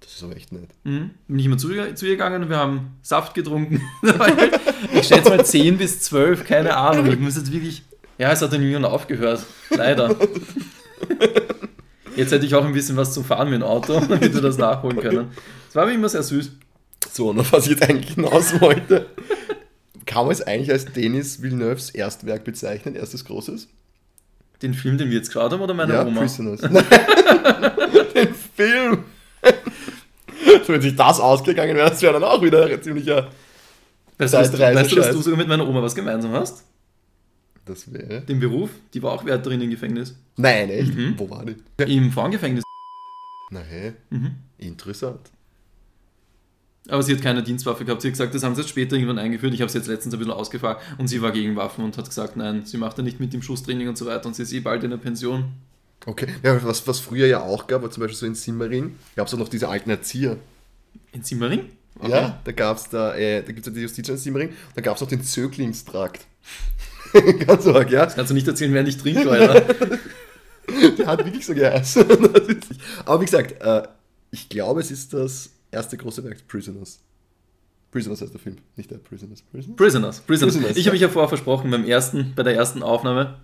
Das 0.00 0.12
ist 0.14 0.22
aber 0.22 0.36
echt 0.36 0.52
nett. 0.52 0.68
Mhm. 0.84 1.10
Bin 1.28 1.38
ich 1.38 1.46
immer 1.46 1.58
zu, 1.58 1.72
ihr- 1.72 1.94
zu 1.96 2.06
ihr 2.06 2.12
gegangen 2.12 2.42
und 2.44 2.48
wir 2.50 2.56
haben 2.56 2.92
Saft 3.02 3.34
getrunken. 3.34 3.80
Ich 4.94 5.06
schätze 5.08 5.30
mal 5.30 5.44
10 5.44 5.78
bis 5.78 6.00
12, 6.02 6.44
keine 6.44 6.76
Ahnung. 6.76 7.06
Ich 7.06 7.18
muss 7.18 7.36
jetzt 7.36 7.52
wirklich. 7.52 7.82
Ja, 8.18 8.30
es 8.32 8.42
hat 8.42 8.52
dann 8.52 8.62
irgendwann 8.62 8.84
aufgehört. 8.90 9.44
Leider. 9.70 10.14
Jetzt 12.16 12.30
hätte 12.32 12.44
ich 12.44 12.54
auch 12.54 12.64
ein 12.64 12.72
bisschen 12.72 12.96
was 12.96 13.14
zum 13.14 13.24
Fahren 13.24 13.48
mit 13.48 13.60
dem 13.60 13.66
Auto, 13.66 13.98
damit 14.00 14.34
wir 14.34 14.40
das 14.42 14.58
nachholen 14.58 15.00
können. 15.00 15.30
Das 15.66 15.76
war 15.76 15.84
aber 15.84 15.92
immer 15.92 16.08
sehr 16.08 16.22
süß. 16.22 16.50
So, 17.12 17.28
und 17.28 17.38
auf 17.40 17.52
was 17.52 17.64
ich 17.66 17.72
jetzt 17.72 17.82
eigentlich 17.82 18.14
hinaus 18.14 18.58
wollte. 18.60 19.06
Kann 20.06 20.24
man 20.24 20.32
es 20.32 20.40
eigentlich 20.42 20.70
als 20.70 20.86
Denis 20.86 21.42
Villeneuves 21.42 21.90
Erstwerk 21.90 22.44
bezeichnen, 22.44 22.94
erstes 22.94 23.24
großes? 23.24 23.68
Den 24.62 24.74
Film, 24.74 24.96
den 24.96 25.10
wir 25.10 25.16
jetzt 25.18 25.28
geschaut 25.28 25.52
haben, 25.52 25.60
oder 25.60 25.74
meine 25.74 25.92
ja, 25.92 26.06
Oma? 26.06 26.20
Prisoners. 26.20 26.60
Den 28.14 28.34
Film. 28.54 29.04
so, 30.64 30.72
wenn 30.72 30.80
sich 30.82 30.96
das 30.96 31.18
ausgegangen 31.20 31.76
wäre, 31.76 31.90
das 31.90 32.00
wäre 32.00 32.14
dann 32.14 32.24
auch 32.24 32.40
wieder 32.42 32.66
ein 32.66 32.82
ziemlicher. 32.82 33.28
Weißt 34.18 34.34
du, 34.34 34.38
dass, 34.38 34.52
Zeitreise- 34.52 34.74
weißt 34.76 34.92
du, 34.92 34.96
dass 34.96 35.10
du 35.10 35.20
sogar 35.22 35.38
mit 35.38 35.48
meiner 35.48 35.68
Oma 35.68 35.82
was 35.82 35.94
gemeinsam 35.94 36.32
hast? 36.32 36.64
Das 37.64 37.92
wäre. 37.92 38.20
Den 38.22 38.40
Beruf? 38.40 38.70
Die 38.94 39.02
war 39.02 39.12
auch 39.12 39.24
Wärterin 39.24 39.60
im 39.60 39.70
Gefängnis. 39.70 40.14
Nein, 40.36 40.70
echt? 40.70 40.94
Mhm. 40.94 41.14
Wo 41.18 41.28
war 41.28 41.44
die? 41.44 41.56
Im 41.96 42.10
Frauengefängnis. 42.12 42.62
Na 43.50 43.60
hä? 43.60 43.92
Mhm. 44.10 44.36
Interessant. 44.58 45.20
Aber 46.88 47.02
sie 47.02 47.14
hat 47.14 47.22
keine 47.22 47.42
Dienstwaffe 47.42 47.84
gehabt. 47.84 48.02
Sie 48.02 48.08
hat 48.08 48.14
gesagt, 48.14 48.34
das 48.34 48.42
haben 48.42 48.54
sie 48.54 48.62
jetzt 48.62 48.70
später 48.70 48.96
irgendwann 48.96 49.18
eingeführt. 49.18 49.54
Ich 49.54 49.60
habe 49.60 49.70
sie 49.70 49.78
jetzt 49.78 49.86
letztens 49.86 50.14
ein 50.14 50.18
bisschen 50.18 50.32
ausgefragt 50.32 50.82
und 50.98 51.06
sie 51.06 51.22
war 51.22 51.30
gegen 51.30 51.54
Waffen 51.54 51.84
und 51.84 51.96
hat 51.96 52.06
gesagt, 52.06 52.36
nein, 52.36 52.64
sie 52.64 52.76
macht 52.76 52.98
da 52.98 53.02
nicht 53.02 53.20
mit 53.20 53.32
dem 53.32 53.42
Schusstraining 53.42 53.88
und 53.88 53.96
so 53.96 54.06
weiter 54.06 54.26
und 54.26 54.34
sie 54.34 54.42
ist 54.42 54.52
eh 54.52 54.60
bald 54.60 54.82
in 54.82 54.90
der 54.90 54.96
Pension. 54.96 55.52
Okay. 56.06 56.26
Ja, 56.42 56.62
was, 56.64 56.86
was 56.88 56.98
früher 56.98 57.28
ja 57.28 57.40
auch 57.40 57.68
gab, 57.68 57.82
war 57.82 57.90
zum 57.90 58.00
Beispiel 58.02 58.18
so 58.18 58.26
in 58.26 58.34
Simmering, 58.34 58.96
gab 59.14 59.28
es 59.28 59.34
auch 59.34 59.38
noch 59.38 59.48
diese 59.48 59.68
alten 59.68 59.90
Erzieher. 59.90 60.36
In 61.12 61.22
Simmering? 61.22 61.66
Ja, 62.02 62.40
da 62.42 62.52
gab 62.52 62.78
es 62.78 62.88
da, 62.88 63.14
äh, 63.14 63.42
da 63.42 63.52
gibt 63.52 63.60
es 63.60 63.66
ja 63.66 63.72
die 63.72 63.82
Justiz 63.82 64.08
in 64.08 64.16
Simmering, 64.16 64.48
da 64.74 64.80
gab 64.80 64.96
es 64.96 65.02
auch 65.02 65.08
den 65.08 65.22
Zöglingstrakt. 65.22 66.26
Ganz 67.46 67.66
arg, 67.66 67.90
ja. 67.90 68.06
Kannst 68.06 68.30
du 68.30 68.34
nicht 68.34 68.48
erzählen, 68.48 68.72
wer 68.74 68.82
nicht 68.82 69.00
trinkt, 69.00 69.26
Alter. 69.26 69.60
Der 70.98 71.06
hat 71.06 71.24
wirklich 71.24 71.44
so 71.44 71.54
geheißen. 71.54 72.08
Das 72.08 72.18
Aber 73.04 73.20
wie 73.20 73.24
gesagt, 73.26 73.60
äh, 73.60 73.82
ich 74.30 74.48
glaube, 74.48 74.80
es 74.80 74.90
ist 74.90 75.12
das 75.12 75.50
erste 75.72 75.96
große 75.96 76.22
Werk, 76.24 76.46
Prisoners. 76.46 77.00
Prisoners 77.90 78.22
heißt 78.22 78.32
der 78.32 78.40
Film, 78.40 78.56
nicht 78.76 78.90
der 78.90 78.98
Prisoners. 78.98 79.42
Prisoners? 79.42 79.76
Prisoners. 79.76 80.20
Prisoners. 80.20 80.54
Prisoners, 80.54 80.76
ich 80.76 80.86
habe 80.86 80.94
mich 80.94 81.02
ja 81.02 81.08
vorher 81.08 81.28
versprochen, 81.28 81.70
beim 81.70 81.84
ersten, 81.84 82.32
bei 82.34 82.42
der 82.42 82.54
ersten 82.54 82.82
Aufnahme, 82.82 83.38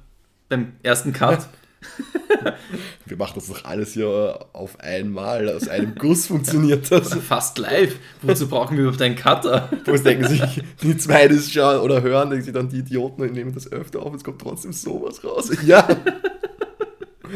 beim 0.49 0.73
ersten 0.83 1.13
Cut, 1.13 1.49
Wir 3.07 3.17
machen 3.17 3.33
das 3.37 3.49
doch 3.49 3.65
alles 3.65 3.93
hier 3.93 4.39
auf 4.53 4.79
einmal, 4.81 5.49
aus 5.49 5.69
einem 5.69 5.95
Guss 5.95 6.27
funktioniert 6.27 6.91
das. 6.91 7.15
fast 7.15 7.59
live. 7.59 7.97
Wozu 8.23 8.49
brauchen 8.49 8.77
wir 8.77 8.85
überhaupt 8.85 9.03
einen 9.03 9.17
Cutter? 9.17 9.69
Wo 9.85 9.93
es 9.93 10.03
denken 10.03 10.29
sich, 10.29 10.43
die 10.83 10.97
zwei 10.97 11.29
das 11.29 11.51
schauen 11.51 11.81
oder 11.81 12.03
hören, 12.03 12.31
denken 12.31 12.45
sich 12.45 12.55
dann 12.55 12.69
die 12.69 12.79
Idioten 12.79 13.23
und 13.23 13.33
nehmen 13.33 13.55
das 13.55 13.71
öfter 13.71 14.03
auf, 14.03 14.15
es 14.15 14.25
kommt 14.25 14.41
trotzdem 14.41 14.73
sowas 14.73 15.23
raus. 15.25 15.51
Ja. 15.65 15.87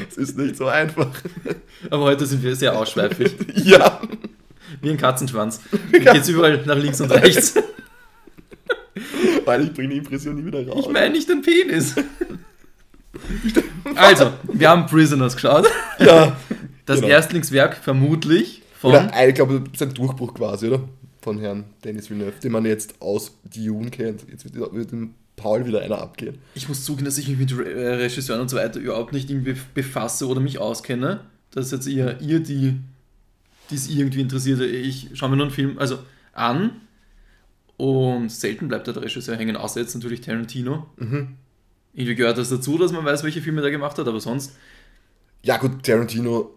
Es 0.09 0.17
ist 0.17 0.39
nicht 0.39 0.57
so 0.57 0.67
einfach. 0.67 1.11
Aber 1.91 2.05
heute 2.05 2.25
sind 2.27 2.43
wir 2.43 2.57
sehr 2.57 2.79
ausschweifig. 2.79 3.35
Ja. 3.57 4.01
Wie 4.81 4.91
ein 4.91 4.97
Katzenschwanz. 4.97 5.61
Ja. 5.93 6.13
Geht's 6.13 6.29
überall 6.29 6.63
nach 6.65 6.77
links 6.77 7.01
und 7.01 7.11
rechts. 7.11 7.55
Weil 9.45 9.65
ich 9.65 9.73
bringe 9.73 9.91
die 9.91 9.97
Impression 9.99 10.37
nie 10.37 10.45
wieder 10.45 10.67
raus. 10.67 10.85
Ich 10.87 10.93
meine 10.93 11.11
nicht 11.11 11.29
den 11.29 11.43
Penis. 11.43 11.95
also, 13.97 14.33
wir 14.45 14.69
haben 14.69 14.87
Prisoners 14.87 15.35
geschaut. 15.35 15.67
Ja. 15.99 16.37
Das 16.87 16.97
genau. 16.97 17.09
Erstlingswerk 17.09 17.77
vermutlich 17.77 18.63
von. 18.81 18.91
Oder, 18.91 19.29
ich 19.29 19.35
glaube, 19.35 19.61
das 19.61 19.75
ist 19.75 19.83
ein 19.83 19.95
Durchbruch 19.95 20.35
quasi, 20.35 20.69
oder? 20.69 20.89
Von 21.21 21.39
Herrn 21.39 21.65
Dennis 21.85 22.11
Villeneuve, 22.11 22.41
den 22.43 22.53
man 22.53 22.65
jetzt 22.65 23.01
aus 23.01 23.39
Dune 23.45 23.91
kennt. 23.91 24.25
Jetzt 24.29 24.45
wird, 24.45 24.75
wird 24.75 24.91
dem 24.91 25.15
Paul 25.37 25.67
wieder 25.67 25.81
einer 25.81 25.99
abgehen. 25.99 26.39
Ich 26.55 26.69
muss 26.69 26.85
zugeben, 26.85 27.05
dass 27.05 27.19
ich 27.19 27.29
mich 27.29 27.39
mit 27.39 27.53
äh, 27.53 27.95
Regisseuren 27.95 28.41
und 28.41 28.51
so 28.51 28.57
weiter 28.57 28.81
überhaupt 28.81 29.13
nicht 29.13 29.31
irgendwie 29.31 29.57
befasse 29.75 30.27
oder 30.27 30.41
mich 30.41 30.59
auskenne. 30.59 31.21
Das 31.51 31.67
ist 31.67 31.73
jetzt 31.73 31.89
eher 31.89 32.21
ihr, 32.21 32.41
die 32.41 32.77
es 33.75 33.89
irgendwie 33.89 34.21
interessiert. 34.21 34.61
Ich 34.61 35.11
schaue 35.15 35.31
mir 35.31 35.37
nur 35.37 35.47
einen 35.47 35.55
Film 35.55 35.79
also 35.79 35.99
an 36.33 36.81
und 37.77 38.31
selten 38.31 38.69
bleibt 38.69 38.87
der 38.87 38.97
Regisseur 38.97 39.37
hängen, 39.37 39.57
außer 39.57 39.81
jetzt 39.81 39.95
natürlich 39.95 40.21
Tarantino. 40.21 40.87
Mhm. 40.97 41.37
Irgendwie 41.95 42.15
gehört 42.15 42.39
das 42.39 42.49
dazu, 42.49 42.79
dass 42.79 42.93
man 42.93 43.05
weiß, 43.05 43.23
welche 43.23 43.43
Filme 43.43 43.61
der 43.61 43.71
gemacht 43.71 43.99
hat, 43.99 44.09
aber 44.09 44.21
sonst. 44.21 44.57
Ja, 45.43 45.59
gut, 45.59 45.83
Tarantino, 45.83 46.55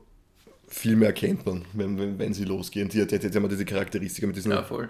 Filme 0.67 1.05
erkennt 1.05 1.45
man, 1.45 1.65
wenn, 1.73 1.97
wenn, 1.97 2.19
wenn 2.19 2.33
sie 2.33 2.45
losgehen. 2.45 2.89
Die 2.89 3.01
hat 3.01 3.11
jetzt 3.11 3.35
immer 3.35 3.47
diese 3.47 3.65
Charakteristika 3.65 4.27
mit 4.27 4.35
diesen. 4.35 4.51
Ja, 4.51 4.63
voll. 4.63 4.89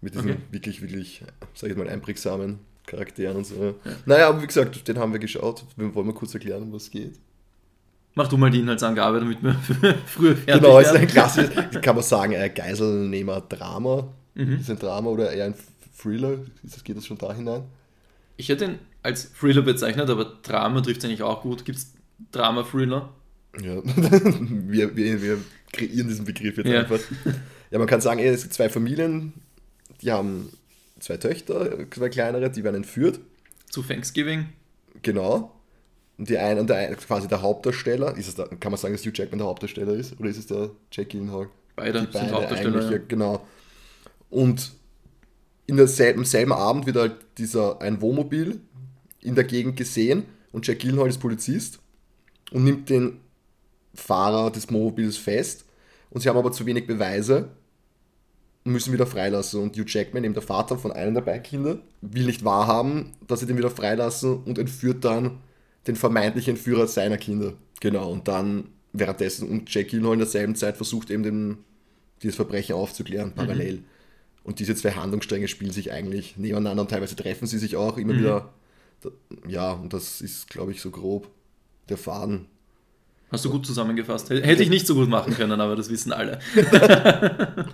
Mit 0.00 0.14
diesen 0.14 0.30
okay. 0.30 0.40
wirklich, 0.50 0.80
wirklich, 0.82 1.22
sag 1.54 1.70
ich 1.70 1.76
mal, 1.76 1.88
einprägsamen 1.88 2.60
Charakteren 2.86 3.36
und 3.36 3.44
so. 3.44 3.74
Ja. 3.84 3.92
Naja, 4.06 4.28
aber 4.28 4.42
wie 4.42 4.46
gesagt, 4.46 4.86
den 4.86 4.98
haben 4.98 5.12
wir 5.12 5.18
geschaut. 5.18 5.64
Wir 5.76 5.92
wollen 5.94 6.06
mal 6.06 6.14
kurz 6.14 6.32
erklären, 6.34 6.62
um 6.62 6.72
was 6.72 6.90
geht. 6.90 7.18
Mach 8.18 8.28
du 8.28 8.38
mal 8.38 8.50
die 8.50 8.60
Inhaltsangabe, 8.60 9.20
damit 9.20 9.42
wir 9.42 9.54
früher 10.06 10.34
fertig 10.34 10.62
Genau, 10.62 10.78
ist 10.78 10.88
ein 10.88 11.06
klassisches, 11.06 11.52
kann 11.82 11.94
man 11.94 12.02
sagen, 12.02 12.32
Geiselnehmer-Drama. 12.54 14.08
Mhm. 14.34 14.58
Ist 14.58 14.70
ein 14.70 14.78
Drama 14.78 15.10
oder 15.10 15.30
eher 15.30 15.44
ein 15.44 15.54
Thriller? 15.96 16.38
Geht 16.82 16.96
das 16.96 17.06
schon 17.06 17.18
da 17.18 17.34
hinein? 17.34 17.64
Ich 18.38 18.48
hätte 18.48 18.64
ihn 18.64 18.78
als 19.02 19.32
Thriller 19.34 19.60
bezeichnet, 19.60 20.08
aber 20.08 20.24
Drama 20.42 20.80
trifft 20.80 21.00
es 21.00 21.04
eigentlich 21.04 21.22
auch 21.22 21.42
gut. 21.42 21.66
Gibt 21.66 21.76
es 21.76 21.92
Drama-Thriller? 22.32 23.10
Ja, 23.60 23.82
wir, 23.84 24.96
wir, 24.96 25.22
wir 25.22 25.38
kreieren 25.72 26.08
diesen 26.08 26.24
Begriff 26.24 26.56
jetzt 26.56 26.68
ja. 26.68 26.80
einfach. 26.80 27.00
Ja, 27.70 27.78
man 27.78 27.86
kann 27.86 28.00
sagen, 28.00 28.20
es 28.20 28.42
gibt 28.42 28.54
zwei 28.54 28.70
Familien, 28.70 29.34
die 30.00 30.10
haben 30.10 30.50
zwei 31.00 31.18
Töchter, 31.18 31.90
zwei 31.90 32.08
kleinere, 32.08 32.50
die 32.50 32.64
werden 32.64 32.76
entführt. 32.76 33.20
Zu 33.68 33.82
Thanksgiving. 33.82 34.46
Genau. 35.02 35.55
Und 36.18 36.28
die 36.30 36.38
eine, 36.38 36.60
und 36.60 36.70
der 36.70 36.76
eine, 36.76 36.96
quasi 36.96 37.28
der 37.28 37.42
Hauptdarsteller, 37.42 38.16
ist 38.16 38.28
es 38.28 38.34
da, 38.34 38.44
kann 38.44 38.72
man 38.72 38.78
sagen, 38.78 38.94
dass 38.94 39.04
Hugh 39.04 39.12
Jackman 39.14 39.38
der 39.38 39.46
Hauptdarsteller 39.48 39.92
ist? 39.92 40.18
Oder 40.18 40.30
ist 40.30 40.38
es 40.38 40.46
der 40.46 40.70
Jack 40.90 41.10
Gyllenhaal? 41.10 41.48
Beide, 41.74 42.00
die 42.00 42.06
beide 42.06 42.18
sind 42.26 42.34
Hauptdarsteller. 42.34 42.90
Ja. 42.90 42.98
Genau. 43.06 43.46
Und 44.30 44.72
in 45.66 45.76
derselben 45.76 46.24
selben 46.24 46.52
Abend 46.52 46.86
wird 46.86 46.96
halt 46.96 47.16
dieser, 47.38 47.80
ein 47.82 48.00
Wohnmobil 48.00 48.60
in 49.20 49.34
der 49.34 49.44
Gegend 49.44 49.76
gesehen 49.76 50.24
und 50.52 50.66
Jack 50.66 50.78
Gyllenhaal 50.78 51.08
ist 51.08 51.18
Polizist 51.18 51.80
und 52.52 52.64
nimmt 52.64 52.88
den 52.88 53.20
Fahrer 53.94 54.50
des 54.50 54.70
Wohnmobils 54.72 55.16
fest 55.16 55.64
und 56.10 56.20
sie 56.20 56.28
haben 56.28 56.38
aber 56.38 56.52
zu 56.52 56.64
wenig 56.64 56.86
Beweise 56.86 57.50
und 58.64 58.72
müssen 58.72 58.92
wieder 58.92 59.06
freilassen. 59.06 59.62
Und 59.62 59.76
Hugh 59.76 59.84
Jackman, 59.86 60.24
eben 60.24 60.34
der 60.34 60.42
Vater 60.42 60.78
von 60.78 60.92
einem 60.92 61.14
der 61.14 61.20
beiden 61.22 61.42
Kinder, 61.42 61.78
will 62.00 62.26
nicht 62.26 62.44
wahrhaben, 62.44 63.12
dass 63.26 63.40
sie 63.40 63.46
den 63.46 63.58
wieder 63.58 63.70
freilassen 63.70 64.42
und 64.44 64.58
entführt 64.58 65.04
dann 65.04 65.38
den 65.86 65.96
vermeintlichen 65.96 66.56
Entführer 66.56 66.86
seiner 66.86 67.18
Kinder. 67.18 67.54
Genau, 67.80 68.10
und 68.10 68.28
dann 68.28 68.68
währenddessen 68.92 69.48
und 69.48 69.72
Jack 69.72 69.88
Gyllenhaal 69.88 70.14
in 70.14 70.18
derselben 70.20 70.54
Zeit 70.54 70.76
versucht 70.76 71.10
eben 71.10 71.22
den, 71.22 71.58
dieses 72.22 72.36
Verbrechen 72.36 72.74
aufzuklären, 72.74 73.32
parallel. 73.34 73.76
Mhm. 73.76 73.84
Und 74.42 74.60
diese 74.60 74.74
zwei 74.74 74.92
Handlungsstränge 74.92 75.48
spielen 75.48 75.72
sich 75.72 75.92
eigentlich 75.92 76.36
nebeneinander 76.36 76.82
und 76.82 76.90
teilweise 76.90 77.16
treffen 77.16 77.46
sie 77.46 77.58
sich 77.58 77.76
auch 77.76 77.98
immer 77.98 78.14
mhm. 78.14 78.18
wieder. 78.20 78.54
Ja, 79.46 79.72
und 79.72 79.92
das 79.92 80.20
ist, 80.20 80.48
glaube 80.48 80.72
ich, 80.72 80.80
so 80.80 80.90
grob 80.90 81.28
der 81.88 81.98
Faden. 81.98 82.46
Hast 83.30 83.44
du 83.44 83.50
gut 83.50 83.66
zusammengefasst. 83.66 84.30
Hätte 84.30 84.62
ich 84.62 84.70
nicht 84.70 84.86
so 84.86 84.94
gut 84.94 85.08
machen 85.08 85.34
können, 85.34 85.60
aber 85.60 85.76
das 85.76 85.90
wissen 85.90 86.12
alle. 86.12 86.38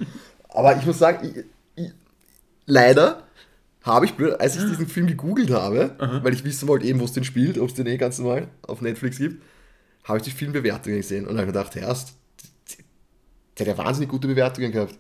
Aber 0.48 0.76
ich 0.76 0.84
muss 0.84 0.98
sagen, 0.98 1.46
ich, 1.76 1.84
ich, 1.84 1.92
leider 2.66 3.22
habe 3.84 4.06
ich, 4.06 4.14
als 4.38 4.56
ich 4.56 4.62
diesen 4.62 4.86
Film 4.86 5.06
gegoogelt 5.06 5.50
habe, 5.50 5.96
Aha. 5.98 6.20
weil 6.22 6.32
ich 6.32 6.44
wissen 6.44 6.68
wollte 6.68 6.86
eben, 6.86 7.00
wo 7.00 7.04
es 7.04 7.12
den 7.12 7.24
spielt, 7.24 7.58
ob 7.58 7.68
es 7.68 7.74
den 7.74 7.86
eh 7.86 7.96
ganz 7.96 8.18
normal 8.18 8.48
auf 8.62 8.80
Netflix 8.80 9.18
gibt, 9.18 9.42
habe 10.04 10.18
ich 10.18 10.24
die 10.24 10.30
Filmbewertungen 10.30 10.98
gesehen 10.98 11.26
und 11.26 11.36
habe 11.36 11.46
gedacht, 11.46 11.74
erst, 11.76 12.14
der 13.58 13.66
hat 13.66 13.78
ja 13.78 13.84
wahnsinnig 13.84 14.10
gute 14.10 14.28
Bewertungen 14.28 14.72
gehabt. 14.72 14.96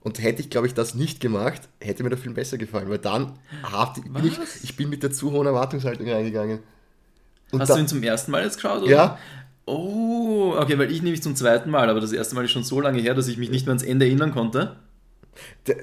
Und 0.00 0.22
hätte 0.22 0.40
ich, 0.40 0.50
glaube 0.50 0.68
ich, 0.68 0.74
das 0.74 0.94
nicht 0.94 1.20
gemacht, 1.20 1.62
hätte 1.80 2.02
mir 2.02 2.08
der 2.08 2.18
Film 2.18 2.34
besser 2.34 2.56
gefallen, 2.56 2.88
weil 2.88 2.98
dann 2.98 3.38
hab, 3.64 3.94
bin 3.94 4.26
ich, 4.26 4.38
ich 4.62 4.76
bin 4.76 4.88
mit 4.88 5.02
der 5.02 5.10
zu 5.10 5.32
hohen 5.32 5.46
Erwartungshaltung 5.46 6.08
reingegangen. 6.08 6.60
Und 7.50 7.60
Hast 7.60 7.70
da, 7.70 7.74
du 7.74 7.80
ihn 7.80 7.88
zum 7.88 8.02
ersten 8.02 8.30
Mal 8.30 8.44
jetzt 8.44 8.56
geschaut? 8.56 8.82
Oder? 8.82 8.90
Ja. 8.90 9.18
Oh, 9.66 10.54
okay, 10.56 10.78
weil 10.78 10.90
ich 10.90 11.02
nämlich 11.02 11.22
zum 11.22 11.36
zweiten 11.36 11.70
Mal, 11.70 11.90
aber 11.90 12.00
das 12.00 12.12
erste 12.12 12.34
Mal 12.34 12.44
ist 12.44 12.52
schon 12.52 12.64
so 12.64 12.80
lange 12.80 13.00
her, 13.00 13.14
dass 13.14 13.28
ich 13.28 13.38
mich 13.38 13.50
nicht 13.50 13.66
mehr 13.66 13.72
ans 13.72 13.82
Ende 13.82 14.06
erinnern 14.06 14.32
konnte. 14.32 14.76
Der, 15.66 15.76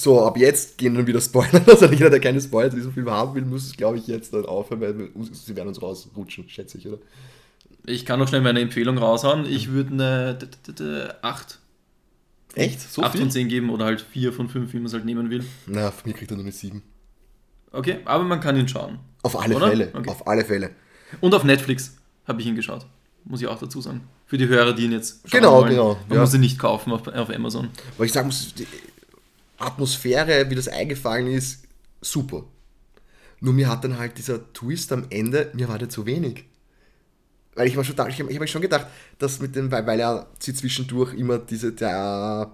so, 0.00 0.20
ab 0.24 0.36
jetzt 0.36 0.78
gehen 0.78 0.94
dann 0.94 1.06
wieder 1.06 1.20
Spoiler. 1.20 1.62
Also 1.66 1.86
jeder, 1.86 2.10
der 2.10 2.20
keine 2.20 2.40
Spoiler 2.40 2.70
zu 2.70 2.76
diesem 2.76 2.92
Film 2.92 3.10
haben 3.10 3.34
will, 3.34 3.44
muss 3.44 3.64
es, 3.66 3.76
glaube 3.76 3.98
ich, 3.98 4.06
jetzt 4.06 4.32
dann 4.32 4.44
aufhören, 4.46 4.80
weil 4.80 5.10
sie 5.32 5.56
werden 5.56 5.68
uns 5.68 5.80
rausrutschen, 5.82 6.48
schätze 6.48 6.78
ich, 6.78 6.88
oder? 6.88 6.98
Ich 7.86 8.04
kann 8.04 8.18
noch 8.18 8.28
schnell 8.28 8.40
meine 8.40 8.60
Empfehlung 8.60 8.98
raushauen. 8.98 9.46
Ich 9.46 9.70
würde 9.70 9.92
eine 9.92 11.14
8. 11.22 11.58
Echt? 12.54 12.80
So 12.80 13.02
8 13.02 13.12
viel? 13.12 13.20
von 13.20 13.30
10 13.30 13.48
geben 13.48 13.70
oder 13.70 13.84
halt 13.84 14.00
4 14.00 14.32
von 14.32 14.48
5, 14.48 14.72
wie 14.72 14.78
man 14.78 14.86
es 14.86 14.92
halt 14.92 15.04
nehmen 15.04 15.30
will. 15.30 15.44
Na, 15.66 15.90
für 15.90 16.08
mich 16.08 16.16
kriegt 16.16 16.30
er 16.30 16.36
nur 16.36 16.44
eine 16.44 16.52
7. 16.52 16.82
Okay, 17.72 17.98
aber 18.04 18.24
man 18.24 18.40
kann 18.40 18.56
ihn 18.56 18.66
schauen. 18.66 18.98
Auf 19.22 19.38
alle 19.40 19.56
oder? 19.56 19.68
Fälle. 19.68 19.90
Okay. 19.94 20.08
Auf 20.08 20.26
alle 20.26 20.44
Fälle. 20.44 20.70
Und 21.20 21.34
auf 21.34 21.44
Netflix 21.44 21.96
habe 22.26 22.40
ich 22.40 22.46
ihn 22.46 22.56
geschaut. 22.56 22.86
Muss 23.24 23.40
ich 23.40 23.46
auch 23.48 23.58
dazu 23.58 23.80
sagen. 23.80 24.02
Für 24.26 24.38
die 24.38 24.48
Hörer, 24.48 24.72
die 24.72 24.84
ihn 24.84 24.92
jetzt 24.92 25.20
schauen 25.28 25.40
Genau, 25.40 25.60
wollen. 25.60 25.70
genau. 25.70 25.98
Man 26.08 26.16
ja. 26.16 26.20
muss 26.20 26.34
ihn 26.34 26.40
nicht 26.40 26.58
kaufen 26.58 26.92
auf, 26.92 27.06
auf 27.08 27.30
Amazon. 27.30 27.68
Weil 27.98 28.06
ich 28.06 28.12
sagen 28.12 28.28
muss, 28.28 28.54
Atmosphäre, 29.58 30.50
wie 30.50 30.54
das 30.54 30.68
eingefallen 30.68 31.26
ist, 31.26 31.64
super. 32.00 32.44
Nur 33.40 33.54
mir 33.54 33.68
hat 33.68 33.84
dann 33.84 33.98
halt 33.98 34.18
dieser 34.18 34.52
Twist 34.52 34.92
am 34.92 35.06
Ende, 35.10 35.50
mir 35.54 35.68
war 35.68 35.78
der 35.78 35.88
zu 35.88 36.06
wenig. 36.06 36.44
Weil 37.54 37.68
ich 37.68 37.76
mir 37.76 37.84
schon, 37.84 37.94
ich 38.08 38.20
habe 38.20 38.34
hab 38.34 38.48
schon 38.48 38.62
gedacht, 38.62 38.86
dass 39.18 39.40
mit 39.40 39.56
dem, 39.56 39.70
weil, 39.70 39.86
weil 39.86 40.00
er 40.00 40.26
sie 40.38 40.54
zwischendurch 40.54 41.14
immer 41.14 41.38
diese, 41.38 41.72
der, 41.72 42.50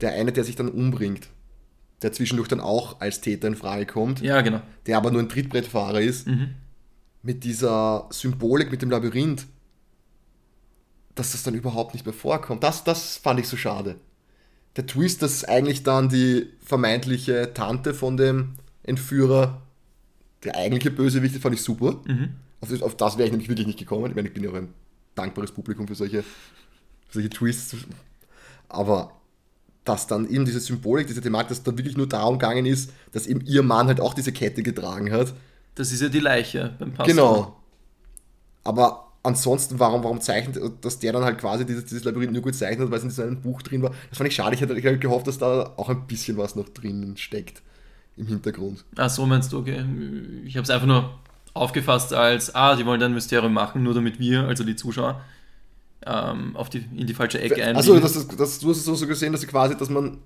der 0.00 0.12
eine, 0.12 0.32
der 0.32 0.44
sich 0.44 0.56
dann 0.56 0.68
umbringt, 0.68 1.28
der 2.02 2.12
zwischendurch 2.12 2.48
dann 2.48 2.60
auch 2.60 3.00
als 3.00 3.20
Täter 3.20 3.48
in 3.48 3.56
Frage 3.56 3.86
kommt. 3.86 4.20
Ja, 4.20 4.40
genau. 4.40 4.60
Der 4.86 4.96
aber 4.96 5.10
nur 5.10 5.22
ein 5.22 5.28
Trittbrettfahrer 5.28 6.00
ist. 6.00 6.26
Mhm. 6.26 6.54
Mit 7.22 7.44
dieser 7.44 8.08
Symbolik, 8.10 8.70
mit 8.70 8.82
dem 8.82 8.90
Labyrinth 8.90 9.46
dass 11.14 11.32
das 11.32 11.42
dann 11.42 11.54
überhaupt 11.54 11.94
nicht 11.94 12.06
mehr 12.06 12.14
vorkommt. 12.14 12.62
Das, 12.62 12.84
das 12.84 13.16
fand 13.16 13.40
ich 13.40 13.48
so 13.48 13.56
schade. 13.56 13.96
Der 14.76 14.86
Twist, 14.86 15.22
dass 15.22 15.44
eigentlich 15.44 15.82
dann 15.82 16.08
die 16.08 16.48
vermeintliche 16.60 17.52
Tante 17.54 17.94
von 17.94 18.16
dem 18.16 18.54
Entführer 18.82 19.62
der 20.42 20.56
eigentliche 20.56 20.90
Bösewicht, 20.90 21.36
fand 21.36 21.54
ich 21.54 21.62
super. 21.62 22.00
Mhm. 22.06 22.34
Auf, 22.60 22.82
auf, 22.82 22.96
das 22.96 23.16
wäre 23.16 23.26
ich 23.26 23.32
nämlich 23.32 23.48
wirklich 23.48 23.66
nicht 23.66 23.78
gekommen. 23.78 24.06
Ich 24.06 24.14
meine, 24.14 24.28
ich 24.28 24.34
bin 24.34 24.42
ja 24.42 24.50
auch 24.50 24.54
ein 24.54 24.72
dankbares 25.14 25.52
Publikum 25.52 25.86
für 25.86 25.94
solche, 25.94 26.22
für 26.22 27.12
solche 27.12 27.30
Twists. 27.30 27.76
Aber 28.68 29.12
dass 29.84 30.06
dann 30.06 30.28
eben 30.28 30.44
diese 30.44 30.60
Symbolik, 30.60 31.06
diese 31.06 31.20
Thematik, 31.20 31.50
dass 31.50 31.62
da 31.62 31.76
wirklich 31.76 31.96
nur 31.96 32.08
darum 32.08 32.38
gegangen 32.38 32.66
ist, 32.66 32.90
dass 33.12 33.26
eben 33.26 33.42
ihr 33.42 33.62
Mann 33.62 33.86
halt 33.86 34.00
auch 34.00 34.14
diese 34.14 34.32
Kette 34.32 34.62
getragen 34.62 35.12
hat. 35.12 35.34
Das 35.74 35.92
ist 35.92 36.00
ja 36.00 36.08
die 36.08 36.20
Leiche 36.20 36.74
beim 36.78 36.92
Pastor. 36.92 37.06
Genau. 37.06 37.60
Aber 38.64 39.12
ansonsten, 39.24 39.80
warum, 39.80 40.04
warum 40.04 40.20
zeichnet, 40.20 40.60
dass 40.82 40.98
der 40.98 41.12
dann 41.12 41.24
halt 41.24 41.38
quasi 41.38 41.66
dieses, 41.66 41.86
dieses 41.86 42.04
Labyrinth 42.04 42.32
nur 42.32 42.42
gut 42.42 42.54
zeichnet, 42.54 42.90
weil 42.90 42.98
es 42.98 43.02
in 43.02 43.08
diesem 43.08 43.40
Buch 43.40 43.62
drin 43.62 43.82
war. 43.82 43.90
Das 44.10 44.18
fand 44.18 44.28
ich 44.28 44.36
schade. 44.36 44.54
Ich 44.54 44.60
hätte 44.60 44.74
halt 44.74 45.00
gehofft, 45.00 45.26
dass 45.26 45.38
da 45.38 45.72
auch 45.76 45.88
ein 45.88 46.06
bisschen 46.06 46.36
was 46.36 46.54
noch 46.54 46.68
drinnen 46.68 47.16
steckt 47.16 47.62
im 48.16 48.26
Hintergrund. 48.26 48.84
Ach 48.96 49.10
so 49.10 49.26
meinst 49.26 49.52
du, 49.52 49.58
okay. 49.58 49.84
Ich 50.44 50.56
habe 50.56 50.62
es 50.62 50.70
einfach 50.70 50.86
nur 50.86 51.18
aufgefasst 51.54 52.12
als, 52.12 52.54
ah, 52.54 52.76
die 52.76 52.84
wollen 52.84 53.00
dann 53.00 53.12
ein 53.12 53.14
Mysterium 53.14 53.52
machen, 53.52 53.82
nur 53.82 53.94
damit 53.94 54.20
wir, 54.20 54.44
also 54.44 54.62
die 54.62 54.76
Zuschauer, 54.76 55.20
ähm, 56.06 56.54
auf 56.54 56.68
die, 56.68 56.84
in 56.94 57.06
die 57.06 57.14
falsche 57.14 57.40
Ecke 57.40 57.54
einbiegen. 57.54 57.76
Also 57.76 57.98
das, 57.98 58.12
das, 58.12 58.28
das, 58.28 58.58
du 58.58 58.70
hast 58.70 58.76
es 58.76 58.84
so 58.84 59.06
gesehen, 59.06 59.32
dass 59.32 59.40
sie 59.40 59.46
quasi, 59.46 59.76
dass 59.76 59.88
man 59.88 60.18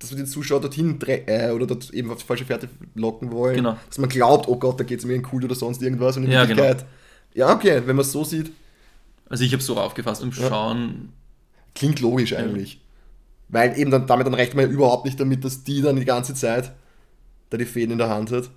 dass 0.00 0.10
wir 0.10 0.16
den 0.16 0.26
Zuschauer 0.26 0.62
dorthin 0.62 0.98
äh, 1.06 1.50
oder 1.50 1.66
dort 1.66 1.90
eben 1.90 2.10
auf 2.10 2.16
die 2.16 2.24
falsche 2.24 2.46
Fährte 2.46 2.70
locken 2.94 3.30
wollen. 3.30 3.56
Genau. 3.56 3.76
Dass 3.86 3.98
man 3.98 4.08
glaubt, 4.08 4.48
oh 4.48 4.56
Gott, 4.56 4.80
da 4.80 4.84
geht 4.84 4.98
es 4.98 5.04
mir 5.04 5.12
in 5.12 5.26
cool 5.30 5.44
oder 5.44 5.54
sonst 5.54 5.82
irgendwas 5.82 6.16
und 6.16 6.24
in 6.24 6.30
ja, 6.30 6.48
Wirklichkeit 6.48 6.78
genau 6.78 6.90
ja, 7.34 7.52
okay, 7.52 7.82
wenn 7.86 7.96
man 7.96 8.04
es 8.04 8.12
so 8.12 8.24
sieht. 8.24 8.52
Also 9.28 9.44
ich 9.44 9.52
habe 9.52 9.60
es 9.60 9.66
so 9.66 9.76
aufgefasst 9.76 10.22
im 10.22 10.32
Schauen. 10.32 11.12
Klingt 11.74 12.00
logisch 12.00 12.34
eigentlich. 12.34 12.74
Ja. 12.74 12.80
Weil 13.48 13.78
eben 13.78 13.90
dann, 13.90 14.06
damit 14.06 14.26
dann 14.26 14.34
rechnet 14.34 14.56
man 14.56 14.66
ja 14.66 14.70
überhaupt 14.70 15.04
nicht 15.04 15.18
damit, 15.18 15.44
dass 15.44 15.64
die 15.64 15.82
dann 15.82 15.96
die 15.96 16.04
ganze 16.04 16.34
Zeit 16.34 16.72
da 17.50 17.56
die 17.56 17.64
Fäden 17.64 17.92
in 17.92 17.98
der 17.98 18.08
Hand 18.08 18.30
hat. 18.30 18.50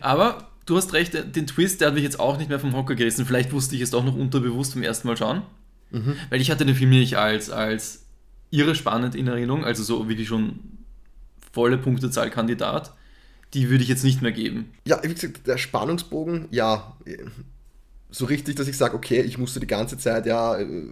Aber 0.00 0.48
du 0.66 0.76
hast 0.76 0.92
recht, 0.92 1.14
den 1.36 1.46
Twist, 1.46 1.80
der 1.80 1.88
hat 1.88 1.94
mich 1.94 2.04
jetzt 2.04 2.20
auch 2.20 2.38
nicht 2.38 2.48
mehr 2.48 2.60
vom 2.60 2.74
Hocker 2.74 2.94
gerissen. 2.94 3.26
Vielleicht 3.26 3.52
wusste 3.52 3.74
ich 3.74 3.82
es 3.82 3.90
doch 3.90 4.04
noch 4.04 4.14
unterbewusst 4.14 4.72
vom 4.72 4.82
ersten 4.82 5.08
Mal 5.08 5.16
schauen. 5.16 5.42
Mhm. 5.90 6.16
Weil 6.30 6.40
ich 6.40 6.50
hatte 6.50 6.64
den 6.64 6.74
Film 6.74 6.90
nicht 6.90 7.16
als, 7.16 7.50
als 7.50 8.06
irre 8.50 8.74
spannend 8.74 9.14
in 9.14 9.26
Erinnerung, 9.26 9.64
also 9.64 9.82
so 9.82 10.08
wirklich 10.08 10.28
schon 10.28 10.58
volle 11.52 11.78
Punktezahl 11.78 12.30
Kandidat. 12.30 12.94
Die 13.54 13.68
würde 13.68 13.82
ich 13.82 13.88
jetzt 13.88 14.04
nicht 14.04 14.22
mehr 14.22 14.32
geben. 14.32 14.72
Ja, 14.86 15.02
wie 15.02 15.12
gesagt, 15.12 15.46
der 15.46 15.58
Spannungsbogen, 15.58 16.48
ja, 16.50 16.96
so 18.10 18.26
richtig, 18.26 18.56
dass 18.56 18.68
ich 18.68 18.76
sage, 18.76 18.94
okay, 18.94 19.20
ich 19.22 19.38
musste 19.38 19.60
die 19.60 19.66
ganze 19.66 19.98
Zeit 19.98 20.26
ja 20.26 20.56
äh, 20.56 20.86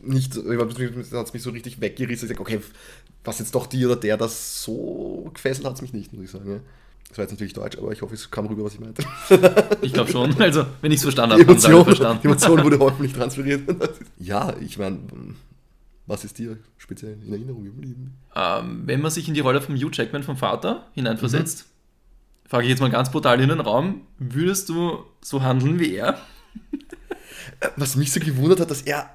nicht, 0.00 0.36
hat 0.36 1.26
es 1.26 1.32
mich 1.32 1.42
so 1.42 1.50
richtig 1.50 1.80
weggerissen. 1.80 2.26
Ich 2.26 2.36
sage, 2.36 2.40
okay, 2.40 2.60
was 3.24 3.38
jetzt 3.38 3.54
doch 3.54 3.66
die 3.66 3.84
oder 3.84 3.96
der, 3.96 4.16
das 4.16 4.62
so 4.62 5.30
gefesselt 5.34 5.66
hat 5.66 5.74
es 5.74 5.82
mich 5.82 5.92
nicht, 5.92 6.12
muss 6.12 6.24
ich 6.24 6.30
sagen. 6.30 6.50
Ja. 6.50 6.60
Das 7.08 7.18
war 7.18 7.24
jetzt 7.24 7.32
natürlich 7.32 7.54
Deutsch, 7.54 7.76
aber 7.76 7.90
ich 7.90 8.02
hoffe, 8.02 8.14
es 8.14 8.30
kam 8.30 8.46
rüber, 8.46 8.64
was 8.64 8.74
ich 8.74 8.80
meinte. 8.80 9.02
Ich 9.82 9.92
glaube 9.92 10.10
schon. 10.12 10.40
Also, 10.40 10.64
wenn 10.80 10.92
ich 10.92 10.98
es 10.98 11.02
verstanden 11.02 11.32
habe, 11.32 11.42
Emotion, 11.42 11.72
habe 11.72 11.84
verstanden. 11.84 12.20
Die 12.22 12.28
Emotion 12.28 12.62
wurde 12.62 12.78
hoffentlich 12.80 13.12
transferiert. 13.12 13.62
Ja, 14.18 14.54
ich 14.60 14.78
meine, 14.78 14.98
was 16.06 16.24
ist 16.24 16.38
dir 16.38 16.56
speziell 16.78 17.16
in 17.26 17.32
Erinnerung 17.32 17.64
geblieben? 17.64 18.14
Ähm, 18.36 18.82
wenn 18.84 19.00
man 19.00 19.10
sich 19.10 19.26
in 19.26 19.34
die 19.34 19.40
Rolle 19.40 19.60
von 19.60 19.74
Hugh 19.74 19.90
Jackman 19.92 20.22
vom 20.22 20.36
Vater 20.36 20.86
hineinversetzt, 20.94 21.64
mhm. 21.64 21.69
Frage 22.50 22.64
ich 22.64 22.70
jetzt 22.70 22.80
mal 22.80 22.90
ganz 22.90 23.12
brutal 23.12 23.40
in 23.40 23.48
den 23.48 23.60
Raum, 23.60 24.02
würdest 24.18 24.68
du 24.68 25.04
so 25.22 25.40
handeln 25.42 25.78
wie 25.78 25.94
er? 25.94 26.20
Was 27.76 27.94
mich 27.94 28.12
so 28.12 28.18
gewundert 28.18 28.58
hat, 28.58 28.72
dass 28.72 28.82
er, 28.82 29.08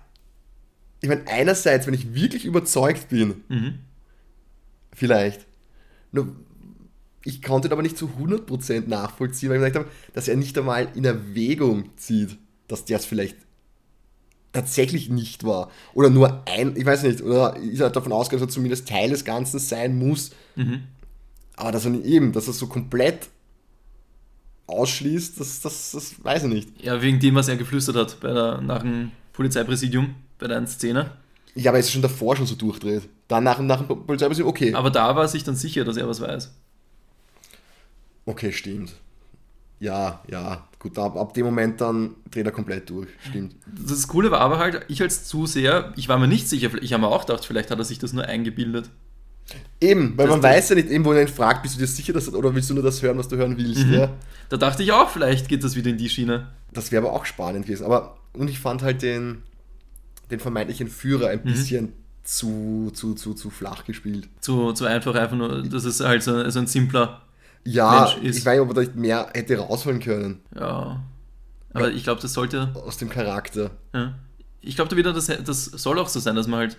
ich 1.02 1.10
meine, 1.10 1.28
einerseits, 1.28 1.86
wenn 1.86 1.94
ich 1.94 2.16
wirklich 2.16 2.46
überzeugt 2.46 3.10
bin, 3.10 3.44
mhm. 3.50 3.80
vielleicht, 4.94 5.46
nur 6.14 6.34
ich 7.26 7.42
konnte 7.42 7.70
aber 7.72 7.82
nicht 7.82 7.98
zu 7.98 8.10
100% 8.20 8.88
nachvollziehen, 8.88 9.50
weil 9.50 9.58
ich 9.58 9.64
gesagt 9.64 9.86
habe, 9.86 9.96
dass 10.14 10.30
er 10.30 10.38
nicht 10.38 10.58
einmal 10.58 10.88
in 10.96 11.04
Erwägung 11.04 11.90
zieht, 11.98 12.38
dass 12.68 12.86
der 12.86 13.00
es 13.00 13.06
vielleicht 13.06 13.36
tatsächlich 14.54 15.10
nicht 15.10 15.44
war. 15.44 15.70
Oder 15.94 16.10
nur 16.10 16.44
ein, 16.48 16.78
ich 16.78 16.86
weiß 16.86 17.04
nicht, 17.04 17.22
oder 17.22 17.58
ist 17.58 17.82
er 17.82 17.90
davon 17.90 18.14
ausgegangen, 18.14 18.48
dass 18.48 18.54
er 18.54 18.56
zumindest 18.56 18.88
Teil 18.88 19.10
des 19.10 19.26
Ganzen 19.26 19.60
sein 19.60 19.98
muss. 19.98 20.32
Mhm. 20.56 20.84
Aber 21.56 21.72
dass 21.72 21.86
er 21.86 21.92
nicht 21.92 22.06
eben, 22.06 22.32
dass 22.32 22.48
er 22.48 22.54
so 22.54 22.68
komplett 22.68 23.30
ausschließt, 24.68 25.40
das, 25.40 25.62
das, 25.62 25.92
das 25.92 26.24
weiß 26.24 26.44
ich 26.44 26.50
nicht. 26.50 26.82
Ja, 26.82 27.02
wegen 27.02 27.20
dem, 27.20 27.36
was 27.36 27.48
er 27.48 27.56
geflüstert 27.56 27.96
hat 27.96 28.20
bei 28.20 28.34
der, 28.34 28.62
nach 28.62 28.82
dem 28.82 29.12
Polizeipräsidium, 29.34 30.16
bei 30.40 30.48
der 30.48 30.66
Szene. 30.68 31.12
Ja, 31.54 31.72
aber 31.72 31.78
er 31.78 31.82
ist 31.82 31.92
schon 31.92 32.02
davor 32.02 32.36
schon 32.36 32.48
so 32.48 32.56
durchdreht. 32.56 33.04
Dann 33.28 33.44
nach, 33.44 33.60
nach 33.60 33.86
dem 33.86 34.06
Polizeipräsidium, 34.06 34.50
okay. 34.50 34.74
Aber 34.74 34.90
da 34.90 35.16
war 35.16 35.24
er 35.24 35.28
sich 35.28 35.44
dann 35.44 35.56
sicher, 35.56 35.84
dass 35.84 35.98
er 35.98 36.08
was 36.08 36.20
weiß. 36.20 36.54
Okay, 38.26 38.52
stimmt. 38.52 38.94
Ja, 39.80 40.24
ja, 40.30 40.68
gut, 40.80 40.98
ab, 40.98 41.18
ab 41.18 41.34
dem 41.34 41.46
Moment 41.46 41.82
dann 41.82 42.16
dreht 42.32 42.46
er 42.46 42.52
komplett 42.52 42.90
durch, 42.90 43.10
stimmt. 43.28 43.56
Das 43.68 44.08
Coole 44.08 44.32
war 44.32 44.40
aber 44.40 44.58
halt, 44.58 44.86
ich 44.88 45.02
als 45.02 45.26
Zuseher, 45.26 45.94
ich 45.98 46.08
war 46.08 46.18
mir 46.18 46.28
nicht 46.28 46.48
sicher, 46.48 46.72
ich 46.82 46.94
habe 46.94 47.02
mir 47.02 47.10
auch 47.10 47.26
gedacht, 47.26 47.46
vielleicht 47.46 47.72
hat 47.72 47.78
er 47.78 47.84
sich 47.84 48.00
das 48.00 48.14
nur 48.14 48.24
eingebildet. 48.26 48.90
Eben, 49.80 50.18
weil 50.18 50.28
man 50.28 50.42
weiß 50.42 50.70
ja 50.70 50.76
nicht, 50.76 50.90
eben, 50.90 51.06
wo 51.06 51.14
er 51.14 51.22
ihn 51.22 51.28
fragt, 51.28 51.62
bist 51.64 51.76
du 51.76 51.80
dir 51.80 51.88
sicher, 51.88 52.14
dass, 52.14 52.34
oder 52.34 52.56
willst 52.56 52.70
du 52.70 52.74
nur 52.74 52.84
das 52.84 53.02
hören, 53.02 53.18
was 53.18 53.28
du 53.28 53.38
hören 53.38 53.58
willst? 53.58 53.86
Mhm. 53.86 53.94
Ja? 53.94 54.12
Da 54.50 54.58
dachte 54.58 54.84
ich 54.84 54.92
auch, 54.92 55.10
vielleicht 55.10 55.48
geht 55.48 55.64
das 55.64 55.76
wieder 55.76 55.90
in 55.90 55.98
die 55.98 56.10
Schiene. 56.10 56.48
Das 56.74 56.92
wäre 56.92 57.06
aber 57.06 57.14
auch 57.14 57.26
spannend 57.26 57.66
gewesen. 57.66 57.86
Aber, 57.86 58.18
und 58.34 58.50
ich 58.50 58.60
fand 58.60 58.82
halt 58.82 59.02
den, 59.02 59.44
den 60.32 60.40
vermeintlichen 60.40 60.88
Führer 60.88 61.30
ein 61.30 61.42
mhm. 61.44 61.52
bisschen 61.52 61.94
zu, 62.24 62.92
zu, 62.94 63.14
zu, 63.14 63.34
zu 63.34 63.50
flach 63.50 63.86
gespielt. 63.86 64.28
Zu, 64.42 64.74
zu 64.74 64.86
einfach, 64.86 65.14
einfach 65.16 65.38
nur, 65.38 65.62
das 65.64 65.86
ist 65.86 66.02
halt 66.02 66.24
so, 66.24 66.50
so 66.50 66.60
ein 66.60 66.68
simpler 66.68 67.22
ja, 67.64 68.02
Mensch 68.14 68.28
ist. 68.30 68.40
Ich 68.40 68.46
weiß 68.46 68.60
nicht, 68.60 68.70
ob 68.70 68.78
er 68.78 68.86
da 68.86 68.92
mehr 68.96 69.30
hätte 69.34 69.58
rausholen 69.58 70.00
können. 70.00 70.42
Ja. 70.56 71.04
Aber 71.74 71.90
ja, 71.90 71.96
ich 71.96 72.04
glaube, 72.04 72.22
das 72.22 72.34
sollte. 72.34 72.72
Aus 72.74 72.98
dem 72.98 73.10
Charakter. 73.10 73.72
Ja. 73.94 74.16
Ich 74.62 74.76
glaube 74.76 74.90
da 74.90 74.96
wieder, 74.96 75.14
das, 75.14 75.28
das 75.28 75.66
soll 75.66 76.00
auch 76.00 76.08
so 76.08 76.20
sein, 76.20 76.36
dass 76.36 76.48
man 76.48 76.60
halt 76.62 76.78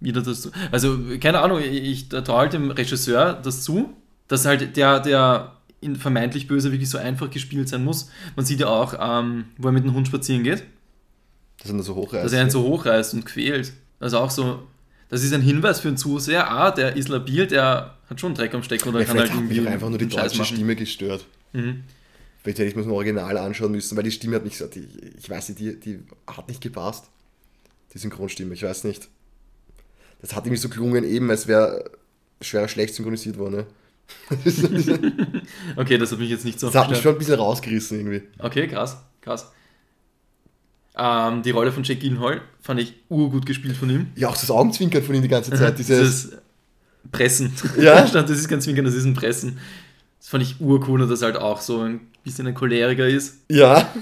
wieder 0.00 0.22
das. 0.22 0.50
Also, 0.70 0.98
keine 1.20 1.40
Ahnung, 1.40 1.60
ich, 1.60 1.82
ich 1.82 2.08
traue 2.08 2.38
halt 2.38 2.52
dem 2.52 2.70
Regisseur 2.70 3.34
das 3.34 3.62
zu, 3.62 3.90
dass 4.28 4.44
halt 4.44 4.76
der, 4.76 5.00
der 5.00 5.52
in 5.80 5.96
vermeintlich 5.96 6.48
böse 6.48 6.72
wirklich 6.72 6.90
so 6.90 6.98
einfach 6.98 7.30
gespielt 7.30 7.68
sein 7.68 7.84
muss. 7.84 8.10
Man 8.36 8.44
sieht 8.44 8.60
ja 8.60 8.68
auch, 8.68 8.94
ähm, 9.00 9.46
wo 9.56 9.68
er 9.68 9.72
mit 9.72 9.84
dem 9.84 9.94
Hund 9.94 10.08
spazieren 10.08 10.42
geht. 10.42 10.64
Dass 11.58 11.70
er 11.70 11.76
ihn 11.76 11.82
so 11.82 11.94
hochreißt. 11.94 12.24
Dass 12.24 12.32
er 12.32 12.42
ihn 12.42 12.50
so 12.50 12.62
hochreißt 12.62 13.14
und 13.14 13.26
quält. 13.26 13.72
Also 14.00 14.18
auch 14.18 14.30
so, 14.30 14.62
das 15.08 15.22
ist 15.22 15.32
ein 15.32 15.42
Hinweis 15.42 15.80
für 15.80 15.88
einen 15.88 15.96
Zuseher, 15.96 16.50
ah, 16.50 16.70
der 16.70 16.96
ist 16.96 17.08
labil, 17.08 17.46
der 17.46 17.94
hat 18.08 18.20
schon 18.20 18.34
Dreck 18.34 18.54
am 18.54 18.62
Stecken 18.62 18.88
oder 18.88 19.00
ja, 19.00 19.06
kann 19.06 19.18
halt 19.18 19.30
irgendwie. 19.30 19.60
Mich 19.60 19.68
einfach 19.68 19.88
nur 19.88 19.98
die 19.98 20.08
deutsche 20.08 20.44
Stimme 20.44 20.76
gestört. 20.76 21.26
Mhm. 21.52 21.84
Vielleicht 22.42 22.58
hätte 22.58 22.68
ich 22.68 22.76
mir 22.76 22.82
das 22.82 22.90
Original 22.90 23.36
anschauen 23.36 23.72
müssen, 23.72 23.96
weil 23.96 24.04
die 24.04 24.10
Stimme 24.10 24.36
hat 24.36 24.44
nicht 24.44 24.56
so, 24.56 24.66
die, 24.66 24.86
ich 25.18 25.28
weiß 25.28 25.50
nicht, 25.50 25.60
die, 25.60 25.80
die 25.80 25.98
hat 26.26 26.48
nicht 26.48 26.60
gepasst. 26.60 27.06
Die 27.92 27.98
Synchronstimme, 27.98 28.54
ich 28.54 28.62
weiß 28.62 28.84
nicht. 28.84 29.08
Das 30.20 30.34
hat 30.34 30.44
irgendwie 30.46 30.60
so 30.60 30.68
gelungen, 30.68 31.04
eben, 31.04 31.30
als 31.30 31.46
wäre 31.46 31.90
schwer 32.40 32.68
schlecht 32.68 32.94
synchronisiert 32.94 33.38
worden. 33.38 33.56
Ne? 33.56 33.66
okay, 35.76 35.98
das 35.98 36.12
hat 36.12 36.18
mich 36.18 36.30
jetzt 36.30 36.44
nicht 36.44 36.58
so. 36.58 36.68
Das 36.68 36.76
hat 36.76 36.90
mich 36.90 37.00
schon 37.00 37.12
ein 37.14 37.18
bisschen 37.18 37.34
rausgerissen 37.34 37.98
irgendwie. 37.98 38.22
Okay, 38.38 38.66
krass, 38.66 38.96
krass. 39.20 39.52
Ähm, 40.96 41.42
die 41.42 41.50
Rolle 41.50 41.70
von 41.70 41.84
Jake 41.84 42.00
Gyllenhaal 42.00 42.40
fand 42.60 42.80
ich 42.80 42.94
urgut 43.08 43.46
gespielt 43.46 43.76
von 43.76 43.88
ihm. 43.88 44.08
Ja, 44.16 44.28
auch 44.28 44.36
das 44.36 44.50
Augenzwinkern 44.50 45.02
von 45.02 45.14
ihm 45.14 45.22
die 45.22 45.28
ganze 45.28 45.52
Zeit. 45.52 45.78
Dieses, 45.78 46.22
dieses 46.30 46.38
Pressen. 47.12 47.52
Ja. 47.78 48.04
das 48.04 48.30
ist 48.30 48.48
kein 48.48 48.60
Zwinkern, 48.60 48.84
das 48.84 48.94
ist 48.94 49.04
ein 49.04 49.14
Pressen. 49.14 49.58
Das 50.18 50.28
fand 50.28 50.42
ich 50.42 50.60
urcool 50.60 51.00
und 51.00 51.08
dass 51.08 51.22
er 51.22 51.26
halt 51.26 51.36
auch 51.36 51.60
so 51.60 51.80
ein 51.80 52.00
bisschen 52.24 52.48
ein 52.48 52.54
Choleriker 52.54 53.06
ist. 53.06 53.38
Ja. 53.48 53.94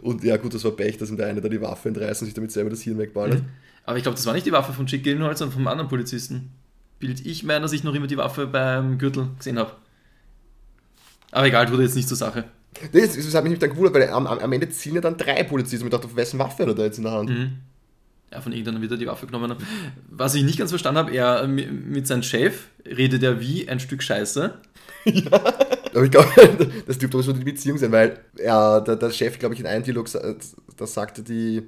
und 0.00 0.24
ja, 0.24 0.36
gut, 0.36 0.52
das 0.52 0.64
war 0.64 0.72
Pech, 0.72 0.98
dass 0.98 1.10
ihm 1.10 1.16
der 1.16 1.28
eine 1.28 1.40
da 1.40 1.48
die 1.48 1.60
Waffe 1.60 1.88
entreißt 1.88 2.22
und 2.22 2.26
sich 2.26 2.34
damit 2.34 2.50
selber 2.50 2.70
das 2.70 2.82
Hirn 2.82 2.98
wegballert. 2.98 3.40
Mhm. 3.40 3.48
Aber 3.84 3.96
ich 3.96 4.02
glaube, 4.02 4.16
das 4.16 4.26
war 4.26 4.32
nicht 4.32 4.46
die 4.46 4.52
Waffe 4.52 4.72
von 4.72 4.86
Jake 4.86 5.02
Gyllenhaal, 5.02 5.36
sondern 5.36 5.54
vom 5.54 5.66
anderen 5.66 5.88
Polizisten. 5.88 6.50
Bild 6.98 7.24
ich 7.26 7.44
meine, 7.44 7.60
dass 7.60 7.72
ich 7.72 7.84
noch 7.84 7.94
immer 7.94 8.06
die 8.06 8.16
Waffe 8.16 8.46
beim 8.46 8.98
Gürtel 8.98 9.28
gesehen 9.36 9.58
habe. 9.58 9.72
Aber 11.30 11.46
egal, 11.46 11.66
tut 11.66 11.80
jetzt 11.80 11.96
nicht 11.96 12.08
zur 12.08 12.16
Sache. 12.16 12.44
Das, 12.92 13.14
das 13.14 13.34
hat 13.34 13.44
mich 13.44 13.58
dann 13.58 13.70
gewundert, 13.70 13.94
weil 13.94 14.08
am, 14.08 14.26
am 14.26 14.52
Ende 14.52 14.68
ziehen 14.68 14.94
ja 14.94 15.00
dann 15.00 15.16
drei 15.16 15.42
Polizisten. 15.44 15.84
Und 15.84 15.88
ich 15.88 15.92
dachte, 15.92 16.06
auf 16.06 16.16
wessen 16.16 16.38
Waffe 16.38 16.62
hat 16.62 16.68
er 16.68 16.74
da 16.74 16.84
jetzt 16.84 16.98
in 16.98 17.04
der 17.04 17.12
Hand? 17.12 17.30
Mhm. 17.30 17.52
Ja, 18.32 18.40
von 18.40 18.52
irgendeiner 18.52 18.80
wieder 18.80 18.96
die 18.96 19.06
Waffe 19.06 19.26
genommen. 19.26 19.54
Was 20.08 20.34
ich 20.34 20.42
nicht 20.42 20.58
ganz 20.58 20.70
verstanden 20.70 20.98
habe, 20.98 21.12
er 21.12 21.46
mit 21.46 22.06
seinem 22.06 22.22
Chef 22.22 22.68
redet 22.84 23.22
er 23.22 23.40
wie 23.40 23.68
ein 23.68 23.78
Stück 23.78 24.02
Scheiße. 24.02 24.54
ja, 25.04 25.32
aber 25.32 26.04
ich 26.04 26.10
glaube, 26.10 26.28
das 26.86 26.98
dürfte 26.98 27.22
so 27.22 27.32
die 27.32 27.44
Beziehung 27.44 27.78
sein, 27.78 27.92
weil 27.92 28.18
er, 28.38 28.80
der, 28.80 28.96
der 28.96 29.10
Chef, 29.10 29.38
glaube 29.38 29.54
ich, 29.54 29.60
in 29.60 29.66
einem 29.66 29.84
Dialog, 29.84 30.08
da 30.10 30.86
sagte 30.86 31.22
die, 31.22 31.62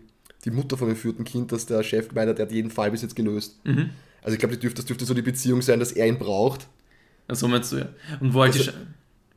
die 0.47 0.51
Mutter 0.51 0.77
von 0.77 0.89
dem 0.89 0.97
vierten 0.97 1.25
Kind, 1.25 1.53
dass 1.53 1.67
der 1.67 1.83
Chef 1.83 2.09
gemeint 2.09 2.31
hat, 2.31 2.39
er 2.39 2.47
hat 2.47 2.53
jeden 2.53 2.71
Fall 2.71 2.91
bis 2.91 3.03
jetzt 3.03 3.17
gelöst. 3.17 3.59
Mhm. 3.65 3.91
Also 4.23 4.35
ich 4.35 4.39
glaube, 4.39 4.55
das 4.55 4.61
dürfte, 4.61 4.77
das 4.81 4.87
dürfte 4.87 5.05
so 5.05 5.13
die 5.13 5.23
Beziehung 5.23 5.61
sein, 5.61 5.81
dass 5.81 5.93
er 5.93 6.07
ihn 6.07 6.19
braucht. 6.19 6.67
So 7.29 7.49
meinst 7.49 7.73
du, 7.73 7.79
ja. 7.79 7.89
Und 8.21 8.33
wo 8.33 8.43
halt 8.43 8.55
also, 8.55 8.71
die 8.71 8.77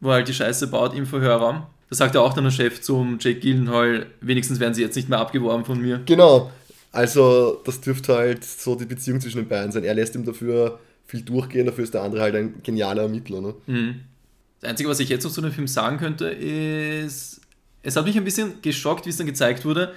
wo 0.02 0.12
halt 0.12 0.28
die 0.28 0.34
Scheiße 0.34 0.68
baut 0.68 0.94
im 0.94 1.06
Verhörraum. 1.06 1.64
Da 1.90 1.96
sagt 1.96 2.16
er 2.16 2.22
auch 2.22 2.34
dann 2.34 2.44
der 2.44 2.52
Chef 2.52 2.82
zum 2.82 3.18
Jake 3.20 3.40
Gyllenhaal, 3.40 4.06
wenigstens 4.22 4.60
werden 4.60 4.74
sie 4.74 4.82
jetzt 4.82 4.96
nicht 4.96 5.10
mehr 5.10 5.20
abgeworben 5.20 5.66
von 5.66 5.82
mir. 5.82 6.02
Genau. 6.06 6.52
Also 6.92 7.62
das 7.66 7.82
dürfte 7.82 8.16
halt 8.16 8.44
so 8.44 8.76
die 8.76 8.86
Beziehung 8.86 9.20
zwischen 9.20 9.38
den 9.38 9.48
beiden 9.48 9.72
sein. 9.72 9.84
Er 9.84 9.96
lässt 9.96 10.16
ihm 10.16 10.26
dafür 10.26 10.80
viel 11.06 11.22
durchgehen, 11.22 11.66
dafür 11.66 11.84
ist 11.84 11.94
der 11.94 12.04
andere 12.04 12.22
halt 12.22 12.36
ein 12.36 12.62
genialer 12.64 13.04
Ermittler. 13.04 13.42
Ne? 13.42 13.56
Mhm. 13.66 13.96
Das 14.62 14.72
Einzige, 14.72 14.90
was 14.90 15.00
ich 15.00 15.10
jetzt 15.10 15.24
noch 15.24 15.32
zu 15.32 15.42
dem 15.42 15.52
Film 15.52 15.68
sagen 15.68 15.98
könnte, 15.98 16.30
ist, 16.30 17.42
es 17.82 17.96
hat 17.96 18.06
mich 18.06 18.18
ein 18.18 18.24
bisschen 18.24 18.62
geschockt, 18.62 19.06
wie 19.06 19.10
es 19.10 19.18
dann 19.18 19.28
gezeigt 19.28 19.66
wurde, 19.66 19.94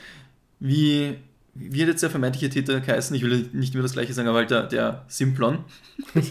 wie, 0.63 1.17
wie 1.55 1.83
hat 1.83 1.89
jetzt 1.89 2.03
der 2.03 2.11
vermeintliche 2.11 2.49
Täter 2.49 2.81
geheißen? 2.81 3.17
Ich 3.17 3.23
will 3.23 3.49
nicht 3.53 3.75
mehr 3.75 3.83
das 3.83 3.95
gleiche 3.95 4.13
sagen, 4.13 4.29
aber 4.29 4.39
halt 4.39 4.51
der, 4.51 4.63
der 4.65 5.05
Simplon. 5.09 5.59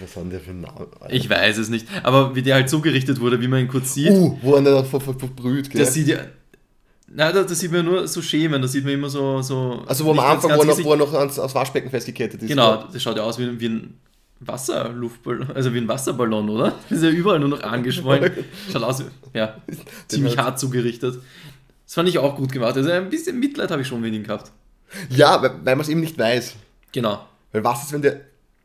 Was 0.00 0.16
hat 0.16 0.32
der 0.32 0.40
für 0.40 0.50
einen 0.50 0.62
Namen? 0.62 0.86
Ich 1.08 1.28
weiß 1.28 1.58
es 1.58 1.68
nicht. 1.68 1.86
Aber 2.02 2.34
wie 2.34 2.42
der 2.42 2.54
halt 2.54 2.70
so 2.70 2.80
gerichtet 2.80 3.20
wurde, 3.20 3.40
wie 3.40 3.48
man 3.48 3.60
ihn 3.60 3.68
kurz 3.68 3.94
sieht. 3.94 4.10
Uh, 4.10 4.38
wo 4.42 4.54
er 4.54 4.62
dann 4.62 4.84
ver 4.84 5.00
ver 5.00 5.14
verbrüht, 5.14 5.70
gell? 5.70 5.80
Das 5.80 5.94
sieht 5.94 6.08
ja. 6.08 6.18
Nein, 7.06 7.34
da, 7.34 7.42
da, 7.42 7.54
sieht 7.54 7.70
man 7.70 7.84
nur 7.84 8.08
so 8.08 8.22
Schemen, 8.22 8.60
da 8.60 8.68
sieht 8.68 8.84
man 8.84 8.94
immer 8.94 9.08
so. 9.08 9.42
so 9.42 9.82
also, 9.86 10.04
wo 10.04 10.10
am 10.12 10.18
Anfang, 10.18 10.50
wo 10.56 10.62
er, 10.62 10.66
noch, 10.66 10.84
wo 10.84 10.90
er 10.92 10.96
noch 10.96 11.12
ans, 11.12 11.38
ans 11.38 11.54
Waschbecken 11.54 11.90
festgekettet 11.90 12.42
ist. 12.42 12.48
Genau, 12.48 12.84
das 12.90 13.02
schaut 13.02 13.16
ja 13.16 13.22
aus 13.22 13.38
wie, 13.38 13.60
wie 13.60 13.68
ein 13.68 13.94
Wasserluftballon, 14.40 15.50
also 15.52 15.72
wie 15.72 15.78
ein 15.78 15.88
Wasserballon, 15.88 16.48
oder? 16.50 16.74
Das 16.88 16.98
ist 16.98 17.04
ja 17.04 17.10
überall 17.10 17.38
nur 17.38 17.48
noch 17.48 17.62
angeschwollen. 17.62 18.32
Schaut 18.72 18.82
aus, 18.82 19.04
ja, 19.32 19.56
ziemlich 20.08 20.36
hart 20.38 20.58
zugerichtet. 20.58 21.18
Das 21.84 21.94
fand 21.94 22.08
ich 22.08 22.18
auch 22.18 22.36
gut 22.36 22.52
gemacht. 22.52 22.76
Also 22.76 22.90
ein 22.90 23.10
bisschen 23.10 23.38
Mitleid 23.38 23.70
habe 23.70 23.82
ich 23.82 23.88
schon 23.88 24.02
wenig 24.02 24.24
gehabt. 24.24 24.52
Ja, 25.10 25.42
weil, 25.42 25.50
weil 25.64 25.76
man 25.76 25.80
es 25.80 25.88
eben 25.88 26.00
nicht 26.00 26.18
weiß. 26.18 26.54
Genau. 26.92 27.26
Weil 27.52 27.64
was 27.64 27.84
ist, 27.84 27.92
wenn 27.92 28.02
der 28.02 28.20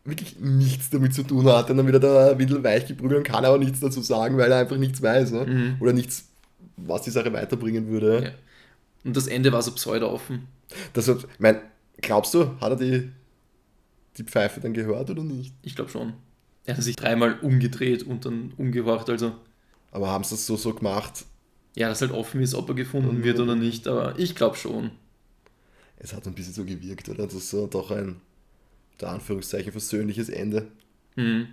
wirklich 0.06 0.40
nichts 0.40 0.90
damit 0.90 1.14
zu 1.14 1.24
tun 1.24 1.46
hat 1.48 1.70
und 1.70 1.78
dann 1.78 1.88
wieder 1.88 2.00
da 2.00 2.32
ein 2.32 2.38
bisschen 2.38 2.64
weich 2.64 2.88
geprügelt 2.88 3.20
und 3.20 3.24
kann 3.24 3.46
aber 3.46 3.58
nichts 3.58 3.80
dazu 3.80 4.02
sagen, 4.02 4.38
weil 4.38 4.52
er 4.52 4.60
einfach 4.60 4.78
nichts 4.78 5.02
weiß. 5.02 5.32
Ne? 5.32 5.46
Mhm. 5.46 5.76
Oder 5.80 5.94
nichts, 5.94 6.30
was 6.78 7.04
die 7.04 7.12
Sache 7.12 7.32
weiterbringen 7.34 7.88
würde. 7.88 8.24
Ja. 8.24 8.30
Und 9.04 9.16
das 9.16 9.28
Ende 9.28 9.52
war 9.52 9.62
so 9.62 9.72
pseudo-offen. 9.72 10.48
Das 10.94 11.08
hat, 11.08 11.28
mein, 11.40 11.60
glaubst 12.02 12.34
du, 12.34 12.52
hat 12.60 12.72
er 12.72 12.76
die, 12.76 13.10
die 14.18 14.24
Pfeife 14.24 14.60
dann 14.60 14.74
gehört 14.74 15.10
oder 15.10 15.24
nicht? 15.24 15.54
Ich 15.62 15.76
glaube 15.76 15.90
schon. 15.90 16.14
Er 16.66 16.78
hat 16.78 16.84
sich 16.84 16.96
dreimal 16.96 17.40
umgedreht 17.40 18.04
und 18.04 18.26
dann 18.26 18.54
umgehorcht, 18.58 19.10
also. 19.10 19.34
Aber 19.92 20.10
haben 20.10 20.24
sie 20.24 20.32
das 20.32 20.46
so, 20.46 20.56
so 20.56 20.74
gemacht? 20.74 21.26
Ja, 21.76 21.88
dass 21.88 22.02
halt 22.02 22.12
offen 22.12 22.42
ist, 22.42 22.56
ob 22.56 22.70
er 22.70 22.76
gefunden 22.76 23.20
mhm. 23.20 23.24
wird 23.24 23.40
oder 23.40 23.56
nicht, 23.56 23.88
aber 23.88 24.18
ich 24.18 24.36
glaube 24.36 24.56
schon. 24.56 24.92
es 25.98 26.14
hat 26.14 26.26
ein 26.26 26.34
bisschen 26.34 26.54
so 26.54 26.66
gewirkt, 26.66 27.10
oder? 27.10 27.26
Das 27.26 27.36
ist 27.36 27.50
so 27.50 27.68
doch 27.68 27.92
ein, 27.92 28.22
unter 28.94 29.10
Anführungszeichen, 29.12 29.72
versöhnliches 29.72 30.30
Ende. 30.30 30.68
Mhm. 31.16 31.48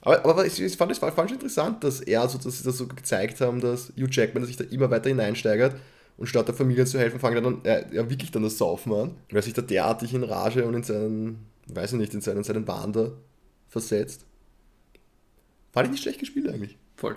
Aber, 0.00 0.24
aber 0.24 0.46
ich, 0.46 0.60
ich 0.60 0.76
fand 0.76 0.92
es 0.92 0.98
fand 0.98 1.16
schon 1.16 1.32
interessant, 1.32 1.82
dass 1.82 2.00
er 2.00 2.28
so, 2.28 2.38
dass 2.38 2.58
sie 2.58 2.64
das 2.64 2.76
so 2.76 2.86
gezeigt 2.86 3.40
haben, 3.40 3.60
dass 3.60 3.92
Hugh 3.96 4.08
Jackman 4.10 4.44
sich 4.44 4.56
da 4.56 4.64
immer 4.64 4.90
weiter 4.90 5.08
hineinsteigert 5.08 5.76
und 6.16 6.26
statt 6.26 6.46
der 6.46 6.54
Familie 6.54 6.84
zu 6.84 6.98
helfen, 6.98 7.20
fängt 7.20 7.34
er 7.34 7.42
dann 7.42 7.60
er, 7.64 7.92
er 7.92 8.10
wirklich 8.10 8.30
dann 8.30 8.42
das 8.42 8.58
Saufen 8.58 8.92
an, 8.92 9.16
weil 9.30 9.38
er 9.38 9.42
sich 9.42 9.54
da 9.54 9.62
derartig 9.62 10.14
in 10.14 10.24
Rage 10.24 10.64
und 10.64 10.74
in 10.74 10.82
seinen, 10.82 11.46
weiß 11.66 11.92
ich 11.92 11.98
nicht, 11.98 12.14
in 12.14 12.20
seinen, 12.20 12.44
seinen 12.44 12.66
Wahn 12.68 12.92
da 12.92 13.12
versetzt. 13.68 14.24
Fand 15.72 15.86
ich 15.86 15.92
nicht 15.92 16.02
schlecht 16.02 16.20
gespielt 16.20 16.48
eigentlich. 16.48 16.76
Voll. 16.96 17.16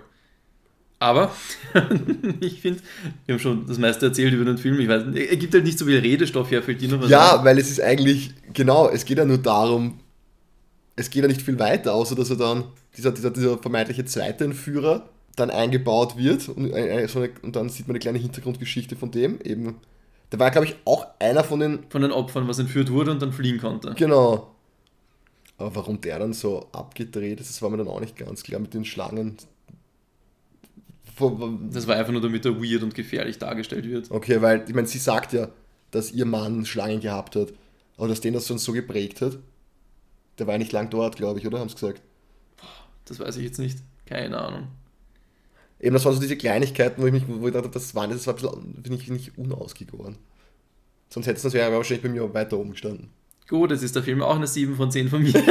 Aber 1.01 1.31
ich 2.41 2.61
finde, 2.61 2.79
wir 3.25 3.33
haben 3.33 3.39
schon 3.41 3.65
das 3.65 3.79
meiste 3.79 4.05
erzählt 4.05 4.33
über 4.35 4.45
den 4.45 4.59
Film. 4.59 4.79
Ich 4.79 4.87
weiß, 4.87 5.03
er 5.15 5.35
gibt 5.37 5.51
halt 5.53 5.63
nicht 5.63 5.79
so 5.79 5.85
viel 5.85 5.97
Redestoff 5.97 6.51
her, 6.51 6.61
fällt 6.61 6.79
dir 6.79 6.89
noch 6.89 7.01
was 7.01 7.09
Ja, 7.09 7.39
ein? 7.39 7.43
weil 7.45 7.57
es 7.57 7.71
ist 7.71 7.81
eigentlich, 7.81 8.35
genau, 8.53 8.87
es 8.87 9.03
geht 9.03 9.17
ja 9.17 9.25
nur 9.25 9.39
darum, 9.39 9.99
es 10.95 11.09
geht 11.09 11.23
ja 11.23 11.27
nicht 11.27 11.41
viel 11.41 11.57
weiter, 11.57 11.95
außer 11.95 12.13
dass 12.15 12.29
er 12.29 12.35
dann, 12.35 12.65
dieser, 12.95 13.11
dieser, 13.11 13.31
dieser 13.31 13.57
vermeintliche 13.57 14.05
zweite 14.05 14.43
Entführer, 14.43 15.09
dann 15.35 15.49
eingebaut 15.49 16.17
wird 16.17 16.47
und, 16.49 16.71
äh, 16.71 17.07
so 17.07 17.17
eine, 17.19 17.31
und 17.41 17.55
dann 17.55 17.69
sieht 17.69 17.87
man 17.87 17.95
eine 17.95 17.99
kleine 17.99 18.19
Hintergrundgeschichte 18.19 18.95
von 18.95 19.09
dem. 19.09 19.39
Eben, 19.41 19.77
der 20.31 20.37
war, 20.37 20.51
glaube 20.51 20.67
ich, 20.67 20.75
auch 20.85 21.07
einer 21.17 21.43
von 21.43 21.59
den, 21.61 21.79
Von 21.89 22.03
den 22.03 22.11
Opfern, 22.11 22.47
was 22.47 22.59
entführt 22.59 22.91
wurde 22.91 23.09
und 23.09 23.21
dann 23.23 23.33
fliehen 23.33 23.57
konnte. 23.59 23.93
genau. 23.97 24.51
Aber 25.57 25.75
warum 25.75 25.99
der 26.01 26.19
dann 26.19 26.33
so 26.33 26.67
abgedreht 26.73 27.39
ist, 27.39 27.49
das 27.49 27.61
war 27.61 27.69
mir 27.71 27.77
dann 27.77 27.87
auch 27.87 27.99
nicht 28.01 28.17
ganz 28.17 28.43
klar 28.43 28.59
mit 28.59 28.73
den 28.73 28.83
Schlangen. 28.85 29.37
Das 31.71 31.87
war 31.87 31.95
einfach 31.95 32.11
nur, 32.11 32.21
damit 32.21 32.45
er 32.45 32.61
weird 32.61 32.83
und 32.83 32.95
gefährlich 32.95 33.37
dargestellt 33.37 33.87
wird. 33.87 34.11
Okay, 34.11 34.41
weil, 34.41 34.65
ich 34.67 34.73
meine, 34.73 34.87
sie 34.87 34.97
sagt 34.97 35.33
ja, 35.33 35.49
dass 35.91 36.11
ihr 36.11 36.25
Mann 36.25 36.65
Schlangen 36.65 36.99
gehabt 36.99 37.35
hat. 37.35 37.53
Aber 37.97 38.07
dass 38.07 38.21
den 38.21 38.33
das 38.33 38.47
schon 38.47 38.57
so 38.57 38.71
geprägt 38.71 39.21
hat, 39.21 39.37
der 40.39 40.47
war 40.47 40.55
ja 40.55 40.59
nicht 40.59 40.71
lang 40.71 40.89
dort, 40.89 41.17
glaube 41.17 41.39
ich, 41.39 41.45
oder? 41.45 41.59
Haben 41.59 41.69
sie 41.69 41.75
gesagt. 41.75 42.01
Das 43.05 43.19
weiß 43.19 43.37
ich 43.37 43.43
jetzt 43.43 43.59
nicht. 43.59 43.79
Keine 44.05 44.39
Ahnung. 44.39 44.67
Eben, 45.79 45.93
das 45.93 46.05
waren 46.05 46.13
so 46.13 46.21
diese 46.21 46.37
Kleinigkeiten, 46.37 47.01
wo 47.01 47.07
ich 47.07 47.13
mich, 47.13 47.23
wo 47.27 47.47
ich 47.47 47.53
dachte, 47.53 47.69
das 47.69 47.93
war, 47.95 48.07
das 48.07 48.27
war 48.27 48.35
ein 48.35 48.81
bisschen, 48.81 48.99
ich, 48.99 49.09
nicht 49.09 49.37
unausgegoren. 49.37 50.17
Sonst 51.09 51.27
hätte 51.27 51.37
es 51.37 51.43
das 51.43 51.53
wäre 51.53 51.71
wahrscheinlich 51.71 52.03
bei 52.03 52.09
mir 52.09 52.33
weiter 52.33 52.57
oben 52.57 52.71
gestanden. 52.71 53.09
Gut, 53.47 53.71
es 53.71 53.83
ist 53.83 53.95
der 53.95 54.03
Film 54.03 54.21
auch 54.21 54.35
eine 54.35 54.47
7 54.47 54.75
von 54.75 54.91
10 54.91 55.09
von 55.09 55.21
mir. 55.23 55.33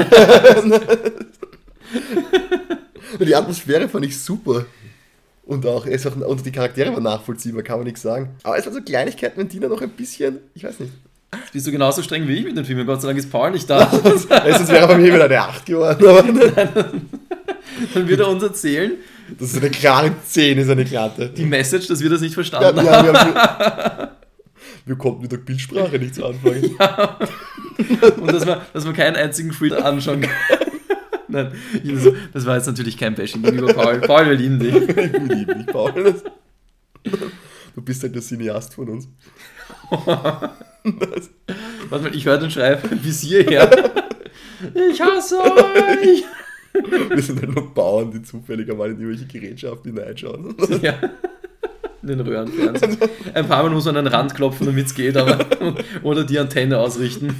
Die 3.20 3.34
Atmosphäre 3.34 3.88
fand 3.88 4.06
ich 4.06 4.18
super. 4.18 4.64
Und 5.50 5.66
auch, 5.66 5.84
es 5.84 6.04
war, 6.04 6.28
und 6.28 6.46
die 6.46 6.52
Charaktere 6.52 6.92
waren 6.92 7.02
nachvollziehbar, 7.02 7.64
kann 7.64 7.78
man 7.78 7.84
nichts 7.86 8.02
sagen. 8.02 8.28
Aber 8.44 8.56
es 8.56 8.64
waren 8.66 8.72
so 8.72 8.80
Kleinigkeiten, 8.82 9.36
wenn 9.36 9.48
die 9.48 9.58
dann 9.58 9.70
noch 9.70 9.82
ein 9.82 9.90
bisschen, 9.90 10.38
ich 10.54 10.62
weiß 10.62 10.78
nicht. 10.78 10.92
Jetzt 11.34 11.52
bist 11.52 11.66
du 11.66 11.72
genauso 11.72 12.02
streng 12.02 12.28
wie 12.28 12.34
ich 12.36 12.44
mit 12.44 12.56
den 12.56 12.64
Filmen. 12.64 12.86
Gott 12.86 13.00
sei 13.02 13.08
Dank 13.08 13.18
ist 13.18 13.32
Paul 13.32 13.50
nicht 13.50 13.68
da. 13.68 13.90
Sonst 14.02 14.28
wäre 14.68 14.86
bei 14.86 14.96
mir 14.96 15.12
wieder 15.12 15.24
eine 15.24 15.40
8 15.40 15.66
geworden. 15.66 16.06
Aber 16.08 16.22
Dann 17.94 18.08
wird 18.08 18.20
er 18.20 18.28
uns 18.28 18.44
erzählen, 18.44 18.92
das 19.40 19.50
ist 19.52 19.58
eine 19.58 19.70
klare 19.70 20.12
10, 20.24 20.58
ist 20.58 20.70
eine 20.70 20.84
glatte. 20.84 21.30
die 21.30 21.44
Message, 21.46 21.88
dass 21.88 22.00
wir 22.00 22.10
das 22.10 22.20
nicht 22.20 22.30
Ja, 22.30 22.34
verstanden 22.34 22.82
wir, 22.84 22.90
haben. 22.92 23.08
haben, 23.08 23.34
wir, 23.34 23.42
haben, 23.42 24.08
wir 24.86 24.96
konnten 24.96 25.22
mit 25.22 25.32
der 25.32 25.38
Bildsprache 25.38 25.98
nichts 25.98 26.22
anfangen. 26.22 26.76
Und 28.20 28.32
dass 28.32 28.46
man, 28.46 28.60
dass 28.72 28.84
man 28.84 28.94
keinen 28.94 29.16
einzigen 29.16 29.52
Film 29.52 29.72
anschauen 29.72 30.20
kann. 30.20 30.30
Nein, 31.30 31.52
das- 31.84 32.08
das 32.32 32.46
war 32.46 32.56
jetzt 32.56 32.66
natürlich 32.66 32.96
kein 32.98 33.14
Bashing 33.14 33.42
gegenüber 33.42 33.72
Paul. 33.74 34.00
Paul, 34.00 34.26
wir 34.26 34.34
lieben 34.34 34.58
dich. 34.58 34.74
Ich 34.96 35.36
liebe 35.36 35.54
dich, 35.54 35.66
Paul. 35.66 36.14
Du 37.74 37.82
bist 37.82 38.02
halt 38.02 38.14
der 38.14 38.22
Cineast 38.22 38.74
von 38.74 38.88
uns. 38.88 39.08
Warte 39.90 40.50
mal, 42.04 42.14
ich 42.14 42.24
höre 42.26 42.38
den 42.38 42.50
Schrei 42.50 42.74
bis 42.76 43.20
hierher. 43.20 43.70
Ich 44.90 45.00
hasse 45.00 45.38
euch! 45.40 46.24
Wir 47.10 47.22
sind 47.22 47.40
halt 47.40 47.54
nur 47.54 47.72
Bauern, 47.74 48.10
die 48.12 48.22
zufällig 48.22 48.70
einmal 48.70 48.90
in 48.90 49.00
irgendwelche 49.00 49.26
Gerätschaften 49.26 49.94
hineinschauen. 49.96 50.54
Ja. 50.82 50.94
In 52.02 52.08
den 52.08 52.20
Röhrenfernsehen. 52.20 52.96
Ein 53.34 53.46
paar 53.46 53.62
Mal 53.62 53.70
muss 53.70 53.84
man 53.84 53.96
an 53.98 54.06
den 54.06 54.14
Rand 54.14 54.34
klopfen, 54.34 54.64
damit 54.66 54.86
es 54.86 54.94
geht, 54.94 55.18
aber. 55.18 55.38
Oder 56.02 56.24
die 56.24 56.38
Antenne 56.38 56.78
ausrichten. 56.78 57.34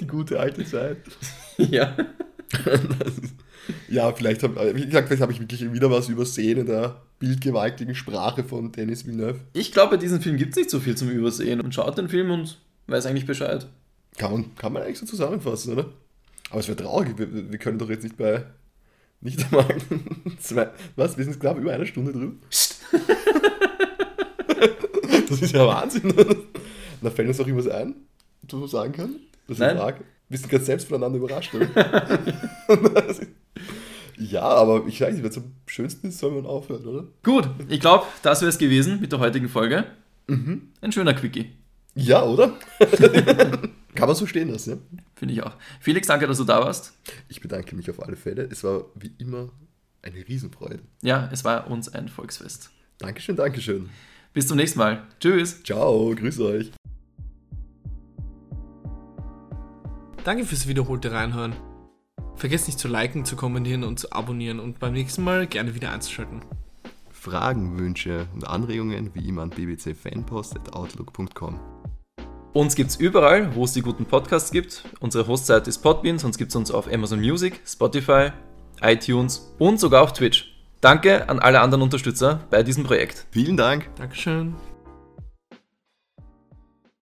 Die 0.00 0.06
gute 0.06 0.40
alte 0.40 0.64
Zeit. 0.64 0.96
Ja. 1.58 1.94
Ja, 3.88 4.12
vielleicht 4.12 4.42
habe 4.42 4.76
wie 4.76 4.86
gesagt, 4.86 5.08
vielleicht 5.08 5.22
habe 5.22 5.32
ich 5.32 5.40
wirklich 5.40 5.72
wieder 5.72 5.90
was 5.90 6.08
übersehen 6.08 6.58
in 6.58 6.66
der 6.66 7.02
bildgewaltigen 7.18 7.94
Sprache 7.94 8.44
von 8.44 8.70
Denis 8.72 9.06
Villeneuve. 9.06 9.40
Ich 9.54 9.72
glaube, 9.72 9.96
bei 9.96 9.96
diesem 9.96 10.20
Film 10.20 10.36
gibt 10.36 10.50
es 10.50 10.56
nicht 10.56 10.70
so 10.70 10.78
viel 10.78 10.96
zum 10.96 11.10
Übersehen. 11.10 11.60
Und 11.60 11.74
schaut 11.74 11.98
den 11.98 12.08
Film 12.08 12.30
und 12.30 12.58
weiß 12.86 13.06
eigentlich 13.06 13.26
Bescheid. 13.26 13.66
Kann 14.18 14.32
man, 14.32 14.54
kann 14.56 14.72
man 14.72 14.82
eigentlich 14.82 14.98
so 14.98 15.06
zusammenfassen, 15.06 15.72
oder? 15.72 15.86
Aber 16.50 16.60
es 16.60 16.68
wäre 16.68 16.76
traurig, 16.76 17.18
wir, 17.18 17.50
wir 17.50 17.58
können 17.58 17.78
doch 17.78 17.90
jetzt 17.90 18.04
nicht 18.04 18.16
bei 18.16 18.44
nicht 19.20 19.44
einmal 19.44 19.66
zwei, 20.38 20.70
was, 20.94 21.16
wir 21.16 21.24
sind 21.24 21.40
knapp 21.40 21.58
über 21.58 21.72
eine 21.72 21.86
Stunde 21.86 22.12
drüber. 22.12 22.34
Das 25.28 25.42
ist 25.42 25.52
ja 25.52 25.66
Wahnsinn. 25.66 26.14
Da 27.02 27.10
fällt 27.10 27.28
uns 27.28 27.40
auch 27.40 27.46
irgendwas 27.46 27.68
ein, 27.68 27.96
was 28.42 28.60
man 28.60 28.68
sagen 28.68 28.92
kann. 28.92 29.16
Das 29.48 29.56
ist 29.56 29.58
Nein. 29.58 29.70
eine 29.70 29.80
Frage. 29.80 30.04
Wir 30.28 30.38
sind 30.38 30.50
gerade 30.50 30.64
selbst 30.64 30.88
voneinander 30.88 31.18
überrascht, 31.18 31.54
oder? 31.54 31.68
ja, 34.18 34.42
aber 34.42 34.86
ich 34.86 35.00
weiß 35.00 35.14
nicht, 35.14 35.24
es 35.24 35.36
am 35.36 35.52
schönsten 35.66 36.08
ist, 36.08 36.18
soll 36.18 36.32
man 36.32 36.46
aufhören, 36.46 36.84
oder? 36.84 37.04
Gut, 37.22 37.48
ich 37.68 37.80
glaube, 37.80 38.06
das 38.22 38.40
wäre 38.40 38.48
es 38.48 38.58
gewesen 38.58 39.00
mit 39.00 39.12
der 39.12 39.20
heutigen 39.20 39.48
Folge. 39.48 39.84
Ein 40.26 40.92
schöner 40.92 41.14
Quickie. 41.14 41.52
Ja, 41.94 42.24
oder? 42.24 42.52
kann 43.94 44.08
man 44.08 44.14
so 44.14 44.26
stehen 44.26 44.50
lassen, 44.50 44.70
ja? 44.70 44.98
Finde 45.14 45.34
ich 45.34 45.42
auch. 45.42 45.54
Felix, 45.80 46.06
danke, 46.06 46.26
dass 46.26 46.38
du 46.38 46.44
da 46.44 46.60
warst. 46.60 46.92
Ich 47.28 47.40
bedanke 47.40 47.74
mich 47.74 47.88
auf 47.88 48.02
alle 48.02 48.16
Fälle. 48.16 48.42
Es 48.50 48.62
war 48.64 48.84
wie 48.94 49.12
immer 49.18 49.48
eine 50.02 50.28
Riesenfreude. 50.28 50.80
Ja, 51.02 51.28
es 51.32 51.44
war 51.44 51.70
uns 51.70 51.88
ein 51.88 52.08
Volksfest. 52.08 52.70
Dankeschön, 52.98 53.36
Dankeschön. 53.36 53.88
Bis 54.32 54.46
zum 54.46 54.58
nächsten 54.58 54.78
Mal. 54.78 55.02
Tschüss. 55.20 55.62
Ciao, 55.62 56.14
grüß 56.14 56.40
euch. 56.40 56.72
Danke 60.26 60.44
fürs 60.44 60.66
wiederholte 60.66 61.12
Reinhören. 61.12 61.54
Vergesst 62.34 62.66
nicht 62.66 62.80
zu 62.80 62.88
liken, 62.88 63.24
zu 63.24 63.36
kommentieren 63.36 63.84
und 63.84 64.00
zu 64.00 64.10
abonnieren 64.10 64.58
und 64.58 64.80
beim 64.80 64.92
nächsten 64.92 65.22
Mal 65.22 65.46
gerne 65.46 65.76
wieder 65.76 65.92
einzuschalten. 65.92 66.40
Fragen, 67.12 67.78
Wünsche 67.78 68.26
und 68.34 68.44
Anregungen 68.44 69.12
wie 69.14 69.28
immer 69.28 69.42
an 69.42 69.50
bbcfanpost.outlook.com. 69.50 71.60
Uns 72.54 72.74
gibt's 72.74 72.96
überall, 72.96 73.54
wo 73.54 73.66
es 73.66 73.72
die 73.72 73.82
guten 73.82 74.04
Podcasts 74.04 74.50
gibt. 74.50 74.82
Unsere 74.98 75.28
Hostseite 75.28 75.70
ist 75.70 75.78
Podbean, 75.78 76.18
sonst 76.18 76.38
gibt's 76.38 76.56
uns 76.56 76.72
auf 76.72 76.92
Amazon 76.92 77.20
Music, 77.20 77.60
Spotify, 77.64 78.32
iTunes 78.82 79.54
und 79.60 79.78
sogar 79.78 80.02
auf 80.02 80.12
Twitch. 80.12 80.56
Danke 80.80 81.28
an 81.28 81.38
alle 81.38 81.60
anderen 81.60 81.82
Unterstützer 81.82 82.40
bei 82.50 82.64
diesem 82.64 82.82
Projekt. 82.82 83.28
Vielen 83.30 83.56
Dank. 83.56 83.88
Dankeschön. 83.94 84.56